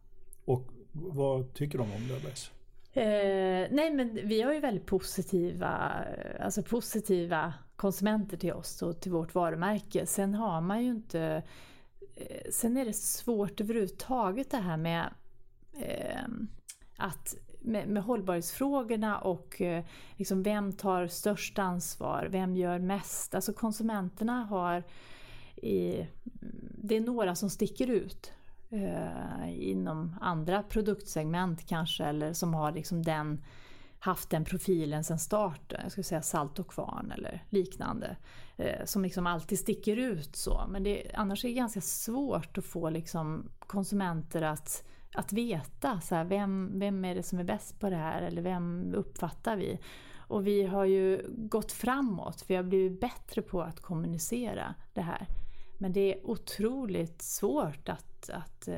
Och 0.46 0.68
vad 0.92 1.54
tycker 1.54 1.78
de 1.78 1.92
om 1.92 2.08
Löfbergs? 2.08 2.52
Eh, 2.94 3.68
nej 3.72 3.94
men 3.94 4.20
vi 4.28 4.42
har 4.42 4.54
ju 4.54 4.60
väldigt 4.60 4.86
positiva, 4.86 5.94
alltså 6.40 6.64
positiva 6.64 7.54
konsumenter 7.76 8.38
till 8.38 8.54
oss 8.54 8.82
och 8.82 9.02
till 9.02 9.12
vårt 9.12 9.36
varumärke. 9.36 10.06
Sen 10.06 10.34
har 10.34 10.62
man 10.62 10.84
ju 10.84 10.90
inte... 10.90 11.44
Eh, 12.16 12.52
sen 12.52 12.78
är 12.78 12.86
det 12.86 12.94
svårt 12.94 13.62
överhuvudtaget 13.62 14.52
det 14.52 14.58
här 14.58 14.78
med 14.78 15.14
eh, 15.74 16.28
att 16.98 17.36
med, 17.64 17.88
med 17.88 18.04
hållbarhetsfrågorna 18.04 19.18
och 19.18 19.62
eh, 19.62 19.84
liksom 20.18 20.44
vem 20.44 20.74
tar 20.74 21.08
störst 21.08 21.60
ansvar, 21.60 22.28
vem 22.32 22.58
gör 22.58 22.80
mest? 22.80 23.36
Alltså 23.36 23.54
konsumenterna 23.54 24.44
har 24.44 24.84
i, 25.56 25.96
mm, 25.96 26.74
det 26.78 26.98
är 26.98 27.02
några 27.02 27.36
som 27.36 27.50
sticker 27.50 27.90
ut 27.90 28.32
eh, 28.70 29.70
inom 29.70 30.16
andra 30.22 30.64
produktsegment 30.64 31.68
kanske 31.68 32.04
eller 32.04 32.34
som 32.34 32.54
har 32.54 32.72
liksom 32.72 33.04
den 33.04 33.42
haft 34.00 34.30
den 34.30 34.46
profilen 34.46 35.04
sedan 35.04 35.20
starten. 35.20 35.80
Jag 35.84 35.92
skulle 35.92 36.04
säga 36.04 36.22
salt 36.22 36.60
och 36.60 36.68
kvarn 36.68 37.12
eller 37.12 37.44
liknande. 37.50 38.18
Eh, 38.58 38.86
som 38.86 39.04
liksom 39.04 39.28
alltid 39.28 39.60
sticker 39.60 39.98
ut 39.98 40.36
så. 40.36 40.66
Men 40.70 40.84
det, 40.84 41.12
annars 41.14 41.46
är 41.46 41.50
det 41.50 41.56
ganska 41.56 41.82
svårt 41.82 42.58
att 42.58 42.66
få 42.66 42.90
liksom 42.90 43.50
konsumenter 43.60 44.42
att, 44.42 44.84
att 45.14 45.34
veta 45.34 46.02
så 46.02 46.16
här, 46.16 46.26
vem, 46.26 46.80
vem 46.80 47.06
är 47.06 47.16
det 47.16 47.24
som 47.24 47.40
är 47.40 47.44
bäst 47.44 47.80
på 47.80 47.90
det 47.90 47.96
här 47.96 48.22
eller 48.22 48.42
vem 48.42 48.94
uppfattar 48.96 49.56
vi? 49.56 49.80
Och 50.18 50.48
vi 50.48 50.64
har 50.66 50.86
ju 50.86 51.26
gått 51.30 51.72
framåt, 51.72 52.44
vi 52.48 52.56
har 52.56 52.64
blivit 52.64 53.02
bättre 53.02 53.42
på 53.42 53.62
att 53.62 53.80
kommunicera 53.80 54.76
det 54.94 55.02
här. 55.02 55.28
Men 55.84 55.94
det 55.94 56.14
är 56.14 56.26
otroligt 56.28 57.22
svårt 57.22 57.90
att, 57.90 58.30
att 58.30 58.68
eh, 58.68 58.76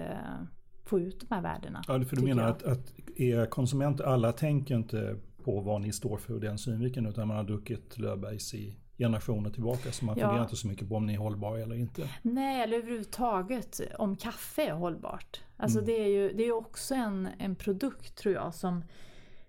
få 0.86 1.00
ut 1.00 1.20
de 1.30 1.36
här 1.36 1.42
värdena. 1.42 1.82
Ja, 1.88 2.04
för 2.04 2.16
du 2.16 2.22
menar 2.24 2.44
jag. 2.44 2.52
att, 2.52 2.64
att 2.64 2.94
er 3.16 3.46
konsumenter, 3.46 4.04
alla 4.04 4.32
tänker 4.32 4.76
inte 4.76 5.16
på 5.44 5.60
vad 5.62 5.82
ni 5.82 5.92
står 5.92 6.18
för 6.18 6.34
ur 6.34 6.40
den 6.40 6.58
synvinkeln 6.58 7.06
utan 7.06 7.28
man 7.28 7.38
har 7.38 7.44
druckit 7.44 7.98
Löfbergs 7.98 8.54
i 8.54 8.76
generationer 8.98 9.50
tillbaka 9.50 9.92
så 9.92 10.06
man 10.06 10.18
Ja. 10.18 10.26
funderar 10.28 10.44
inte 10.44 10.56
så 10.56 10.68
mycket 10.68 10.90
på 10.90 10.96
om 10.96 11.06
ni 11.06 11.14
är 11.14 11.18
hållbara 11.18 11.60
eller 11.60 11.76
inte. 11.76 12.10
Nej, 12.22 12.62
eller 12.64 12.78
överhuvudtaget 12.78 13.82
om 13.98 14.16
kaffe 14.16 14.62
är 14.68 14.74
hållbart. 14.74 15.42
Alltså 15.58 15.78
Mm. 15.80 15.88
det 15.88 16.04
är 16.04 16.08
ju 16.08 16.34
det 16.34 16.44
är 16.44 16.52
också 16.52 16.96
en, 16.96 17.30
en 17.40 17.56
produkt 17.56 18.16
tror 18.18 18.36
jag 18.36 18.54
som 18.56 18.84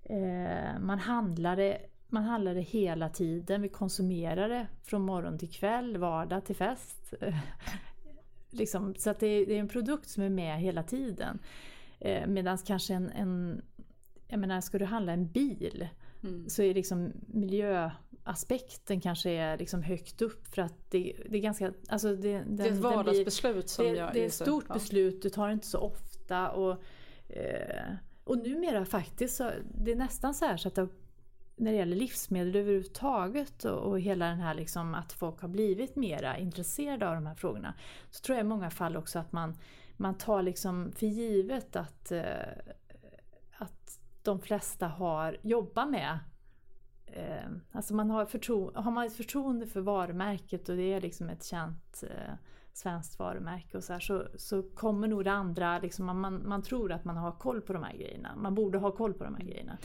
eh, 0.02 0.78
man 0.80 0.98
handlar 0.98 1.56
det 1.56 1.78
man 2.08 2.24
handlar 2.24 2.54
det 2.54 2.60
hela 2.60 3.08
tiden, 3.08 3.62
vi 3.62 3.68
konsumerar 3.68 4.48
det 4.48 4.66
från 4.82 5.02
morgon 5.02 5.38
till 5.38 5.50
kväll, 5.50 5.96
vardag 5.96 6.44
till 6.44 6.56
fest. 6.56 7.14
liksom, 8.50 8.94
så 8.94 9.10
att 9.10 9.20
det 9.20 9.26
är, 9.26 9.50
en 9.50 9.68
produkt 9.68 10.08
som 10.08 10.22
är 10.22 10.30
med 10.30 10.60
hela 10.60 10.82
tiden. 10.82 11.38
Eh, 12.00 12.26
Medan 12.26 12.58
kanske 12.58 12.94
en, 12.94 13.10
en, 13.10 13.62
jag 14.28 14.40
menar 14.40 14.60
ska 14.60 14.78
du 14.78 14.84
handla 14.84 15.12
en 15.12 15.28
bil 15.32 15.88
Mm. 16.22 16.48
så 16.48 16.62
är 16.62 16.74
liksom 16.74 17.12
miljöaspekten 17.26 19.00
kanske 19.00 19.30
är 19.30 19.58
liksom 19.58 19.82
högt 19.82 20.22
upp 20.22 20.46
för 20.46 20.62
att 20.62 20.90
det, 20.90 21.16
det 21.28 21.36
är 21.36 21.42
ganska, 21.42 21.72
alltså 21.88 22.16
det, 22.16 22.32
den, 22.32 22.56
det 22.56 22.64
är 22.64 22.72
ett 22.72 22.78
vardagsbeslut 22.78 23.68
som 23.68 23.84
det, 23.84 23.90
jag 23.90 24.12
det 24.12 24.22
är 24.22 24.26
ett 24.26 24.34
stort 24.34 24.64
Ja. 24.68 24.74
beslut, 24.74 25.22
du 25.22 25.30
tar 25.30 25.46
det 25.46 25.52
inte 25.52 25.66
så 25.66 25.78
ofta 25.78 26.50
och, 26.50 26.82
eh, 27.28 27.84
och 28.24 28.38
numera 28.38 28.84
faktiskt 28.84 29.36
så 29.36 29.50
det 29.74 29.92
är 29.92 29.96
nästan 29.96 30.34
så 30.34 30.44
här 30.44 30.56
så 30.56 30.68
att 30.68 30.74
det, 30.74 30.88
när 31.56 31.72
det 31.72 31.78
gäller 31.78 31.96
livsmedel 31.96 32.56
överhuvudtaget 32.56 33.64
och, 33.64 33.78
och 33.78 34.00
hela 34.00 34.26
den 34.26 34.40
här 34.40 34.54
liksom 34.54 34.94
att 34.94 35.12
folk 35.12 35.40
har 35.40 35.48
blivit 35.48 35.96
mera 35.96 36.38
intresserade 36.38 37.08
av 37.08 37.14
de 37.14 37.26
här 37.26 37.34
frågorna 37.34 37.74
så 38.10 38.22
tror 38.22 38.36
jag 38.36 38.44
i 38.44 38.48
många 38.48 38.70
fall 38.70 38.96
också 38.96 39.18
att 39.18 39.32
man, 39.32 39.56
man 39.96 40.14
tar 40.14 40.42
liksom 40.42 40.92
för 40.92 41.06
givet 41.06 41.76
att, 41.76 42.12
eh, 42.12 42.22
att 43.56 44.00
de 44.22 44.40
flesta 44.40 44.86
har 44.86 45.38
jobbat 45.42 45.90
med 45.90 46.18
eh, 47.06 47.50
Alltså 47.72 47.94
man 47.94 48.10
har, 48.10 48.26
förtro, 48.26 48.72
har 48.74 48.90
man 48.90 49.06
ett 49.06 49.16
förtroende 49.16 49.66
för 49.66 49.80
varumärket 49.80 50.68
och 50.68 50.76
det 50.76 50.92
är 50.92 51.00
liksom 51.00 51.28
ett 51.28 51.44
känt 51.44 52.04
eh, 52.10 52.34
svenskt 52.72 53.18
varumärke 53.18 53.76
och 53.76 53.84
så, 53.84 53.92
här, 53.92 54.00
så, 54.00 54.26
så 54.36 54.62
kommer 54.62 55.08
nog 55.08 55.24
det 55.24 55.32
andra, 55.32 55.78
liksom, 55.78 56.06
man, 56.06 56.20
man, 56.20 56.48
man 56.48 56.62
tror 56.62 56.92
att 56.92 57.04
man 57.04 57.16
har 57.16 57.32
koll 57.32 57.60
på 57.60 57.72
de 57.72 57.82
här 57.82 57.96
grejerna. 57.96 58.36
Man 58.36 58.54
borde 58.54 58.78
ha 58.78 58.92
koll 58.92 59.14
på 59.14 59.24
de 59.24 59.34
här 59.34 59.44
grejerna. 59.44 59.78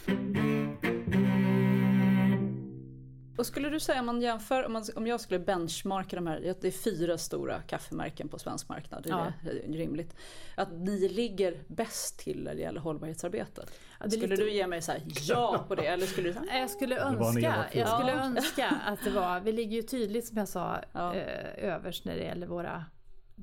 Och 3.42 3.48
skulle 3.48 3.70
du 3.70 3.80
säga 3.80 4.00
om 4.00 4.06
man 4.06 4.22
jämför, 4.22 4.66
om, 4.66 4.74
man, 4.74 4.84
om 4.96 5.08
jag 5.08 5.22
skulle 5.22 5.40
benchmarka 5.40 6.16
de 6.16 6.28
här, 6.28 6.56
det 6.62 6.68
är 6.68 6.72
fyra 6.72 7.18
stora 7.18 7.62
kaffemärken 7.62 8.30
på 8.30 8.40
svensk 8.40 8.70
marknad, 8.70 9.06
ja. 9.10 9.34
det 9.44 9.50
är 9.50 9.74
rimligt. 9.74 10.16
Att 10.56 10.72
ni 10.72 11.10
ligger 11.10 11.64
bäst 11.68 12.20
till 12.20 12.44
när 12.44 12.56
det 12.56 12.62
gäller 12.62 12.82
hållbarhetsarbetet. 12.82 13.80
Ja, 14.00 14.10
skulle 14.10 14.28
lite... 14.28 14.44
du 14.44 14.52
ge 14.52 14.68
mig 14.68 14.82
så 14.82 14.92
här, 14.92 15.02
ja 15.22 15.66
på 15.68 15.76
det? 15.76 15.86
Eller 15.86 16.06
skulle 16.06 16.32
du... 16.32 16.40
Jag 16.54 16.70
skulle 16.70 17.00
önska, 17.00 17.66
jag 17.74 17.90
skulle 17.90 18.12
önska 18.12 18.68
att 18.86 19.04
det 19.04 19.10
var, 19.10 19.40
vi 19.40 19.52
ligger 19.52 19.76
ju 19.76 19.82
tydligt 19.82 20.28
som 20.28 20.38
jag 20.38 20.48
sa 20.48 20.80
ja. 20.94 21.16
eh, 21.16 21.74
överst 21.74 22.06
när 22.06 22.16
det 22.16 22.24
gäller 22.24 22.48
våra 22.48 22.86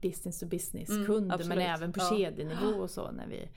business 0.01 0.41
to 0.41 0.47
business 0.47 0.89
kunder 0.89 1.35
mm, 1.35 1.49
men 1.49 1.59
även 1.59 1.93
på 1.93 2.01
kedjenivå 2.01 2.81
och 2.81 2.91
så. 2.91 3.11
När 3.11 3.27
vi, 3.27 3.49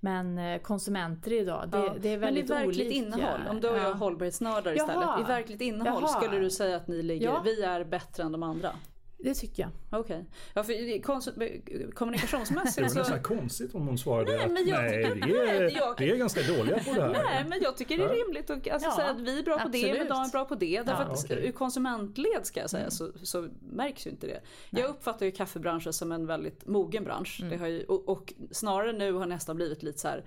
men 0.00 0.38
eh, 0.38 0.60
konsumenter 0.60 1.32
idag, 1.32 1.68
det, 1.68 1.78
ja. 1.78 1.94
det 2.00 2.08
är 2.08 2.18
väldigt 2.18 2.50
olika. 2.50 2.54
Men 2.54 2.62
i 2.62 2.66
verkligt 2.66 2.86
olika. 2.86 3.06
innehåll, 3.06 3.40
om 3.50 3.60
du 3.60 3.68
och 3.68 3.76
jag 3.76 3.84
är 3.84 3.94
hållbarhetsnördar 3.94 4.74
istället. 4.74 4.94
Jaha. 4.94 5.20
I 5.20 5.24
verkligt 5.24 5.60
innehåll 5.60 6.02
Jaha. 6.02 6.20
skulle 6.22 6.38
du 6.38 6.50
säga 6.50 6.76
att 6.76 6.88
ni 6.88 7.02
ligger, 7.02 7.26
ja. 7.26 7.42
vi 7.44 7.62
är 7.62 7.84
bättre 7.84 8.22
än 8.22 8.32
de 8.32 8.42
andra? 8.42 8.70
Det 9.18 9.34
tycker 9.34 9.62
jag. 9.62 10.00
Okej. 10.00 10.16
Okay. 10.16 10.24
Ja, 10.54 10.64
för 10.64 11.90
kommunikationsmässigt 11.90 12.74
så... 12.74 12.80
Det 12.80 12.88
var 12.88 12.94
nästan 12.94 13.22
konstigt 13.22 13.74
om 13.74 13.86
hon 13.86 13.98
svarade 13.98 14.36
nej, 14.36 14.48
men 14.48 14.68
jag, 14.68 14.86
att 14.86 14.90
nej, 14.92 15.22
vi 15.26 15.36
är, 15.36 15.98
vi 15.98 16.10
är 16.10 16.16
ganska 16.16 16.42
dåliga 16.42 16.78
på 16.78 16.92
det 16.94 17.02
här. 17.02 17.24
Nej, 17.24 17.44
men 17.48 17.58
jag 17.62 17.76
tycker 17.76 17.98
det 17.98 18.04
är 18.04 18.08
rimligt 18.08 18.50
att 18.50 18.70
alltså, 18.70 18.88
ja, 18.88 18.96
säga 18.96 19.10
att 19.10 19.20
vi 19.20 19.38
är 19.38 19.42
bra 19.42 19.58
på 19.58 19.60
absolut. 19.60 19.92
det, 19.92 19.98
men 19.98 20.08
de 20.08 20.22
är 20.22 20.30
bra 20.30 20.44
på 20.44 20.54
det. 20.54 20.82
Därför 20.82 21.02
ja, 21.02 21.12
att 21.12 21.24
okay. 21.24 21.48
ur 21.48 21.52
konsumentled 21.52 22.46
ska 22.46 22.60
jag 22.60 22.70
säga 22.70 22.82
mm. 22.82 22.90
så, 22.90 23.12
så, 23.22 23.48
märks 23.72 24.06
ju 24.06 24.10
inte 24.10 24.26
det. 24.26 24.40
Nej. 24.70 24.82
Jag 24.82 24.90
uppfattar 24.90 25.26
ju 25.26 25.32
kaffebranschen 25.32 25.92
som 25.92 26.12
en 26.12 26.26
väldigt 26.26 26.66
mogen 26.66 27.04
bransch. 27.04 27.38
Mm. 27.40 27.50
Det 27.50 27.56
har 27.56 27.66
ju, 27.66 27.84
och, 27.84 28.08
och 28.08 28.34
snarare 28.50 28.92
nu 28.92 29.12
har 29.12 29.26
nästan 29.26 29.56
blivit 29.56 29.82
lite 29.82 29.98
så 29.98 30.08
här 30.08 30.24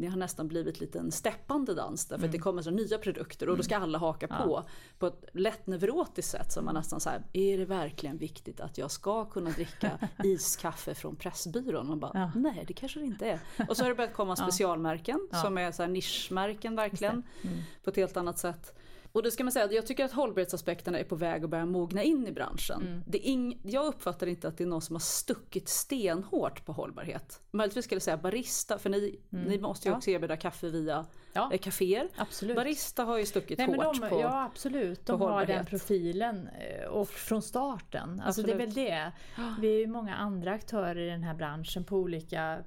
det 0.00 0.06
har 0.06 0.16
nästan 0.16 0.48
blivit 0.48 0.80
lite 0.80 0.98
en 0.98 1.12
steppande 1.12 1.74
dans 1.74 2.06
därför 2.06 2.24
mm. 2.24 2.28
att 2.28 2.32
det 2.32 2.38
kommer 2.38 2.62
så 2.62 2.70
nya 2.70 2.98
produkter 2.98 3.48
och 3.48 3.56
då 3.56 3.62
ska 3.62 3.74
mm. 3.74 3.82
alla 3.82 3.98
haka 3.98 4.26
ja. 4.30 4.36
på 4.36 4.64
på 4.98 5.06
ett 5.06 5.24
lätt 5.32 5.66
neurotiskt 5.66 6.30
sätt 6.30 6.52
som 6.52 6.64
man 6.64 6.74
nästan 6.74 7.00
säger 7.00 7.22
är 7.32 7.58
det 7.58 7.64
verkligen 7.64 8.18
viktigt 8.18 8.60
att 8.60 8.78
jag 8.78 8.90
ska 8.90 9.24
kunna 9.24 9.50
dricka 9.50 9.98
iskaffe 10.24 10.94
från 10.94 11.16
Pressbyrån? 11.16 11.88
Man 11.88 12.00
bara, 12.00 12.12
ja. 12.14 12.30
nej 12.34 12.64
det 12.68 12.74
kanske 12.74 13.00
det 13.00 13.06
inte 13.06 13.26
är. 13.26 13.40
Och 13.68 13.76
så 13.76 13.84
har 13.84 13.88
det 13.88 13.94
börjat 13.94 14.14
komma 14.14 14.36
specialmärken 14.46 15.28
ja. 15.32 15.42
som 15.42 15.58
är 15.58 15.72
så 15.72 15.86
nischmärken 15.86 16.76
verkligen 16.76 17.22
mm. 17.42 17.58
på 17.84 17.90
ett 17.90 17.96
helt 17.96 18.16
annat 18.16 18.38
sätt. 18.38 18.74
Och 19.16 19.22
då 19.22 19.30
ska 19.30 19.44
man 19.44 19.52
säga 19.52 19.64
att 19.64 19.72
jag 19.72 19.86
tycker 19.86 20.04
att 20.04 20.12
hållbarhetsaspekterna 20.12 20.98
är 20.98 21.04
på 21.04 21.16
väg 21.16 21.44
att 21.44 21.50
börja 21.50 21.66
mogna 21.66 22.02
in 22.02 22.26
i 22.26 22.32
branschen. 22.32 22.82
Mm. 22.82 23.02
Det 23.06 23.18
ing, 23.18 23.60
jag 23.62 23.86
uppfattar 23.86 24.26
inte 24.26 24.48
att 24.48 24.58
det 24.58 24.64
är 24.64 24.68
någon 24.68 24.82
som 24.82 24.94
har 24.96 25.00
stuckit 25.00 25.68
stenhårt 25.68 26.64
på 26.64 26.72
hållbarhet. 26.72 27.40
Möjligtvis 27.50 27.84
skulle 27.84 27.96
jag 27.96 28.02
säga 28.02 28.16
barista, 28.16 28.78
för 28.78 28.90
ni, 28.90 29.20
mm. 29.32 29.44
ni 29.44 29.58
måste 29.58 29.88
ju 29.88 29.94
också 29.94 30.10
erbjuda 30.10 30.36
kaffe 30.36 30.70
via 30.70 31.06
ja. 31.32 31.50
eh, 31.52 31.58
kaféer. 31.58 32.08
Absolut. 32.16 32.56
Barista 32.56 33.04
har 33.04 33.18
ju 33.18 33.26
stuckit 33.26 33.58
Nej, 33.58 33.66
hårt 33.66 34.00
de, 34.00 34.08
på 34.08 34.20
Ja 34.20 34.44
absolut, 34.44 35.06
de 35.06 35.20
har 35.20 35.46
den 35.46 35.66
profilen 35.66 36.48
eh, 36.48 36.86
och 36.86 37.08
från 37.08 37.42
starten. 37.42 38.22
Alltså 38.24 38.42
det 38.42 38.52
är 38.52 38.56
väl 38.56 38.74
det. 38.74 39.12
Vi 39.60 39.74
är 39.74 39.78
ju 39.78 39.86
många 39.86 40.16
andra 40.16 40.52
aktörer 40.52 40.96
i 40.96 41.10
den 41.10 41.22
här 41.22 41.34
branschen 41.34 41.84
på 41.84 41.96
olika 41.96 42.58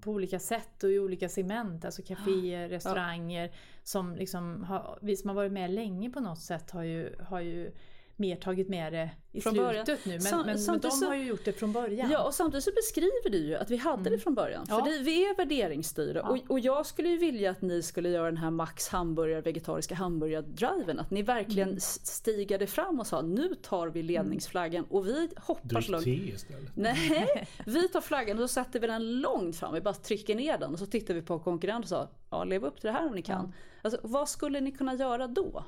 på 0.00 0.10
olika 0.10 0.38
sätt 0.38 0.82
och 0.82 0.90
i 0.90 0.98
olika 0.98 1.28
segment, 1.28 1.84
alltså 1.84 2.02
kaféer, 2.02 2.68
restauranger. 2.68 3.46
Ja. 3.46 3.52
Som 3.82 4.16
liksom 4.16 4.64
har, 4.64 4.98
vi 5.02 5.16
som 5.16 5.28
har 5.28 5.34
varit 5.34 5.52
med 5.52 5.70
länge 5.70 6.10
på 6.10 6.20
något 6.20 6.40
sätt 6.40 6.70
har 6.70 6.82
ju, 6.82 7.16
har 7.20 7.40
ju 7.40 7.72
mer 8.20 8.36
tagit 8.36 8.68
med 8.68 8.92
det 8.92 9.10
i 9.32 9.40
från 9.40 9.52
slutet 9.52 9.86
början. 9.86 9.98
nu. 10.04 10.12
Men, 10.12 10.20
Sam, 10.20 10.46
men, 10.46 10.64
men 10.66 10.80
de 10.80 11.06
har 11.06 11.14
ju 11.14 11.24
gjort 11.24 11.44
det 11.44 11.52
från 11.52 11.72
början. 11.72 12.10
Ja 12.10 12.26
och 12.26 12.34
samtidigt 12.34 12.64
så 12.64 12.70
beskriver 12.76 13.30
du 13.30 13.38
ju 13.38 13.54
att 13.54 13.70
vi 13.70 13.76
hade 13.76 14.00
mm. 14.00 14.12
det 14.12 14.18
från 14.18 14.34
början. 14.34 14.66
För 14.66 14.74
ja. 14.74 14.84
det, 14.84 14.98
vi 14.98 15.24
är 15.24 15.36
värderingsstyrda. 15.36 16.20
Ja. 16.20 16.30
Och, 16.30 16.38
och 16.48 16.60
jag 16.60 16.86
skulle 16.86 17.08
ju 17.08 17.16
vilja 17.16 17.50
att 17.50 17.62
ni 17.62 17.82
skulle 17.82 18.08
göra 18.08 18.24
den 18.24 18.36
här 18.36 18.50
Max 18.50 18.88
hamburgare, 18.88 19.40
vegetariska 19.40 19.94
hamburgardriven. 19.94 20.98
Att 20.98 21.10
ni 21.10 21.22
verkligen 21.22 21.68
mm. 21.68 21.80
stigade 21.80 22.66
fram 22.66 23.00
och 23.00 23.06
sa 23.06 23.22
nu 23.22 23.54
tar 23.54 23.88
vi 23.88 24.02
ledningsflaggan 24.02 24.84
och 24.84 25.06
vi 25.06 25.28
hoppar 25.36 25.80
så 25.80 25.92
långt. 25.92 26.06
istället. 26.06 26.76
Nej, 26.76 27.48
vi 27.66 27.88
tar 27.88 28.00
flaggan 28.00 28.38
och 28.38 28.50
så 28.50 28.54
sätter 28.54 28.80
vi 28.80 28.86
den 28.86 29.20
långt 29.20 29.56
fram. 29.56 29.74
Vi 29.74 29.80
bara 29.80 29.94
trycker 29.94 30.34
ner 30.34 30.58
den 30.58 30.72
och 30.72 30.78
så 30.78 30.86
tittar 30.86 31.14
vi 31.14 31.22
på 31.22 31.38
konkurrenten 31.38 31.82
och 31.82 31.88
sa 31.88 32.08
ja 32.30 32.44
lev 32.44 32.64
upp 32.64 32.80
till 32.80 32.86
det 32.86 32.92
här 32.92 33.06
om 33.06 33.14
ni 33.14 33.22
kan. 33.22 33.44
Ja. 33.44 33.52
Alltså, 33.82 34.00
vad 34.02 34.28
skulle 34.28 34.60
ni 34.60 34.72
kunna 34.72 34.94
göra 34.94 35.26
då? 35.26 35.64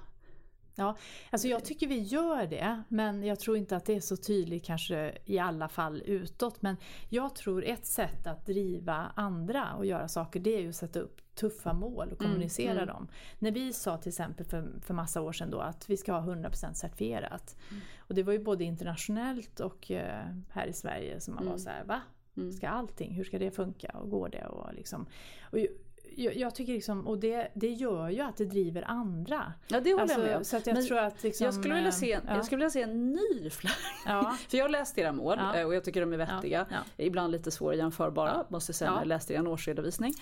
Ja, 0.75 0.97
alltså 1.31 1.49
jag 1.49 1.65
tycker 1.65 1.87
vi 1.87 1.99
gör 1.99 2.47
det, 2.47 2.83
men 2.89 3.23
jag 3.23 3.41
tror 3.41 3.57
inte 3.57 3.77
att 3.77 3.85
det 3.85 3.95
är 3.95 4.01
så 4.01 4.17
tydligt 4.17 4.65
kanske 4.65 5.19
i 5.25 5.39
alla 5.39 5.69
fall 5.69 6.03
utåt. 6.07 6.63
Men 6.63 6.77
jag 7.09 7.35
tror 7.35 7.65
ett 7.65 7.87
sätt 7.87 8.27
att 8.27 8.47
driva 8.47 9.13
andra 9.15 9.75
och 9.75 9.87
göra 9.87 10.09
saker, 10.09 10.41
det 10.41 10.57
är 10.57 10.61
ju 10.61 10.69
att 10.69 10.77
sätta 10.77 11.01
upp 11.01 11.21
tuffa 11.35 11.73
mål 11.73 12.09
och 12.13 12.21
mm, 12.21 12.33
kommunicera 12.33 12.71
mm, 12.71 12.83
mm. 12.83 12.95
dem. 12.95 13.09
När 13.39 13.51
vi 13.51 13.73
sa 13.73 13.97
till 13.97 14.09
exempel 14.09 14.47
för, 14.47 14.73
för 14.81 14.95
massa 14.95 15.21
år 15.21 15.33
sedan 15.33 15.51
då 15.51 15.59
att 15.59 15.91
vi 15.91 15.97
ska 15.97 16.13
ha 16.13 16.35
100% 16.35 16.73
certifierat. 16.73 17.57
Mm. 17.71 17.83
Och 17.99 18.15
det 18.15 18.23
var 18.23 18.33
ju 18.33 18.39
både 18.39 18.65
internationellt 18.65 19.61
och 19.61 19.91
eh, 19.91 20.27
här 20.51 20.67
i 20.67 20.73
Sverige 20.73 21.21
som 21.21 21.35
man 21.35 21.45
var 21.45 21.53
mm. 21.53 21.59
så 21.59 21.71
här, 21.71 21.85
va? 21.85 22.01
Mm. 22.37 22.53
Ska 22.53 22.69
allting, 22.69 23.15
hur 23.15 23.25
ska 23.25 23.39
det 23.39 23.51
funka 23.51 23.89
och 23.89 24.11
går 24.11 24.29
det? 24.29 24.47
Och 24.47 24.75
liksom, 24.75 25.07
och 25.43 25.59
jag, 26.17 26.37
jag, 26.37 26.55
tycker 26.55 26.73
liksom, 26.73 27.07
och 27.07 27.19
det, 27.19 27.49
det 27.55 27.71
gör 27.71 28.09
ju 28.09 28.21
att 28.21 28.37
det 28.37 28.45
driver 28.45 28.83
andra. 28.91 29.53
Ja 29.69 29.81
det 29.81 29.91
håller 29.91 30.03
alltså, 30.03 30.19
jag 30.19 30.27
med 30.27 30.37
om. 30.37 30.45
Så 30.45 30.57
att 30.57 30.67
jag 30.67 30.75
Men 30.75 30.87
tror 30.87 30.99
att 30.99 31.23
liksom, 31.23 31.45
jag, 31.45 31.55
skulle 31.55 31.75
vilja 31.75 31.93
se, 31.93 32.21
ja. 32.27 32.35
jag 32.37 32.45
skulle 32.45 32.59
vilja 32.59 32.71
se 32.71 32.83
en 32.83 33.13
ny 33.13 33.51
flagg. 33.51 33.75
Ja. 34.07 34.37
För 34.49 34.57
jag 34.57 34.65
har 34.65 34.69
läst 34.69 34.99
era 34.99 35.13
mål 35.13 35.39
ja. 35.39 35.67
och 35.67 35.75
jag 35.75 35.85
tycker 35.85 36.01
de 36.01 36.13
är 36.13 36.17
vettiga. 36.17 36.67
Ibland 36.97 37.33
lite 37.33 37.51
svårjämförbara 37.51 38.45
måste 38.49 38.71
jag 38.71 38.77
säga 38.77 38.91
när 38.91 38.99
jag 38.99 39.09
läste 39.09 39.35
er 39.35 39.49
årsredovisning. 39.49 40.15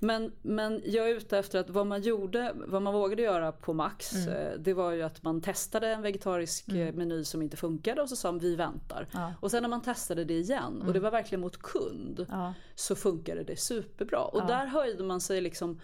Men, 0.00 0.32
men 0.42 0.82
jag 0.84 1.10
är 1.10 1.14
ute 1.14 1.38
efter 1.38 1.58
att 1.58 1.70
vad 1.70 1.86
man 1.86 2.02
gjorde, 2.02 2.52
vad 2.54 2.82
man 2.82 2.94
vågade 2.94 3.22
göra 3.22 3.52
på 3.52 3.74
Max 3.74 4.14
mm. 4.14 4.26
Eh, 4.36 4.52
det 4.58 4.74
var 4.74 4.92
ju 4.92 5.02
att 5.02 5.22
man 5.22 5.40
testade 5.40 5.88
en 5.88 6.02
vegetarisk 6.02 6.68
mm. 6.68 6.88
Eh, 6.88 6.94
meny 6.94 7.24
som 7.24 7.42
inte 7.42 7.56
funkade 7.56 8.02
och 8.02 8.08
så 8.08 8.16
sa 8.16 8.32
man 8.32 8.38
vi 8.38 8.56
väntar. 8.56 9.06
Och 9.40 9.50
sen 9.50 9.62
när 9.62 9.68
man 9.68 9.82
testade 9.82 10.24
det 10.24 10.34
igen 10.34 10.74
mm. 10.74 10.86
och 10.86 10.92
det 10.92 11.00
var 11.00 11.10
verkligen 11.10 11.40
mot 11.40 11.62
kund 11.62 12.26
så 12.74 12.96
funkade 12.96 13.44
det 13.44 13.56
superbra. 13.56 14.24
Och 14.24 14.46
där 14.46 14.66
höjde 14.66 15.04
man 15.04 15.20
sig 15.20 15.35
liksom 15.40 15.80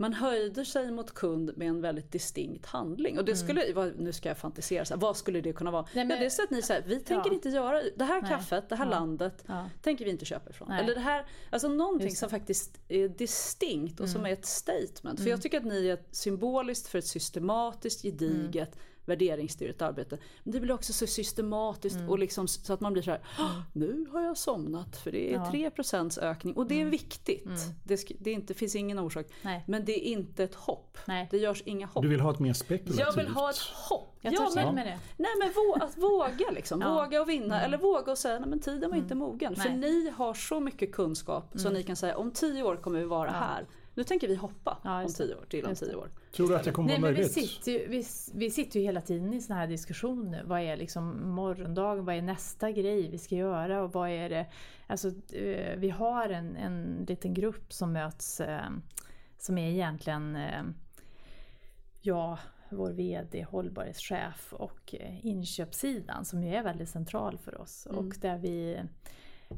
man 0.00 0.14
höjde 0.14 0.64
sig 0.64 0.90
mot 0.90 1.14
kund 1.14 1.52
med 1.56 1.68
en 1.68 1.80
väldigt 1.80 2.12
distinkt 2.12 2.66
handling. 2.66 3.18
Och 3.18 3.24
det 3.24 3.32
mm. 3.32 3.44
skulle, 3.44 3.62
mm. 3.62 3.94
nu 3.98 4.12
ska 4.12 4.28
jag 4.28 4.38
fantisera, 4.38 4.84
så 4.84 4.94
här, 4.94 5.00
vad 5.00 5.16
skulle 5.16 5.40
det 5.40 5.52
kunna 5.52 5.70
vara? 5.70 5.86
Nej, 5.94 6.04
men, 6.04 6.16
ja, 6.16 6.20
det 6.20 6.26
är 6.26 6.30
så 6.30 6.42
att 6.42 6.50
ni 6.50 6.62
säger, 6.62 6.82
vi 6.86 7.00
tänker 7.00 7.30
ja. 7.30 7.34
inte 7.34 7.48
göra, 7.48 7.82
det 7.96 8.04
här 8.04 8.22
Nej. 8.22 8.30
kaffet, 8.30 8.68
det 8.68 8.76
här 8.76 8.84
ja. 8.84 8.90
landet, 8.90 9.44
tänker 9.82 10.04
vi 10.04 10.10
inte 10.10 10.24
köpa 10.24 10.50
ifrån. 10.50 10.68
Nej. 10.68 10.84
Eller 10.84 10.94
det 10.94 11.00
här, 11.00 11.26
alltså 11.50 11.68
någonting 11.68 12.16
som 12.16 12.30
faktiskt 12.30 12.80
är 12.88 13.08
distinkt 13.08 14.00
och 14.00 14.06
mm. 14.06 14.14
som 14.14 14.26
är 14.26 14.32
ett 14.32 14.46
statement. 14.46 15.18
För 15.18 15.26
jag 15.26 15.34
mm. 15.34 15.40
tycker 15.40 15.58
att 15.58 15.64
ni 15.64 15.88
är 15.88 15.98
symboliskt 16.10 16.88
för 16.88 16.98
ett 16.98 17.06
systematiskt, 17.06 18.02
gediget, 18.02 18.74
mm 18.74 18.89
värderingsstyrt 19.04 19.82
arbete. 19.82 20.18
Men 20.44 20.52
det 20.52 20.60
blir 20.60 20.74
också 20.74 20.92
så 20.92 21.06
systematiskt 21.06 21.96
mm. 21.96 22.10
och 22.10 22.18
liksom 22.18 22.48
så 22.48 22.72
att 22.72 22.80
man 22.80 22.92
blir 22.92 23.02
så 23.02 23.10
här, 23.10 23.20
nu 23.72 24.06
har 24.12 24.20
jag 24.22 24.36
somnat 24.36 24.96
för 24.96 25.12
det 25.12 25.34
är 25.34 25.34
ja. 25.34 25.70
3% 25.76 26.20
ökning 26.20 26.56
och 26.56 26.66
det 26.66 26.74
är 26.74 26.80
mm. 26.80 26.90
viktigt. 26.90 27.46
Mm. 27.46 27.58
Det, 27.84 28.06
det 28.18 28.32
inte, 28.32 28.54
finns 28.54 28.76
ingen 28.76 28.98
orsak. 28.98 29.26
Nej. 29.42 29.64
Men 29.66 29.84
det 29.84 30.08
är 30.08 30.12
inte 30.12 30.44
ett 30.44 30.54
hopp. 30.54 30.98
Nej. 31.04 31.28
Det 31.30 31.38
görs 31.38 31.62
inga 31.66 31.86
hopp. 31.86 32.02
Du 32.02 32.08
vill 32.08 32.20
ha 32.20 32.30
ett 32.30 32.38
mer 32.38 32.52
spekulativt? 32.52 33.06
Jag 33.06 33.12
vill 33.12 33.28
ha 33.28 33.50
ett 33.50 33.58
hopp. 33.58 34.16
Jag 34.20 34.36
tar 34.36 34.44
ja, 34.44 34.50
men, 34.54 34.74
med 34.74 34.86
det. 34.86 34.98
Nej 35.16 35.30
men 35.38 35.52
vå, 35.52 35.84
att 35.84 35.98
våga 35.98 36.50
liksom. 36.50 36.80
ja. 36.80 36.94
Våga 36.94 37.22
och 37.22 37.28
vinna. 37.28 37.54
Mm. 37.56 37.64
Eller 37.64 37.78
våga 37.78 38.12
och 38.12 38.18
säga, 38.18 38.38
nej 38.38 38.48
men 38.48 38.60
tiden 38.60 38.90
var 38.90 38.96
inte 38.96 39.14
mm. 39.14 39.18
mogen. 39.18 39.54
Nej. 39.56 39.66
För 39.66 39.74
ni 39.76 40.10
har 40.10 40.34
så 40.34 40.60
mycket 40.60 40.92
kunskap 40.92 41.50
så 41.54 41.68
mm. 41.68 41.72
ni 41.72 41.82
kan 41.82 41.96
säga, 41.96 42.16
om 42.16 42.30
tio 42.30 42.62
år 42.62 42.76
kommer 42.76 42.98
vi 42.98 43.04
vara 43.04 43.30
här. 43.30 43.66
Nu 43.94 44.04
tänker 44.04 44.28
vi 44.28 44.34
hoppa 44.34 44.78
ja, 44.84 45.02
om 45.02 45.12
tio 45.12 45.34
år 45.34 45.44
till 45.44 45.66
om 45.66 45.74
tio 45.74 45.94
år. 45.94 46.10
Tror 46.32 46.48
du 46.48 46.56
att 46.56 46.64
det 46.64 46.72
kommer 46.72 46.88
Nej, 46.88 47.00
vara 47.00 47.12
möjligt? 47.12 47.36
Vi 47.36 47.46
sitter, 47.46 47.72
ju, 47.72 47.88
vi, 47.88 48.04
vi 48.34 48.50
sitter 48.50 48.80
ju 48.80 48.86
hela 48.86 49.00
tiden 49.00 49.34
i 49.34 49.40
sådana 49.40 49.60
här 49.60 49.68
diskussioner. 49.68 50.44
Vad 50.44 50.60
är 50.60 50.76
liksom 50.76 51.30
morgondagen? 51.30 52.04
Vad 52.04 52.14
är 52.14 52.22
nästa 52.22 52.70
grej 52.70 53.08
vi 53.10 53.18
ska 53.18 53.34
göra? 53.34 53.82
Och 53.82 53.92
vad 53.92 54.10
är 54.10 54.28
det? 54.28 54.46
Alltså, 54.86 55.08
eh, 55.32 55.76
vi 55.76 55.90
har 55.90 56.28
en, 56.28 56.56
en 56.56 57.04
liten 57.08 57.34
grupp 57.34 57.72
som 57.72 57.92
möts 57.92 58.40
eh, 58.40 58.70
som 59.38 59.58
är 59.58 59.70
egentligen 59.70 60.36
eh, 60.36 60.62
ja, 62.00 62.38
vår 62.68 62.90
VD, 62.90 63.42
hållbarhetschef 63.42 64.52
och 64.52 64.94
inköpssidan 65.22 66.24
som 66.24 66.42
ju 66.42 66.54
är 66.54 66.62
väldigt 66.62 66.88
central 66.88 67.38
för 67.38 67.60
oss. 67.60 67.86
Mm. 67.86 67.98
Och 67.98 68.14
där 68.20 68.38
vi 68.38 68.80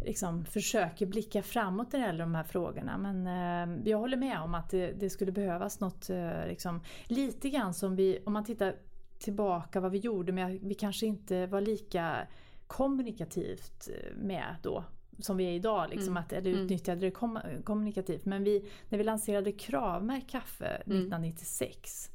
liksom 0.05 0.45
försöker 0.45 1.07
blicka 1.07 1.43
framåt 1.43 1.93
när 1.93 2.01
det 2.01 2.07
gäller 2.07 2.21
de 2.21 2.35
här 2.35 2.45
frågorna. 2.45 2.99
Men 2.99 3.27
eh, 3.27 3.91
jag 3.91 3.99
håller 3.99 4.17
med 4.17 4.41
om 4.41 4.55
att 4.55 4.71
det, 4.71 4.93
det 4.93 5.11
skulle 5.11 5.33
behövas 5.33 5.81
något 5.81 6.11
eh, 6.11 6.47
liksom, 6.47 6.81
lite 7.07 7.51
grann 7.51 7.75
som 7.75 7.97
vi, 7.97 8.19
om 8.27 8.33
man 8.33 8.45
tittar 8.45 8.77
tillbaka 9.19 9.81
vad 9.81 9.93
vi 9.93 9.99
gjorde, 9.99 10.33
men 10.33 10.69
vi 10.69 10.75
kanske 10.75 11.07
inte 11.07 11.47
var 11.47 11.61
lika 11.61 12.27
kommunikativt 12.67 13.89
eh, 13.89 14.17
med 14.17 14.57
då 14.63 14.85
som 15.19 15.37
vi 15.37 15.45
är 15.45 15.53
idag, 15.53 15.91
liksom, 15.91 16.09
mm. 16.09 16.23
att, 16.23 16.33
eller 16.33 16.51
mm. 16.51 16.63
utnyttjade 16.63 17.01
det 17.01 17.11
kom, 17.11 17.39
kommunikativt. 17.65 18.25
Men 18.25 18.45
vi, 18.45 18.65
när 18.89 18.99
vi 18.99 19.05
lanserade 19.05 19.53
Kravmärkt 19.53 20.31
kaffe 20.31 20.67
mm. 20.67 20.99
1996 20.99 22.11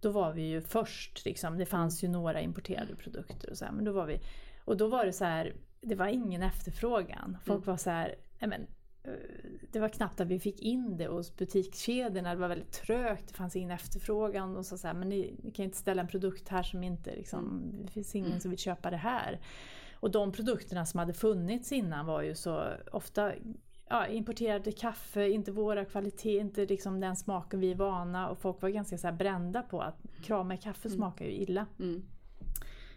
då 0.00 0.10
var 0.10 0.32
vi 0.32 0.42
ju 0.42 0.60
först, 0.60 1.24
liksom, 1.24 1.58
det 1.58 1.66
fanns 1.66 2.04
ju 2.04 2.08
några 2.08 2.40
importerade 2.40 2.96
produkter 2.96 3.50
och 3.50 3.58
så 3.58 3.64
här, 3.64 3.72
men 3.72 3.84
då 3.84 3.92
var 3.92 4.06
vi 4.06 4.20
och 4.64 4.76
då 4.76 4.88
var 4.88 5.06
det 5.06 5.12
så 5.12 5.24
här, 5.24 5.54
det 5.86 5.94
var 5.94 6.06
ingen 6.06 6.42
efterfrågan. 6.42 7.36
Folk 7.44 7.66
var 7.66 7.76
så 7.76 7.90
här, 7.90 8.14
"Nej, 8.38 8.48
men, 8.48 8.66
eh, 9.02 9.50
det 9.72 9.80
var 9.80 9.88
knappt 9.88 10.20
att 10.20 10.28
vi 10.28 10.38
fick 10.38 10.62
in 10.62 10.96
det 10.96 11.06
hos 11.06 11.36
butikskedjorna. 11.36 12.34
Det 12.34 12.40
var 12.40 12.48
väldigt 12.48 12.72
trögt, 12.72 13.28
det 13.28 13.34
fanns 13.34 13.56
ingen 13.56 13.70
efterfrågan. 13.70 14.56
Och 14.56 14.66
så 14.66 14.78
så 14.78 14.86
här, 14.86 14.94
men 14.94 15.08
ni, 15.08 15.34
ni 15.42 15.50
kan 15.50 15.64
inte 15.64 15.76
ställa 15.76 16.02
en 16.02 16.08
produkt 16.08 16.48
här 16.48 16.62
som 16.62 16.82
inte, 16.82 17.16
liksom, 17.16 17.72
det 17.84 17.92
finns 17.92 18.14
ingen 18.14 18.40
som 18.40 18.50
vill 18.50 18.58
köpa 18.58 18.90
det 18.90 18.96
här. 18.96 19.40
Och 19.94 20.10
de 20.10 20.32
produkterna 20.32 20.86
som 20.86 20.98
hade 20.98 21.12
funnits 21.14 21.72
innan 21.72 22.06
var 22.06 22.22
ju 22.22 22.34
så 22.34 22.64
ofta 22.92 23.32
ja, 23.88 24.06
importerade 24.06 24.72
kaffe, 24.72 25.28
inte 25.28 25.52
våra 25.52 25.84
kvalitet, 25.84 26.38
inte 26.38 26.66
liksom 26.66 27.00
den 27.00 27.16
smaken 27.16 27.60
vi 27.60 27.70
är 27.70 27.74
vana. 27.74 28.28
Och 28.28 28.38
folk 28.38 28.62
var 28.62 28.68
ganska 28.68 28.98
så 28.98 29.12
brända 29.12 29.62
på 29.62 29.80
att 29.80 29.96
krama 30.22 30.54
i 30.54 30.58
kaffe 30.58 30.88
smakar 30.90 31.24
ju 31.24 31.32
illa. 31.32 31.66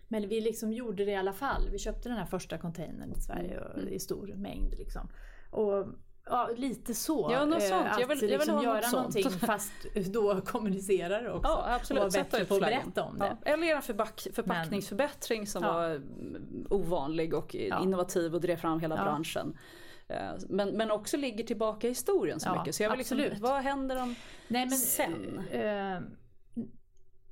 Men 0.08 0.28
vi 0.28 0.42
liksom 0.42 0.74
gjorde 0.74 1.06
det 1.06 1.12
i 1.12 1.16
alla 1.16 1.34
fall. 1.34 1.70
Vi 1.72 1.80
köpte 1.80 2.10
den 2.10 2.18
här 2.18 2.26
första 2.26 2.58
containern 2.58 3.12
i 3.12 3.22
Sverige 3.22 3.60
och- 3.60 3.80
i 3.80 4.00
stor 4.00 4.28
mängd. 4.36 4.74
Liksom. 4.78 5.10
Och 5.52 5.88
ja, 6.26 6.50
lite 6.58 6.94
så. 6.94 7.30
Ja, 7.32 7.46
något 7.46 7.62
eh, 7.64 7.70
sånt. 7.70 7.86
Jag 7.86 7.92
Att 7.92 7.98
vill- 8.00 8.10
jag 8.10 8.18
vill 8.22 8.30
liksom 8.30 8.56
ha 8.56 8.64
göra 8.64 8.74
något 8.76 8.84
sånt. 8.84 9.16
någonting 9.16 9.48
fast 9.48 9.74
då 10.14 10.42
kommunicera 10.42 11.22
det 11.22 11.32
också. 11.32 11.50
Ja, 11.50 11.66
absolut. 11.76 12.04
Och 12.04 12.12
bättre 12.12 12.46
på 12.46 12.54
att 12.56 12.60
berätta 12.62 13.04
om 13.04 13.20
det. 13.20 13.38
Ja. 13.46 13.52
Eller 13.54 13.68
en 13.76 13.82
förback, 13.82 14.28
förpackningsförbättring 14.34 15.48
som 15.48 15.64
Ja. 15.64 15.74
var 15.74 15.90
mm, 15.90 16.68
ovanlig 16.70 17.34
och 17.34 17.56
Ja. 17.56 17.84
innovativ 17.84 18.36
och 18.36 18.42
drev 18.42 18.56
fram 18.56 18.80
hela 18.80 18.96
branschen. 18.96 19.58
Eh, 20.08 20.18
Men, 20.50 20.70
men 20.70 20.92
också 20.92 21.18
ligger 21.18 21.44
tillbaka 21.44 21.88
i 21.88 21.90
historien 21.90 22.40
så 22.40 22.56
mycket. 22.56 22.76
Så 22.76 22.84
jag 22.84 22.90
vill 22.90 22.98
liksom, 22.98 23.20
absolut. 23.20 23.40
vad 23.42 23.62
händer 23.64 24.02
om 24.02 24.16
Nej, 24.48 24.66
men, 24.66 24.78
sen? 24.78 25.40
Eh, 25.52 26.00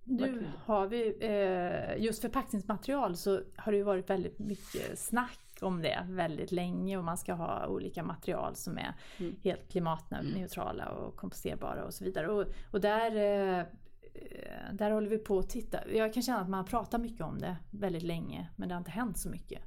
nu 0.05 0.47
har 0.65 0.87
vi, 0.87 1.17
eh, 1.19 2.03
just 2.03 2.21
förpackningsmaterial 2.21 3.15
så 3.15 3.41
har 3.55 3.71
det 3.71 3.77
ju 3.77 3.83
varit 3.83 4.09
väldigt 4.09 4.39
mycket 4.39 4.99
snack 4.99 5.39
om 5.61 5.81
det 5.81 6.05
väldigt 6.09 6.51
länge 6.51 6.97
och 6.97 7.03
man 7.03 7.17
ska 7.17 7.33
ha 7.33 7.67
olika 7.67 8.03
material 8.03 8.55
som 8.55 8.77
är 8.77 8.93
Mm. 9.17 9.35
helt 9.43 9.71
klimatneutrala 9.71 10.89
och 10.89 11.15
komposterbara 11.15 11.85
och 11.85 11.93
så 11.93 12.03
vidare. 12.03 12.27
Och, 12.27 12.45
och 12.71 12.81
där, 12.81 13.15
eh, 13.15 13.59
eh, 13.59 14.73
där 14.73 14.91
håller 14.91 15.09
vi 15.09 15.17
på 15.17 15.39
att 15.39 15.49
titta. 15.49 15.91
Jag 15.91 16.13
kan 16.13 16.23
känna 16.23 16.39
att 16.41 16.49
man 16.49 16.65
pratar 16.65 16.97
mycket 16.99 17.21
om 17.21 17.39
det 17.39 17.55
väldigt 17.71 18.03
länge 18.03 18.49
men 18.55 18.69
det 18.69 18.75
har 18.75 18.79
inte 18.79 18.91
hänt 18.91 19.17
så 19.17 19.29
mycket. 19.29 19.61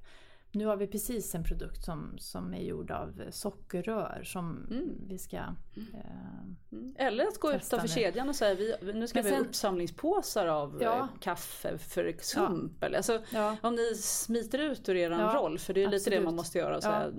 Nu 0.52 0.66
har 0.66 0.76
vi 0.76 0.86
precis 0.86 1.34
en 1.34 1.44
produkt 1.44 1.84
som, 1.84 2.14
som 2.18 2.54
är 2.54 2.62
gjord 2.62 2.90
av 2.90 3.22
sockerrör 3.30 4.20
som 4.24 4.66
vi 5.08 5.18
ska 5.18 5.36
eh, 5.36 7.06
Eller 7.06 7.24
att 7.26 7.38
gå 7.38 7.52
utanför 7.52 7.82
nu. 7.82 7.88
kedjan 7.88 8.28
och 8.28 8.34
säga 8.36 8.54
vi, 8.54 8.92
nu 8.94 9.06
ska 9.08 9.18
Men 9.18 9.24
vi 9.24 9.30
ha 9.30 9.38
sen- 9.38 9.46
uppsamlingspåsar 9.46 10.46
av 10.46 10.78
Ja. 10.82 10.96
eh, 10.98 11.06
kaffe 11.20 11.78
för 11.78 12.14
sump. 12.20 12.82
Eller, 12.84 12.96
alltså, 12.96 13.20
Ja. 13.34 13.56
Om 13.62 13.74
ni 13.74 13.94
smiter 13.94 14.58
ut 14.58 14.88
ur 14.88 14.96
er 14.96 15.10
Ja, 15.10 15.32
roll, 15.36 15.58
för 15.58 15.74
det 15.74 15.82
är 15.82 15.88
lite 15.88 15.96
det 15.96 15.96
absolut. 16.16 16.24
man 16.24 16.34
måste 16.36 16.58
göra. 16.58 16.80
Så 16.80 16.88
Ja. 16.88 16.92
här, 16.92 17.10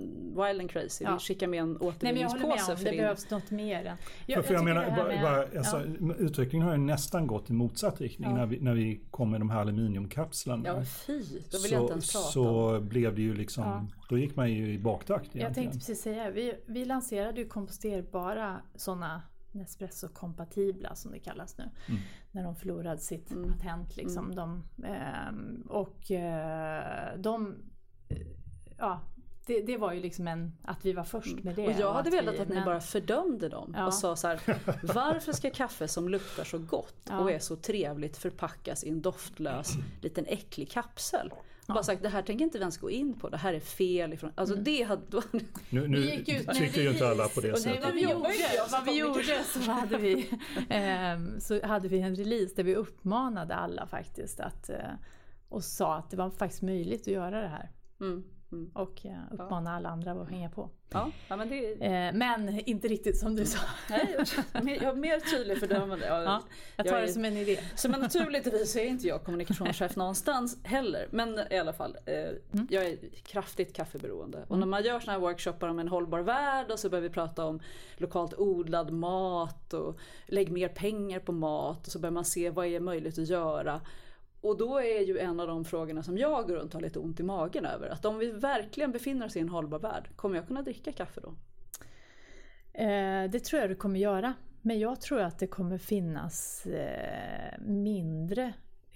wild 0.48 0.60
and 0.60 0.70
crazy, 0.70 1.04
Ja. 1.04 1.12
vi 1.14 1.18
skickar 1.18 1.46
med 1.46 1.60
en 1.60 1.72
jag 1.72 1.82
återvinningspåse 1.82 2.76
för 2.76 2.84
det 2.84 2.90
din... 2.90 3.00
behövs 3.00 3.30
något 3.30 3.50
mer. 3.50 3.84
än- 3.84 3.96
För, 3.96 4.04
för 4.26 4.32
jag, 4.32 4.44
tycker 4.44 4.62
menar, 4.62 4.96
bara, 4.96 5.08
med- 5.08 5.22
bara, 5.22 5.58
alltså, 5.58 5.82
ja. 6.00 6.14
utvecklingen 6.18 6.66
har 6.66 6.74
ju 6.74 6.80
nästan 6.80 7.26
gått 7.26 7.50
i 7.50 7.52
motsatt 7.52 8.00
riktning 8.00 8.30
Ja. 8.30 8.36
när, 8.36 8.46
vi, 8.46 8.60
när 8.60 8.74
vi 8.74 9.00
kom 9.10 9.30
med 9.30 9.40
de 9.40 9.50
här 9.50 9.60
aluminiumkapslarna. 9.60 10.68
Ja 10.68 10.84
fy, 11.06 11.18
då 11.18 11.58
vill 11.58 11.60
så, 11.70 11.74
jag 11.74 11.82
inte 11.82 11.92
ens 11.92 12.12
prata 12.12 12.26
om. 12.26 12.32
så 12.32 12.80
blev 12.80 13.14
det 13.14 13.19
ju 13.20 13.34
liksom, 13.34 13.64
Ja. 13.64 13.86
då 14.08 14.18
gick 14.18 14.36
man 14.36 14.52
ju 14.52 14.72
i 14.72 14.78
baktakt 14.78 15.20
egentligen. 15.24 15.44
Jag 15.46 15.54
tänkte 15.54 15.78
precis 15.78 16.02
säga, 16.02 16.30
vi, 16.30 16.54
vi 16.66 16.84
lanserade 16.84 17.40
ju 17.40 17.48
komposterbara 17.48 18.60
sådana 18.74 19.22
Nespresso-kompatibla 19.52 20.94
som 20.94 21.12
det 21.12 21.18
kallas 21.18 21.58
nu. 21.58 21.64
Mm. 21.88 22.00
När 22.30 22.44
de 22.44 22.56
förlorade 22.56 22.98
sitt 23.00 23.30
Mm. 23.30 23.52
patent. 23.52 23.96
Liksom, 23.96 24.34
de, 24.34 24.64
ehm, 24.84 25.62
och 25.68 26.10
eh, 26.10 27.18
de... 27.18 27.54
eh, 28.08 28.16
Ja, 28.78 29.00
det, 29.46 29.60
det 29.60 29.76
var 29.76 29.92
ju 29.92 30.00
liksom 30.00 30.28
en, 30.28 30.52
att 30.62 30.84
vi 30.84 30.92
var 30.92 31.04
först 31.04 31.42
med 31.42 31.56
det. 31.56 31.66
Och 31.66 31.72
jag 31.80 31.92
hade 31.92 32.08
att 32.08 32.14
velat 32.14 32.34
vi, 32.34 32.38
att 32.38 32.48
ni 32.48 32.54
men- 32.54 32.64
bara 32.64 32.80
fördömde 32.80 33.48
dem 33.48 33.74
Ja. 33.78 33.86
och 33.86 33.94
sa 33.94 34.16
så 34.16 34.28
här, 34.28 34.40
varför 34.94 35.32
ska 35.32 35.50
kaffe 35.50 35.88
som 35.88 36.08
luktar 36.08 36.44
så 36.44 36.58
gott 36.58 36.96
Ja. 37.08 37.18
och 37.18 37.30
är 37.30 37.38
så 37.38 37.56
trevligt 37.56 38.16
förpackas 38.16 38.84
i 38.84 38.88
en 38.88 39.00
doftlös 39.02 39.72
liten 40.02 40.24
äcklig 40.28 40.70
kapsel? 40.70 41.32
Och 41.70 41.74
bara 41.74 41.84
sagt, 41.84 42.02
det 42.02 42.08
här 42.08 42.22
tänker 42.22 42.44
inte 42.44 42.58
vi 42.58 42.62
ens 42.62 42.78
gå 42.78 42.90
in 42.90 43.14
på, 43.18 43.28
det 43.28 43.36
här 43.36 43.54
är 43.54 43.60
fel 43.60 44.12
ifrån... 44.12 44.32
Alltså 44.34 44.54
Mm. 44.54 44.64
det 44.64 44.82
hade... 44.82 45.02
då- 45.08 45.22
Nu, 45.70 45.88
nu 45.88 46.00
Vi 46.00 46.10
gick 46.16 46.28
ut 46.28 46.46
med 46.46 46.56
tycker 46.56 46.82
ju 46.82 46.90
inte 46.90 47.08
alla 47.08 47.28
på 47.28 47.40
det 47.40 47.52
och 47.52 47.58
nej, 47.64 47.74
vad 47.74 47.82
sättet. 47.82 47.94
vi 47.94 48.00
gjorde, 48.02 48.30
vad 48.72 48.84
vi 48.84 48.98
gjorde. 48.98 49.44
så 49.44 49.70
hade 49.70 49.98
vi, 49.98 50.30
ehm, 50.68 51.40
så 51.40 51.66
hade 51.66 51.88
vi 51.88 52.00
en 52.00 52.16
release 52.16 52.54
där 52.56 52.64
vi 52.64 52.74
uppmanade 52.74 53.54
alla 53.54 53.86
faktiskt 53.86 54.40
att 54.40 54.70
eh, 54.70 54.76
och 55.48 55.64
sa 55.64 55.94
att 55.96 56.10
det 56.10 56.16
var 56.16 56.30
faktiskt 56.30 56.62
möjligt 56.62 57.00
att 57.00 57.06
göra 57.06 57.40
det 57.40 57.48
här. 57.48 57.70
Mm, 58.00 58.24
mm. 58.52 58.70
Och 58.74 59.06
eh, 59.06 59.18
uppmana 59.30 59.76
alla 59.76 59.88
andra 59.88 60.12
att 60.12 60.30
hänga 60.30 60.50
på. 60.50 60.70
Ja, 60.92 61.10
ja, 61.28 61.36
men 61.36 61.48
det 61.48 61.72
Eh, 61.86 62.12
men 62.14 62.60
inte 62.68 62.88
riktigt 62.88 63.18
som 63.18 63.36
du 63.36 63.44
sa. 63.44 63.58
Nej, 63.90 64.16
jag 64.62 64.82
är 64.82 64.94
mer 64.94 65.20
tydlig 65.36 65.58
fördömande. 65.58 66.06
Jag, 66.06 66.24
Ja, 66.24 66.42
jag 66.76 66.86
tar 66.86 66.96
är- 66.96 67.02
det 67.02 67.08
som 67.12 67.24
en 67.24 67.36
idé. 67.36 67.58
Som 67.74 67.94
en 67.94 68.00
naturligtvis 68.00 68.76
är 68.76 68.84
inte 68.84 69.06
jag 69.06 69.24
kommunikationschef 69.24 69.96
någonstans 69.96 70.58
heller. 70.64 71.08
Men 71.10 71.40
i 71.50 71.58
alla 71.58 71.72
fall, 71.72 71.96
eh, 72.06 72.14
Mm. 72.14 72.66
jag 72.70 72.84
är 72.84 72.98
kraftigt 73.22 73.76
kaffeberoende. 73.76 74.44
Och 74.48 74.58
när 74.58 74.66
man 74.66 74.84
gör 74.84 75.00
såna 75.00 75.12
här 75.12 75.20
workshoppar 75.20 75.68
om 75.68 75.78
en 75.78 75.88
hållbar 75.88 76.20
värld 76.20 76.70
och 76.70 76.78
så 76.78 76.88
börjar 76.90 77.02
vi 77.02 77.10
prata 77.10 77.44
om 77.46 77.60
lokalt 77.96 78.34
odlad 78.38 78.90
mat 78.90 79.74
och 79.74 79.98
lägg 80.26 80.52
mer 80.52 80.68
pengar 80.68 81.18
på 81.20 81.32
mat 81.32 81.86
och 81.86 81.92
så 81.92 81.98
börjar 81.98 82.12
man 82.12 82.24
se 82.24 82.50
vad 82.50 82.66
är 82.66 82.80
möjligt 82.80 83.18
att 83.18 83.28
göra. 83.28 83.80
Och 84.40 84.58
då 84.58 84.78
är 84.78 85.00
ju 85.00 85.18
en 85.18 85.40
av 85.40 85.46
de 85.46 85.64
frågorna 85.64 86.02
som 86.02 86.18
jag 86.18 86.48
går 86.48 86.54
runt 86.54 86.74
har 86.74 86.80
lite 86.80 86.98
ont 86.98 87.20
i 87.20 87.22
magen 87.22 87.66
över. 87.66 87.88
Att 87.88 88.04
om 88.04 88.18
vi 88.18 88.30
verkligen 88.30 88.92
befinner 88.92 89.26
oss 89.26 89.36
i 89.36 89.40
en 89.40 89.48
hållbar 89.48 89.78
värld, 89.78 90.08
kommer 90.16 90.36
jag 90.36 90.46
kunna 90.46 90.62
dricka 90.62 90.92
kaffe 90.92 91.20
då? 91.20 91.34
Eh, 92.72 93.30
det 93.30 93.40
tror 93.44 93.60
jag 93.60 93.70
du 93.70 93.74
kommer 93.74 94.00
göra. 94.00 94.34
Men 94.62 94.78
jag 94.78 95.00
tror 95.00 95.20
att 95.20 95.38
det 95.38 95.46
kommer 95.46 95.78
finnas 95.78 96.66
eh, 96.66 97.60
mindre 97.60 98.52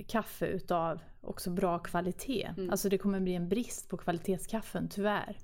kaffe 0.07 0.47
utav 0.47 1.01
också 1.21 1.51
bra 1.51 1.79
kvalitet. 1.79 2.51
Alltså 2.71 2.89
det 2.89 2.99
kommer 2.99 3.21
bli 3.21 3.35
en 3.35 3.49
brist 3.49 3.89
på 3.89 3.97
kvalitetskaffen, 3.97 4.89
tyvärr. 4.89 5.37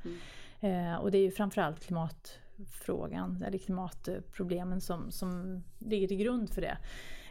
Eh, 0.61 0.94
och 0.94 1.11
det 1.11 1.18
är 1.18 1.22
ju 1.22 1.30
framförallt 1.30 1.80
klimatfrågan, 1.80 3.44
eller 3.46 3.59
klimatproblemen 3.59 4.80
som, 4.80 5.11
som 5.11 5.62
ligger 5.78 6.09
till 6.09 6.16
grund 6.16 6.51
för 6.51 6.61
det. 6.61 6.78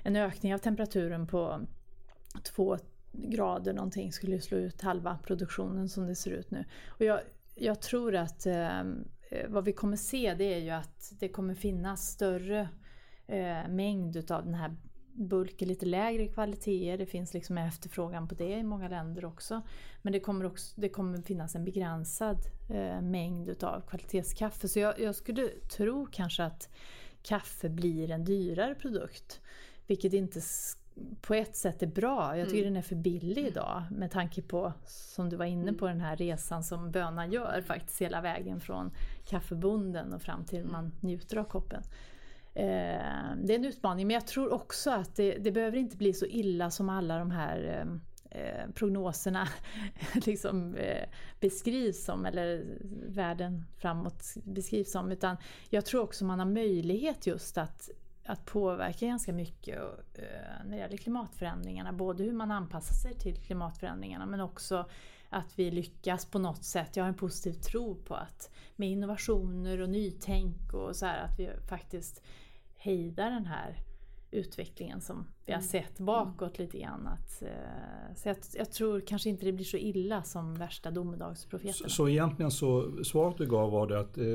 En 0.04 0.16
ökning 0.16 0.54
av 0.54 0.58
temperaturen 0.58 1.28
på 1.28 1.60
två 2.44 2.78
grader 3.12 3.74
någonting 3.74 4.12
skulle 4.12 4.36
ju 4.36 4.42
slå 4.42 4.58
ut 4.58 4.82
halva 4.82 5.18
produktionen 5.24 5.90
som 5.90 6.08
det 6.08 6.16
ser 6.16 6.32
ut 6.32 6.52
nu. 6.52 6.66
Och 6.88 7.06
jag, 7.06 7.20
jag 7.56 7.82
tror 7.82 8.16
att 8.16 8.46
eh, 8.46 8.80
eh, 8.80 9.48
vad 9.48 9.66
vi 9.66 9.74
kommer 9.74 9.98
se 9.98 10.34
det 10.34 10.54
är 10.54 10.60
ju 10.60 10.70
att 10.70 11.14
det 11.20 11.30
kommer 11.30 11.56
finnas 11.56 12.12
större 12.12 12.70
eh, 13.28 13.68
mängd 13.68 14.16
utav 14.16 14.46
den 14.46 14.54
här 14.54 14.76
bulken, 15.14 15.68
lite 15.68 15.86
lägre 15.86 16.28
kvaliteter. 16.28 16.98
Det 16.98 17.06
finns 17.06 17.34
liksom 17.34 17.58
efterfrågan 17.58 18.28
på 18.28 18.36
det 18.36 18.58
i 18.58 18.64
många 18.64 18.88
länder 18.88 19.26
också. 19.26 19.62
Men 20.02 20.14
det 20.14 20.20
kommer, 20.20 20.46
också, 20.46 20.82
det 20.82 20.90
kommer 20.90 21.22
finnas 21.22 21.56
en 21.56 21.66
begränsad 21.66 22.38
eh, 22.70 23.02
mängd 23.02 23.50
utav 23.50 23.82
kvalitetskaffe. 23.82 24.68
Så 24.68 24.80
jag, 24.80 25.00
jag 25.00 25.16
skulle 25.16 25.48
tro 25.48 26.08
kanske 26.12 26.44
att 26.44 26.70
kaffe 27.22 27.70
blir 27.70 28.12
en 28.12 28.26
dyrare 28.26 28.76
produkt. 28.76 29.42
Vilket 29.88 30.14
inte 30.14 30.42
på 31.22 31.34
ett 31.34 31.56
sätt 31.56 31.84
är 31.84 31.88
bra. 31.88 32.38
Jag 32.38 32.50
tycker 32.50 32.64
den 32.64 32.76
är 32.76 32.82
för 32.82 32.96
billig 32.96 33.48
idag 33.48 33.84
med 33.92 34.12
tanke 34.12 34.42
på, 34.42 34.74
som 34.86 35.30
du 35.30 35.36
var 35.36 35.46
inne 35.46 35.74
på, 35.74 35.88
den 35.88 36.02
här 36.02 36.16
resan 36.16 36.64
som 36.64 36.92
bönan 36.92 37.32
gör 37.32 37.62
faktiskt 37.62 38.02
hela 38.02 38.22
vägen 38.22 38.60
från 38.60 38.92
kaffebunden 39.26 40.14
och 40.14 40.22
fram 40.22 40.46
till 40.46 40.66
man 40.66 40.92
njuter 41.00 41.38
av 41.38 41.44
koppen. 41.44 41.84
Eh, 42.54 43.36
det 43.44 43.54
är 43.54 43.56
en 43.56 43.66
utmaning 43.66 44.08
men 44.08 44.14
jag 44.14 44.28
tror 44.28 44.54
också 44.54 44.92
att 44.92 45.16
det, 45.16 45.38
det 45.38 45.52
behöver 45.52 45.78
inte 45.78 45.98
bli 45.98 46.14
så 46.14 46.26
illa 46.26 46.72
som 46.72 46.90
alla 46.90 47.20
de 47.20 47.32
här 47.32 47.86
eh, 48.32 48.72
prognoserna 48.74 49.48
liksom, 50.26 50.76
eh, 50.76 51.10
beskrivs 51.40 52.06
som, 52.06 52.26
eller 52.26 52.64
världen 53.08 53.66
framåt 53.78 54.24
beskrivs 54.44 54.92
som. 54.92 55.12
Utan 55.12 55.38
jag 55.70 55.86
tror 55.86 56.02
också 56.02 56.26
man 56.26 56.40
har 56.40 56.46
möjlighet 56.46 57.28
just 57.28 57.58
att, 57.58 57.90
att 58.30 58.46
påverka 58.46 59.06
ganska 59.06 59.34
mycket 59.34 59.82
och, 59.82 60.20
eh, 60.20 60.66
när 60.66 60.72
det 60.72 60.78
gäller 60.78 60.98
klimatförändringarna. 60.98 61.94
Både 61.94 62.24
hur 62.24 62.34
man 62.34 62.52
anpassar 62.52 62.94
sig 62.94 63.14
till 63.14 63.38
klimatförändringarna 63.38 64.26
men 64.26 64.42
också 64.42 64.90
att 65.30 65.60
vi 65.60 65.72
lyckas 65.72 66.26
på 66.26 66.40
något 66.40 66.64
sätt. 66.64 66.96
Jag 66.96 67.04
har 67.04 67.10
en 67.10 67.18
positiv 67.18 67.54
tro 67.54 67.96
på 67.96 68.16
att 68.16 68.52
med 68.76 68.90
innovationer 68.90 69.82
och 69.82 69.90
nytänk 69.90 70.74
och 70.74 70.96
så 70.96 71.06
här 71.06 71.24
att 71.24 71.40
vi 71.40 71.50
faktiskt 71.70 72.24
hejdar 72.78 73.32
den 73.32 73.46
här 73.46 73.78
utvecklingen 74.32 75.02
som 75.02 75.28
vi 75.46 75.54
har 75.54 75.62
sett 75.62 76.00
bakåt 76.00 76.60
lite 76.60 76.80
grann. 76.80 77.08
Att, 77.08 77.42
eh, 77.42 78.16
så 78.16 78.30
jag, 78.30 78.38
jag 78.54 78.72
tror 78.72 79.02
kanske 79.02 79.30
inte 79.30 79.46
det 79.46 79.52
blir 79.52 79.66
så 79.66 79.78
illa 79.78 80.24
som 80.24 80.56
värsta 80.56 80.92
domedagsprofeterna. 80.92 81.74
Så, 81.74 81.90
så 81.90 82.10
egentligen 82.10 82.52
så 82.52 83.04
svaret 83.04 83.38
du 83.38 83.48
gav 83.48 83.72
var 83.72 83.88
det 83.88 84.00
att 84.00 84.18
eh, 84.18 84.26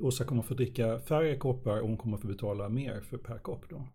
Åsa 0.00 0.24
kommer 0.24 0.42
få 0.42 0.54
dricka 0.54 0.98
färre 0.98 1.36
koppar 1.36 1.80
och 1.80 1.88
hon 1.88 1.96
kommer 1.96 2.16
få 2.16 2.26
betala 2.26 2.68
mer 2.68 3.00
för 3.00 3.16
per 3.16 3.38
kopp 3.38 3.68
då? 3.68 3.88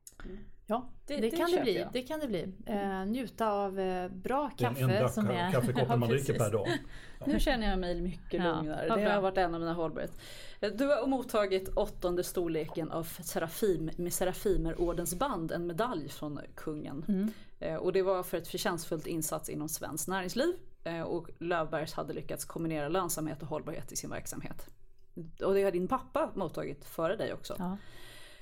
Ja, 0.68 0.90
det, 1.06 1.16
Det- 1.16 1.22
det 1.22 1.38
kan 1.38 1.52
det 1.52 1.62
bli. 1.62 1.78
jag. 1.80 1.90
Det 1.94 2.02
kan 2.02 2.20
det 2.20 2.28
bli. 2.28 2.54
Eh, 2.66 3.06
njuta 3.06 3.52
av 3.52 3.80
eh, 3.80 4.10
bra 4.10 4.52
Den 4.58 4.68
kaffe. 4.76 4.82
enda 4.84 5.10
som 5.10 5.28
är... 5.30 5.52
kaffekoppen 5.52 5.86
Ja, 5.90 5.96
man 5.96 6.10
dricker 6.10 6.40
per 6.40 6.52
dag. 6.52 6.68
Nu 7.26 7.40
känner 7.40 7.70
jag 7.70 7.80
mig 7.80 8.02
mycket 8.02 8.44
Ja, 8.44 8.56
lugnare. 8.62 8.90
vad 8.90 9.00
Det 9.00 9.12
har 9.12 9.22
varit 9.22 9.38
en 9.38 9.54
av 9.54 9.60
mina 9.60 9.74
hållbarhet. 9.74 10.12
Du 10.60 10.86
har 10.88 11.08
mottagit 11.08 11.70
åttonde 11.76 12.24
storleken 12.24 12.92
av 12.92 13.04
Serafim, 13.04 13.90
med 13.98 14.14
Serafimerordens 14.14 15.16
band, 15.16 15.52
en 15.52 15.68
medalj 15.68 16.10
från 16.10 16.40
kungen. 16.56 17.06
Mm. 17.08 17.32
Eh, 17.60 17.76
Och 17.76 17.94
det 17.94 18.02
var 18.02 18.24
för 18.24 18.38
ett 18.38 18.48
förtjänstfullt 18.48 19.08
insats 19.08 19.50
inom 19.50 19.70
svenskt 19.70 20.08
näringsliv. 20.08 20.54
Eh, 20.84 21.02
Och 21.02 21.30
Löfbergs 21.40 21.94
hade 21.94 22.14
lyckats 22.14 22.46
kombinera 22.46 22.90
lönsamhet 22.90 23.42
och 23.42 23.48
hållbarhet 23.48 23.92
i 23.92 23.96
sin 23.96 24.10
verksamhet. 24.10 24.68
Och 25.44 25.54
det 25.54 25.64
har 25.64 25.72
din 25.72 25.88
pappa 25.88 26.32
mottagit 26.36 26.86
före 26.86 27.16
dig 27.16 27.34
också. 27.34 27.56
Ja. 27.60 27.78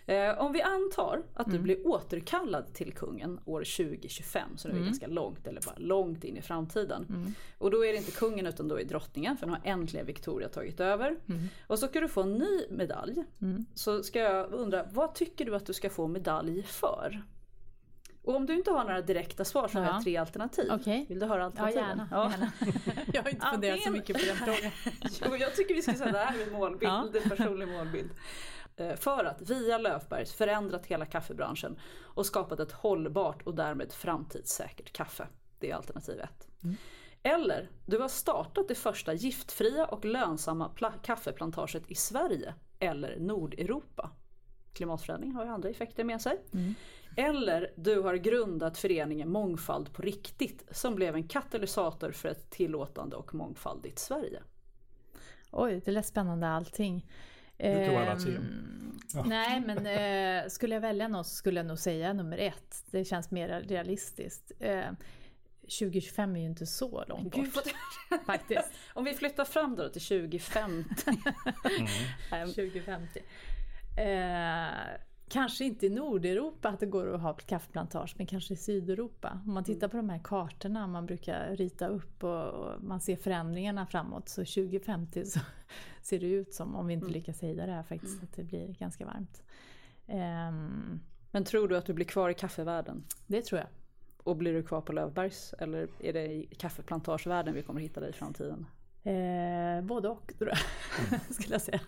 Eh, 0.06 0.40
om 0.42 0.52
vi 0.54 0.62
antar 0.62 1.24
att 1.34 1.48
Mm. 1.48 1.58
du 1.58 1.64
blir 1.64 1.88
återkallad 1.88 2.74
till 2.74 2.94
kungen 2.94 3.40
år 3.46 3.64
2025, 3.64 4.58
så 4.58 4.68
det 4.68 4.72
är 4.72 4.76
Mm. 4.76 4.86
ganska 4.86 5.08
långt, 5.08 5.48
eller 5.48 5.62
bara 5.66 5.76
långt 5.78 6.24
in 6.24 6.38
i 6.38 6.42
framtiden. 6.42 7.34
Och 7.58 7.72
då 7.72 7.86
är 7.86 7.92
det 7.92 7.98
inte 7.98 8.12
kungen 8.12 8.48
utan 8.48 8.68
då 8.68 8.80
är 8.80 8.84
drottningen, 8.86 9.38
för 9.38 9.46
nu 9.48 9.52
har 9.52 9.62
äntligen 9.64 10.06
Victoria 10.06 10.50
tagit 10.50 10.80
över. 10.80 11.16
Mm. 11.30 11.50
Och 11.68 11.80
så 11.80 11.88
ska 11.88 12.00
du 12.00 12.08
få 12.08 12.22
en 12.22 12.34
ny 12.34 12.66
medalj. 12.70 13.24
Så 13.74 14.04
ska 14.04 14.20
jag 14.20 14.54
undra, 14.54 14.86
vad 14.92 15.16
tycker 15.16 15.46
du 15.46 15.56
att 15.56 15.66
du 15.66 15.74
ska 15.74 15.90
få 15.90 16.08
medalj 16.08 16.64
för? 16.64 17.24
Och 18.24 18.36
om 18.36 18.46
du 18.46 18.54
inte 18.54 18.72
har 18.72 18.84
några 18.84 19.02
direkta 19.02 19.46
svar 19.46 19.68
så 19.68 19.80
har 19.80 19.86
Ja. 19.86 19.94
jag 19.94 20.04
tre 20.04 20.18
alternativ. 20.18 20.70
Okej. 20.72 21.06
Vill 21.10 21.20
du 21.20 21.26
höra 21.26 21.40
Ja, 21.40 21.46
alternativen? 21.46 21.84
gärna. 21.88 22.32
gärna. 22.32 22.52
Jag 23.14 23.24
har 23.24 23.30
inte 23.30 23.46
funderat 23.52 23.82
så 23.82 23.90
Antingen- 23.90 23.94
mycket 23.94 24.20
på 24.20 24.26
den 24.26 24.36
frågan. 24.36 24.72
Jo, 25.30 25.36
jag 25.38 25.56
tycker 25.56 25.76
vi 25.76 25.82
ska 25.82 25.94
säga 25.94 26.12
det 26.12 26.18
här 26.18 26.40
är 26.40 26.48
en 26.48 26.54
målbild, 26.54 26.92
Ja. 26.92 27.08
en 27.24 27.30
personlig 27.30 27.68
målbild. 27.68 28.10
Eh, 28.76 28.96
För 28.96 29.26
att 29.26 29.50
via 29.50 29.78
Löfbergs 29.78 30.34
förändrat 30.34 30.86
hela 30.86 31.06
kaffebranschen 31.06 31.80
och 32.02 32.26
skapat 32.26 32.60
ett 32.60 32.72
hållbart 32.72 33.42
och 33.42 33.56
därmed 33.56 33.92
framtidssäkert 33.92 34.94
kaffe. 34.94 35.28
Det 35.60 35.72
är 35.72 35.76
alternativ 35.76 36.20
ett. 36.20 36.48
Eller 37.24 37.70
du 37.86 38.00
har 38.00 38.08
startat 38.10 38.68
det 38.68 38.76
första 38.76 39.14
giftfria 39.14 39.86
och 39.86 40.06
lönsamma 40.06 40.72
pla- 40.76 41.02
kaffeplantaget 41.04 41.92
i 41.92 41.96
Sverige 41.96 42.54
eller 42.80 43.20
Nordeuropa. 43.20 44.10
Klimatförändring 44.74 45.32
har 45.32 45.46
ju 45.46 45.50
andra 45.52 45.70
effekter 45.70 46.04
med 46.04 46.22
sig. 46.22 46.42
Eller 47.18 47.72
du 47.76 48.02
har 48.02 48.16
grundat 48.16 48.78
föreningen 48.78 49.32
Mångfald 49.32 49.94
på 49.94 50.02
riktigt 50.02 50.68
som 50.72 50.96
blev 50.96 51.16
en 51.16 51.28
katalysator 51.28 52.12
för 52.12 52.30
ett 52.30 52.50
tillåtande 52.50 53.16
och 53.16 53.36
mångfaldigt 53.36 54.00
Sverige. 54.00 54.44
Oj, 55.52 55.82
det 55.86 55.92
lät 55.92 56.06
spännande 56.06 56.48
allting. 56.48 57.06
Du 57.58 57.86
tog 57.86 57.96
alla 57.96 58.20
tre. 58.20 58.36
Ehm, 58.36 59.00
Nej, 59.26 59.62
men 59.66 59.78
eh, 59.88 60.50
skulle 60.50 60.76
jag 60.76 60.82
välja 60.82 61.08
något 61.08 61.28
så 61.28 61.36
skulle 61.36 61.60
jag 61.60 61.66
nog 61.68 61.80
säga 61.80 62.14
nummer 62.14 62.38
ett. 62.38 62.84
Det 62.92 63.06
känns 63.06 63.32
mer 63.32 63.62
realistiskt. 63.62 64.52
Eh, 64.60 64.82
2025 65.62 66.36
är 66.36 66.40
ju 66.40 66.46
inte 66.46 66.66
så 66.66 67.06
långt 67.08 67.36
Gud, 67.36 67.52
bort 67.52 67.66
vad- 68.10 68.20
faktiskt. 68.26 68.72
Om 68.94 69.04
vi 69.04 69.14
flyttar 69.14 69.46
fram 69.46 69.76
då 69.76 69.90
till 69.90 70.02
2050. 70.02 70.90
Ehm, 72.32 72.48
2050. 72.54 73.20
Eh, 73.98 74.68
kanske 75.28 75.66
inte 75.66 75.86
i 75.86 75.90
Nordeuropa 75.90 76.70
att 76.70 76.80
det 76.80 76.86
går 76.86 77.14
att 77.14 77.22
ha 77.22 77.34
kaffeplantage, 77.34 78.16
men 78.18 78.28
kanske 78.28 78.54
i 78.54 78.58
Sydeuropa. 78.58 79.42
Om 79.46 79.54
man 79.54 79.64
tittar 79.64 79.88
på 79.88 79.98
de 79.98 80.10
här 80.10 80.22
kartorna 80.24 80.88
man 80.88 81.06
brukar 81.06 81.56
rita 81.56 81.88
upp 81.88 82.24
och, 82.24 82.48
och 82.48 82.84
man 82.84 83.02
ser 83.02 83.16
förändringarna 83.16 83.86
framåt, 83.86 84.30
så 84.30 84.42
2050 84.42 85.26
så 85.26 85.40
ser 86.02 86.20
det 86.20 86.28
ut 86.28 86.54
som, 86.54 86.76
om 86.76 86.88
vi 86.88 86.94
inte 86.94 87.08
lyckas 87.08 87.42
hejda 87.42 87.66
det 87.66 87.72
här 87.72 87.84
faktiskt, 87.84 88.24
att 88.24 88.34
det 88.36 88.44
blir 88.44 88.68
ganska 88.68 89.06
varmt. 89.06 89.44
Ehm, 90.08 91.00
Men 91.32 91.44
tror 91.44 91.68
du 91.68 91.78
att 91.78 91.86
du 91.86 91.94
blir 91.94 92.06
kvar 92.06 92.30
i 92.30 92.34
kaffevärlden? 92.34 93.04
det 93.28 93.42
tror 93.42 93.60
jag. 93.60 93.68
Och 94.18 94.38
blir 94.38 94.54
du 94.54 94.64
kvar 94.64 94.82
på 94.82 94.94
Löfbergs? 94.94 95.54
Eller 95.60 95.88
är 96.00 96.14
det 96.14 96.26
i 96.26 96.46
kaffeplantagevärlden 96.58 97.54
vi 97.54 97.62
kommer 97.64 97.82
hitta 97.82 98.00
dig 98.00 98.10
i 98.10 98.14
framtiden? 98.14 98.66
Eh, 99.04 99.82
både 99.84 100.10
och 100.10 100.34
tror 100.38 100.50
jag, 100.50 100.58
skulle 101.36 101.54
jag 101.54 101.62
säga. 101.62 101.80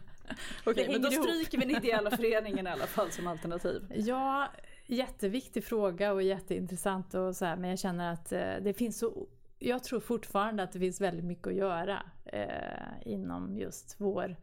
Okej, 0.66 0.88
men 0.92 1.02
då 1.02 1.12
stryker 1.12 1.58
vi 1.58 1.66
den 1.66 1.76
ideella 1.84 2.12
föreningen 2.12 2.68
i 2.68 2.70
alla 2.70 2.88
fall 2.88 3.12
som 3.12 3.28
alternativ. 3.28 3.92
Ja, 3.96 4.48
jätteviktig 4.86 5.64
fråga 5.64 6.14
och 6.14 6.24
jätteintressant 6.24 7.14
och 7.14 7.36
så 7.36 7.46
här, 7.46 7.56
men 7.56 7.70
jag 7.70 7.80
känner 7.80 8.14
att 8.14 8.32
eh, 8.32 8.54
det 8.62 8.74
finns 8.74 9.00
så 9.00 9.28
jag 9.60 9.84
tror 9.84 10.00
fortfarande 10.00 10.64
att 10.64 10.72
det 10.72 10.80
finns 10.80 11.02
väldigt 11.02 11.26
mycket 11.26 11.48
att 11.48 11.54
göra 11.56 12.04
eh, 12.26 12.92
inom 13.06 13.58
just 13.58 13.96
vår 13.98 14.36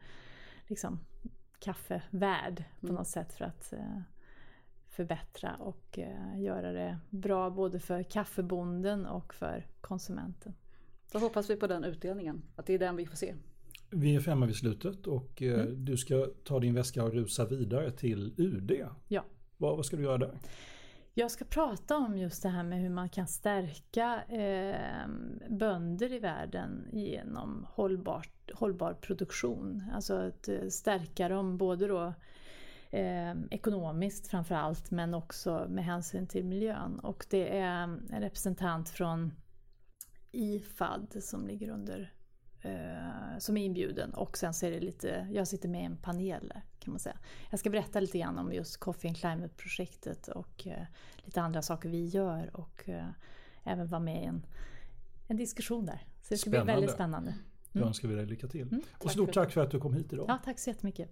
liksom, 0.67 0.99
kaffevärld 1.59 2.63
på 2.79 2.85
Mm. 2.87 2.95
något 2.95 3.07
sätt 3.07 3.33
för 3.33 3.45
att 3.45 3.73
eh, 3.73 3.99
förbättra 4.89 5.55
och 5.55 5.99
eh, 5.99 6.41
göra 6.41 6.71
det 6.71 6.99
bra 7.09 7.49
både 7.49 7.79
för 7.79 8.03
kaffebonden 8.03 9.05
och 9.05 9.33
för 9.33 9.67
konsumenten. 9.81 10.53
Då 11.13 11.19
hoppas 11.19 11.49
vi 11.49 11.55
på 11.55 11.67
den 11.67 11.83
utdelningen, 11.83 12.41
att 12.55 12.65
det 12.65 12.73
är 12.73 12.79
den 12.79 12.95
vi 12.95 13.05
får 13.05 13.15
se. 13.15 13.35
Vi 13.89 14.15
är 14.15 14.19
framme 14.19 14.45
vid 14.45 14.55
slutet 14.55 15.07
och 15.07 15.41
eh, 15.41 15.53
Mm. 15.53 15.85
du 15.85 15.97
ska 15.97 16.27
ta 16.43 16.59
din 16.59 16.73
väska 16.75 17.03
och 17.03 17.13
rusa 17.13 17.45
vidare 17.45 17.91
till 17.91 18.33
UD. 18.37 18.71
Ja. 19.07 19.25
Vad, 19.57 19.75
vad 19.75 19.85
ska 19.85 19.97
du 19.97 20.03
göra 20.03 20.17
där? 20.17 20.37
Jag 21.13 21.31
ska 21.31 21.45
prata 21.45 21.97
om 21.97 22.17
just 22.17 22.43
det 22.43 22.49
här 22.49 22.63
med 22.63 22.81
hur 22.81 22.89
man 22.89 23.09
kan 23.09 23.27
stärka 23.27 24.23
eh, 24.23 25.07
bönder 25.49 26.13
i 26.13 26.19
världen 26.19 26.87
genom 26.91 27.65
hållbart, 27.69 28.51
hållbar 28.53 28.93
produktion. 28.93 29.83
Alltså 29.93 30.13
att 30.13 30.47
eh, 30.47 30.67
stärka 30.69 31.29
dem 31.29 31.57
både 31.57 31.87
då 31.87 32.13
eh, 32.89 33.33
ekonomiskt 33.51 34.27
framför 34.27 34.55
allt 34.55 34.91
men 34.91 35.13
också 35.13 35.65
med 35.69 35.85
hänsyn 35.85 36.27
till 36.27 36.45
miljön. 36.45 36.99
Och 36.99 37.25
det 37.29 37.57
är 37.57 37.83
en 37.83 38.07
representant 38.11 38.89
från 38.89 39.31
IFAD 40.33 41.23
som 41.23 41.47
ligger 41.47 41.69
under 41.69 42.13
eh, 42.61 43.37
som 43.39 43.57
är 43.57 43.65
inbjuden 43.65 44.13
och 44.13 44.37
sen 44.37 44.53
så 44.53 44.65
är 44.65 44.71
det 44.71 44.79
lite, 44.79 45.27
jag 45.31 45.47
sitter 45.47 45.69
med 45.69 45.81
i 45.81 45.85
en 45.85 45.97
panel 45.97 46.53
kan 46.79 46.91
man 46.91 46.99
säga. 46.99 47.17
Jag 47.49 47.59
ska 47.59 47.69
berätta 47.69 47.99
lite 47.99 48.17
grann 48.17 48.37
om 48.37 48.53
just 48.53 48.77
Coffee 48.77 49.07
and 49.07 49.17
Climate-projektet 49.17 50.27
och 50.27 50.67
eh, 50.67 50.83
lite 51.17 51.41
andra 51.41 51.61
saker 51.61 51.89
vi 51.89 52.05
gör 52.05 52.49
och 52.53 52.89
eh, 52.89 53.07
även 53.63 53.87
vara 53.87 54.01
med 54.01 54.23
i 54.23 54.25
en, 54.25 54.45
en 55.27 55.37
diskussion 55.37 55.85
där. 55.85 56.07
Så 56.21 56.33
det 56.33 56.37
ska 56.37 56.49
bli 56.49 56.57
Spännande. 56.57 56.73
väldigt 56.73 56.91
spännande. 56.95 57.35
Då 57.71 57.85
önskar 57.85 58.07
vi 58.07 58.15
dig 58.15 58.25
lycka 58.25 58.47
till. 58.47 58.61
Mm, 58.61 58.81
och 59.03 59.11
stort 59.11 59.33
tack 59.33 59.51
för 59.51 59.61
att 59.61 59.71
du 59.71 59.79
kom 59.79 59.93
hit 59.93 60.13
idag. 60.13 60.25
Ja, 60.29 60.39
tack 60.45 60.59
så 60.59 60.69
jättemycket. 60.69 61.11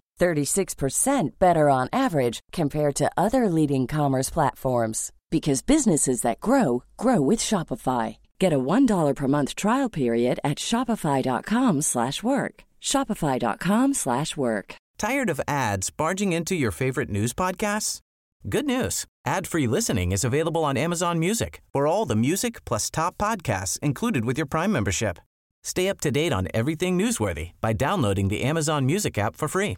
36% 0.21 1.39
better 1.39 1.67
on 1.67 1.89
average 1.91 2.39
compared 2.51 2.95
to 2.95 3.09
other 3.17 3.49
leading 3.49 3.87
commerce 3.87 4.29
platforms 4.29 5.11
because 5.31 5.61
businesses 5.61 6.21
that 6.21 6.39
grow 6.39 6.83
grow 6.95 7.19
with 7.19 7.39
Shopify. 7.39 8.17
Get 8.39 8.53
a 8.53 8.59
$1 8.59 9.15
per 9.15 9.27
month 9.27 9.55
trial 9.55 9.89
period 9.89 10.39
at 10.43 10.59
shopify.com/work. 10.59 12.55
shopify.com/work. 12.81 14.75
Tired 14.97 15.29
of 15.29 15.41
ads 15.47 15.91
barging 15.91 16.33
into 16.33 16.55
your 16.55 16.71
favorite 16.71 17.09
news 17.09 17.33
podcasts? 17.33 17.99
Good 18.55 18.65
news. 18.65 19.05
Ad-free 19.33 19.67
listening 19.67 20.11
is 20.11 20.23
available 20.23 20.63
on 20.63 20.77
Amazon 20.77 21.19
Music. 21.19 21.61
For 21.73 21.87
all 21.87 22.05
the 22.07 22.21
music 22.27 22.65
plus 22.65 22.91
top 22.91 23.17
podcasts 23.17 23.79
included 23.79 24.25
with 24.25 24.37
your 24.37 24.49
Prime 24.55 24.71
membership. 24.71 25.19
Stay 25.63 25.89
up 25.89 25.99
to 26.01 26.11
date 26.11 26.33
on 26.33 26.47
everything 26.53 26.97
newsworthy 26.97 27.51
by 27.61 27.73
downloading 27.73 28.29
the 28.29 28.43
Amazon 28.51 28.85
Music 28.85 29.17
app 29.17 29.35
for 29.35 29.47
free 29.47 29.77